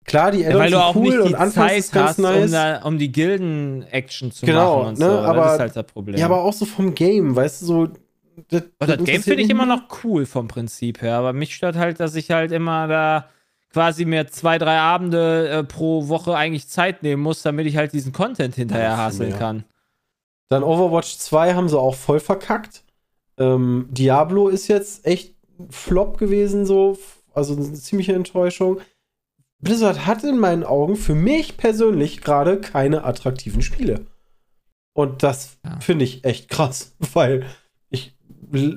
klar, 0.05 0.31
die 0.33 0.41
Ja, 0.41 0.49
Addons 0.51 0.65
du 0.65 0.71
sind 0.71 0.79
auch 0.81 0.95
cool 0.97 1.21
und 1.21 1.35
anfangs 1.35 1.73
ist 1.75 1.93
ganz 1.93 2.11
hast, 2.11 2.19
nice. 2.19 2.45
um, 2.47 2.53
da, 2.53 2.83
um 2.83 2.99
die 2.99 3.13
Gilden-Action 3.13 4.33
zu 4.33 4.47
Genau, 4.47 4.79
machen 4.79 4.89
und 4.91 4.99
ne, 4.99 5.07
so. 5.07 5.19
aber- 5.21 5.37
das 5.45 5.53
ist 5.55 5.61
halt 5.61 5.77
das 5.77 5.87
Problem. 5.87 6.17
ja, 6.19 6.27
aber 6.27 6.43
auch 6.43 6.53
so 6.53 6.65
vom 6.67 6.95
Game, 6.95 7.35
weißt 7.37 7.63
du, 7.63 7.67
so. 7.67 7.87
Das, 8.49 8.63
Und 8.63 8.71
das 8.79 8.89
Game 8.89 8.91
interessiert 9.01 9.25
finde 9.25 9.43
ich 9.43 9.51
immer 9.51 9.67
noch 9.67 9.83
cool 10.05 10.25
vom 10.25 10.49
Prinzip 10.49 11.03
her. 11.03 11.15
Aber 11.17 11.33
mich 11.35 11.55
stört 11.55 11.77
halt, 11.77 12.01
dass 12.01 12.15
ich 12.15 12.31
halt 12.31 12.53
immer 12.53 12.89
da 12.89 13.29
quasi 13.73 14.05
mir 14.07 14.27
zwei, 14.29 14.57
drei 14.59 14.79
Abende 14.79 15.49
äh, 15.49 15.65
pro 15.65 16.09
Woche 16.09 16.35
eigentlich 16.35 16.67
Zeit 16.69 17.03
nehmen 17.03 17.23
muss, 17.23 17.43
damit 17.43 17.67
ich 17.67 17.77
halt 17.77 17.93
diesen 17.93 18.13
Content 18.13 18.55
hinterher 18.55 18.91
Ja, 18.91 18.97
hasseln 18.97 19.37
kann. 19.39 19.65
Dann 20.49 20.63
Overwatch 20.65 21.19
2 21.19 21.55
haben 21.55 21.69
sie 21.69 21.79
auch 21.79 21.95
voll 21.95 22.19
verkackt. 22.19 22.83
Ähm, 23.39 23.87
Diablo 23.91 24.49
ist 24.49 24.69
jetzt 24.69 25.07
echt 25.07 25.35
Flop 25.69 26.17
gewesen, 26.19 26.65
so. 26.67 26.99
Also 27.35 27.55
eine 27.55 27.73
ziemliche 27.75 28.15
Enttäuschung. 28.15 28.81
Blizzard 29.61 30.07
hat 30.07 30.25
in 30.25 30.39
meinen 30.39 30.65
Augen 30.65 30.97
für 30.97 31.15
mich 31.15 31.57
persönlich 31.57 32.21
gerade 32.23 32.61
keine 32.61 33.05
attraktiven 33.05 33.63
Spiele. 33.63 34.07
Und 34.95 35.23
das 35.23 35.59
Ja. 35.65 35.79
finde 35.81 36.05
ich 36.05 36.25
echt 36.25 36.49
krass, 36.49 36.97
weil 37.15 37.45
ich 37.91 38.17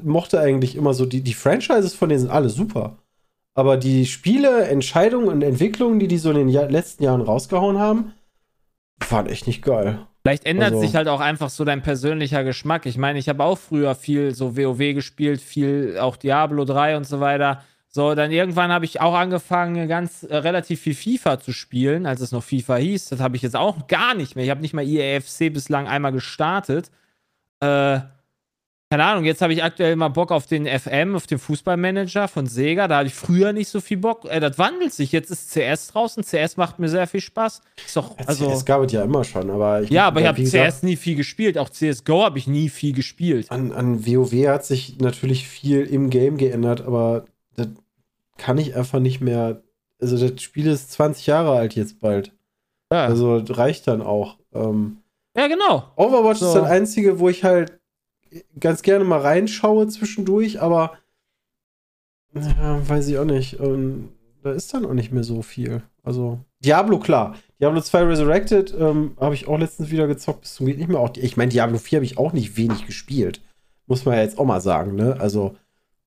mochte 0.04 0.40
eigentlich 0.40 0.76
immer 0.76 0.94
so, 0.94 1.06
die, 1.06 1.22
die 1.22 1.34
Franchises 1.34 1.94
von 1.94 2.10
denen 2.10 2.22
sind 2.22 2.30
alle 2.32 2.50
super. 2.50 2.98
Aber 3.56 3.78
die 3.78 4.06
Spiele, 4.08 4.66
Entscheidungen 4.66 5.28
und 5.28 5.42
Entwicklungen, 5.44 6.00
die 6.00 6.08
die 6.08 6.18
so 6.18 6.32
in 6.32 6.38
den 6.38 6.50
Jahr 6.50 6.70
letzten 6.70 7.04
Jahren 7.04 7.22
rausgehauen 7.22 7.78
haben, 7.78 8.14
waren 9.10 9.28
echt 9.28 9.48
nicht 9.48 9.62
geil. 9.64 10.00
Vielleicht 10.24 10.46
ändert 10.46 10.72
Also- 10.74 10.82
sich 10.82 10.96
halt 10.96 11.08
auch 11.08 11.20
einfach 11.20 11.50
so 11.50 11.64
dein 11.66 11.82
persönlicher 11.82 12.44
Geschmack. 12.44 12.86
Ich 12.86 12.98
meine, 12.98 13.20
ich 13.20 13.30
habe 13.30 13.44
auch 13.44 13.58
früher 13.58 13.94
viel 13.96 14.34
so 14.34 14.56
WoW 14.58 14.94
gespielt, 14.94 15.42
viel 15.42 15.98
auch 16.00 16.16
Diablo 16.16 16.66
3 16.66 16.98
und 16.98 17.06
so 17.06 17.20
weiter. 17.20 17.62
So, 17.96 18.16
dann 18.16 18.32
irgendwann 18.32 18.72
habe 18.72 18.86
ich 18.86 19.02
auch 19.02 19.14
angefangen, 19.14 19.88
ganz 19.88 20.24
äh, 20.24 20.36
relativ 20.36 20.82
viel 20.82 20.96
FIFA 20.96 21.40
zu 21.40 21.54
spielen, 21.54 22.08
als 22.08 22.22
es 22.22 22.32
noch 22.32 22.44
FIFA 22.44 22.78
hieß. 22.78 23.10
Das 23.10 23.20
habe 23.20 23.36
ich 23.36 23.44
jetzt 23.44 23.56
auch 23.56 23.86
gar 23.86 24.16
nicht 24.16 24.36
mehr. 24.36 24.44
Ich 24.44 24.50
habe 24.50 24.62
nicht 24.62 24.74
mal 24.74 24.84
EAFC 24.84 25.54
bislang 25.54 25.88
einmal 25.88 26.12
gestartet. 26.12 26.90
Äh, 27.60 28.00
keine 28.90 29.06
Ahnung, 29.06 29.26
jetzt 29.26 29.44
habe 29.44 29.54
ich 29.54 29.64
aktuell 29.64 29.96
mal 29.96 30.10
Bock 30.10 30.32
auf 30.32 30.48
den 30.48 30.66
FM, 30.66 31.16
auf 31.16 31.28
den 31.28 31.38
Fußballmanager 31.38 32.28
von 32.28 32.48
Sega. 32.48 32.88
Da 32.88 32.98
hatte 32.98 33.08
ich 33.08 33.14
früher 33.14 33.54
nicht 33.54 33.70
so 33.70 33.80
viel 33.80 33.98
Bock. 33.98 34.26
Äh, 34.26 34.40
das 34.40 34.58
wandelt 34.58 34.94
sich. 34.94 35.12
Jetzt 35.12 35.30
ist 35.30 35.52
CS 35.52 35.90
draußen. 35.90 36.24
CS 36.24 36.58
macht 36.58 36.80
mir 36.80 36.90
sehr 36.90 37.06
viel 37.06 37.22
Spaß. 37.22 37.62
Ist 37.86 37.96
doch, 37.96 38.18
also. 38.26 38.50
es 38.50 38.66
gab 38.66 38.82
es 38.82 38.92
ja 38.92 39.04
immer 39.04 39.24
schon, 39.24 39.52
aber 39.52 39.84
ich 39.84 39.92
Ja, 39.92 40.08
aber 40.08 40.22
ich 40.22 40.26
habe 40.26 40.44
CS 40.44 40.82
nie 40.82 40.96
viel 40.96 41.16
gespielt. 41.16 41.60
Auch 41.60 41.70
CSGO 41.70 42.24
habe 42.24 42.40
ich 42.40 42.48
nie 42.48 42.70
viel 42.70 42.94
gespielt. 42.94 43.52
An, 43.52 43.72
an 43.72 44.04
WoW 44.08 44.48
hat 44.48 44.66
sich 44.66 44.98
natürlich 44.98 45.48
viel 45.48 45.84
im 45.84 46.10
Game 46.10 46.38
geändert, 46.38 46.82
aber 46.82 47.26
kann 48.38 48.58
ich 48.58 48.76
einfach 48.76 49.00
nicht 49.00 49.22
mehr. 49.22 49.62
Also, 50.02 50.28
das 50.28 50.42
Spiel 50.42 50.68
ist 50.68 50.92
20 50.92 51.28
Jahre 51.28 51.52
alt 51.52 51.76
jetzt 51.76 52.00
bald. 52.00 52.34
Ja, 52.92 53.06
Also, 53.06 53.38
reicht 53.38 53.88
dann 53.88 54.02
auch. 54.02 54.38
Ähm, 54.54 54.98
ja 55.36 55.48
genau. 55.48 55.92
Overwatch 55.96 56.40
So. 56.40 56.48
ist 56.48 56.56
das 56.56 56.70
einzige, 56.70 57.20
wo 57.20 57.30
ich 57.30 57.44
halt 57.44 57.80
ganz 58.60 58.82
gerne 58.82 59.04
mal 59.04 59.20
reinschaue 59.20 59.88
zwischendurch, 59.88 60.62
aber 60.62 60.94
ja, 62.36 62.90
weiß 62.90 63.08
ich 63.08 63.18
auch 63.18 63.26
nicht. 63.26 63.60
Ähm, 63.60 64.10
da 64.42 64.52
ist 64.52 64.74
dann 64.74 64.86
auch 64.86 64.94
nicht 64.94 65.12
mehr 65.12 65.24
so 65.24 65.42
viel. 65.42 65.84
Also, 66.04 66.40
Diablo, 66.60 67.00
klar. 67.00 67.36
Diablo 67.60 67.80
2 67.80 68.04
Resurrected 68.04 68.76
ähm, 68.78 69.16
habe 69.20 69.36
ich 69.36 69.48
auch 69.48 69.58
letztens 69.58 69.92
wieder 69.92 70.08
gezockt, 70.08 70.42
bis 70.42 70.56
zum 70.56 70.66
geht 70.66 70.78
nicht 70.78 70.90
mehr. 70.90 71.00
Auch, 71.00 71.12
ich 71.16 71.38
meine, 71.38 71.52
Diablo 71.52 71.78
4 71.78 71.98
habe 71.98 72.06
ich 72.06 72.18
auch 72.18 72.34
nicht 72.34 72.58
wenig 72.58 72.86
gespielt. 72.86 73.42
Muss 73.86 74.06
man 74.06 74.16
ja 74.16 74.22
jetzt 74.22 74.38
auch 74.38 74.46
mal 74.46 74.62
sagen, 74.62 74.96
ne? 74.96 75.18
Also, 75.20 75.56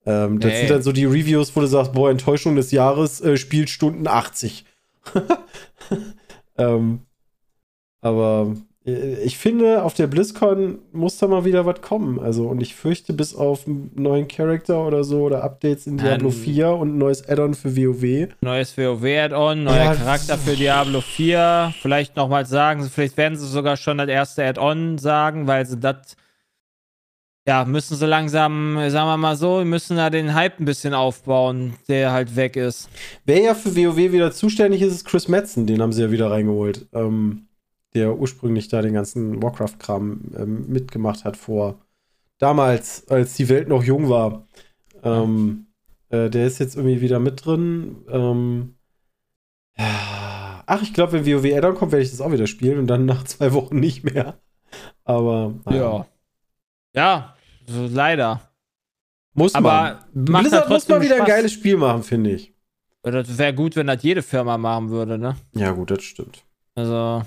ähm, 0.07 0.41
das 0.41 0.53
Nee. 0.53 0.59
sind 0.61 0.71
dann 0.71 0.83
so 0.83 0.93
die 0.93 1.05
Reviews, 1.05 1.55
wo 1.57 1.61
du 1.61 1.67
sagst, 1.67 1.93
boah, 1.93 2.11
Enttäuschung 2.11 2.57
des 2.57 2.71
Jahres, 2.71 3.21
äh, 3.21 3.37
Spielstunden 3.37 4.07
80. 4.07 4.65
ähm, 6.59 7.01
aber 8.01 8.55
äh, 8.87 9.15
ich 9.25 9.37
finde, 9.39 9.83
auf 9.83 9.95
der 9.95 10.07
BlizzCon 10.07 10.79
muss 10.93 11.19
da 11.19 11.27
mal 11.27 11.45
wieder 11.45 11.67
was 11.67 11.81
kommen. 11.81 12.19
Also, 12.19 12.47
und 12.47 12.61
ich 12.61 12.75
fürchte, 12.75 13.13
bis 13.13 13.35
auf 13.35 13.67
einen 13.67 13.91
neuen 13.95 14.29
Charakter 14.29 14.87
oder 14.87 15.05
so 15.05 15.23
oder 15.23 15.43
Updates 15.45 15.87
in 15.87 15.99
Diablo 15.99 16.29
Ähm. 16.29 16.35
4 16.35 16.71
und 16.71 16.95
ein 16.95 16.99
neues 16.99 17.29
Add-on 17.29 17.55
für 17.55 17.77
WoW. 17.77 18.29
Neues 18.41 18.77
WoW-Add-on, 18.79 19.65
neuer 19.65 19.77
Ja, 19.85 19.95
Charakter 19.95 20.39
für 20.39 20.55
Diablo 20.57 21.01
4. 21.01 21.75
Vielleicht 21.81 22.17
nochmal 22.17 22.47
sagen, 22.47 22.83
sie- 22.83 22.91
vielleicht 22.91 23.17
werden 23.17 23.37
sie 23.37 23.47
sogar 23.47 23.77
schon 23.77 23.99
das 23.99 24.09
erste 24.09 24.45
Add-on 24.45 24.99
sagen, 24.99 25.47
weil 25.47 25.67
sie 25.67 25.79
das. 25.79 26.17
Ja, 27.49 27.65
müssen 27.65 27.97
sie 27.97 28.07
langsam, 28.07 28.75
sagen 28.91 29.09
wir 29.09 29.17
mal 29.17 29.37
so, 29.37 29.65
müssen 29.65 29.97
da 29.97 30.11
den 30.11 30.35
Hype 30.35 30.59
ein 30.59 30.65
bisschen 30.65 30.95
aufbauen, 30.95 31.75
der 31.89 32.11
halt 32.11 32.35
weg 32.35 32.57
ist. 32.57 32.89
Wer 33.25 33.41
ja 33.41 33.55
für 33.55 33.77
WoW 33.77 33.97
wieder 33.97 34.33
zuständig 34.33 34.83
ist, 34.83 34.93
ist 34.93 35.05
Chris 35.05 35.29
Metzen. 35.29 35.67
Den 35.67 35.81
haben 35.81 35.93
sie 35.93 36.03
ja 36.03 36.11
wieder 36.11 36.31
reingeholt. 36.31 36.87
Ähm, 36.93 37.47
der 37.95 38.19
ursprünglich 38.19 38.69
da 38.69 38.83
den 38.83 38.95
ganzen 38.95 39.43
Warcraft-Kram 39.43 40.21
ähm, 40.37 40.65
mitgemacht 40.69 41.25
hat 41.25 41.37
vor 41.37 41.79
damals, 42.39 43.07
als 43.09 43.35
die 43.35 43.49
Welt 43.49 43.69
noch 43.69 43.85
jung 43.85 44.09
war. 44.09 44.47
Ähm, 45.05 45.69
äh, 46.09 46.29
der 46.29 46.47
ist 46.47 46.59
jetzt 46.59 46.77
irgendwie 46.77 47.01
wieder 47.01 47.21
mit 47.21 47.47
drin. 47.47 48.05
Ähm, 48.11 48.75
ja, 49.79 50.65
Ach, 50.67 50.83
ich 50.83 50.93
glaube, 50.93 51.13
wenn 51.13 51.27
WoW 51.27 51.57
Add-on 51.57 51.77
kommt, 51.77 51.93
werde 51.93 52.03
ich 52.03 52.11
das 52.11 52.21
auch 52.21 52.33
wieder 52.33 52.49
spielen 52.49 52.79
und 52.79 52.89
dann 52.89 53.07
nach 53.07 53.23
zwei 53.25 53.53
Wochen 53.53 53.79
nicht 53.79 54.03
mehr. 54.03 54.41
Aber 55.05 55.55
Ja. 55.71 56.07
Ja, 56.93 57.35
so 57.35 57.36
leider. 57.69 58.41
muss 59.35 59.55
Aber 59.55 60.01
man. 60.13 60.25
Blizzard 60.43 60.69
muss 60.69 60.89
mal 60.89 61.01
wieder 61.03 61.17
ein 61.17 61.23
Spaß. 61.23 61.29
geiles 61.29 61.53
Spiel 61.53 61.77
machen, 61.77 62.03
finde 62.03 62.31
ich. 62.31 62.53
Das 63.03 63.39
wäre 63.39 63.55
gut, 63.55 63.77
wenn 63.77 63.87
das 63.87 64.03
jede 64.03 64.23
Firma 64.23 64.59
machen 64.59 64.91
würde, 64.91 65.17
ne? 65.19 65.37
Ja, 65.55 65.71
gut, 65.73 65.91
das 65.93 66.03
stimmt. 66.03 66.43
Also, 66.75 67.23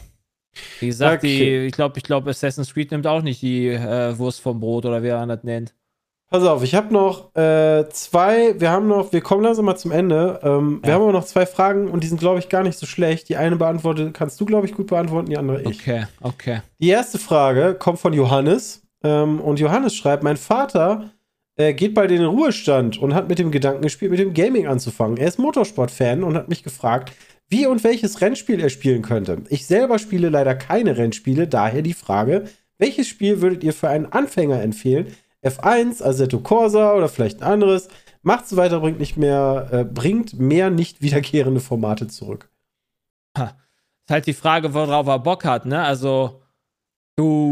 wie 0.81 0.87
gesagt, 0.87 1.23
die, 1.23 1.27
Okay. 1.35 1.65
ich 1.67 1.71
glaube, 1.73 1.97
ich 1.97 2.03
glaube, 2.03 2.29
Assassin's 2.31 2.73
Creed 2.73 2.91
nimmt 2.91 3.07
auch 3.07 3.21
nicht 3.21 3.41
die 3.41 3.67
äh, 3.69 4.17
Wurst 4.17 4.41
vom 4.41 4.59
Brot 4.59 4.85
oder 4.85 5.01
wie 5.03 5.09
man 5.09 5.29
das 5.29 5.43
nennt. 5.43 5.73
Pass 6.29 6.43
auf, 6.43 6.63
ich 6.63 6.75
habe 6.75 6.93
noch 6.93 7.33
äh, 7.35 7.87
zwei, 7.89 8.59
wir 8.59 8.69
haben 8.69 8.87
noch, 8.87 9.11
wir 9.13 9.21
kommen 9.21 9.43
langsam 9.43 9.65
mal 9.65 9.77
zum 9.77 9.91
Ende. 9.91 10.39
Ähm, 10.43 10.79
Wir 10.83 10.89
Ja. 10.89 10.95
haben 10.95 11.03
aber 11.03 11.11
noch 11.13 11.25
zwei 11.25 11.45
Fragen 11.47 11.89
und 11.89 12.03
die 12.03 12.07
sind, 12.07 12.19
glaube 12.19 12.37
ich, 12.39 12.49
gar 12.49 12.61
nicht 12.61 12.77
so 12.77 12.85
schlecht. 12.85 13.29
Die 13.29 13.37
eine 13.37 13.55
beantwortet, 13.55 14.13
kannst 14.13 14.39
du, 14.39 14.45
glaube 14.45 14.67
ich, 14.67 14.75
gut 14.75 14.87
beantworten, 14.87 15.29
die 15.29 15.37
andere 15.37 15.61
ich. 15.63 15.79
Okay, 15.79 16.05
okay. 16.21 16.61
Die 16.79 16.89
erste 16.89 17.17
Frage 17.17 17.73
kommt 17.73 17.99
von 17.99 18.13
Johannes. 18.13 18.85
Ähm, 19.03 19.39
und 19.39 19.59
Johannes 19.59 19.95
schreibt: 19.95 20.23
Mein 20.23 20.37
Vater 20.37 21.11
äh, 21.55 21.73
geht 21.73 21.93
bald 21.93 22.11
in 22.11 22.17
den 22.17 22.27
Ruhestand 22.27 22.97
und 22.97 23.13
hat 23.13 23.29
mit 23.29 23.39
dem 23.39 23.51
Gedanken 23.51 23.81
gespielt, 23.81 24.11
mit 24.11 24.19
dem 24.19 24.33
Gaming 24.33 24.67
anzufangen. 24.67 25.17
Er 25.17 25.27
ist 25.27 25.39
Motorsport-Fan 25.39 26.23
und 26.23 26.35
hat 26.35 26.49
mich 26.49 26.63
gefragt, 26.63 27.13
wie 27.47 27.65
und 27.65 27.83
welches 27.83 28.21
Rennspiel 28.21 28.59
er 28.59 28.69
spielen 28.69 29.01
könnte. 29.01 29.43
Ich 29.49 29.65
selber 29.65 29.99
spiele 29.99 30.29
leider 30.29 30.55
keine 30.55 30.97
Rennspiele, 30.97 31.47
daher 31.47 31.81
die 31.81 31.93
Frage: 31.93 32.45
Welches 32.77 33.07
Spiel 33.07 33.41
würdet 33.41 33.63
ihr 33.63 33.73
für 33.73 33.89
einen 33.89 34.05
Anfänger 34.05 34.61
empfehlen? 34.61 35.07
F1, 35.43 36.03
Assetto 36.03 36.39
Corsa 36.39 36.93
oder 36.95 37.07
vielleicht 37.07 37.41
ein 37.41 37.51
anderes? 37.51 37.87
Macht 38.21 38.47
so 38.47 38.57
weiter, 38.57 38.81
bringt 38.81 38.99
nicht 38.99 39.15
mehr, 39.15 39.69
äh, 39.71 39.83
bringt 39.85 40.37
mehr 40.37 40.69
nicht 40.69 41.01
wiederkehrende 41.01 41.61
Formate 41.61 42.07
zurück. 42.07 42.49
Ist 44.09 44.13
halt 44.13 44.27
die 44.27 44.33
Frage, 44.33 44.73
worauf 44.73 45.07
er 45.07 45.19
Bock 45.19 45.45
hat, 45.45 45.65
ne? 45.65 45.83
Also, 45.83 46.41
du. 47.15 47.51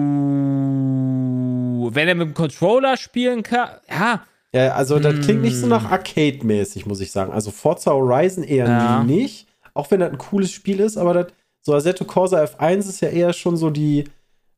Wenn 1.95 2.07
er 2.07 2.15
mit 2.15 2.27
dem 2.27 2.33
Controller 2.33 2.95
spielen 2.97 3.43
kann, 3.43 3.69
ja, 3.89 4.23
Ja, 4.53 4.73
also 4.75 4.97
das 4.99 5.19
klingt 5.19 5.41
nicht 5.41 5.57
so 5.57 5.63
Hm. 5.63 5.69
nach 5.69 5.85
Arcade-mäßig, 5.91 6.85
muss 6.85 7.01
ich 7.01 7.11
sagen. 7.11 7.31
Also 7.33 7.51
Forza 7.51 7.91
Horizon 7.91 8.43
eher 8.43 8.67
Ja. 8.67 9.03
nicht, 9.03 9.47
auch 9.73 9.91
wenn 9.91 9.99
das 9.99 10.11
ein 10.11 10.17
cooles 10.17 10.51
Spiel 10.51 10.79
ist, 10.79 10.97
aber 10.97 11.13
das, 11.13 11.27
so 11.61 11.73
Assetto 11.73 12.05
Corsa 12.05 12.41
F1 12.43 12.79
ist 12.89 13.01
ja 13.01 13.09
eher 13.09 13.33
schon 13.33 13.57
so 13.57 13.69
die 13.69 14.05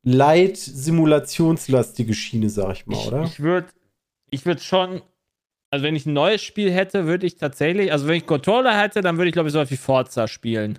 light-simulationslastige 0.04 2.14
Schiene, 2.14 2.48
sag 2.50 2.72
ich 2.72 2.86
mal, 2.86 2.96
oder? 3.06 3.24
ich 3.24 3.40
würde 3.40 3.66
ich 4.30 4.46
würd 4.46 4.62
schon, 4.62 5.02
also 5.70 5.84
wenn 5.84 5.96
ich 5.96 6.06
ein 6.06 6.12
neues 6.12 6.42
Spiel 6.42 6.70
hätte, 6.70 7.06
würde 7.06 7.26
ich 7.26 7.36
tatsächlich, 7.36 7.92
also 7.92 8.06
wenn 8.06 8.16
ich 8.16 8.26
Controller 8.26 8.78
hätte, 8.80 9.00
dann 9.00 9.16
würde 9.18 9.28
ich 9.28 9.32
glaube 9.32 9.48
ich 9.48 9.52
so 9.52 9.58
was 9.58 9.70
wie 9.70 9.76
Forza 9.76 10.28
spielen. 10.28 10.78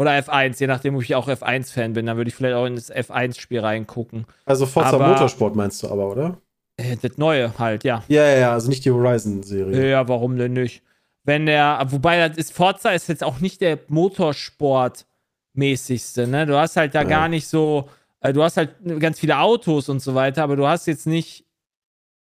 Oder 0.00 0.12
F1, 0.12 0.58
je 0.58 0.66
nachdem, 0.66 0.96
ob 0.96 1.02
ich 1.02 1.14
auch 1.14 1.28
F1-Fan 1.28 1.92
bin, 1.92 2.06
dann 2.06 2.16
würde 2.16 2.28
ich 2.28 2.34
vielleicht 2.34 2.54
auch 2.54 2.64
in 2.64 2.74
das 2.74 2.90
F1-Spiel 2.90 3.60
reingucken. 3.60 4.24
also 4.46 4.64
Forza 4.64 4.94
aber- 4.94 5.08
Motorsport 5.08 5.54
meinst 5.54 5.82
du 5.82 5.88
aber, 5.88 6.10
oder? 6.10 6.38
Äh, 6.78 6.96
Das 7.02 7.18
neue 7.18 7.58
halt, 7.58 7.84
ja. 7.84 8.02
Ja, 8.08 8.24
ja, 8.26 8.38
ja, 8.38 8.52
also 8.54 8.70
nicht 8.70 8.82
die 8.86 8.90
Horizon-Serie. 8.90 9.90
Ja, 9.90 10.08
warum 10.08 10.38
denn 10.38 10.54
nicht? 10.54 10.82
Wenn 11.24 11.44
der, 11.44 11.82
wobei 11.90 12.26
das 12.28 12.38
ist, 12.38 12.54
Forza 12.54 12.92
ist 12.92 13.08
jetzt 13.10 13.22
auch 13.22 13.40
nicht 13.40 13.60
der 13.60 13.78
Motorsport-mäßigste, 13.88 16.26
ne? 16.26 16.46
Du 16.46 16.56
hast 16.58 16.76
halt 16.76 16.94
da 16.94 17.02
Ja. 17.02 17.08
gar 17.08 17.28
nicht 17.28 17.46
so, 17.46 17.88
äh, 18.20 18.32
du 18.32 18.42
hast 18.42 18.56
halt 18.56 18.70
ganz 19.00 19.20
viele 19.20 19.38
Autos 19.38 19.90
und 19.90 20.00
so 20.00 20.14
weiter, 20.14 20.42
aber 20.42 20.56
du 20.56 20.66
hast 20.66 20.86
jetzt 20.86 21.06
nicht, 21.06 21.44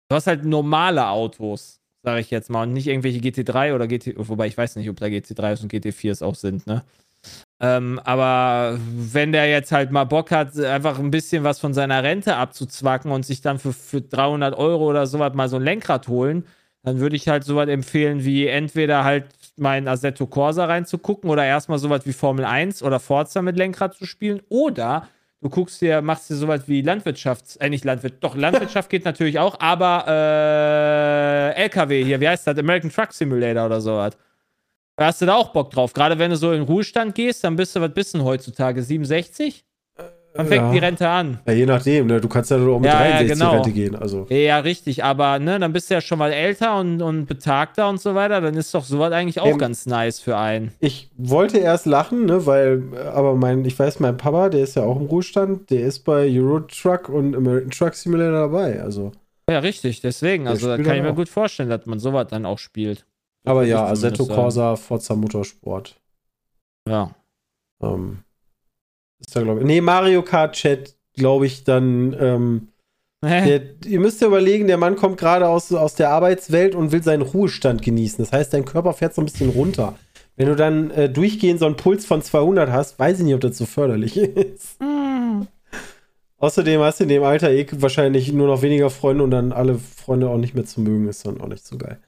du 0.08 0.16
hast 0.16 0.26
halt 0.26 0.44
normale 0.46 1.06
Autos, 1.08 1.80
sage 2.02 2.20
ich 2.20 2.30
jetzt 2.30 2.48
mal, 2.50 2.62
und 2.62 2.72
nicht 2.72 2.86
irgendwelche 2.86 3.20
GT3 3.20 3.74
oder 3.74 3.86
GT, 3.86 4.14
wobei 4.16 4.46
ich 4.46 4.56
weiß 4.56 4.76
nicht, 4.76 4.88
ob 4.88 4.96
da 4.96 5.06
GT3s 5.06 5.62
und 5.62 5.70
GT4s 5.72 6.22
auch 6.24 6.34
sind, 6.34 6.66
ne? 6.66 6.82
Ähm, 7.58 7.98
aber 8.04 8.78
wenn 8.78 9.32
der 9.32 9.48
jetzt 9.48 9.72
halt 9.72 9.90
mal 9.90 10.04
Bock 10.04 10.30
hat, 10.30 10.58
einfach 10.58 10.98
ein 10.98 11.10
bisschen 11.10 11.42
was 11.42 11.58
von 11.58 11.72
seiner 11.72 12.02
Rente 12.02 12.36
abzuzwacken 12.36 13.10
und 13.10 13.24
sich 13.24 13.40
dann 13.40 13.58
für, 13.58 13.72
für 13.72 14.02
300 14.02 14.54
Euro 14.56 14.86
oder 14.90 15.06
sowas 15.06 15.32
mal 15.34 15.48
so 15.48 15.56
ein 15.56 15.62
Lenkrad 15.62 16.08
holen, 16.08 16.44
dann 16.82 17.00
würde 17.00 17.16
ich 17.16 17.28
halt 17.28 17.44
sowas 17.44 17.68
empfehlen, 17.68 18.24
wie 18.24 18.46
entweder 18.46 19.04
halt 19.04 19.26
mein 19.56 19.88
Assetto 19.88 20.26
Corsa 20.26 20.66
reinzugucken 20.66 21.30
oder 21.30 21.44
erstmal 21.44 21.78
sowas 21.78 22.02
wie 22.04 22.12
Formel 22.12 22.44
1 22.44 22.82
oder 22.82 23.00
Forza 23.00 23.40
mit 23.42 23.56
Lenkrad 23.56 23.94
zu 23.94 24.04
spielen 24.04 24.42
oder 24.50 25.08
du 25.40 25.48
guckst 25.48 25.80
dir, 25.80 26.02
machst 26.02 26.30
dir 26.30 26.36
sowas 26.36 26.62
wie 26.66 26.82
Landwirtschaft, 26.82 27.56
äh, 27.60 27.70
nicht 27.70 27.84
Landwirt, 27.84 28.22
doch 28.22 28.36
Landwirtschaft 28.36 28.90
geht 28.90 29.04
natürlich 29.04 29.38
auch, 29.38 29.58
aber 29.60 30.04
äh, 31.56 31.62
LKW 31.62 32.04
hier, 32.04 32.20
wie 32.20 32.28
heißt 32.28 32.46
das? 32.46 32.58
American 32.58 32.90
Truck 32.90 33.12
Simulator 33.12 33.66
oder 33.66 33.80
sowas. 33.80 34.16
Da 34.96 35.06
hast 35.06 35.20
du 35.20 35.26
da 35.26 35.34
auch 35.34 35.50
Bock 35.50 35.70
drauf. 35.70 35.92
Gerade 35.92 36.18
wenn 36.18 36.30
du 36.30 36.36
so 36.36 36.52
in 36.52 36.60
den 36.60 36.66
Ruhestand 36.66 37.14
gehst, 37.14 37.44
dann 37.44 37.56
bist 37.56 37.76
du, 37.76 37.80
was 37.80 37.92
bist 37.92 38.14
du 38.14 38.24
heutzutage? 38.24 38.82
67? 38.82 39.64
Dann 40.34 40.46
fängt 40.48 40.64
ja. 40.64 40.72
die 40.72 40.78
Rente 40.78 41.08
an. 41.08 41.40
Ja, 41.46 41.52
je 41.54 41.64
nachdem, 41.64 42.06
ne? 42.08 42.20
Du 42.20 42.28
kannst 42.28 42.50
ja 42.50 42.58
nur 42.58 42.76
auch 42.76 42.78
mit 42.80 42.90
Ja, 42.90 43.04
ja, 43.04 43.10
63 43.18 43.38
genau. 43.38 43.52
Rente 43.52 43.72
gehen. 43.72 43.96
Also. 43.96 44.26
Ja, 44.28 44.58
richtig, 44.58 45.02
aber 45.02 45.38
ne, 45.38 45.58
dann 45.58 45.72
bist 45.72 45.88
du 45.88 45.94
ja 45.94 46.02
schon 46.02 46.18
mal 46.18 46.30
älter 46.30 46.78
und, 46.78 47.00
und 47.00 47.24
betagter 47.24 47.88
und 47.88 48.00
so 48.00 48.14
weiter, 48.14 48.42
dann 48.42 48.54
ist 48.54 48.74
doch 48.74 48.84
sowas 48.84 49.12
eigentlich 49.12 49.40
auch 49.40 49.46
Ähm, 49.46 49.58
ganz 49.58 49.86
nice 49.86 50.20
für 50.20 50.36
einen. 50.36 50.72
Ich 50.80 51.10
wollte 51.16 51.56
erst 51.58 51.86
lachen, 51.86 52.26
ne, 52.26 52.44
weil, 52.44 52.82
aber 53.14 53.34
mein, 53.34 53.64
ich 53.64 53.78
weiß, 53.78 53.98
mein 54.00 54.18
Papa, 54.18 54.50
der 54.50 54.62
ist 54.62 54.76
ja 54.76 54.82
auch 54.82 55.00
im 55.00 55.06
Ruhestand, 55.06 55.70
der 55.70 55.86
ist 55.86 56.00
bei 56.00 56.28
Euro 56.30 56.60
Truck 56.60 57.08
und 57.08 57.34
American 57.34 57.70
Truck 57.70 57.94
Simulator 57.94 58.32
dabei. 58.32 58.82
Also. 58.82 59.12
Ja, 59.48 59.60
richtig, 59.60 60.02
deswegen, 60.02 60.44
Der 60.44 60.52
also 60.52 60.68
da 60.68 60.76
kann 60.76 60.96
ich 60.96 61.02
mir 61.02 61.12
auch. 61.12 61.16
gut 61.16 61.30
vorstellen, 61.30 61.70
dass 61.70 61.86
man 61.86 61.98
sowas 61.98 62.26
dann 62.28 62.44
auch 62.44 62.58
spielt. 62.58 63.06
Aber 63.46 63.64
ja, 63.64 63.86
Assetto. 63.86 64.26
Corsa, 64.26 64.76
Forza 64.76 65.14
Motorsport. 65.14 65.96
Ja. 66.88 67.14
Ähm, 67.82 68.18
ist 69.18 69.34
da, 69.34 69.42
glaube 69.42 69.60
ich. 69.60 69.66
Nee, 69.66 69.80
Mario 69.80 70.22
Kart 70.22 70.54
Chat, 70.54 70.96
glaube 71.14 71.46
ich, 71.46 71.64
dann. 71.64 72.16
Ähm, 72.18 72.68
der, 73.22 73.62
ihr 73.84 73.98
müsst 73.98 74.20
ja 74.20 74.28
überlegen, 74.28 74.66
der 74.66 74.76
Mann 74.76 74.94
kommt 74.94 75.18
gerade 75.18 75.48
aus, 75.48 75.72
aus 75.72 75.94
der 75.94 76.10
Arbeitswelt 76.10 76.74
und 76.74 76.92
will 76.92 77.02
seinen 77.02 77.22
Ruhestand 77.22 77.82
genießen. 77.82 78.22
Das 78.24 78.32
heißt, 78.32 78.52
dein 78.52 78.64
Körper 78.64 78.92
fährt 78.92 79.14
so 79.14 79.22
ein 79.22 79.24
bisschen 79.24 79.50
runter. 79.50 79.96
Wenn 80.36 80.48
du 80.48 80.54
dann 80.54 80.90
äh, 80.90 81.08
durchgehend 81.08 81.58
so 81.58 81.66
einen 81.66 81.76
Puls 81.76 82.04
von 82.04 82.22
200 82.22 82.70
hast, 82.70 82.98
weiß 82.98 83.18
ich 83.18 83.24
nicht, 83.24 83.34
ob 83.34 83.40
das 83.40 83.56
so 83.56 83.64
förderlich 83.64 84.16
ist. 84.18 84.78
Außerdem 86.38 86.80
hast 86.82 87.00
du 87.00 87.04
in 87.04 87.08
dem 87.08 87.22
Alter 87.22 87.50
eh 87.50 87.66
wahrscheinlich 87.72 88.32
nur 88.32 88.46
noch 88.46 88.60
weniger 88.60 88.90
Freunde 88.90 89.24
und 89.24 89.30
dann 89.30 89.52
alle 89.52 89.78
Freunde 89.78 90.28
auch 90.28 90.36
nicht 90.36 90.54
mehr 90.54 90.66
zu 90.66 90.82
mögen, 90.82 91.08
ist 91.08 91.26
dann 91.26 91.40
auch 91.40 91.48
nicht 91.48 91.66
so 91.66 91.78
geil. 91.78 91.98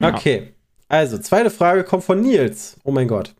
Okay. 0.00 0.54
Also, 0.88 1.18
zweite 1.18 1.50
Frage 1.50 1.82
kommt 1.82 2.04
von 2.04 2.20
Nils. 2.20 2.76
Oh 2.84 2.92
mein 2.92 3.08
Gott. 3.08 3.34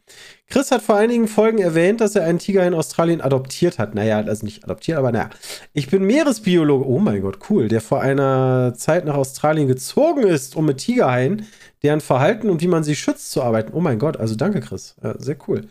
Chris 0.49 0.71
hat 0.71 0.83
vor 0.83 0.97
einigen 0.97 1.29
Folgen 1.29 1.59
erwähnt, 1.59 2.01
dass 2.01 2.17
er 2.17 2.25
einen 2.25 2.39
Tiger 2.39 2.67
in 2.67 2.75
Australien 2.75 3.21
adoptiert 3.21 3.79
hat. 3.79 3.95
Naja, 3.95 4.19
also 4.19 4.45
nicht 4.45 4.65
adoptiert, 4.65 4.99
aber 4.99 5.13
naja. 5.13 5.31
Ich 5.73 5.89
bin 5.89 6.05
Meeresbiologe. 6.05 6.87
Oh 6.87 6.99
mein 6.99 7.23
Gott, 7.23 7.39
cool. 7.51 7.69
Der 7.69 7.81
vor 7.81 8.01
einer 8.01 8.75
Zeit 8.77 9.05
nach 9.05 9.15
Australien 9.15 9.69
gezogen 9.69 10.23
ist, 10.23 10.57
um 10.57 10.67
mit 10.67 10.79
Tigerhaien, 10.79 11.47
deren 11.83 12.01
Verhalten 12.01 12.51
und 12.51 12.61
wie 12.63 12.69
man 12.69 12.85
sie 12.85 12.97
schützt, 12.97 13.31
zu 13.31 13.43
arbeiten. 13.43 13.73
Oh 13.75 13.81
mein 13.81 13.99
Gott, 13.99 14.17
also 14.17 14.35
danke, 14.37 14.61
Chris. 14.61 14.97
Ja, 15.03 15.15
sehr 15.19 15.37
cool. 15.47 15.69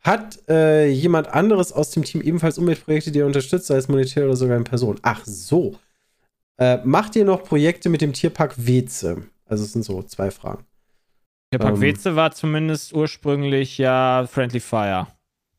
Hat 0.00 0.38
äh, 0.48 0.88
jemand 0.88 1.28
anderes 1.28 1.72
aus 1.72 1.90
dem 1.90 2.04
Team 2.04 2.20
ebenfalls 2.20 2.58
Umweltprojekte, 2.58 3.10
die 3.10 3.20
er 3.20 3.26
unterstützt, 3.26 3.66
sei 3.66 3.76
es 3.76 3.88
monetär 3.88 4.24
oder 4.26 4.36
sogar 4.36 4.56
in 4.56 4.64
Person? 4.64 4.98
Ach 5.02 5.22
so. 5.24 5.76
Äh, 6.58 6.78
macht 6.84 7.16
ihr 7.16 7.24
noch 7.24 7.42
Projekte 7.42 7.88
mit 7.88 8.02
dem 8.02 8.12
Tierpark 8.12 8.54
Weze? 8.56 9.22
Also 9.46 9.64
es 9.64 9.72
sind 9.72 9.82
so 9.84 10.02
zwei 10.02 10.30
Fragen. 10.30 10.64
Der 11.52 11.58
Park 11.58 11.80
Ähm. 11.80 12.16
War 12.16 12.32
zumindest 12.32 12.92
ursprünglich 12.92 13.78
ja 13.78 14.26
Friendly 14.26 14.60
Fire. 14.60 15.06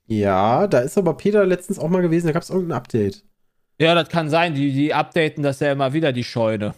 Ja, 0.08 0.68
da 0.68 0.80
ist 0.80 0.98
aber 0.98 1.16
Peter 1.16 1.46
letztens 1.46 1.80
auch 1.80 1.90
mal 1.90 2.02
gewesen, 2.02 2.28
da 2.28 2.34
gab 2.34 2.44
es 2.44 2.50
irgendein 2.50 2.78
Update. 2.78 3.24
Ja, 3.80 3.96
das 3.96 4.10
kann 4.10 4.30
sein. 4.30 4.54
Die, 4.54 4.72
die 4.72 4.94
updaten 4.94 5.44
das 5.44 5.60
ja 5.60 5.72
immer 5.72 5.94
wieder, 5.94 6.14
die 6.14 6.24
Scheune. 6.24 6.74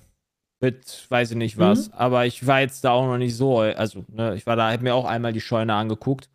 Mit, 0.60 1.06
weiß 1.10 1.32
ich 1.32 1.38
nicht 1.38 1.58
was. 1.60 1.92
Aber 1.94 2.26
ich 2.26 2.48
war 2.48 2.62
jetzt 2.62 2.84
da 2.84 2.92
auch 2.92 3.06
noch 3.06 3.18
nicht 3.18 3.36
so. 3.36 3.60
Also, 3.60 4.06
ne, 4.08 4.36
ich 4.36 4.48
war 4.48 4.56
da, 4.56 4.72
hab 4.72 4.82
mir 4.82 4.96
auch 4.96 5.06
einmal 5.06 5.34
die 5.34 5.42
Scheune 5.42 5.74
angeguckt. 5.76 6.30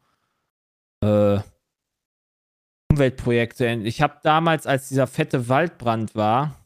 Äh, 1.03 1.41
Umweltprojekte. 2.93 3.67
Ich 3.85 4.01
habe 4.03 4.19
damals, 4.23 4.67
als 4.67 4.89
dieser 4.89 5.07
fette 5.07 5.49
Waldbrand 5.49 6.15
war, 6.15 6.62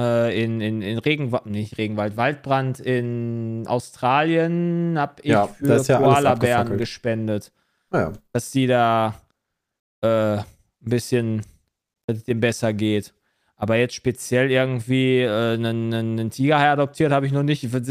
äh, 0.00 0.42
in, 0.42 0.60
in, 0.60 0.82
in 0.82 0.98
Regenwald, 0.98 1.46
nicht 1.46 1.78
Regenwald, 1.78 2.16
Waldbrand 2.16 2.80
in 2.80 3.64
Australien, 3.66 4.96
habe 4.98 5.14
ich 5.22 5.30
Ja, 5.30 5.46
für 5.46 5.76
ja 5.76 5.98
Koalabären 5.98 6.78
gespendet 6.78 7.52
Naja. 7.90 8.12
dass 8.32 8.50
die 8.50 8.66
da 8.66 9.14
äh, 10.02 10.38
ein 10.38 10.44
bisschen, 10.80 11.42
dass 12.06 12.18
es 12.18 12.24
dem 12.24 12.40
besser 12.40 12.72
geht. 12.72 13.14
Aber 13.56 13.76
jetzt 13.76 13.94
speziell 13.94 14.50
irgendwie 14.50 15.20
äh, 15.20 15.54
einen, 15.54 15.94
einen 15.94 16.30
Tigerhai 16.30 16.70
adoptiert 16.70 17.12
habe 17.12 17.24
ich 17.26 17.32
noch 17.32 17.44
nicht. 17.44 17.72
Was, 17.72 17.82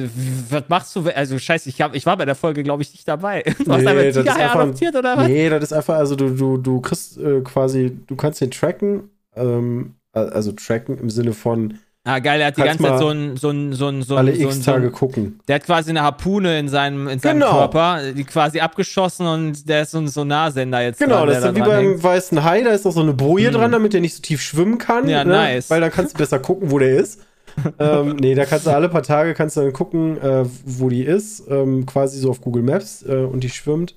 was 0.51 0.63
machst 0.67 0.95
du? 0.95 1.03
Also 1.15 1.39
scheiße, 1.39 1.69
ich, 1.69 1.81
hab, 1.81 1.95
ich 1.95 2.05
war 2.05 2.17
bei 2.17 2.25
der 2.25 2.35
Folge, 2.35 2.63
glaube 2.63 2.83
ich, 2.83 2.91
nicht 2.91 3.07
dabei. 3.07 3.43
Du 3.63 3.71
hast 3.71 3.81
Nee, 3.81 3.87
einen 3.89 4.17
einfach 4.27 4.55
ein- 4.55 4.61
adoptiert 4.61 4.95
oder 4.95 5.17
was? 5.17 5.27
Nee, 5.27 5.49
das 5.49 5.63
ist 5.63 5.73
einfach, 5.73 5.95
also 5.95 6.15
du, 6.17 6.29
du, 6.35 6.57
du 6.57 6.81
kriegst 6.81 7.17
äh, 7.17 7.39
quasi, 7.41 7.97
du 8.07 8.15
kannst 8.17 8.41
den 8.41 8.51
tracken, 8.51 9.09
ähm, 9.35 9.95
äh, 10.11 10.19
also 10.19 10.51
tracken 10.51 10.97
im 10.99 11.09
Sinne 11.09 11.31
von, 11.31 11.79
Ah, 12.05 12.19
geil, 12.19 12.41
er 12.41 12.47
hat 12.47 12.57
die 12.57 12.61
ganze 12.63 12.83
Zeit 12.83 12.99
so 12.99 13.07
ein, 13.09 13.37
so 13.37 13.49
ein, 13.49 13.71
so 13.71 13.87
ein, 13.87 14.01
so 14.03 14.15
ein, 14.15 14.17
Alle 14.17 14.35
so 14.35 14.41
ein, 14.41 14.47
x 14.47 14.55
so 14.65 14.71
Tage 14.71 14.87
ein 14.87 14.91
gucken. 14.91 15.39
Der 15.47 15.55
hat 15.55 15.63
quasi 15.63 15.89
eine 15.89 16.01
Harpune 16.01 16.59
in 16.59 16.67
seinem, 16.67 17.07
in 17.07 17.19
seinem 17.19 17.39
Genau. 17.39 17.51
Körper, 17.51 18.11
die 18.11 18.25
quasi 18.25 18.59
abgeschossen 18.59 19.25
und 19.25 19.69
der 19.69 19.83
ist 19.83 19.91
so 19.91 19.99
ein 19.99 20.09
Sonarsender 20.09 20.81
jetzt 20.81 20.99
Genau, 20.99 21.19
dran, 21.19 21.27
das 21.29 21.37
ist 21.37 21.43
der 21.45 21.55
wie 21.55 21.59
da 21.59 21.65
beim 21.65 21.85
hängt. 21.91 22.03
weißen 22.03 22.43
Hai, 22.43 22.61
da 22.63 22.71
ist 22.71 22.83
noch 22.83 22.91
so 22.91 23.01
eine 23.01 23.13
Boje 23.13 23.49
Mhm. 23.51 23.53
dran, 23.53 23.71
damit 23.71 23.93
der 23.93 24.01
nicht 24.01 24.15
so 24.15 24.21
tief 24.21 24.41
schwimmen 24.41 24.79
kann. 24.79 25.07
Ja, 25.07 25.23
ne? 25.23 25.31
nice. 25.31 25.69
Weil 25.69 25.79
dann 25.79 25.91
kannst 25.91 26.15
du 26.15 26.17
besser 26.17 26.39
gucken, 26.39 26.71
wo 26.71 26.79
der 26.79 26.97
ist. 26.97 27.21
ähm, 27.79 28.17
nee, 28.19 28.35
da 28.35 28.43
kannst 28.45 28.65
du 28.65 28.71
alle 28.71 28.89
paar 28.89 29.03
Tage 29.03 29.33
kannst 29.33 29.55
du 29.55 29.61
dann 29.61 29.71
gucken, 29.71 30.19
äh, 30.21 30.43
wo 30.65 30.89
die 30.89 31.03
ist. 31.03 31.43
Ähm, 31.49 31.85
quasi 31.85 32.19
so 32.19 32.31
auf 32.31 32.41
Google 32.41 32.63
Maps 32.63 33.03
äh, 33.07 33.13
und 33.15 33.45
die 33.45 33.49
schwimmt. 33.49 33.95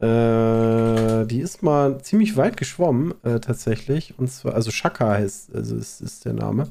Äh, 0.00 1.26
die 1.26 1.40
ist 1.40 1.62
mal 1.62 2.00
ziemlich 2.02 2.36
weit 2.36 2.56
geschwommen, 2.56 3.14
äh, 3.22 3.38
tatsächlich. 3.38 4.14
Und 4.18 4.30
zwar, 4.32 4.54
also 4.54 4.70
Shaka 4.72 5.10
heißt, 5.12 5.54
also 5.54 5.76
ist, 5.76 6.00
ist 6.00 6.24
der 6.24 6.32
Name. 6.32 6.68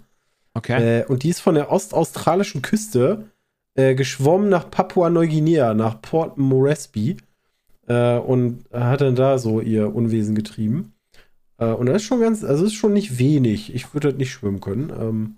Okay. 0.53 0.99
Äh, 0.99 1.05
und 1.05 1.23
die 1.23 1.29
ist 1.29 1.41
von 1.41 1.55
der 1.55 1.71
ostaustralischen 1.71 2.61
Küste 2.61 3.25
äh, 3.75 3.95
geschwommen 3.95 4.49
nach 4.49 4.69
Papua-Neuguinea, 4.69 5.73
nach 5.73 6.01
Port 6.01 6.37
Moresby. 6.37 7.17
Äh, 7.87 8.17
und 8.17 8.65
hat 8.71 9.01
dann 9.01 9.15
da 9.15 9.37
so 9.37 9.59
ihr 9.59 9.93
Unwesen 9.93 10.35
getrieben. 10.35 10.93
Äh, 11.57 11.65
und 11.65 11.87
das 11.87 11.97
ist 11.97 12.03
schon 12.03 12.21
ganz, 12.21 12.43
also 12.43 12.65
ist 12.65 12.75
schon 12.75 12.93
nicht 12.93 13.17
wenig. 13.17 13.73
Ich 13.73 13.93
würde 13.93 14.09
halt 14.09 14.17
nicht 14.17 14.31
schwimmen 14.31 14.61
können. 14.61 14.89
Ähm, 14.89 15.35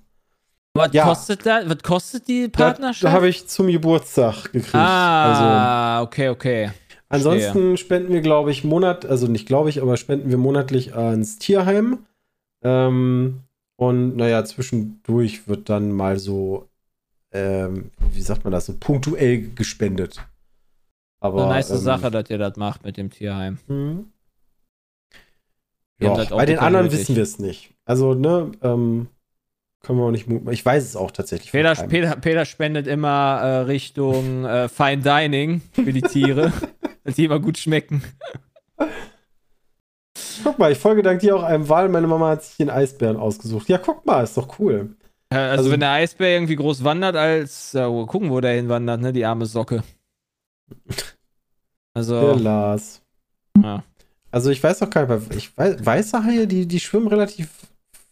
was 0.75 0.89
ja. 0.91 1.05
kostet 1.05 1.45
da, 1.45 1.61
was 1.65 1.81
kostet 1.83 2.27
die 2.27 2.51
da 2.51 2.65
Partnerschaft? 2.65 3.05
da 3.05 3.11
habe 3.13 3.29
ich 3.29 3.47
zum 3.47 3.67
Geburtstag 3.67 4.51
gekriegt. 4.51 4.75
Also, 4.75 5.43
ah, 5.43 6.01
okay, 6.01 6.29
okay. 6.29 6.71
ansonsten 7.07 7.77
spenden 7.77 8.11
wir, 8.11 8.21
glaube 8.21 8.51
ich, 8.51 8.65
Monat, 8.65 9.05
also 9.05 9.27
nicht 9.27 9.47
glaube 9.47 9.69
ich, 9.69 9.81
aber 9.81 9.95
spenden 9.95 10.29
wir 10.29 10.37
monatlich 10.37 10.93
ans 10.93 11.37
Tierheim. 11.37 11.99
Ähm, 12.61 13.44
und 13.77 14.15
naja, 14.15 14.43
zwischendurch 14.45 15.47
wird 15.47 15.69
dann 15.69 15.91
mal 15.91 16.17
so, 16.17 16.69
ähm, 17.31 17.91
wie 18.11 18.21
sagt 18.21 18.43
man 18.43 18.53
das, 18.53 18.67
so 18.67 18.75
punktuell 18.79 19.49
gespendet. 19.53 20.25
Aber, 21.19 21.43
Eine 21.43 21.55
nice 21.55 21.71
ähm, 21.71 21.77
Sache, 21.77 22.11
dass 22.11 22.29
ihr 22.29 22.37
das 22.37 22.55
macht 22.55 22.83
mit 22.83 22.97
dem 22.97 23.09
Tierheim. 23.09 23.57
Mhm. 23.67 24.11
Ja, 25.99 26.11
auch 26.11 26.29
bei 26.29 26.45
den 26.45 26.59
anderen 26.59 26.85
nötig. 26.85 26.99
wissen 26.99 27.15
wir 27.15 27.23
es 27.23 27.39
nicht. 27.39 27.73
Also, 27.85 28.13
ne, 28.13 28.51
ähm, 28.61 29.07
können 29.81 29.99
wir 29.99 30.05
auch 30.05 30.11
nicht 30.11 30.27
mutmaßen. 30.27 30.53
Ich 30.53 30.65
weiß 30.65 30.83
es 30.83 30.95
auch 30.95 31.11
tatsächlich. 31.11 31.51
Peter. 31.51 31.73
Peter, 31.87 32.15
Peter 32.15 32.45
spendet 32.45 32.87
immer 32.87 33.39
äh, 33.41 33.57
Richtung 33.59 34.45
äh, 34.45 34.67
Fine 34.67 35.03
Dining 35.03 35.61
für 35.71 35.93
die 35.93 36.01
Tiere, 36.01 36.51
dass 37.03 37.15
die 37.15 37.25
immer 37.25 37.39
gut 37.39 37.57
schmecken. 37.57 38.03
Guck 40.45 40.59
mal, 40.59 40.71
ich 40.71 40.77
folge 40.77 41.01
dank 41.01 41.21
dir 41.21 41.35
auch 41.35 41.41
einem 41.41 41.67
Wal. 41.69 41.89
Meine 41.89 42.05
Mama 42.05 42.29
hat 42.29 42.43
sich 42.43 42.57
den 42.57 42.69
Eisbären 42.69 43.17
ausgesucht. 43.17 43.67
Ja, 43.67 43.79
guck 43.79 44.05
mal, 44.05 44.23
ist 44.23 44.37
doch 44.37 44.59
cool. 44.59 44.95
Äh, 45.31 45.37
also, 45.37 45.57
Also- 45.63 45.71
wenn 45.71 45.79
der 45.79 45.89
Eisbär 45.91 46.33
irgendwie 46.35 46.55
groß 46.55 46.83
wandert, 46.83 47.15
als 47.15 47.73
äh, 47.73 47.83
gucken, 48.05 48.29
wo 48.29 48.39
der 48.41 48.53
hinwandert, 48.53 49.01
ne, 49.01 49.11
die 49.11 49.25
arme 49.25 49.45
Socke. 49.47 49.83
Also, 51.97 52.19
Der 52.19 52.35
Lars. 52.35 53.01
ja. 53.57 53.81
Also 54.29 54.49
ich 54.49 54.61
weiß 54.61 54.81
auch 54.81 54.89
gar 54.89 55.07
nicht, 55.07 55.29
weil 55.29 55.37
ich 55.37 55.57
weiß, 55.57 55.85
weiße 55.85 56.25
Haie, 56.25 56.45
die, 56.45 56.65
die 56.67 56.81
schwimmen 56.81 57.07
relativ 57.07 57.47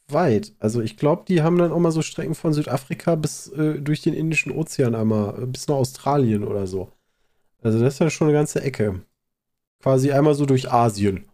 weit. 0.08 0.54
Also 0.60 0.80
ich 0.82 0.96
glaube, 0.96 1.26
die 1.28 1.42
haben 1.42 1.58
dann 1.58 1.74
auch 1.74 1.80
mal 1.80 1.92
so 1.92 2.02
Strecken 2.02 2.34
von 2.34 2.54
Südafrika 2.54 3.16
bis 3.16 3.50
äh, 3.50 3.82
durch 3.82 4.02
den 4.02 4.14
Indischen 4.14 4.54
Ozean 4.54 4.96
einmal, 4.96 5.44
äh, 5.44 5.46
bis 5.46 5.68
nach 5.68 5.76
Australien 5.76 6.46
oder 6.46 6.66
so. 6.66 6.94
Also 7.62 7.78
das 7.82 7.96
ist 7.96 8.00
ja 8.00 8.10
schon 8.10 8.28
eine 8.30 8.38
ganze 8.38 8.62
Ecke. 8.64 9.02
Quasi 9.82 10.14
einmal 10.14 10.34
so 10.36 10.46
durch 10.46 10.72
Asien 10.72 11.26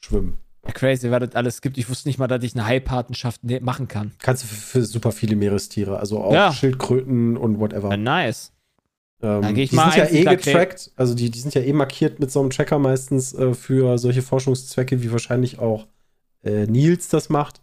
schwimmen. 0.00 0.36
crazy, 0.74 1.10
was 1.10 1.20
das 1.20 1.34
alles 1.34 1.60
gibt. 1.62 1.78
Ich 1.78 1.88
wusste 1.88 2.08
nicht 2.08 2.18
mal, 2.18 2.26
dass 2.26 2.42
ich 2.44 2.54
eine 2.54 2.66
Haipatenschaft 2.66 3.42
ne 3.44 3.60
machen 3.60 3.88
kann. 3.88 4.12
Kannst 4.18 4.42
du 4.44 4.48
für, 4.48 4.54
für 4.54 4.82
super 4.84 5.12
viele 5.12 5.36
Meerestiere, 5.36 5.98
also 5.98 6.22
auch 6.22 6.32
Ja. 6.32 6.52
Schildkröten 6.52 7.36
und 7.36 7.58
whatever. 7.58 7.90
Ja, 7.90 7.96
nice. 7.96 8.52
Ähm, 9.22 9.42
Dann 9.42 9.54
geh 9.54 9.62
ich 9.64 9.70
die 9.70 9.76
mal 9.76 9.90
sind 9.92 10.02
ja 10.02 10.32
eh 10.32 10.36
getrackt, 10.36 10.92
also 10.96 11.14
die, 11.14 11.30
die 11.30 11.38
sind 11.38 11.54
ja 11.54 11.60
eh 11.60 11.72
markiert 11.74 12.20
mit 12.20 12.30
so 12.30 12.40
einem 12.40 12.50
Tracker 12.50 12.78
meistens 12.78 13.34
äh, 13.34 13.52
für 13.54 13.98
solche 13.98 14.22
Forschungszwecke, 14.22 15.02
wie 15.02 15.12
wahrscheinlich 15.12 15.58
auch 15.58 15.86
äh, 16.42 16.66
Nils 16.66 17.08
das 17.08 17.28
macht. 17.28 17.60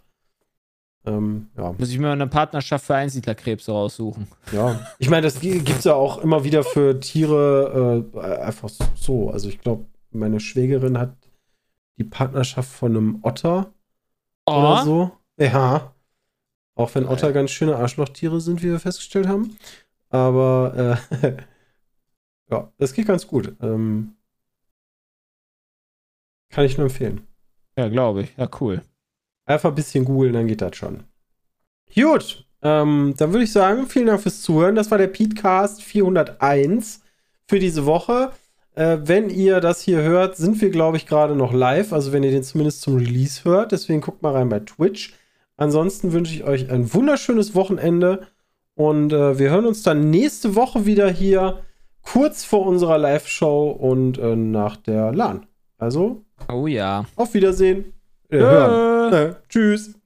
Ähm, 1.05 1.47
ja, 1.57 1.73
Muss 1.77 1.89
ich 1.89 1.97
mir 1.97 2.11
eine 2.11 2.27
Partnerschaft 2.27 2.85
für 2.85 2.95
Einsiedlerkrebse 2.95 3.72
raussuchen. 3.72 4.27
ja. 4.51 4.80
Ich 4.99 5.09
meine, 5.09 5.23
das 5.23 5.39
gibt 5.39 5.68
es 5.69 5.85
ja 5.85 5.93
auch 5.93 6.18
immer 6.19 6.43
wieder 6.43 6.64
für 6.64 6.99
Tiere 6.99 8.05
äh, 8.14 8.19
einfach 8.41 8.69
so. 8.95 9.30
Also 9.31 9.49
ich 9.49 9.59
glaube, 9.59 9.85
meine 10.11 10.39
Schwägerin 10.39 10.97
hat 10.99 11.15
die 11.98 12.03
Partnerschaft 12.03 12.69
von 12.69 12.95
einem 12.95 13.19
Otter 13.24 13.74
oder 14.45 14.84
so. 14.84 15.11
Ja. 15.38 15.94
Auch 16.76 16.94
wenn 16.95 17.07
Otter 17.07 17.34
ganz 17.34 17.52
schöne 17.52 17.76
Arschlochtiere 17.76 18.40
sind, 18.40 18.61
wie 18.61 18.69
wir 18.69 18.80
festgestellt 18.80 19.28
haben. 19.28 19.57
Aber 20.10 20.99
äh, 21.22 21.38
ja, 22.52 22.72
das 22.78 22.94
geht 22.94 23.07
ganz 23.07 23.28
gut. 23.28 23.56
Ähm, 23.61 24.15
kann 26.49 26.65
ich 26.65 26.78
nur 26.78 26.88
empfehlen. 26.88 27.28
Ja, 27.78 27.90
glaube 27.90 28.24
ich. 28.24 28.38
Ja, 28.38 28.49
cool. 28.61 28.82
Einfach 29.45 29.69
ein 29.69 29.76
bisschen 29.76 30.06
googeln, 30.06 30.34
dann 30.34 30.48
geht 30.48 30.61
das 30.61 30.76
schon. 30.76 31.03
Gut, 31.94 32.45
ähm, 32.61 33.14
dann 33.18 33.32
würde 33.32 33.44
ich 33.44 33.52
sagen, 33.52 33.88
vielen 33.88 34.07
Dank 34.07 34.22
fürs 34.22 34.41
Zuhören. 34.41 34.76
Das 34.76 34.91
war 34.91 34.98
der 34.98 35.07
Petecast 35.07 35.82
401 35.82 37.02
für 37.48 37.60
diese 37.60 37.86
Woche. 37.86 38.32
Äh, 38.78 39.08
wenn 39.08 39.32
ihr 39.32 39.60
das 39.60 39.82
hier 39.82 40.04
hört, 40.04 40.38
sind 40.38 40.62
wir, 40.62 40.70
glaube 40.70 40.98
ich, 40.98 41.08
gerade 41.08 41.36
noch 41.36 41.52
live. 41.52 41.94
Also 41.94 42.14
wenn 42.14 42.22
ihr 42.22 42.30
den 42.30 42.44
zumindest 42.44 42.82
zum 42.82 42.98
Release 42.98 43.44
hört. 43.44 43.72
Deswegen 43.72 44.02
guckt 44.02 44.22
mal 44.22 44.34
rein 44.34 44.49
bei 44.49 44.60
Twitch. 44.60 45.16
Ansonsten 45.56 46.14
wünsche 46.14 46.36
ich 46.36 46.44
euch 46.44 46.70
ein 46.70 46.94
wunderschönes 46.94 47.56
Wochenende. 47.56 48.28
Und 48.76 49.12
äh, 49.14 49.40
wir 49.40 49.49
hören 49.49 49.66
uns 49.66 49.82
dann 49.82 50.12
nächste 50.12 50.54
Woche 50.54 50.86
wieder 50.86 51.10
hier, 51.10 51.64
kurz 52.04 52.44
vor 52.45 52.68
unserer 52.68 52.99
Live-Show 52.99 53.72
und 53.72 54.20
äh, 54.20 54.36
nach 54.36 54.78
der 54.78 55.12
LAN. 55.12 55.48
Also, 55.80 56.24
Oh 56.48 56.68
ja. 56.68 57.06
auf 57.16 57.34
Wiedersehen. 57.34 57.94
Äh. 58.30 58.38
Äh, 58.38 59.34
tschüss. 59.49 59.97